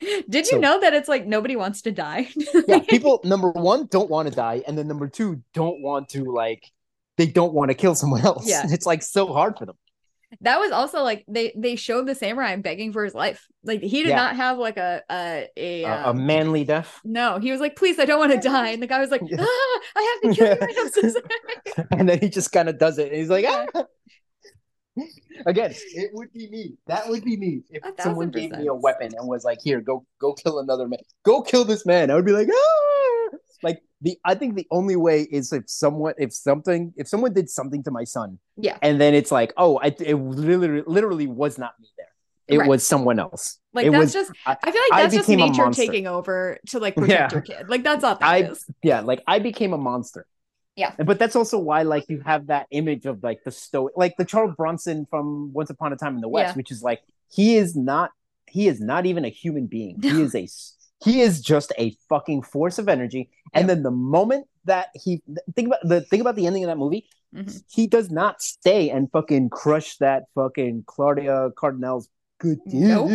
Did 0.00 0.46
you 0.46 0.52
so- 0.52 0.58
know 0.58 0.80
that 0.80 0.94
it's 0.94 1.08
like 1.08 1.26
nobody 1.26 1.56
wants 1.56 1.82
to 1.82 1.92
die? 1.92 2.28
yeah, 2.68 2.78
people 2.88 3.20
number 3.24 3.50
one 3.50 3.86
don't 3.86 4.08
want 4.10 4.28
to 4.28 4.34
die, 4.34 4.62
and 4.66 4.76
then 4.78 4.86
number 4.88 5.08
two 5.08 5.42
don't 5.54 5.82
want 5.82 6.08
to 6.10 6.24
like 6.24 6.64
they 7.16 7.26
don't 7.26 7.52
want 7.52 7.70
to 7.70 7.74
kill 7.74 7.94
someone 7.94 8.20
else. 8.24 8.48
Yeah. 8.48 8.62
It's 8.68 8.86
like 8.86 9.02
so 9.02 9.32
hard 9.32 9.58
for 9.58 9.66
them. 9.66 9.76
that 10.42 10.60
was 10.60 10.70
also 10.72 11.02
like 11.02 11.24
they 11.26 11.52
they 11.56 11.74
showed 11.74 12.06
the 12.06 12.14
samurai 12.14 12.54
begging 12.56 12.92
for 12.92 13.02
his 13.02 13.14
life. 13.14 13.46
Like 13.64 13.80
he 13.80 14.02
did 14.02 14.10
Yeah. 14.10 14.16
not 14.16 14.36
have 14.36 14.58
like 14.58 14.76
a 14.76 15.02
a 15.10 15.48
a, 15.56 15.82
A- 15.84 15.88
a 15.88 16.08
um, 16.10 16.26
manly 16.26 16.64
death. 16.64 17.00
no. 17.04 17.38
He 17.38 17.50
was 17.50 17.60
like, 17.60 17.74
please, 17.76 17.98
I 17.98 18.04
don't 18.04 18.20
want 18.20 18.32
to 18.32 18.38
die. 18.56 18.68
And 18.68 18.82
the 18.82 18.86
guy 18.86 19.00
was 19.00 19.10
like, 19.10 19.22
Yeah. 19.24 19.38
ah, 19.40 19.80
I 19.96 20.18
have 20.22 20.30
to 20.30 20.36
kill 20.38 20.48
you. 20.48 20.60
right 20.60 20.74
I'm 20.78 20.90
so 20.90 21.00
sorry." 21.08 21.86
and 21.98 22.08
then 22.08 22.20
he 22.20 22.28
just 22.28 22.52
kind 22.52 22.68
of 22.68 22.78
does 22.78 22.98
it. 22.98 23.08
And 23.08 23.16
he's 23.16 23.30
like, 23.30 23.46
ah. 23.48 23.84
Again, 25.46 25.72
it 25.94 26.10
would 26.14 26.32
be 26.32 26.48
me. 26.50 26.74
That 26.86 27.08
would 27.08 27.24
be 27.24 27.36
me 27.36 27.62
if 27.70 27.82
someone 28.00 28.30
gave 28.30 28.50
me 28.52 28.66
a 28.66 28.74
weapon 28.74 29.12
and 29.16 29.28
was 29.28 29.44
like, 29.44 29.60
"Here, 29.62 29.80
go, 29.80 30.04
go 30.20 30.32
kill 30.32 30.58
another 30.58 30.88
man. 30.88 31.00
Go 31.24 31.42
kill 31.42 31.64
this 31.64 31.84
man." 31.86 32.10
I 32.10 32.14
would 32.16 32.24
be 32.26 32.32
like, 32.32 32.48
"Ah!" 32.52 33.36
Like 33.62 33.82
the, 34.00 34.16
I 34.24 34.34
think 34.34 34.54
the 34.54 34.66
only 34.70 34.96
way 34.96 35.22
is 35.22 35.52
if 35.52 35.64
someone, 35.66 36.14
if 36.18 36.32
something, 36.32 36.92
if 36.96 37.08
someone 37.08 37.32
did 37.34 37.50
something 37.50 37.82
to 37.84 37.90
my 37.90 38.04
son, 38.04 38.38
Yeah. 38.56 38.78
and 38.82 39.00
then 39.00 39.14
it's 39.14 39.32
like, 39.32 39.52
"Oh, 39.56 39.78
I, 39.82 39.86
it 40.00 40.14
literally, 40.14 40.82
literally 40.86 41.26
was 41.26 41.58
not 41.58 41.72
me 41.80 41.88
there. 41.96 42.06
It 42.48 42.58
Right. 42.58 42.68
was 42.68 42.86
someone 42.86 43.18
else." 43.18 43.58
Like 43.74 43.86
it 43.86 43.90
that's 43.90 44.04
was, 44.06 44.12
just 44.12 44.32
I- 44.46 44.56
I 44.62 44.70
feel 44.70 44.82
like 44.90 45.02
that's 45.02 45.14
just 45.14 45.28
nature 45.28 45.70
taking 45.70 46.06
over 46.06 46.58
to 46.68 46.78
like 46.78 46.94
protect 46.96 47.32
Yeah. 47.32 47.36
your 47.36 47.42
kid. 47.42 47.68
Like 47.68 47.82
that's 47.84 48.02
all 48.04 48.14
that 48.16 48.22
I- 48.28 48.42
is. 48.44 48.64
yeah, 48.82 49.00
like 49.00 49.22
I 49.26 49.38
became 49.40 49.72
a 49.72 49.78
monster. 49.78 50.26
Yeah. 50.78 50.92
But 51.10 51.18
that's 51.18 51.34
also 51.36 51.58
why 51.58 51.82
like 51.82 52.04
you 52.08 52.20
have 52.24 52.46
that 52.46 52.66
image 52.70 53.04
of 53.04 53.22
like 53.22 53.40
the 53.44 53.50
stoic 53.50 53.92
like 53.96 54.14
the 54.16 54.24
Charles 54.24 54.54
Bronson 54.56 55.06
from 55.10 55.52
Once 55.52 55.70
Upon 55.70 55.92
a 55.92 55.96
Time 55.96 56.14
in 56.14 56.20
the 56.20 56.28
West, 56.28 56.52
Yeah. 56.52 56.56
which 56.56 56.70
is 56.70 56.82
like 56.82 57.00
he 57.30 57.56
is 57.56 57.74
not 57.76 58.10
he 58.46 58.68
is 58.68 58.80
not 58.80 59.04
even 59.04 59.24
a 59.24 59.28
human 59.28 59.66
being. 59.66 60.00
He 60.00 60.22
is 60.22 60.34
a 60.34 60.46
he 61.04 61.20
is 61.20 61.40
just 61.42 61.72
a 61.78 61.96
fucking 62.08 62.42
force 62.42 62.78
of 62.78 62.88
energy. 62.88 63.30
And 63.52 63.68
then 63.68 63.82
the 63.82 63.90
moment 63.90 64.46
that 64.64 64.88
he 64.94 65.22
think 65.56 65.66
about 65.68 65.80
the 65.82 66.00
think 66.02 66.20
about 66.20 66.36
the 66.36 66.46
ending 66.46 66.64
of 66.64 66.68
that 66.68 66.78
movie, 66.78 67.06
Mhm. 67.34 67.62
he 67.70 67.86
does 67.86 68.10
not 68.10 68.40
stay 68.40 68.88
and 68.88 69.10
fucking 69.12 69.50
crush 69.50 69.96
that 69.98 70.24
fucking 70.34 70.84
Claudia 70.86 71.50
Cardinale's 71.56 72.08
good 72.38 72.58
Nope. 72.66 73.10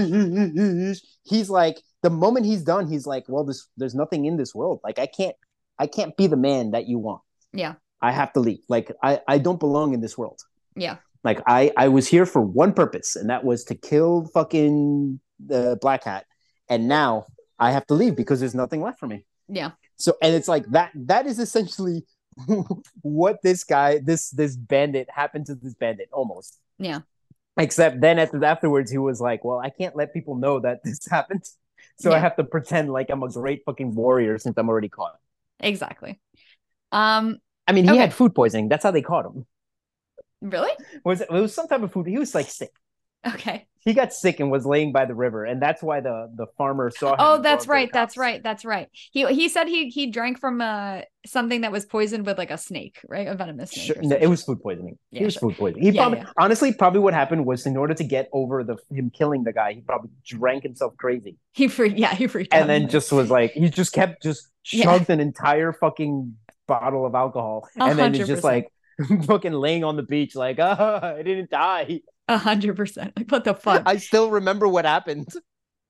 he's 1.24 1.50
like 1.50 1.78
the 2.02 2.10
moment 2.10 2.46
he's 2.46 2.62
done 2.64 2.88
he's 2.90 3.08
like 3.08 3.24
well 3.30 3.46
this 3.46 3.68
there's 3.78 3.96
nothing 3.96 4.26
in 4.26 4.36
this 4.36 4.54
world 4.54 4.82
like 4.84 5.00
i 5.00 5.06
can't 5.06 5.36
i 5.80 5.88
can't 5.88 6.16
be 6.18 6.28
the 6.28 6.36
man 6.36 6.72
that 6.72 6.88
you 6.88 7.00
want 7.00 7.22
Yeah. 7.54 7.74
i 8.02 8.12
have 8.12 8.34
to 8.34 8.40
leave 8.40 8.60
like 8.70 8.92
i 9.04 9.20
i 9.28 9.38
don't 9.38 9.60
belong 9.60 9.94
in 9.94 10.02
this 10.02 10.18
world 10.18 10.40
Yeah. 10.76 10.98
like 11.24 11.40
i 11.48 11.72
i 11.78 11.88
was 11.88 12.08
here 12.08 12.26
for 12.26 12.42
one 12.42 12.74
purpose 12.74 13.16
and 13.16 13.30
that 13.30 13.44
was 13.44 13.64
to 13.66 13.76
kill 13.76 14.26
fucking 14.34 15.20
the 15.46 15.78
black 15.82 16.04
hat 16.04 16.26
and 16.70 16.88
now 16.88 17.26
i 17.60 17.72
have 17.72 17.86
to 17.88 17.94
leave 17.94 18.16
because 18.16 18.40
there's 18.40 18.56
nothing 18.56 18.82
left 18.82 19.00
for 19.00 19.08
me 19.08 19.26
Yeah. 19.48 19.72
so 19.98 20.10
and 20.22 20.34
it's 20.36 20.48
like 20.48 20.66
that 20.72 20.92
that 20.96 21.26
is 21.28 21.40
essentially 21.40 22.04
what 23.02 23.42
this 23.44 23.64
guy 23.64 24.00
this 24.00 24.30
this 24.32 24.56
bandit 24.56 25.08
happened 25.10 25.46
to 25.48 25.56
this 25.56 25.76
bandit 25.76 26.10
almost 26.12 26.60
Yeah. 26.80 27.02
except 27.58 28.02
then 28.02 28.18
after 28.20 28.44
afterwards 28.44 28.90
he 28.92 28.98
was 28.98 29.22
like 29.22 29.44
well 29.46 29.60
i 29.60 29.70
can't 29.70 29.96
let 29.96 30.14
people 30.14 30.36
know 30.36 30.60
that 30.60 30.84
this 30.84 31.06
happened 31.18 31.44
so 32.00 32.12
i 32.12 32.20
have 32.20 32.36
to 32.38 32.44
pretend 32.44 32.92
like 32.92 33.10
i'm 33.12 33.22
a 33.24 33.30
great 33.30 33.62
fucking 33.66 33.94
warrior 33.94 34.38
since 34.40 34.58
i'm 34.58 34.70
already 34.70 34.90
caught 34.90 35.16
Exactly. 35.60 36.20
Um, 36.94 37.40
i 37.68 37.72
mean 37.72 37.86
he 37.86 37.92
Okay. 37.92 38.00
had 38.00 38.14
food 38.14 38.34
poisoning 38.36 38.70
that's 38.70 38.84
how 38.84 38.92
they 38.92 39.02
caught 39.02 39.26
him 39.26 39.46
really? 40.42 40.72
was 41.04 41.22
it, 41.22 41.28
it 41.30 41.34
was 41.40 41.54
some 41.54 41.68
type 41.68 41.82
of 41.82 41.92
food 41.92 42.08
he 42.08 42.18
was 42.18 42.34
like 42.36 42.48
sick 42.50 42.72
Okay. 43.26 43.68
he 43.80 43.94
got 43.94 44.14
sick 44.14 44.40
and 44.40 44.50
was 44.50 44.66
laying 44.66 44.92
by 44.92 45.06
the 45.06 45.14
river 45.16 45.46
and 45.46 45.62
that's 45.62 45.84
why 45.84 46.00
the 46.00 46.32
the 46.36 46.48
farmer 46.58 46.90
saw 46.90 47.14
him 47.14 47.20
Oh, 47.20 47.42
that's 47.42 47.68
right. 47.68 47.92
That's 47.92 48.18
right. 48.18 48.42
That's 48.44 48.66
right. 48.66 48.90
He 49.12 49.26
he 49.28 49.50
said 49.50 49.68
he 49.68 49.90
he 49.90 50.08
drank 50.08 50.40
from 50.40 50.62
uh 50.62 51.02
something 51.26 51.62
that 51.62 51.72
was 51.72 51.86
poisoned 51.86 52.26
with 52.26 52.38
like 52.38 52.52
a 52.52 52.58
snake, 52.58 53.00
right? 53.08 53.28
A 53.28 53.36
venomous 53.36 53.72
snake. 53.72 53.86
Sure, 53.86 53.96
no, 54.02 54.16
it 54.16 54.28
was 54.28 54.44
food 54.44 54.62
poisoning. 54.62 54.98
Yeah, 55.12 55.22
it 55.22 55.26
was 55.26 55.34
sure. 55.34 55.42
food 55.42 55.58
poisoning. 55.58 55.84
He 55.84 55.92
Yeah, 55.92 56.02
probably, 56.02 56.20
yeah. 56.20 56.30
honestly, 56.38 56.74
probably 56.74 57.00
what 57.00 57.14
happened 57.14 57.46
was 57.46 57.66
in 57.66 57.76
order 57.76 57.94
to 57.94 58.04
get 58.04 58.30
over 58.32 58.64
the 58.64 58.78
him 58.92 59.10
killing 59.10 59.44
the 59.44 59.54
guy, 59.54 59.74
he 59.74 59.82
probably 59.82 60.12
drank 60.26 60.64
himself 60.64 60.96
crazy, 60.98 61.38
He 61.54 61.68
freaked. 61.68 61.98
Yeah, 61.98 62.14
he 62.14 62.28
freaked 62.28 62.54
out. 62.54 62.62
and 62.62 62.70
then 62.70 62.88
just 62.88 63.12
was 63.12 63.30
like, 63.32 63.54
he 63.54 63.70
just 63.70 63.94
kept 63.94 64.22
just 64.24 64.50
chugged 64.64 65.10
an 65.10 65.20
entire 65.20 65.74
fucking 65.74 66.36
bottle 66.68 67.06
of 67.06 67.16
alcohol, 67.16 67.68
A 67.80 67.84
and 67.84 67.92
then 68.00 68.06
hundred 68.06 68.18
he's 68.20 68.28
just 68.28 68.44
like 68.44 68.68
fucking 69.26 69.54
laying 69.54 69.84
on 69.84 69.96
the 69.96 70.04
beach, 70.04 70.36
like, 70.36 70.58
ah, 70.62 71.16
I 71.16 71.24
didn't 71.24 71.50
die. 71.50 72.02
a 72.28 72.38
hundred 72.38 72.76
percent. 72.78 73.14
Like 73.18 73.32
what 73.32 73.44
the 73.44 73.54
fuck? 73.54 73.84
I 73.86 73.98
still 73.98 74.30
remember 74.32 74.68
what 74.68 74.86
happened. 74.86 75.28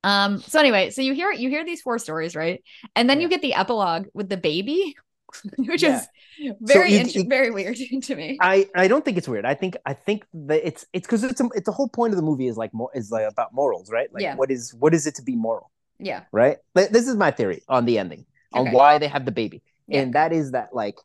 Um. 0.04 0.40
So 0.42 0.60
anyway, 0.60 0.90
so 0.90 1.02
you 1.02 1.14
hear 1.14 1.32
you 1.32 1.50
hear 1.50 1.64
these 1.64 1.82
four 1.82 1.98
stories, 2.00 2.36
right? 2.36 2.62
And 2.96 3.10
then 3.10 3.22
you 3.22 3.30
get 3.30 3.42
the 3.42 3.54
epilogue 3.54 4.08
with 4.14 4.28
the 4.30 4.36
baby, 4.38 4.96
which 5.58 5.84
Yeah. 5.84 6.02
is 6.02 6.54
very 6.60 6.92
you- 6.94 7.00
int- 7.00 7.16
you- 7.16 7.26
very 7.30 7.52
weird 7.52 7.78
to 7.78 8.16
me. 8.16 8.38
I, 8.42 8.68
I 8.76 8.88
don't 8.90 9.06
think 9.06 9.18
it's 9.18 9.28
weird. 9.30 9.46
I 9.46 9.54
think 9.54 9.78
I 9.86 9.94
think 9.94 10.26
that 10.34 10.66
it's 10.68 10.86
it's 10.92 11.08
because 11.08 11.24
it's 11.24 11.40
a, 11.40 11.46
it's 11.56 11.66
the 11.68 11.72
whole 11.72 11.88
point 11.88 12.12
of 12.12 12.18
the 12.18 12.24
movie 12.24 12.48
is 12.48 12.58
like 12.58 12.74
more 12.74 12.90
is 12.94 13.12
like 13.12 13.26
about 13.32 13.54
morals, 13.54 13.90
right? 13.90 14.12
Like 14.14 14.24
Yeah. 14.24 14.36
what 14.36 14.52
is 14.52 14.74
what 14.74 14.94
is 14.94 15.08
it 15.08 15.16
to 15.16 15.22
be 15.24 15.36
moral? 15.38 15.72
Yeah. 16.00 16.24
right? 16.34 16.58
Th- 16.76 16.90
This 16.90 17.08
is 17.08 17.16
my 17.16 17.32
theory 17.32 17.62
on 17.70 17.86
the 17.86 17.98
ending, 17.98 18.26
on 18.52 18.68
Okay. 18.68 18.76
why 18.76 18.98
they 18.98 19.08
have 19.08 19.24
the 19.24 19.32
baby, 19.32 19.62
Yeah. 19.88 20.02
and 20.02 20.14
that 20.14 20.32
is 20.34 20.52
that 20.52 20.74
like, 20.74 20.98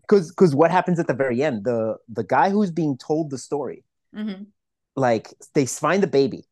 because 0.00 0.30
because 0.30 0.54
what 0.54 0.70
happens 0.70 0.98
at 0.98 1.06
the 1.06 1.14
very 1.14 1.42
end, 1.42 1.64
the 1.64 1.96
the 2.08 2.24
guy 2.24 2.50
who's 2.50 2.70
being 2.70 2.96
told 2.98 3.30
the 3.30 3.38
story, 3.38 3.84
Mhm. 4.14 4.46
like 4.96 5.32
they 5.54 5.66
find 5.66 6.02
the 6.02 6.06
baby, 6.08 6.44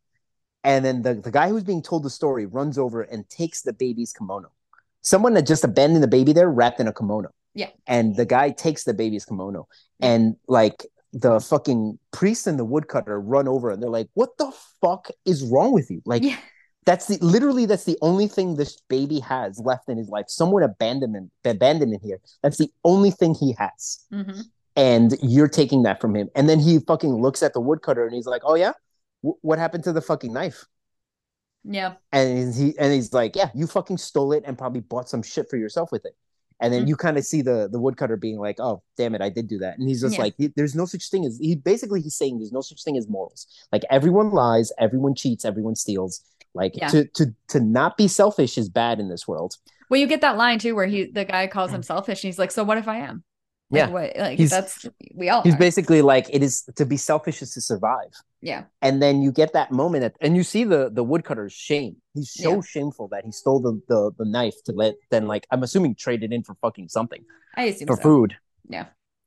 and 0.65 0.85
then 0.85 1.03
the 1.03 1.15
the 1.15 1.31
guy 1.31 1.49
who's 1.49 1.65
being 1.65 1.83
told 1.83 2.03
the 2.05 2.11
story 2.11 2.47
runs 2.47 2.79
over 2.79 3.03
and 3.03 3.29
takes 3.29 3.63
the 3.63 3.73
baby's 3.73 4.13
kimono. 4.13 4.51
Someone 5.03 5.35
that 5.35 5.47
just 5.47 5.65
abandoned 5.65 6.03
the 6.03 6.09
baby 6.09 6.33
there, 6.33 6.49
wrapped 6.51 6.81
in 6.81 6.89
a 6.89 6.93
kimono. 6.93 7.31
Yeah. 7.55 7.69
and 7.87 8.17
the 8.17 8.25
guy 8.25 8.49
takes 8.49 8.85
the 8.85 8.95
baby's 8.95 9.27
kimono, 9.27 9.69
and 10.01 10.37
like 10.49 10.87
the 11.13 11.39
fucking 11.39 11.99
priest 12.11 12.47
and 12.47 12.59
the 12.59 12.65
woodcutter 12.65 13.21
run 13.21 13.47
over 13.47 13.69
and 13.71 13.83
they're 13.83 13.91
like, 13.91 14.09
"What 14.15 14.39
the 14.39 14.51
fuck 14.81 15.11
is 15.27 15.43
wrong 15.45 15.73
with 15.73 15.91
you?" 15.91 16.01
Like 16.07 16.23
yeah. 16.23 16.39
That's 16.85 17.07
the 17.07 17.19
literally 17.21 17.67
that's 17.67 17.85
the 17.85 17.99
only 18.03 18.27
thing 18.29 18.57
this 18.57 18.79
baby 18.89 19.21
has 19.21 19.59
left 19.61 19.89
in 19.89 19.99
his 19.99 20.09
life. 20.09 20.27
Someone 20.29 20.63
abandoned 20.63 21.15
him, 21.17 21.31
abandoned 21.45 21.95
him 21.95 22.01
here. 22.03 22.21
That's 22.43 22.59
the 22.59 22.71
only 22.85 23.11
thing 23.11 23.35
he 23.35 23.55
has, 23.59 24.01
hmm 24.11 24.53
and 24.77 25.15
you're 25.23 25.49
taking 25.49 25.85
that 25.85 26.01
from 26.01 26.17
him. 26.17 26.31
And 26.37 26.49
then 26.49 26.61
he 26.61 26.81
fucking 26.81 27.15
looks 27.15 27.43
at 27.43 27.55
the 27.55 27.61
woodcutter 27.61 28.07
and 28.07 28.15
he's 28.15 28.27
like, 28.27 28.43
"Oh 28.45 28.57
yeah, 28.57 28.73
w- 29.23 29.39
what 29.43 29.59
happened 29.59 29.85
to 29.85 29.93
the 29.93 30.03
fucking 30.03 30.33
knife?" 30.33 30.67
Yeah. 31.65 31.95
And 32.13 32.55
he 32.55 32.77
and 32.79 32.93
he's 32.93 33.13
like, 33.13 33.37
"Yeah, 33.37 33.51
you 33.55 33.67
fucking 33.67 33.99
stole 33.99 34.33
it 34.33 34.45
and 34.47 34.59
probably 34.59 34.81
bought 34.81 35.09
some 35.09 35.23
shit 35.23 35.49
for 35.49 35.57
yourself 35.57 35.91
with 35.93 36.05
it." 36.05 36.15
And 36.61 36.73
then 36.73 36.83
Mhm. 36.83 36.89
you 36.89 36.97
kind 36.97 37.17
of 37.17 37.25
see 37.25 37.41
the 37.43 37.69
the 37.73 37.81
woodcutter 37.81 38.17
being 38.17 38.39
like, 38.39 38.57
"Oh, 38.61 38.83
damn 38.97 39.15
it, 39.15 39.23
I 39.23 39.31
did 39.31 39.49
do 39.49 39.59
that." 39.59 39.79
And 39.79 39.89
he's 39.89 40.01
just 40.03 40.15
Yeah. 40.15 40.25
like, 40.25 40.35
"There's 40.57 40.75
no 40.75 40.85
such 40.85 41.09
thing 41.11 41.25
as 41.25 41.39
he 41.39 41.57
basically 41.57 42.03
he's 42.03 42.15
saying 42.17 42.39
there's 42.39 42.53
no 42.53 42.61
such 42.61 42.85
thing 42.85 42.97
as 42.99 43.09
morals. 43.09 43.47
Like 43.73 43.83
everyone 43.91 44.31
lies, 44.31 44.73
everyone 44.79 45.15
cheats, 45.15 45.45
everyone 45.45 45.75
steals. 45.77 46.23
Like 46.55 46.77
Yeah. 46.77 46.89
to 46.89 47.07
to 47.07 47.35
to 47.49 47.61
not 47.61 47.97
be 47.97 48.09
selfish 48.09 48.59
is 48.59 48.69
bad 48.69 49.01
in 49.01 49.09
this 49.09 49.27
world." 49.27 49.57
Well, 49.91 50.01
you 50.01 50.07
get 50.07 50.21
that 50.23 50.37
line 50.37 50.59
too, 50.59 50.75
where 50.75 50.87
he 50.87 51.05
the 51.11 51.25
guy 51.25 51.47
calls 51.47 51.71
him 51.73 51.83
mm. 51.83 51.85
selfish, 51.85 52.23
and 52.25 52.29
he's 52.29 52.39
like, 52.39 52.51
"So 52.51 52.65
what 52.65 52.79
if 52.79 52.89
I 52.89 52.99
am?" 52.99 53.25
Like, 53.71 53.79
Yeah. 53.79 53.89
What? 53.89 54.17
Like 54.17 54.39
He's- 54.39 54.51
that's 54.51 54.87
we 55.15 55.29
all. 55.31 55.43
He's 55.43 55.55
are. 55.55 55.59
basically 55.59 56.03
like, 56.03 56.27
"It 56.31 56.43
is 56.43 56.63
to 56.77 56.85
be 56.87 56.97
selfish 56.97 57.43
is 57.43 57.55
to 57.55 57.61
survive." 57.61 58.13
yeah. 58.43 58.65
And 58.83 59.01
then 59.01 59.23
you 59.23 59.31
get 59.33 59.53
that 59.53 59.71
moment, 59.71 60.05
at, 60.05 60.17
and 60.21 60.37
you 60.37 60.43
see 60.43 60.65
the 60.65 60.91
the 60.93 61.05
woodcutter's 61.05 61.53
shame. 61.53 61.97
He's 62.15 62.33
so 62.33 62.57
Yeah. 62.57 62.61
shameful 62.63 63.09
that 63.09 63.25
he 63.25 63.33
stole 63.33 63.61
the, 63.61 63.81
the 63.89 64.13
the 64.19 64.25
knife 64.25 64.57
to 64.65 64.73
let 64.73 64.95
then 65.11 65.27
like 65.27 65.47
I'm 65.51 65.63
assuming 65.63 65.95
trade 65.95 66.23
it 66.23 66.33
in 66.33 66.43
for 66.43 66.55
fucking 66.57 66.89
something. 66.89 67.25
I 67.57 67.65
assume 67.65 67.87
for 67.87 67.97
so. 67.97 68.03
food. 68.03 68.37
Yeah. 68.69 68.87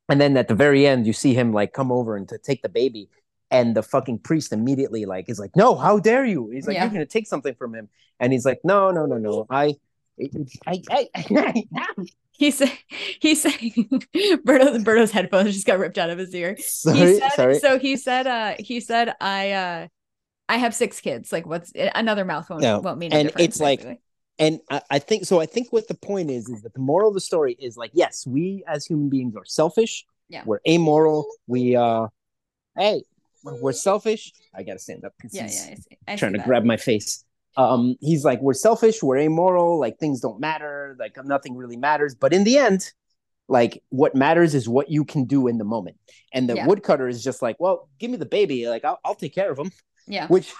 And 0.10 0.22
then 0.22 0.38
at 0.38 0.48
the 0.48 0.56
very 0.56 0.86
end, 0.86 1.08
you 1.08 1.14
see 1.14 1.34
him 1.34 1.52
like 1.54 1.74
come 1.74 1.92
over 1.92 2.16
and 2.16 2.28
to 2.30 2.38
take 2.38 2.62
the 2.62 2.70
baby, 2.70 3.10
and 3.52 3.76
the 3.76 3.84
fucking 3.84 4.20
priest 4.20 4.52
immediately 4.54 5.06
like 5.06 5.30
is 5.30 5.40
like, 5.40 5.56
"No, 5.56 5.76
how 5.76 6.00
dare 6.00 6.26
you?" 6.26 6.50
He's 6.50 6.68
like, 6.68 6.76
Yeah. 6.76 6.84
"You're 6.86 6.94
gonna 6.94 7.06
take 7.06 7.28
something 7.28 7.56
from 7.56 7.74
him," 7.76 7.90
and 8.20 8.34
he's 8.34 8.46
like, 8.46 8.60
"No, 8.64 8.92
no, 8.92 9.06
no, 9.06 9.18
no, 9.18 9.46
I." 9.50 9.76
I, 10.66 10.82
I, 10.90 11.10
I, 11.14 11.64
He's 12.32 12.58
saying 12.58 12.72
he's 13.20 13.42
saying 13.42 14.02
Berto's 14.46 14.84
Berto's 14.84 15.12
headphones 15.12 15.54
just 15.54 15.66
got 15.68 15.80
ripped 15.80 15.98
out 15.98 16.10
of 16.10 16.18
his 16.18 16.34
ear. 16.36 16.58
sorry, 16.60 16.98
he 16.98 17.20
said 17.20 17.32
sorry. 17.34 17.60
so 17.60 17.80
he 17.80 17.96
said 17.98 18.28
uh 18.28 18.56
he 18.60 18.80
said 18.82 19.14
I 19.22 19.52
uh 19.52 19.88
I 20.50 20.58
have 20.58 20.74
six 20.76 21.00
kids. 21.02 21.32
Like 21.34 21.46
what's 21.46 21.72
another 21.76 22.24
mouth 22.26 22.50
won't, 22.50 22.62
No, 22.62 22.80
won't 22.80 22.98
mean 22.98 23.12
and 23.14 23.32
it's 23.40 23.60
like- 23.60 23.80
basically. 23.80 24.02
and 24.40 24.60
I, 24.70 24.82
I 24.90 25.00
think 25.00 25.26
so. 25.26 25.40
I 25.42 25.46
think 25.46 25.72
what 25.74 25.88
the 25.88 25.96
point 25.96 26.30
is 26.30 26.50
is 26.50 26.62
that 26.64 26.74
the 26.74 26.80
moral 26.82 27.08
of 27.10 27.14
the 27.14 27.22
story 27.22 27.56
is 27.60 27.76
like, 27.78 27.92
yes, 27.94 28.26
we 28.28 28.64
as 28.68 28.86
human 28.86 29.10
beings 29.10 29.36
are 29.36 29.46
selfish. 29.46 30.06
Yeah. 30.30 30.44
We're 30.46 30.60
amoral. 30.68 31.28
We 31.48 31.76
uh, 31.76 32.08
hey, 32.78 33.04
we're 33.62 33.72
selfish. 33.74 34.32
I 34.54 34.64
gotta 34.64 34.80
stand 34.80 35.06
up. 35.06 35.14
'cause 35.22 35.34
yeah, 35.34 35.44
he's 35.44 35.68
yeah. 35.68 35.76
I. 36.08 36.14
I 36.14 36.16
trying 36.16 36.34
to 36.34 36.38
that. 36.40 36.48
grab 36.48 36.64
my 36.64 36.78
face. 36.78 37.24
Um, 37.58 37.96
he's 38.02 38.26
like, 38.26 38.42
we're 38.42 38.54
selfish, 38.54 39.02
we're 39.02 39.18
amoral, 39.18 39.80
like 39.80 39.98
things 39.98 40.20
don't 40.20 40.42
matter, 40.42 40.96
like 41.00 41.16
nothing 41.24 41.56
really 41.56 41.78
matters. 41.78 42.14
But 42.14 42.34
in 42.34 42.44
the 42.44 42.58
end, 42.58 42.92
like 43.48 43.82
what 43.90 44.14
matters 44.14 44.54
is 44.56 44.68
what 44.68 44.90
you 44.90 45.06
can 45.06 45.24
do 45.24 45.48
in 45.48 45.58
the 45.58 45.64
moment. 45.64 45.98
And 46.34 46.50
the 46.50 46.56
Yeah. 46.56 46.68
woodcutter 46.68 47.08
is 47.08 47.24
just 47.24 47.42
like, 47.42 47.56
well, 47.60 47.88
give 47.98 48.12
me 48.12 48.18
the 48.18 48.26
baby, 48.26 48.68
like 48.68 48.84
I'll, 48.84 49.00
I'll 49.06 49.16
take 49.16 49.34
care 49.34 49.50
of 49.52 49.58
him, 49.58 49.72
Yeah. 50.06 50.28
which 50.28 50.52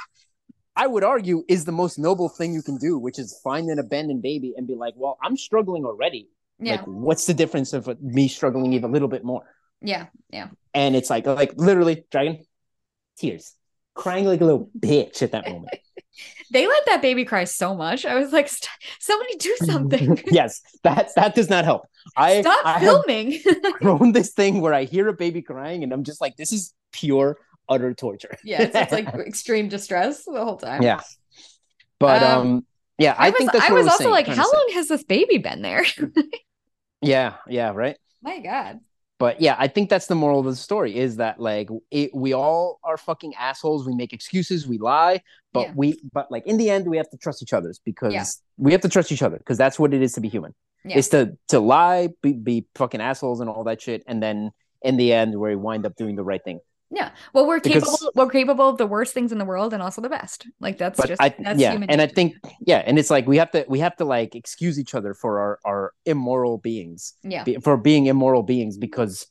I 0.78 0.88
would 0.88 1.04
argue 1.04 1.44
is 1.50 1.66
the 1.66 1.72
most 1.74 1.98
noble 2.00 2.30
thing 2.30 2.54
you 2.54 2.62
can 2.62 2.78
do, 2.78 2.98
which 2.98 3.20
is 3.20 3.38
find 3.44 3.70
an 3.70 3.80
abandoned 3.80 4.22
baby 4.22 4.54
and 4.56 4.66
be 4.68 4.76
like, 4.76 4.94
well, 4.96 5.18
I'm 5.22 5.36
struggling 5.36 5.84
already. 5.86 6.30
Yeah. 6.60 6.76
Like, 6.78 6.86
what's 6.86 7.26
the 7.26 7.34
difference 7.34 7.74
of 7.74 7.90
me 8.02 8.30
struggling 8.30 8.72
even 8.72 8.90
a 8.90 8.94
little 8.94 9.10
bit 9.10 9.24
more? 9.26 9.44
yeah. 9.82 10.06
Yeah. 10.32 10.48
And 10.74 10.96
it's 10.96 11.10
like, 11.10 11.26
like 11.26 11.54
literally, 11.58 12.06
dragon, 12.12 12.44
tears, 13.18 13.54
crying 13.94 14.26
like 14.26 14.42
a 14.42 14.46
little 14.46 14.70
bitch 14.78 15.22
at 15.22 15.32
that 15.32 15.48
moment. 15.50 15.70
They 16.52 16.66
let 16.68 16.86
that 16.86 17.02
baby 17.02 17.26
cry 17.26 17.44
so 17.44 17.76
much. 17.76 18.06
I 18.06 18.16
was 18.16 18.32
like, 18.32 18.48
"St- 18.48 18.70
somebody 19.00 19.36
do 19.36 19.54
something. 19.66 20.22
yes, 20.32 20.62
that 20.84 21.10
that 21.16 21.36
does 21.36 21.50
not 21.50 21.66
help. 21.66 21.88
I 22.16 22.42
Stop 22.42 22.66
I 22.66 22.80
filming. 22.80 23.40
grown 23.82 24.12
this 24.14 24.32
thing 24.32 24.62
where 24.62 24.74
I 24.74 24.84
hear 24.86 25.08
a 25.10 25.14
baby 25.14 25.42
crying 25.42 25.84
and 25.84 25.92
I'm 25.92 26.04
just 26.06 26.22
like, 26.22 26.38
this 26.38 26.54
is 26.54 26.74
pure 26.94 27.38
utter 27.68 27.94
torture. 27.94 28.38
yeah. 28.46 28.62
It's, 28.62 28.92
like 28.94 29.08
extreme 29.16 29.68
distress 29.68 30.24
the 30.24 30.42
whole 30.46 30.56
time. 30.58 30.84
yeah. 30.84 31.02
But 32.00 32.24
Um, 32.24 32.40
um, 32.42 32.66
yeah, 33.00 33.16
I, 33.18 33.28
I, 33.28 33.30
was, 33.32 33.38
think 33.40 33.52
that's 33.52 33.70
I 33.70 33.74
was 33.74 33.88
I 33.88 33.90
also 33.90 34.04
saying- 34.04 34.12
like, 34.12 34.28
how 34.28 34.50
long 34.54 34.70
has 34.76 34.88
this 34.88 35.04
baby 35.04 35.40
been 35.40 35.64
there? 35.64 35.84
Yeah, 37.02 37.34
yeah, 37.50 37.72
right. 37.74 37.98
My 38.22 38.40
God. 38.40 38.80
But 39.18 39.40
yeah, 39.40 39.56
I 39.58 39.68
think 39.68 39.90
that's 39.90 40.08
the 40.08 40.16
moral 40.16 40.40
of 40.42 40.46
the 40.46 40.56
story 40.56 40.96
is 40.98 41.16
that 41.18 41.40
like 41.40 41.70
it, 41.90 42.14
we 42.14 42.34
all 42.34 42.80
are 42.84 42.98
fucking 42.98 43.34
assholes. 43.36 43.88
We 43.88 43.96
make 43.96 44.12
excuses, 44.12 44.68
we 44.68 44.78
lie, 44.78 45.22
but 45.54 45.68
Yeah. 45.68 45.74
we 45.76 46.00
but 46.12 46.30
like 46.32 46.46
in 46.46 46.58
the 46.58 46.70
end 46.70 46.88
we 46.88 46.98
have 46.98 47.10
to 47.12 47.18
trust 47.18 47.42
each 47.42 47.54
other 47.54 47.74
because 47.86 48.14
Yeah. 48.14 48.26
we 48.58 48.74
have 48.74 48.82
to 48.82 48.90
trust 48.90 49.12
each 49.12 49.22
other 49.22 49.38
because 49.38 49.58
that's 49.58 49.80
what 49.80 49.94
it 49.94 50.02
is 50.02 50.14
to 50.14 50.22
be 50.22 50.28
human. 50.28 50.54
Yeah. 50.84 50.98
Is 50.98 51.10
to 51.10 51.38
to 51.48 51.60
lie, 51.60 52.10
be, 52.22 52.34
be 52.34 52.66
fucking 52.76 53.00
assholes 53.02 53.40
and 53.40 53.50
all 53.50 53.64
that 53.64 53.82
shit, 53.82 54.04
and 54.06 54.22
then 54.22 54.52
in 54.82 54.98
the 54.98 55.14
end 55.14 55.40
where 55.40 55.50
we 55.52 55.56
wind 55.56 55.86
up 55.86 55.96
doing 55.96 56.16
the 56.16 56.24
right 56.24 56.44
thing. 56.44 56.60
Yeah. 56.92 57.12
Well, 57.34 57.48
we're 57.48 57.60
Because- 57.60 57.84
capable. 57.84 58.12
We're 58.16 58.30
capable 58.30 58.70
of 58.70 58.78
the 58.78 58.86
worst 58.88 59.14
things 59.14 59.32
in 59.32 59.38
the 59.38 59.46
world 59.46 59.74
and 59.74 59.82
also 59.82 60.02
the 60.02 60.10
best. 60.10 60.48
Like 60.60 60.78
that's 60.78 61.00
just 61.08 61.22
I 61.22 61.30
that's 61.40 61.60
yeah, 61.60 61.72
human. 61.72 61.90
and 61.90 62.02
I 62.02 62.08
think 62.08 62.36
yeah, 62.62 62.84
and 62.86 63.00
it's 63.00 63.10
like 63.10 63.28
we 63.28 63.38
have 63.38 63.52
to 63.52 63.66
we 63.68 63.80
have 63.80 63.96
to 63.98 64.06
like 64.06 64.36
excuse 64.36 64.80
each 64.80 64.94
other 64.96 65.14
for 65.14 65.40
our 65.40 65.60
our 65.66 65.94
immoral 66.06 66.58
beings. 66.60 67.14
yeah. 67.24 67.44
be- 67.44 67.58
for 67.58 67.76
being 67.78 68.06
immoral 68.06 68.44
beings 68.44 68.78
because 68.78 69.26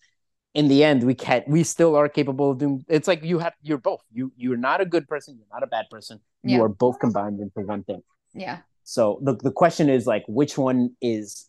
in 0.54 0.68
the 0.68 0.84
end 0.84 1.02
we 1.02 1.14
can't 1.14 1.46
we 1.48 1.64
still 1.64 1.96
are 1.96 2.08
capable 2.08 2.50
of 2.52 2.58
doing 2.58 2.84
it's 2.88 3.08
like 3.08 3.24
you 3.24 3.40
have 3.40 3.54
you're 3.62 3.78
both 3.78 4.00
you 4.12 4.30
you're 4.36 4.56
not 4.56 4.80
a 4.80 4.84
good 4.86 5.08
person 5.08 5.36
you're 5.36 5.48
not 5.52 5.64
a 5.64 5.66
bad 5.66 5.86
person 5.90 6.20
you 6.44 6.58
Yeah. 6.58 6.62
are 6.64 6.68
both 6.68 7.00
combined 7.00 7.40
into 7.40 7.60
one 7.66 7.82
thing 7.82 8.02
Yeah. 8.34 8.58
so 8.84 9.18
the, 9.20 9.34
the 9.34 9.50
question 9.50 9.88
is 9.90 10.06
like 10.06 10.22
which 10.28 10.56
one 10.56 10.94
is 11.00 11.48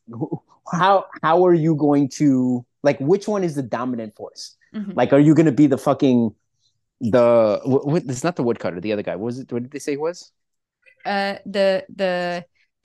how 0.71 1.05
how 1.21 1.45
are 1.45 1.53
you 1.53 1.75
going 1.75 2.09
to 2.17 2.65
like 2.87 2.97
which 3.11 3.25
one 3.33 3.43
is 3.47 3.53
the 3.59 3.65
dominant 3.77 4.13
force 4.19 4.43
Mhm. 4.73 4.93
like 4.99 5.11
are 5.15 5.23
you 5.27 5.33
going 5.39 5.51
to 5.53 5.57
be 5.63 5.67
the 5.75 5.81
fucking 5.87 6.17
the 7.15 7.25
what, 7.71 7.81
what 7.91 8.01
it's 8.13 8.23
not 8.27 8.35
the 8.39 8.43
woodcutter 8.47 8.79
the 8.87 8.93
other 8.93 9.03
guy 9.09 9.15
what 9.19 9.25
was 9.31 9.39
it 9.39 9.51
what 9.51 9.61
did 9.63 9.71
they 9.75 9.79
say 9.87 9.93
he 9.99 10.01
was 10.09 10.19
Uh, 11.05 11.35
the 11.57 11.69
the 12.01 12.13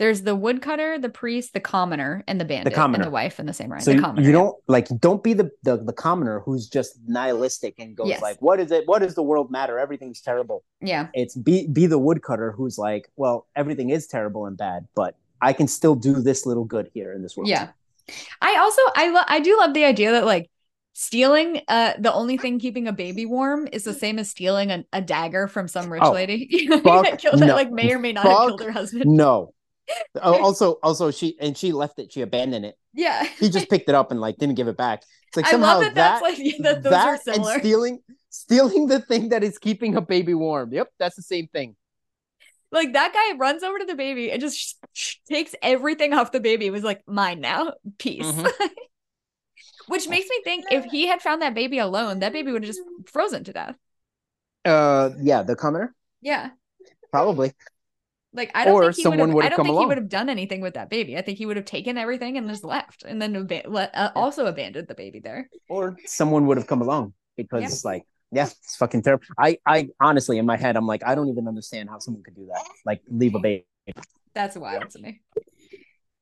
there's 0.00 0.20
the 0.30 0.34
woodcutter, 0.44 0.90
the 1.06 1.12
priest, 1.22 1.48
the 1.52 1.60
commoner, 1.72 2.12
and 2.28 2.36
the 2.40 2.44
bandit, 2.50 2.72
and 2.72 2.80
commoner. 2.82 3.04
the 3.04 3.10
wife 3.20 3.38
and 3.40 3.46
the 3.52 3.52
same 3.60 3.70
right. 3.72 3.82
So 3.86 3.90
the 3.92 3.96
you, 3.98 4.02
commoner. 4.04 4.26
you 4.26 4.32
don't 4.38 4.54
like 4.74 4.86
don't 5.06 5.22
be 5.28 5.32
the, 5.40 5.46
the 5.68 5.74
the 5.90 5.92
commoner 6.04 6.36
who's 6.44 6.64
just 6.76 6.90
nihilistic 7.06 7.74
and 7.82 7.88
goes 8.00 8.08
Yes. 8.12 8.20
like, 8.28 8.38
"What 8.48 8.58
is 8.64 8.70
it? 8.76 8.82
What 8.90 9.00
does 9.04 9.14
the 9.20 9.26
world 9.30 9.48
matter? 9.58 9.74
Everything's 9.86 10.20
terrible." 10.28 10.58
Yeah. 10.92 11.04
It's 11.22 11.34
be 11.48 11.56
be 11.78 11.84
the 11.94 12.00
woodcutter 12.06 12.48
who's 12.56 12.76
like, 12.88 13.04
"Well, 13.22 13.36
everything 13.60 13.88
is 13.96 14.02
terrible 14.16 14.42
and 14.48 14.56
bad, 14.66 14.80
but 15.00 15.12
I 15.48 15.52
can 15.58 15.68
still 15.78 15.96
do 16.08 16.12
this 16.28 16.40
little 16.50 16.64
good 16.74 16.86
here 16.96 17.10
in 17.16 17.20
this 17.24 17.36
world." 17.36 17.48
Yeah. 17.48 17.68
I 18.40 18.56
also 18.56 18.82
I 18.96 19.10
lo- 19.10 19.24
I 19.26 19.40
do 19.40 19.56
love 19.58 19.74
the 19.74 19.84
idea 19.84 20.12
that 20.12 20.24
like 20.24 20.50
stealing 20.92 21.60
uh 21.68 21.94
the 21.98 22.12
only 22.12 22.36
thing 22.36 22.58
keeping 22.58 22.86
a 22.88 22.92
baby 22.92 23.24
warm 23.24 23.68
is 23.72 23.84
the 23.84 23.94
same 23.94 24.18
as 24.18 24.28
stealing 24.28 24.70
a, 24.70 24.84
a 24.92 25.00
dagger 25.00 25.46
from 25.48 25.68
some 25.68 25.90
rich 25.90 26.02
Oh, 26.04 26.12
lady 26.12 26.46
you 26.50 26.68
know, 26.68 26.80
fuck 26.80 27.04
that 27.04 27.20
killed 27.20 27.40
that 27.40 27.46
no. 27.46 27.54
like 27.54 27.70
may 27.70 27.92
or 27.92 27.98
may 27.98 28.12
not 28.12 28.24
have 28.26 28.46
killed 28.48 28.62
her 28.62 28.72
husband 28.72 29.04
No. 29.06 29.54
Oh, 30.22 30.40
also, 30.40 30.78
also, 30.84 31.10
she 31.10 31.36
and 31.40 31.58
she 31.58 31.72
left 31.72 31.98
it. 31.98 32.12
She 32.12 32.20
abandoned 32.22 32.64
it. 32.64 32.76
yeah 32.94 33.24
He 33.24 33.48
just 33.50 33.68
picked 33.68 33.88
it 33.88 33.94
up 33.96 34.12
and 34.12 34.20
like 34.20 34.36
didn't 34.36 34.54
give 34.54 34.68
it 34.68 34.76
back. 34.76 35.02
It's 35.26 35.36
like 35.36 35.46
I 35.46 35.50
somehow 35.50 35.80
love 35.80 35.94
that, 35.94 35.94
that's 35.94 36.22
like 36.22 36.36
that 36.60 36.82
those 36.84 36.92
that 36.92 37.06
are 37.08 37.34
and 37.34 37.44
stealing 37.60 37.98
stealing 38.28 38.86
the 38.86 39.00
thing 39.00 39.30
that 39.30 39.42
is 39.42 39.58
keeping 39.58 39.96
a 39.96 40.00
baby 40.00 40.32
warm. 40.34 40.72
Yep, 40.72 40.92
that's 41.00 41.16
the 41.16 41.22
same 41.22 41.48
thing. 41.48 41.74
Like 42.72 42.92
that 42.92 43.12
guy 43.12 43.36
runs 43.36 43.62
over 43.62 43.78
to 43.78 43.84
the 43.84 43.94
baby 43.94 44.30
and 44.30 44.40
just 44.40 44.58
sh- 44.58 44.74
sh- 44.92 45.16
takes 45.28 45.54
everything 45.62 46.12
off 46.12 46.32
the 46.32 46.40
baby 46.40 46.66
It 46.66 46.70
was 46.72 46.84
like 46.84 47.02
mine 47.06 47.40
now 47.40 47.74
peace 47.98 48.26
Mhm. 48.26 48.50
which 49.86 50.08
makes 50.08 50.28
me 50.28 50.40
think 50.44 50.66
if 50.70 50.84
he 50.84 51.06
had 51.06 51.22
found 51.22 51.42
that 51.42 51.54
baby 51.54 51.78
alone 51.78 52.20
that 52.20 52.32
baby 52.32 52.52
would 52.52 52.62
have 52.62 52.68
just 52.70 52.82
frozen 53.06 53.44
to 53.44 53.52
death 53.52 53.76
Uh, 54.64 55.10
yeah, 55.20 55.42
the 55.42 55.56
commoner 55.56 55.94
yeah 56.20 56.50
probably. 57.10 57.52
Like 58.32 58.52
I 58.54 58.64
don't 58.64 58.74
Or 58.74 58.82
think 58.82 58.94
he 58.94 59.02
someone 59.02 59.18
would 59.28 59.30
would've 59.34 59.44
have. 59.44 59.46
I 59.46 59.48
don't 59.48 59.56
come 59.56 59.66
think 59.66 59.76
he 59.78 59.86
would 59.86 59.98
have 59.98 60.08
done 60.08 60.28
anything 60.28 60.60
with 60.60 60.74
that 60.74 60.88
baby. 60.88 61.16
I 61.18 61.22
think 61.22 61.38
he 61.38 61.46
would 61.46 61.56
have 61.56 61.64
taken 61.66 61.98
everything 61.98 62.36
and 62.36 62.48
just 62.48 62.62
left, 62.62 63.02
and 63.02 63.20
then 63.20 63.34
aba- 63.36 63.68
let, 63.68 63.90
uh, 63.94 64.12
also 64.14 64.46
abandoned 64.46 64.86
the 64.86 64.94
baby 64.94 65.18
there. 65.18 65.50
or 65.68 65.98
someone 66.04 66.46
would 66.46 66.56
have 66.56 66.66
come 66.66 66.82
along 66.82 67.12
because 67.36 67.84
like 67.84 68.04
yeah 68.32 68.44
it's 68.46 68.76
fucking 68.76 69.02
terrible 69.02 69.24
i 69.38 69.58
i 69.66 69.88
honestly 70.00 70.38
in 70.38 70.46
my 70.46 70.56
head 70.56 70.76
i'm 70.76 70.86
like 70.86 71.02
i 71.04 71.14
don't 71.14 71.28
even 71.28 71.48
understand 71.48 71.88
how 71.88 71.98
someone 71.98 72.22
could 72.22 72.34
do 72.36 72.46
that 72.46 72.62
like 72.86 73.00
leave 73.08 73.34
a 73.34 73.38
baby 73.38 73.64
That's 74.34 74.56
wild 74.56 74.90
to 74.90 74.98
me. 75.02 75.20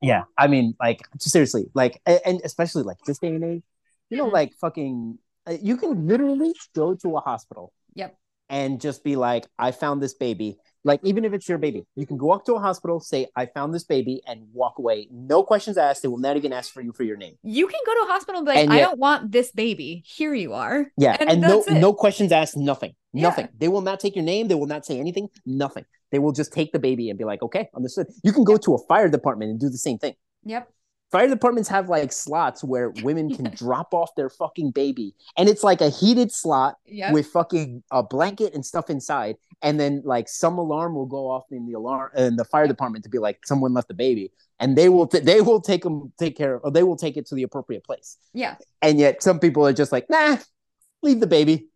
yeah 0.00 0.24
i 0.36 0.46
mean 0.46 0.74
like 0.80 1.00
seriously 1.18 1.66
like 1.74 2.00
and 2.06 2.40
especially 2.44 2.82
like 2.84 2.98
this 3.06 3.18
day 3.18 3.28
and 3.28 3.44
age 3.44 3.62
you 4.10 4.16
know 4.16 4.28
Mhm. 4.28 4.32
like 4.32 4.52
fucking 4.60 5.18
uh, 5.46 5.56
you 5.60 5.76
can 5.76 6.06
literally 6.06 6.54
go 6.74 6.94
to 6.94 7.16
a 7.16 7.20
hospital 7.20 7.72
Yep. 7.94 8.16
and 8.48 8.80
just 8.80 9.02
be 9.04 9.16
like 9.16 9.44
i 9.58 9.70
found 9.72 10.02
this 10.02 10.14
baby 10.14 10.56
like 10.84 11.00
even 11.02 11.24
if 11.24 11.32
it's 11.32 11.48
your 11.48 11.58
baby 11.58 11.84
you 11.96 12.06
can 12.06 12.16
go 12.16 12.30
up 12.30 12.44
to 12.44 12.54
a 12.54 12.60
hospital 12.60 13.00
say 13.00 13.26
i 13.36 13.44
found 13.46 13.74
this 13.74 13.84
baby 13.84 14.22
and 14.26 14.42
walk 14.52 14.78
away 14.78 15.08
no 15.10 15.42
questions 15.42 15.76
asked 15.76 16.02
they 16.02 16.08
will 16.08 16.18
not 16.18 16.36
even 16.36 16.52
ask 16.52 16.72
for 16.72 16.80
you 16.80 16.92
for 16.92 17.02
your 17.02 17.16
name 17.16 17.34
You 17.42 17.66
can 17.66 17.80
go 17.84 17.94
to 17.94 18.00
a 18.08 18.12
hospital 18.12 18.38
and 18.38 18.46
be 18.46 18.50
like, 18.52 18.58
And 18.64 18.72
"I 18.72 18.76
yet- 18.76 18.84
don't 18.88 18.98
want 18.98 19.32
this 19.32 19.50
baby. 19.52 20.02
Here 20.06 20.34
you 20.34 20.52
are." 20.54 20.86
Yeah, 20.96 21.16
And 21.20 21.30
and, 21.30 21.40
no 21.40 21.62
it. 21.66 21.72
no 21.86 21.92
questions 21.92 22.30
asked, 22.32 22.56
nothing. 22.56 22.92
Yeah. 23.12 23.22
Nothing. 23.22 23.48
They 23.58 23.68
will 23.68 23.80
not 23.90 23.98
take 24.00 24.14
your 24.14 24.24
name, 24.24 24.48
they 24.48 24.54
will 24.54 24.66
not 24.74 24.84
say 24.86 24.98
anything, 24.98 25.28
nothing. 25.44 25.84
They 26.12 26.18
will 26.18 26.32
just 26.32 26.52
take 26.52 26.72
the 26.72 26.78
baby 26.78 27.10
and 27.10 27.18
be 27.18 27.24
like, 27.24 27.42
"Okay, 27.42 27.68
understood." 27.74 28.06
You 28.22 28.32
can 28.32 28.44
go 28.44 28.56
to 28.56 28.74
a 28.74 28.78
fire 28.90 29.08
department 29.08 29.50
and 29.50 29.58
do 29.60 29.68
the 29.68 29.78
same 29.88 29.98
thing. 29.98 30.14
Yep. 30.44 30.68
Fire 31.10 31.26
departments 31.26 31.68
have 31.70 31.88
like 31.88 32.12
slots 32.12 32.62
where 32.62 32.90
women 33.02 33.34
can 33.34 33.44
drop 33.54 33.94
off 33.94 34.14
their 34.14 34.28
fucking 34.28 34.72
baby, 34.72 35.14
and 35.38 35.48
it's 35.48 35.64
like 35.64 35.80
a 35.80 35.88
heated 35.88 36.30
slot 36.30 36.76
Yep. 36.86 37.12
with 37.14 37.26
fucking 37.28 37.82
a 37.90 38.02
blanket 38.02 38.54
and 38.54 38.64
stuff 38.64 38.90
inside, 38.90 39.36
and 39.62 39.80
then 39.80 40.02
like 40.04 40.28
some 40.28 40.58
alarm 40.58 40.94
will 40.94 41.06
go 41.06 41.30
off 41.30 41.44
in 41.50 41.66
the 41.66 41.72
alarm 41.72 42.10
in 42.16 42.36
the 42.36 42.44
fire 42.44 42.66
department 42.66 43.04
to 43.04 43.10
be 43.10 43.18
like 43.18 43.38
someone 43.46 43.72
left 43.72 43.88
the 43.88 43.94
baby, 43.94 44.32
and 44.60 44.76
they 44.76 44.88
will 44.90 45.06
t- 45.06 45.20
they 45.20 45.40
will 45.40 45.60
take 45.62 45.82
them 45.82 46.12
take 46.18 46.36
care 46.36 46.56
of, 46.56 46.60
or 46.64 46.70
they 46.70 46.82
will 46.82 46.96
take 46.96 47.16
it 47.16 47.26
to 47.28 47.34
the 47.34 47.42
appropriate 47.42 47.84
place. 47.84 48.18
yeah. 48.34 48.56
And 48.82 48.98
yet 49.00 49.22
some 49.22 49.38
people 49.40 49.66
are 49.66 49.72
just 49.72 49.92
like, 49.92 50.08
nah, 50.10 50.36
leave 51.02 51.20
the 51.20 51.26
baby. 51.26 51.68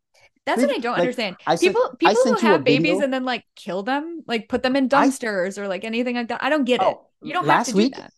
That's 0.44 0.58
Leave- 0.60 0.68
what 0.68 0.76
I 0.76 0.80
don't 0.80 0.92
like, 0.92 1.00
understand. 1.00 1.36
I 1.46 1.54
sent- 1.54 1.74
people 1.74 1.82
I 2.04 2.12
people 2.14 2.34
who 2.34 2.46
have 2.46 2.64
babies 2.64 3.00
and 3.00 3.12
then 3.12 3.24
like 3.24 3.44
kill 3.56 3.82
them, 3.82 4.24
like 4.26 4.48
put 4.48 4.62
them 4.62 4.76
in 4.76 4.84
I- 4.84 4.88
dumpsters 5.06 5.56
or 5.56 5.68
like 5.68 5.84
anything 5.84 6.16
like 6.16 6.28
that. 6.28 6.42
I 6.42 6.50
don't 6.50 6.64
get 6.64 6.82
it. 6.82 6.86
Oh, 6.86 7.06
You 7.22 7.32
don't 7.32 7.46
have 7.46 7.66
to 7.68 7.76
week, 7.76 7.94
do 7.94 8.00
that. 8.02 8.12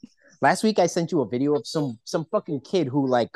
Last 0.45 0.63
week, 0.63 0.79
I 0.79 0.89
sent 0.89 1.11
you 1.11 1.23
a 1.23 1.27
video 1.27 1.55
of 1.55 1.67
some 1.67 1.99
some 2.05 2.27
fucking 2.31 2.61
kid 2.61 2.87
who 2.89 3.07
like 3.09 3.31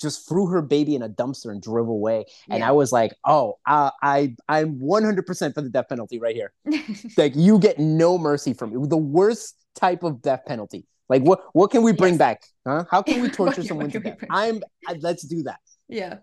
just 0.00 0.26
threw 0.26 0.46
her 0.46 0.62
baby 0.62 0.94
in 0.94 1.02
a 1.02 1.08
dumpster 1.20 1.50
and 1.52 1.60
drove 1.60 1.86
away, 1.88 2.24
and 2.48 2.60
Yeah. 2.60 2.68
I 2.70 2.72
was 2.72 2.92
like, 2.92 3.12
oh, 3.26 3.58
I 3.66 3.90
I 4.02 4.34
I'm 4.48 4.78
100 4.80 5.26
percent 5.26 5.54
for 5.54 5.60
the 5.60 5.68
death 5.68 5.90
penalty 5.90 6.18
right 6.18 6.34
here. 6.34 6.52
Like 7.18 7.36
you 7.36 7.58
get 7.58 7.78
no 7.78 8.16
mercy 8.16 8.54
from 8.54 8.70
me. 8.70 8.88
The 8.88 8.96
worst 8.96 9.54
type 9.74 10.02
of 10.02 10.22
death 10.22 10.44
penalty. 10.46 10.86
Like 11.10 11.20
what 11.28 11.40
what 11.52 11.70
can 11.70 11.82
we 11.82 11.92
bring 11.92 12.14
Yes. 12.14 12.18
back? 12.26 12.38
Huh? 12.66 12.84
How 12.90 13.02
can 13.02 13.20
we 13.20 13.28
torture 13.40 13.62
someone 13.62 13.88
what 13.88 13.92
to 13.92 14.00
death? 14.00 14.24
I'm 14.30 14.62
I, 14.88 14.94
let's 15.00 15.24
do 15.24 15.42
that 15.42 15.60
yeah. 15.88 16.14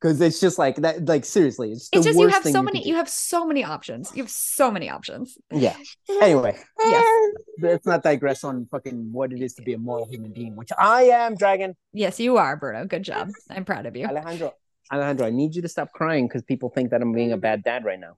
Because 0.00 0.20
it's 0.20 0.40
just 0.40 0.58
like 0.58 0.76
that. 0.76 1.04
Like 1.06 1.24
seriously, 1.24 1.72
it's 1.72 1.88
the 1.90 1.98
It's 1.98 2.06
just 2.06 2.18
you 2.18 2.28
have 2.28 2.44
so 2.44 2.62
many. 2.62 2.86
You 2.86 2.96
have 2.96 3.08
so 3.08 3.44
many 3.44 3.64
options. 3.64 4.10
You 4.14 4.22
have 4.22 4.30
so 4.30 4.70
many 4.70 4.88
options. 4.88 5.36
Yeah. 5.52 5.76
Anyway, 6.22 6.58
Yes. 6.78 7.32
let's 7.60 7.86
not 7.86 8.02
digress 8.02 8.44
on 8.44 8.66
fucking 8.70 9.12
what 9.12 9.32
it 9.32 9.42
is 9.42 9.54
to 9.54 9.62
be 9.62 9.74
a 9.74 9.78
moral 9.78 10.06
human 10.08 10.32
being, 10.32 10.56
which 10.56 10.70
I 10.78 11.02
am, 11.04 11.36
Dragon. 11.36 11.76
Yes, 11.92 12.18
you 12.18 12.38
are, 12.38 12.56
Bruno. 12.56 12.86
Good 12.86 13.02
job. 13.02 13.30
I'm 13.50 13.64
proud 13.64 13.86
of 13.86 13.96
you. 13.96 14.06
Alejandro, 14.06 14.54
Alejandro, 14.92 15.26
I 15.26 15.30
need 15.30 15.54
you 15.54 15.62
to 15.62 15.68
stop 15.68 15.92
crying 15.92 16.26
because 16.26 16.42
people 16.42 16.70
think 16.70 16.90
that 16.90 17.02
I'm 17.02 17.12
being 17.12 17.32
a 17.32 17.36
bad 17.36 17.62
dad 17.62 17.84
right 17.84 18.00
now. 18.00 18.16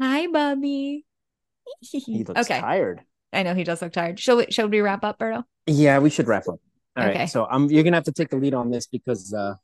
Hi, 0.00 0.26
Bubby. 0.26 1.04
He 1.80 2.24
looks 2.28 2.40
okay. 2.42 2.60
tired. 2.60 3.00
I 3.32 3.42
know 3.42 3.54
he 3.54 3.64
does 3.64 3.82
look 3.82 3.92
tired. 3.92 4.18
Shall 4.18 4.38
we, 4.38 4.46
shall 4.50 4.68
we 4.68 4.80
wrap 4.80 5.04
up, 5.04 5.18
Berto? 5.18 5.44
Yeah, 5.66 5.98
we 5.98 6.08
should 6.10 6.28
wrap 6.28 6.48
up. 6.48 6.60
All 6.96 7.04
right, 7.04 7.14
Okay. 7.14 7.26
so 7.26 7.46
um, 7.50 7.68
you're 7.70 7.84
gonna 7.84 7.96
have 7.96 8.04
to 8.04 8.12
take 8.12 8.30
the 8.30 8.36
lead 8.36 8.54
on 8.54 8.70
this 8.70 8.86
because 8.86 9.32
uh, 9.32 9.54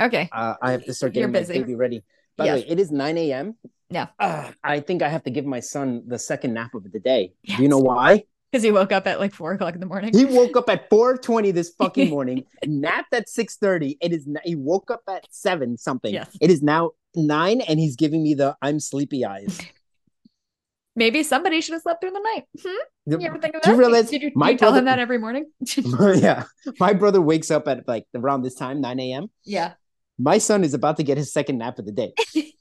Okay. 0.00 0.28
uh 0.32 0.54
I 0.62 0.72
have 0.72 0.84
to 0.84 0.94
start 0.94 1.12
getting 1.12 1.32
my 1.32 1.42
baby 1.42 1.74
ready. 1.74 2.04
By 2.36 2.44
Yes. 2.46 2.60
the 2.60 2.66
way, 2.66 2.72
it 2.72 2.80
is 2.80 2.90
9 2.92 3.18
a.m. 3.18 3.56
Yeah. 3.90 4.08
Ah, 4.20 4.52
I 4.62 4.80
think 4.80 5.02
I 5.02 5.08
have 5.08 5.24
to 5.24 5.30
give 5.30 5.44
my 5.44 5.60
son 5.60 6.04
the 6.06 6.18
second 6.18 6.54
nap 6.54 6.74
of 6.74 6.90
the 6.92 7.00
day. 7.00 7.32
Do 7.44 7.62
you 7.62 7.68
know 7.68 7.78
why? 7.78 8.24
Because 8.50 8.62
he 8.62 8.70
woke 8.70 8.92
up 8.92 9.06
at 9.06 9.18
like 9.18 9.34
four 9.34 9.52
o'clock 9.52 9.74
in 9.74 9.80
the 9.80 9.86
morning. 9.86 10.14
He 10.14 10.24
woke 10.24 10.56
up 10.56 10.70
at 10.70 10.88
4:20 10.88 11.52
this 11.52 11.70
fucking 11.70 12.08
morning, 12.16 12.44
napped 12.64 13.12
at 13.12 13.26
6:30. 13.28 13.96
It 14.00 14.12
is 14.12 14.28
he 14.44 14.54
woke 14.54 14.90
up 14.90 15.02
at 15.08 15.26
7 15.30 15.76
something. 15.76 16.12
Yes. 16.14 16.28
It 16.40 16.50
is 16.50 16.62
now 16.62 16.92
9 17.16 17.60
and 17.62 17.80
he's 17.80 17.96
giving 17.96 18.22
me 18.22 18.34
the 18.34 18.56
I'm 18.62 18.78
sleepy 18.80 19.24
eyes. 19.24 19.58
Maybe 20.96 21.22
somebody 21.22 21.60
should 21.60 21.74
have 21.74 21.82
slept 21.82 22.00
through 22.00 22.10
the 22.10 22.20
night. 22.34 22.44
Hmm? 22.60 23.20
You 23.20 23.26
ever 23.26 23.38
think 23.38 23.54
of 23.54 23.62
Do 23.62 23.70
you 23.70 23.76
realize 23.76 24.10
Did 24.10 24.22
you, 24.22 24.32
my 24.34 24.50
you 24.50 24.58
tell 24.58 24.74
him 24.74 24.86
that 24.86 24.98
every 24.98 25.18
morning? 25.18 25.46
yeah. 26.16 26.44
My 26.80 26.92
brother 26.92 27.20
wakes 27.20 27.50
up 27.52 27.68
at 27.68 27.86
like 27.86 28.04
around 28.14 28.42
this 28.42 28.54
time, 28.54 28.80
9 28.80 28.98
a.m. 29.00 29.30
yeah. 29.44 29.74
My 30.18 30.38
son 30.38 30.64
is 30.64 30.74
about 30.74 30.96
to 30.96 31.02
get 31.04 31.16
his 31.16 31.32
second 31.32 31.58
nap 31.58 31.78
of 31.78 31.86
the 31.86 31.92
day. 31.92 32.12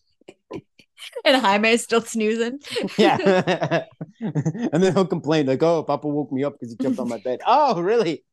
And 1.23 1.41
Jaime 1.41 1.69
is 1.69 1.83
still 1.83 2.01
snoozing. 2.01 2.59
Yeah. 2.97 3.85
and 4.19 4.83
then 4.83 4.93
he'll 4.93 5.05
complain, 5.05 5.45
like, 5.45 5.61
oh, 5.63 5.83
Papa 5.83 6.07
woke 6.07 6.31
me 6.31 6.43
up 6.43 6.53
because 6.53 6.71
he 6.71 6.77
jumped 6.83 6.99
on 6.99 7.07
my 7.07 7.17
bed. 7.19 7.39
Oh, 7.45 7.79
really? 7.81 8.23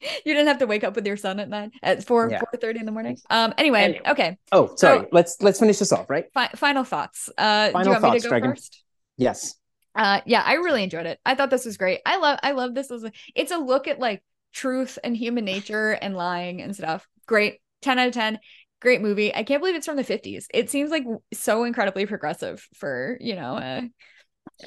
You 0.00 0.32
didn't 0.32 0.46
have 0.48 0.58
to 0.58 0.66
wake 0.66 0.84
up 0.84 0.96
with 0.96 1.06
your 1.06 1.16
son 1.16 1.38
at 1.38 1.48
nine 1.48 1.70
at 1.82 2.04
four 2.04 2.28
Yeah. 2.30 2.40
four 2.40 2.58
thirty 2.60 2.80
in 2.80 2.86
the 2.86 2.92
morning. 2.92 3.18
Um. 3.30 3.54
Anyway, 3.56 3.82
Anyway. 3.82 4.00
okay. 4.08 4.38
Oh, 4.50 4.74
sorry. 4.76 5.00
So- 5.00 5.08
let's 5.12 5.36
let's 5.40 5.60
finish 5.60 5.78
this 5.78 5.92
off, 5.92 6.10
right? 6.10 6.24
Fi- 6.34 6.50
final 6.56 6.82
thoughts. 6.82 7.28
Uh, 7.38 7.68
do 7.68 7.72
Final 7.72 7.86
you 7.86 7.90
want 7.92 8.02
me 8.02 8.08
thoughts, 8.10 8.22
to 8.22 8.28
go 8.28 8.30
Dragon. 8.30 8.50
first? 8.50 8.84
Yes. 9.16 9.54
Uh, 9.94 10.20
yeah, 10.24 10.42
I 10.44 10.54
really 10.54 10.82
enjoyed 10.82 11.06
it. 11.06 11.20
I 11.24 11.34
thought 11.34 11.50
this 11.50 11.64
was 11.66 11.76
great. 11.76 12.00
I 12.06 12.16
love, 12.16 12.38
I 12.42 12.52
love 12.52 12.74
this 12.74 12.90
it's 13.34 13.52
a 13.52 13.58
look 13.58 13.86
at 13.86 13.98
like 14.00 14.22
truth 14.52 14.98
and 15.04 15.16
human 15.16 15.44
nature 15.44 15.90
and 15.92 16.16
lying 16.16 16.62
and 16.62 16.74
stuff. 16.74 17.06
Great, 17.26 17.60
ten 17.82 17.98
out 17.98 18.08
of 18.08 18.14
ten. 18.14 18.38
Great 18.80 19.00
movie. 19.00 19.34
I 19.34 19.42
can't 19.44 19.60
believe 19.60 19.76
it's 19.76 19.86
from 19.86 19.96
the 19.96 20.04
fifties. 20.04 20.48
It 20.52 20.70
seems 20.70 20.90
like 20.90 21.04
so 21.32 21.64
incredibly 21.64 22.06
progressive 22.06 22.66
for 22.74 23.16
you 23.20 23.36
know 23.36 23.56
a 23.58 23.90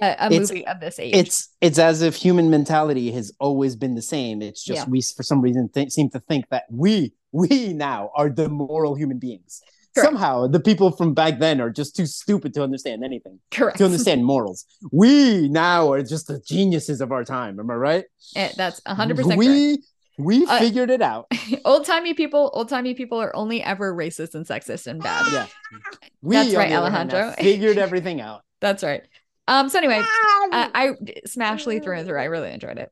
a, 0.02 0.06
a 0.20 0.26
It's- 0.28 0.50
movie 0.50 0.66
of 0.68 0.80
this 0.80 1.00
age. 1.00 1.16
It's 1.16 1.50
it's 1.62 1.80
as 1.80 2.02
if 2.02 2.16
human 2.16 2.50
mentality 2.50 3.12
has 3.12 3.34
always 3.40 3.76
been 3.76 3.96
the 3.96 4.02
same. 4.02 4.42
It's 4.42 4.64
just 4.64 4.84
Yeah. 4.86 4.90
we 4.90 5.02
for 5.02 5.24
some 5.24 5.42
reason 5.42 5.70
th- 5.74 5.92
seem 5.92 6.10
to 6.12 6.20
think 6.20 6.46
that 6.50 6.64
we 6.70 7.14
we 7.32 7.74
now 7.74 8.12
are 8.16 8.30
the 8.30 8.48
moral 8.48 8.96
human 8.96 9.20
beings. 9.20 9.62
Correct. 9.94 10.08
Somehow 10.10 10.48
the 10.48 10.60
people 10.60 10.92
from 10.92 11.14
back 11.14 11.40
then 11.40 11.62
are 11.62 11.70
just 11.70 11.96
too 11.96 12.06
stupid 12.06 12.54
to 12.56 12.64
understand 12.64 13.04
anything, 13.04 13.40
correct. 13.52 13.78
to 13.78 13.86
understand 13.90 14.26
morals. 14.26 14.66
We 14.92 15.48
now 15.50 15.92
are 15.94 16.04
just 16.04 16.28
the 16.28 16.40
geniuses 16.46 17.00
of 17.02 17.12
our 17.14 17.24
time. 17.24 17.60
Am 17.60 17.70
I 17.72 17.76
right? 17.76 18.06
Eh, 18.36 18.52
That's 18.58 18.82
hundred 18.86 19.18
percent. 19.18 19.38
We 19.38 19.84
we 20.18 20.46
Uh, 20.46 20.60
figured 20.60 20.90
it 20.90 21.02
out. 21.02 21.28
Old 21.66 21.86
timey 21.86 22.14
people, 22.14 22.50
old 22.54 22.70
timey 22.70 22.94
people 22.94 23.20
are 23.22 23.36
only 23.36 23.62
ever 23.62 23.94
racist 23.94 24.34
and 24.36 24.46
sexist 24.46 24.88
and 24.88 25.02
bad. 25.02 25.26
Yeah. 25.32 25.48
We, 26.22 26.36
That's 26.38 26.56
right, 26.56 26.70
the 26.70 26.76
other 26.76 26.90
hand, 26.90 27.12
have 27.12 27.22
Alejandro. 27.24 27.44
figured 27.44 27.78
everything 27.88 28.20
out. 28.22 28.42
That's 28.62 28.82
right. 28.84 29.04
Um. 29.48 29.70
So 29.70 29.78
anyway, 29.78 30.02
I, 30.04 30.72
I 30.74 30.94
smashed 31.28 31.68
Lee 31.68 31.80
through 31.80 31.98
and 31.98 32.08
through. 32.08 32.20
I 32.20 32.24
really 32.26 32.52
enjoyed 32.52 32.80
it. 32.80 32.92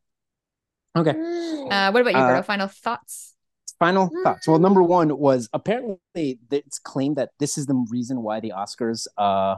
Okay. 0.95 1.09
Uh, 1.09 1.89
what 1.91 2.01
about 2.01 2.13
you, 2.13 2.19
Uh, 2.19 2.41
Berto? 2.41 2.45
Final 2.45 2.67
thoughts? 2.67 3.34
Final 3.80 4.11
thoughts. 4.24 4.47
Well, 4.47 4.59
number 4.59 4.84
one 4.84 5.17
was 5.17 5.49
apparently 5.51 6.39
it's 6.51 6.78
claimed 6.78 7.15
that 7.15 7.32
this 7.39 7.57
is 7.57 7.65
the 7.65 7.74
reason 7.89 8.21
why 8.21 8.39
the 8.39 8.53
Oscars 8.55 9.07
uh 9.17 9.55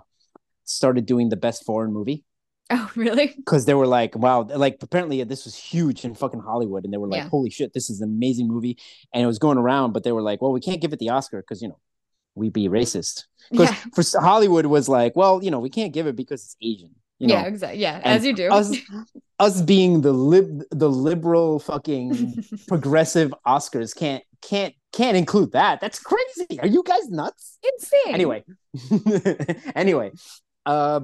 started 0.64 1.06
doing 1.06 1.28
the 1.30 1.36
best 1.36 1.66
foreign 1.66 1.92
movie 1.92 2.24
Oh, 2.72 2.90
really? 2.96 3.34
because 3.36 3.66
they 3.66 3.74
were 3.76 3.88
like, 3.88 4.16
wow, 4.16 4.42
like 4.44 4.78
apparently 4.82 5.24
this 5.24 5.46
was 5.46 5.56
huge 5.56 6.04
in 6.04 6.16
fucking 6.16 6.40
Hollywood, 6.40 6.84
and 6.84 6.94
they 6.94 6.98
were 6.98 7.08
like, 7.08 7.24
Yeah. 7.24 7.30
holy 7.30 7.50
shit, 7.50 7.74
this 7.74 7.90
is 7.90 8.02
an 8.02 8.10
amazing 8.10 8.48
movie, 8.48 8.78
and 9.14 9.22
it 9.24 9.28
was 9.28 9.40
going 9.40 9.58
around, 9.58 9.94
but 9.94 10.04
they 10.04 10.12
were 10.12 10.22
like, 10.22 10.42
well, 10.42 10.52
we 10.52 10.62
can't 10.62 10.82
give 10.82 10.92
it 10.94 11.00
the 11.00 11.10
Oscar 11.10 11.42
because 11.42 11.62
you 11.62 11.68
know 11.68 11.80
we 12.34 12.50
be 12.50 12.68
racist. 12.68 13.26
Because 13.52 13.70
Yeah. 13.70 13.76
for 13.94 14.20
Hollywood 14.20 14.66
was 14.66 14.90
like, 14.90 15.16
well, 15.16 15.44
you 15.44 15.52
know, 15.52 15.60
we 15.60 15.70
can't 15.70 15.94
give 15.94 16.08
it 16.08 16.16
because 16.16 16.44
it's 16.44 16.58
Asian. 16.62 16.92
You 17.20 17.28
know, 17.28 17.36
yeah, 17.36 17.46
exactly. 17.46 17.80
Yeah, 17.80 17.96
And 18.04 18.06
as 18.18 18.26
you 18.26 18.34
do. 18.34 18.50
us 18.52 18.76
us 19.40 19.62
being 19.62 20.02
the 20.02 20.12
lib 20.12 20.64
the 20.72 20.90
liberal 20.90 21.60
fucking 21.60 22.44
progressive 22.68 23.34
Oscars 23.48 23.96
can't 23.96 24.22
can't 24.42 24.74
can't 24.92 25.16
include 25.16 25.54
that. 25.54 25.80
That's 25.80 26.00
crazy. 26.00 26.60
Are 26.60 26.68
you 26.68 26.84
guys 26.84 27.10
nuts? 27.10 27.58
Insane. 27.64 28.14
Anyway, 28.14 28.44
anyway, 29.76 30.12
uh, 30.66 31.02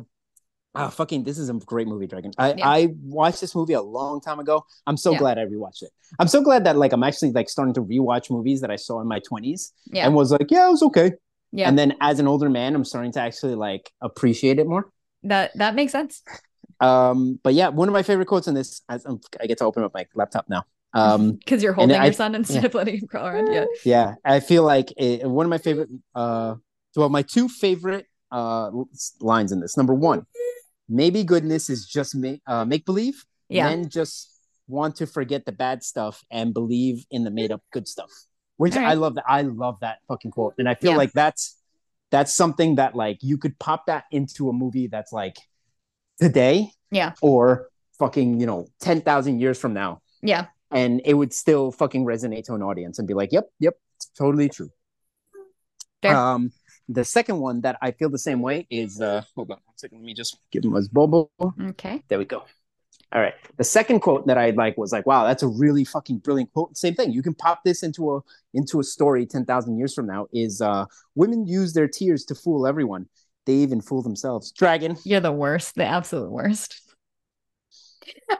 ah, 0.75 0.89
fucking, 0.89 1.23
this 1.23 1.37
is 1.37 1.49
a 1.49 1.53
great 1.53 1.87
movie, 1.87 2.07
Dragon. 2.07 2.31
I 2.37 2.53
Yeah. 2.53 2.67
I 2.69 2.87
watched 3.03 3.41
this 3.41 3.53
movie 3.55 3.73
a 3.73 3.81
long 3.81 4.21
time 4.21 4.39
ago. 4.39 4.65
I'm 4.87 4.97
so 4.97 5.11
Yeah. 5.11 5.17
glad 5.19 5.37
I 5.37 5.45
rewatched 5.45 5.81
it. 5.83 5.91
I'm 6.19 6.27
so 6.27 6.41
glad 6.41 6.63
that 6.65 6.77
like 6.77 6.93
I'm 6.93 7.03
actually 7.03 7.31
like 7.31 7.49
starting 7.49 7.73
to 7.75 7.83
rewatch 7.83 8.29
movies 8.31 8.61
that 8.61 8.71
I 8.71 8.75
saw 8.77 9.01
in 9.01 9.07
my 9.07 9.19
20s 9.19 9.71
yeah, 9.87 10.05
and 10.05 10.15
was 10.15 10.31
like, 10.31 10.49
yeah, 10.49 10.67
it 10.67 10.71
was 10.71 10.83
okay. 10.83 11.11
yeah. 11.51 11.67
And 11.67 11.77
then 11.77 11.95
as 12.01 12.19
an 12.19 12.27
older 12.27 12.49
man, 12.49 12.75
I'm 12.75 12.85
starting 12.85 13.11
to 13.13 13.19
actually 13.21 13.55
like 13.55 13.91
appreciate 14.01 14.59
it 14.59 14.67
more. 14.67 14.89
that 15.23 15.51
that 15.57 15.75
makes 15.75 15.91
sense. 15.91 16.23
Um, 16.79 17.39
but 17.43 17.53
yeah, 17.53 17.67
one 17.69 17.87
of 17.87 17.93
my 17.93 18.01
favorite 18.03 18.25
quotes 18.27 18.47
in 18.47 18.55
this, 18.55 18.81
as 18.89 19.05
I'm, 19.05 19.19
I 19.39 19.45
get 19.45 19.57
to 19.59 19.65
open 19.65 19.83
up 19.83 19.93
my 19.93 20.05
laptop 20.15 20.49
now. 20.49 20.63
Um, 20.93 21.33
Because 21.39 21.61
you're 21.61 21.73
holding 21.73 21.95
I- 21.95 22.05
your 22.05 22.13
son 22.13 22.33
instead 22.33 22.63
yeah. 22.63 22.67
of 22.67 22.73
letting 22.73 22.97
him 22.99 23.07
crawl 23.07 23.27
around. 23.27 23.53
Yeah. 23.53 23.65
yeah, 23.85 24.15
I 24.25 24.39
feel 24.39 24.63
like 24.63 24.91
it, 24.97 25.23
one 25.29 25.45
of 25.45 25.49
my 25.49 25.59
favorite, 25.59 25.89
uh, 26.15 26.55
well, 26.95 27.09
my 27.09 27.21
two 27.21 27.47
favorite 27.49 28.07
uh 28.31 28.71
lines 29.19 29.51
in 29.51 29.59
this. 29.59 29.75
Number 29.77 29.93
one, 29.93 30.25
maybe 30.89 31.23
goodness 31.23 31.69
is 31.69 31.85
just 31.85 32.15
make 32.15 32.41
uh, 32.47 32.65
make 32.65 32.85
believe. 32.85 33.25
Yeah. 33.49 33.67
Men 33.69 33.89
just 33.89 34.29
want 34.67 34.95
to 34.97 35.05
forget 35.07 35.45
the 35.45 35.51
bad 35.51 35.83
stuff 35.83 36.23
and 36.31 36.53
believe 36.53 37.05
in 37.11 37.23
the 37.23 37.31
made 37.31 37.51
up 37.51 37.61
good 37.73 37.87
stuff. 37.87 38.09
Which 38.57 38.77
All 38.77 38.85
I 38.85 38.93
love 38.93 39.15
that. 39.15 39.25
I 39.27 39.41
love 39.41 39.79
that 39.81 39.99
fucking 40.07 40.31
quote, 40.31 40.53
and 40.57 40.69
I 40.69 40.75
feel 40.75 40.91
Yeah. 40.91 40.97
like 40.97 41.13
that's 41.13 41.57
that's 42.11 42.35
something 42.35 42.75
that 42.75 42.95
like 42.95 43.17
you 43.21 43.37
could 43.37 43.57
pop 43.59 43.85
that 43.87 44.03
into 44.11 44.49
a 44.49 44.53
movie 44.53 44.87
that's 44.87 45.11
like 45.13 45.37
today 46.19 46.71
Yeah. 46.91 47.13
or 47.21 47.69
fucking 47.99 48.39
you 48.39 48.45
know 48.45 48.67
10,000 48.81 49.39
years 49.39 49.57
from 49.57 49.73
now 49.73 50.01
Yeah. 50.21 50.47
and 50.71 51.01
it 51.05 51.13
would 51.13 51.33
still 51.33 51.71
fucking 51.71 52.03
resonate 52.05 52.43
to 52.45 52.53
an 52.53 52.61
audience 52.61 52.99
and 52.99 53.07
be 53.07 53.13
like 53.13 53.31
yep 53.31 53.45
yep 53.59 53.75
it's 53.95 54.07
totally 54.17 54.49
true 54.49 54.69
Fair. 56.01 56.15
um 56.15 56.51
the 56.93 57.03
second 57.03 57.39
one 57.39 57.61
that 57.61 57.77
i 57.81 57.91
feel 57.91 58.09
the 58.09 58.17
same 58.17 58.41
way 58.41 58.67
is 58.69 59.01
uh 59.01 59.21
hold 59.35 59.51
on 59.51 59.57
one 59.65 59.77
second 59.77 59.97
let 59.99 60.05
me 60.05 60.13
just 60.13 60.37
give 60.51 60.63
him 60.63 60.73
his 60.73 60.87
bubble. 60.87 61.31
Okay. 61.61 62.03
there 62.07 62.19
we 62.19 62.25
go. 62.25 62.43
All 63.13 63.19
right. 63.19 63.33
The 63.57 63.63
second 63.63 63.99
quote 63.99 64.27
that 64.27 64.37
i 64.37 64.51
like 64.51 64.77
was 64.77 64.91
like 64.91 65.05
wow 65.05 65.25
that's 65.25 65.43
a 65.43 65.47
really 65.47 65.85
fucking 65.85 66.19
brilliant 66.19 66.51
quote. 66.53 66.77
Same 66.77 66.95
thing. 66.95 67.11
You 67.11 67.23
can 67.23 67.33
pop 67.33 67.63
this 67.63 67.83
into 67.83 68.15
a 68.15 68.21
into 68.53 68.79
a 68.79 68.83
story 68.83 69.25
10,000 69.25 69.77
years 69.77 69.93
from 69.93 70.07
now 70.07 70.27
is 70.33 70.61
uh 70.61 70.85
women 71.15 71.45
use 71.45 71.73
their 71.73 71.87
tears 71.87 72.25
to 72.25 72.35
fool 72.35 72.67
everyone. 72.67 73.07
They 73.45 73.53
even 73.53 73.81
fool 73.81 74.01
themselves. 74.01 74.51
Dragon. 74.51 74.97
You're 75.03 75.19
the 75.19 75.31
worst, 75.31 75.75
the 75.75 75.85
absolute 75.85 76.31
worst. 76.31 76.90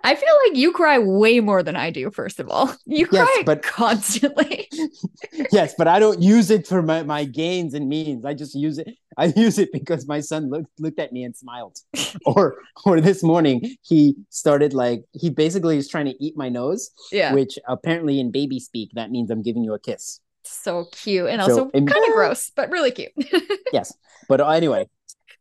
I 0.04 0.16
feel 0.16 0.34
like 0.48 0.58
you 0.58 0.72
cry 0.72 0.98
way 1.00 1.40
more 1.40 1.62
than 1.64 1.76
I 1.76 1.92
do, 1.92 2.10
first 2.12 2.40
of 2.40 2.50
all. 2.50 2.74
You 2.86 3.08
Yes, 3.12 3.30
cry 3.30 3.44
but- 3.46 3.62
constantly. 3.80 4.68
yes, 5.52 5.74
but 5.78 5.88
I 5.88 6.00
don't 6.00 6.22
use 6.22 6.50
it 6.50 6.68
for 6.68 6.82
my, 6.82 7.04
my 7.04 7.24
gains 7.26 7.74
and 7.74 7.88
means. 7.88 8.26
I 8.26 8.34
just 8.34 8.56
use 8.56 8.78
it. 8.80 8.90
I 9.18 9.26
use 9.36 9.60
it 9.60 9.72
because 9.72 10.08
my 10.08 10.20
son 10.22 10.50
looked 10.50 10.72
looked 10.80 11.00
at 11.00 11.12
me 11.14 11.24
and 11.24 11.36
smiled. 11.36 11.78
or 12.26 12.58
or 12.86 13.02
this 13.02 13.22
morning 13.24 13.76
he 13.82 14.16
started 14.30 14.74
like 14.74 15.04
he 15.14 15.30
basically 15.30 15.78
is 15.78 15.88
trying 15.88 16.06
to 16.06 16.16
eat 16.24 16.36
my 16.38 16.50
nose, 16.50 16.90
yeah. 17.12 17.34
which 17.34 17.60
apparently 17.68 18.20
in 18.20 18.32
baby 18.32 18.60
speak 18.60 18.92
that 18.96 19.12
means 19.12 19.30
I'm 19.30 19.42
giving 19.42 19.64
you 19.64 19.74
a 19.74 19.80
kiss. 19.80 20.20
so 20.44 20.86
cute 20.92 21.30
and 21.30 21.42
also 21.42 21.70
in- 21.74 21.86
kind 21.88 22.04
of 22.08 22.14
gross, 22.14 22.52
but 22.56 22.70
really 22.72 22.92
cute. 22.92 23.12
Yes, 23.72 23.94
but 24.28 24.42
anyway, 24.42 24.90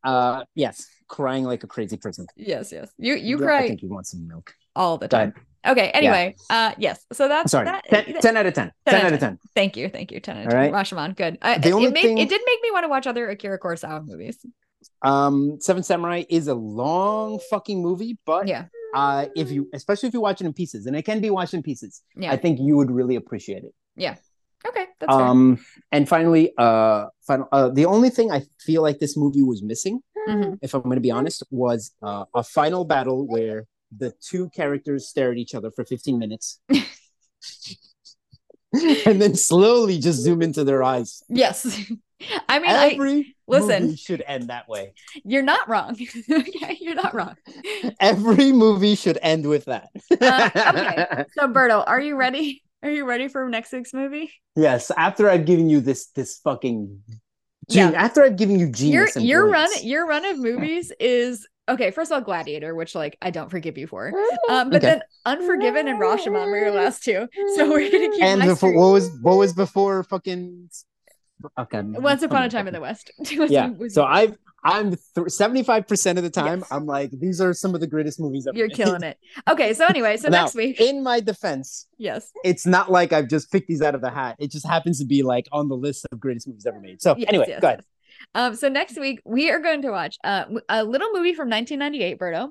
uh, 0.04 0.44
yes, 0.54 0.86
crying 1.16 1.44
like 1.52 1.62
a 1.64 1.66
crazy 1.74 1.96
person. 2.04 2.24
yes, 2.36 2.72
yes. 2.72 2.88
You 3.06 3.14
you 3.28 3.34
Yeah, 3.40 3.54
I 3.56 3.66
think 3.68 3.82
you 3.82 3.90
want 3.96 4.06
some 4.06 4.22
milk. 4.32 4.54
all 4.74 4.96
the 4.96 5.08
time. 5.08 5.34
Okay, 5.72 5.88
anyway. 6.00 6.34
Uh 6.48 6.72
yes. 6.78 6.96
So 7.12 7.28
that's 7.28 7.50
Sorry, 7.50 7.66
that, 7.66 7.84
10, 7.90 8.20
10 8.22 8.36
out 8.38 8.46
of 8.46 8.54
10. 8.54 8.72
10, 8.86 9.06
out 9.06 9.12
of 9.12 9.20
10. 9.20 9.38
Thank 9.54 9.76
you, 9.76 9.86
thank 9.96 10.10
you. 10.12 10.18
10 10.20 10.36
out 10.36 10.40
of 10.40 10.46
All 10.46 10.52
10. 10.52 10.72
right. 10.72 10.72
Rashomon, 10.72 11.14
good. 11.16 11.36
I, 11.42 11.58
The 11.58 11.68
it, 11.68 11.72
only 11.72 11.88
it 11.88 11.92
made 11.98 12.02
thing- 12.02 12.18
it 12.18 12.28
did 12.30 12.40
make 12.50 12.60
me 12.62 12.70
want 12.70 12.84
to 12.84 12.88
watch 12.88 13.06
other 13.06 13.28
Akira 13.28 13.58
Kurosawa 13.60 14.06
movies. 14.06 14.38
Um, 15.02 15.58
Seven 15.60 15.82
Samurai 15.82 16.24
is 16.30 16.48
a 16.48 16.54
long 16.54 17.38
fucking 17.50 17.82
movie, 17.82 18.16
but 18.24 18.48
Yeah. 18.48 18.64
uh, 18.94 19.26
if 19.36 19.50
you, 19.50 19.68
especially 19.74 20.08
if 20.08 20.14
you 20.14 20.20
watch 20.22 20.40
it 20.40 20.46
in 20.46 20.52
pieces, 20.54 20.86
and 20.86 20.96
it 20.96 21.02
can 21.04 21.20
be 21.20 21.30
watched 21.30 21.52
in 21.54 21.62
pieces, 21.62 22.02
Yeah. 22.16 22.32
I 22.32 22.36
think 22.36 22.58
you 22.60 22.76
would 22.78 22.90
really 22.90 23.16
appreciate 23.16 23.62
it. 23.64 23.74
Yeah. 23.96 24.16
Okay, 24.68 24.86
that's 24.98 25.14
fair. 25.14 25.24
Um, 25.26 25.58
and 25.92 26.08
finally, 26.08 26.52
uh, 26.58 27.06
final, 27.26 27.48
uh, 27.52 27.68
the 27.70 27.86
only 27.86 28.10
thing 28.10 28.30
I 28.30 28.42
feel 28.60 28.82
like 28.82 28.98
this 28.98 29.16
movie 29.16 29.42
was 29.42 29.62
missing, 29.62 30.00
Mhm. 30.30 30.58
if 30.62 30.74
I'm 30.74 30.82
going 30.82 30.96
to 30.96 31.00
be 31.00 31.10
honest, 31.10 31.42
was 31.50 31.92
uh, 32.02 32.24
a 32.34 32.42
final 32.42 32.84
battle 32.84 33.26
where 33.26 33.66
the 33.96 34.12
two 34.20 34.48
characters 34.50 35.08
stare 35.08 35.32
at 35.32 35.38
each 35.38 35.54
other 35.54 35.70
for 35.70 35.84
15 35.84 36.18
minutes. 36.18 36.60
and 38.72 39.20
then 39.20 39.34
slowly 39.34 39.98
just 39.98 40.20
zoom 40.20 40.42
into 40.42 40.62
their 40.64 40.82
eyes. 40.82 41.22
Yes. 41.28 41.66
I 42.48 42.58
mean, 42.58 42.70
I 42.70 42.90
Every 42.90 43.34
listen. 43.48 43.84
movie 43.84 43.96
should 43.96 44.22
end 44.26 44.48
that 44.48 44.68
way. 44.68 44.92
you're 45.24 45.42
not 45.42 45.68
wrong. 45.68 45.96
okay, 46.30 46.76
you're 46.80 46.94
not 46.94 47.14
wrong. 47.14 47.34
Every 47.98 48.52
movie 48.52 48.94
should 48.94 49.18
end 49.22 49.46
with 49.48 49.64
that. 49.64 49.88
Uh, 50.10 50.50
okay. 50.54 51.24
So, 51.36 51.48
Berto, 51.48 51.82
are 51.86 52.00
you 52.00 52.16
ready? 52.16 52.62
Are 52.82 52.90
you 52.90 53.06
ready 53.06 53.28
for 53.28 53.48
next 53.48 53.72
week's 53.72 53.92
movie? 53.94 54.30
Yes, 54.54 54.90
after 54.96 55.28
I've 55.28 55.46
given 55.46 55.68
you 55.68 55.80
this 55.80 56.08
this 56.14 56.38
fucking 56.44 57.02
Yeah. 57.74 57.90
After 57.90 58.22
I've 58.24 58.36
given 58.36 58.58
you 58.58 58.66
your 58.66 58.74
genius, 58.74 59.16
and 59.16 59.26
your 59.26 59.50
run 59.50 59.68
your 59.82 60.06
run 60.06 60.24
of 60.24 60.38
movies 60.48 60.92
is 61.00 61.46
okay. 61.68 61.90
First 61.90 62.10
of 62.10 62.16
all, 62.16 62.20
Gladiator, 62.22 62.74
which 62.74 62.94
like 62.94 63.16
I 63.22 63.30
don't 63.30 63.50
forgive 63.50 63.78
you 63.78 63.86
for. 63.86 64.08
Um, 64.48 64.70
but 64.70 64.76
Okay. 64.76 64.86
then 64.86 65.02
Unforgiven 65.26 65.86
and 65.86 66.00
Rashomon 66.00 66.46
were 66.46 66.58
your 66.58 66.70
last 66.72 67.04
two. 67.04 67.28
So 67.56 67.68
we're 67.70 67.90
gonna 67.90 68.10
keep 68.10 68.22
and 68.22 68.42
before 68.42 68.72
what 68.74 68.92
was 68.92 69.10
what 69.22 69.36
was 69.36 69.52
before 69.52 70.02
fucking 70.04 70.70
okay 71.58 71.82
Once 71.82 72.22
Upon 72.22 72.42
a 72.42 72.48
Time 72.50 72.66
in 72.68 72.74
the 72.74 72.80
West. 72.80 73.10
yeah 73.48 73.70
so 73.88 74.04
i've 74.04 74.36
i'm 74.64 74.94
seventy 75.28 75.62
five 75.62 75.86
percent 75.88 76.18
of 76.18 76.24
the 76.24 76.30
time 76.30 76.60
Yes. 76.60 76.68
i'm 76.70 76.86
like 76.86 77.10
these 77.12 77.40
are 77.40 77.52
some 77.54 77.74
of 77.74 77.80
the 77.80 77.86
greatest 77.86 78.20
movies 78.20 78.46
ever 78.46 78.56
You're 78.56 78.68
made. 78.68 78.76
killing 78.76 79.02
it. 79.02 79.18
Okay, 79.48 79.72
so 79.74 79.86
anyway, 79.86 80.16
so 80.16 80.28
Now, 80.30 80.42
next 80.42 80.54
week, 80.54 80.80
in 80.80 81.02
my 81.02 81.20
defense 81.20 81.86
yes, 81.98 82.30
it's 82.44 82.66
not 82.66 82.90
like 82.90 83.12
i've 83.12 83.28
just 83.28 83.50
picked 83.52 83.68
these 83.68 83.82
out 83.82 83.94
of 83.94 84.00
the 84.00 84.10
hat 84.10 84.36
it 84.38 84.50
just 84.50 84.66
happens 84.66 84.98
to 85.00 85.04
be 85.06 85.22
like 85.22 85.46
on 85.52 85.68
the 85.68 85.76
list 85.76 86.06
of 86.12 86.20
greatest 86.20 86.46
movies 86.48 86.66
ever 86.66 86.80
made 86.80 87.00
so 87.02 87.14
Yes, 87.16 87.26
anyway 87.28 87.44
yes, 87.48 87.60
go 87.60 87.68
ahead. 87.68 87.84
Um, 88.34 88.54
so 88.54 88.68
next 88.68 88.98
week 89.00 89.20
we 89.24 89.50
are 89.50 89.60
going 89.60 89.82
to 89.82 89.90
watch 89.90 90.18
uh, 90.24 90.44
a 90.68 90.84
little 90.84 91.08
movie 91.12 91.32
from 91.34 91.48
1998, 91.48 92.18
Berto. 92.18 92.50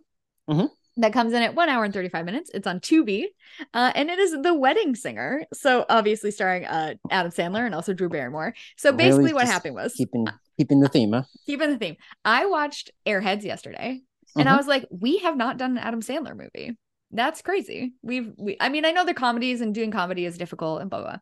Mhm. 0.49 0.69
That 0.98 1.14
comes 1.14 1.31
in 1.31 1.41
at 1.44 1.53
one 1.56 1.69
hour 1.69 1.86
and 1.86 1.94
35 1.94 2.26
minutes. 2.26 2.49
It's 2.53 2.68
on 2.68 2.80
Tubi, 2.81 3.26
uh, 3.73 3.91
and 3.95 4.10
it 4.10 4.19
is 4.19 4.31
The 4.41 4.53
Wedding 4.53 4.95
Singer. 4.95 5.45
So 5.53 5.86
obviously 5.88 6.31
starring 6.31 6.65
uh, 6.65 6.95
Adam 7.10 7.31
Sandler 7.31 7.65
and 7.65 7.73
also 7.76 7.94
Drew 7.94 8.10
Barrymore. 8.10 8.53
So 8.77 8.90
Really 8.90 8.98
basically, 9.10 9.34
what 9.34 9.45
happened 9.48 9.76
was 9.76 9.94
keeping 9.94 10.27
keeping 10.60 10.80
the 10.81 10.90
theme 10.90 11.14
huh 11.14 11.23
keeping 11.48 11.69
the 11.72 11.77
theme. 11.77 11.95
I 12.23 12.45
watched 12.45 12.91
Airheads 13.07 13.44
yesterday, 13.44 14.02
and 14.38 14.48
Mhm. 14.48 14.52
I 14.52 14.57
was 14.57 14.68
like, 14.68 14.86
we 14.91 15.18
have 15.19 15.36
not 15.38 15.57
done 15.57 15.72
an 15.72 15.77
Adam 15.80 16.02
Sandler 16.02 16.36
movie. 16.38 16.77
That's 17.11 17.41
crazy. 17.41 17.94
We've, 18.03 18.31
we, 18.38 18.56
I 18.60 18.69
mean, 18.69 18.86
I 18.86 18.91
know 18.91 19.03
the 19.03 19.15
comedies 19.15 19.61
and 19.61 19.73
doing 19.73 19.90
comedy 19.90 20.26
is 20.26 20.38
difficult 20.38 20.81
and 20.81 20.90
blah 20.91 21.02
blah, 21.02 21.18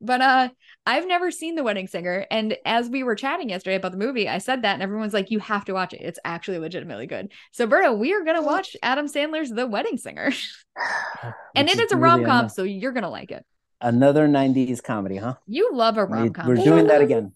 but 0.00 0.20
uh, 0.20 0.48
I've 0.86 1.08
never 1.08 1.32
seen 1.32 1.56
The 1.56 1.64
Wedding 1.64 1.88
Singer. 1.88 2.26
And 2.30 2.56
as 2.64 2.88
we 2.88 3.02
were 3.02 3.16
chatting 3.16 3.48
yesterday 3.48 3.74
about 3.76 3.90
the 3.92 3.98
movie, 3.98 4.28
I 4.28 4.38
said 4.38 4.62
that, 4.62 4.74
and 4.74 4.82
everyone's 4.82 5.12
like, 5.14 5.32
you 5.32 5.40
have 5.40 5.64
to 5.64 5.72
watch 5.72 5.94
it. 5.94 6.00
It's 6.02 6.20
actually 6.24 6.58
legitimately 6.58 7.08
good. 7.08 7.32
So 7.50 7.66
Berto, 7.66 7.98
we 7.98 8.12
are 8.14 8.22
gonna 8.22 8.42
watch 8.42 8.76
Adam 8.84 9.06
Sandler's 9.06 9.50
The 9.50 9.66
Wedding 9.66 9.96
Singer, 9.98 10.30
and 11.56 11.68
it 11.68 11.80
is 11.80 11.90
a 11.92 11.96
rom 11.96 12.24
com, 12.24 12.38
ano- 12.40 12.48
so 12.48 12.62
you're 12.62 12.92
gonna 12.92 13.10
like 13.10 13.32
it. 13.32 13.44
another 13.80 14.28
90s 14.28 14.80
comedy 14.82 15.16
huh 15.16 15.34
You 15.48 15.70
love 15.72 15.98
a 15.98 16.04
rom 16.04 16.30
com. 16.32 16.46
we're 16.46 16.54
doing 16.54 16.86
that 16.86 17.00
again 17.00 17.32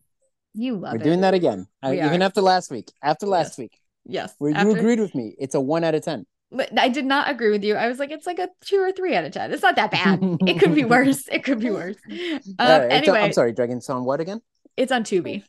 You 0.56 0.76
love 0.76 0.94
it. 0.94 0.96
we're 0.98 1.02
it. 1.02 1.04
doing 1.04 1.20
that 1.20 1.34
again 1.34 1.66
even 1.84 2.22
after 2.22 2.40
last 2.40 2.70
week 2.70 2.90
after 3.02 3.26
last 3.26 3.50
Yes. 3.50 3.58
week 3.58 3.78
Yes. 4.04 4.34
where 4.38 4.50
you 4.52 4.70
agreed 4.72 5.00
with 5.00 5.14
me 5.14 5.34
it's 5.38 5.54
a 5.54 5.60
one 5.60 5.84
out 5.84 5.94
of 5.94 6.02
ten 6.02 6.26
But 6.50 6.78
I 6.78 6.88
did 6.88 7.04
not 7.04 7.28
agree 7.28 7.50
with 7.50 7.64
you. 7.64 7.74
I 7.74 7.88
was 7.88 7.98
like, 7.98 8.10
it's 8.12 8.24
like 8.26 8.38
a 8.38 8.48
two 8.64 8.78
or 8.78 8.92
three 8.92 9.14
out 9.16 9.24
of 9.24 9.32
ten. 9.32 9.52
It's 9.52 9.62
not 9.62 9.74
that 9.76 9.90
bad. 9.90 10.20
it 10.46 10.60
could 10.60 10.74
be 10.74 10.84
worse. 10.96 11.26
It 11.28 11.42
could 11.44 11.58
be 11.60 11.70
worse. 11.70 11.96
Um, 12.08 12.68
right, 12.68 12.92
anyway, 12.92 13.20
i'm 13.20 13.32
sorry 13.32 13.52
dragon 13.52 13.80
song 13.80 14.04
what 14.04 14.20
again 14.20 14.40
it's 14.76 14.92
on 14.92 15.02
Tubi. 15.04 15.42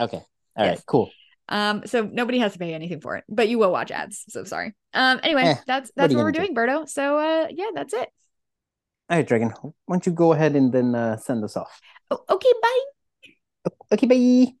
okay 0.00 0.22
all 0.56 0.64
right 0.66 0.72
Yes. 0.76 0.82
cool 0.86 1.10
Um, 1.48 1.76
so 1.86 2.02
nobody 2.20 2.38
has 2.44 2.52
to 2.52 2.58
pay 2.58 2.74
anything 2.74 3.00
for 3.00 3.16
it, 3.16 3.24
but 3.28 3.48
you 3.48 3.56
will 3.58 3.72
watch 3.72 3.90
ads. 3.90 4.24
So 4.28 4.44
sorry. 4.44 4.74
Um, 4.92 5.16
anyway, 5.22 5.44
Eh, 5.52 5.56
that's 5.66 5.88
that's 5.96 6.12
are 6.12 6.16
what, 6.16 6.24
we're 6.28 6.38
doing, 6.40 6.52
Berto. 6.54 6.84
So 6.88 7.02
uh, 7.16 7.46
yeah, 7.60 7.70
that's 7.74 7.94
it. 7.96 8.08
All 9.08 9.16
right, 9.16 9.26
Dragon. 9.26 9.50
Why 9.62 9.94
don't 9.96 10.04
you 10.04 10.12
go 10.12 10.32
ahead 10.36 10.52
and 10.60 10.68
then 10.76 10.94
uh, 10.94 11.16
send 11.16 11.40
us 11.44 11.56
off? 11.56 11.72
O- 12.12 12.24
okay, 12.36 12.52
bye. 12.60 12.82
Okay, 13.90 14.06
bye. 14.06 14.57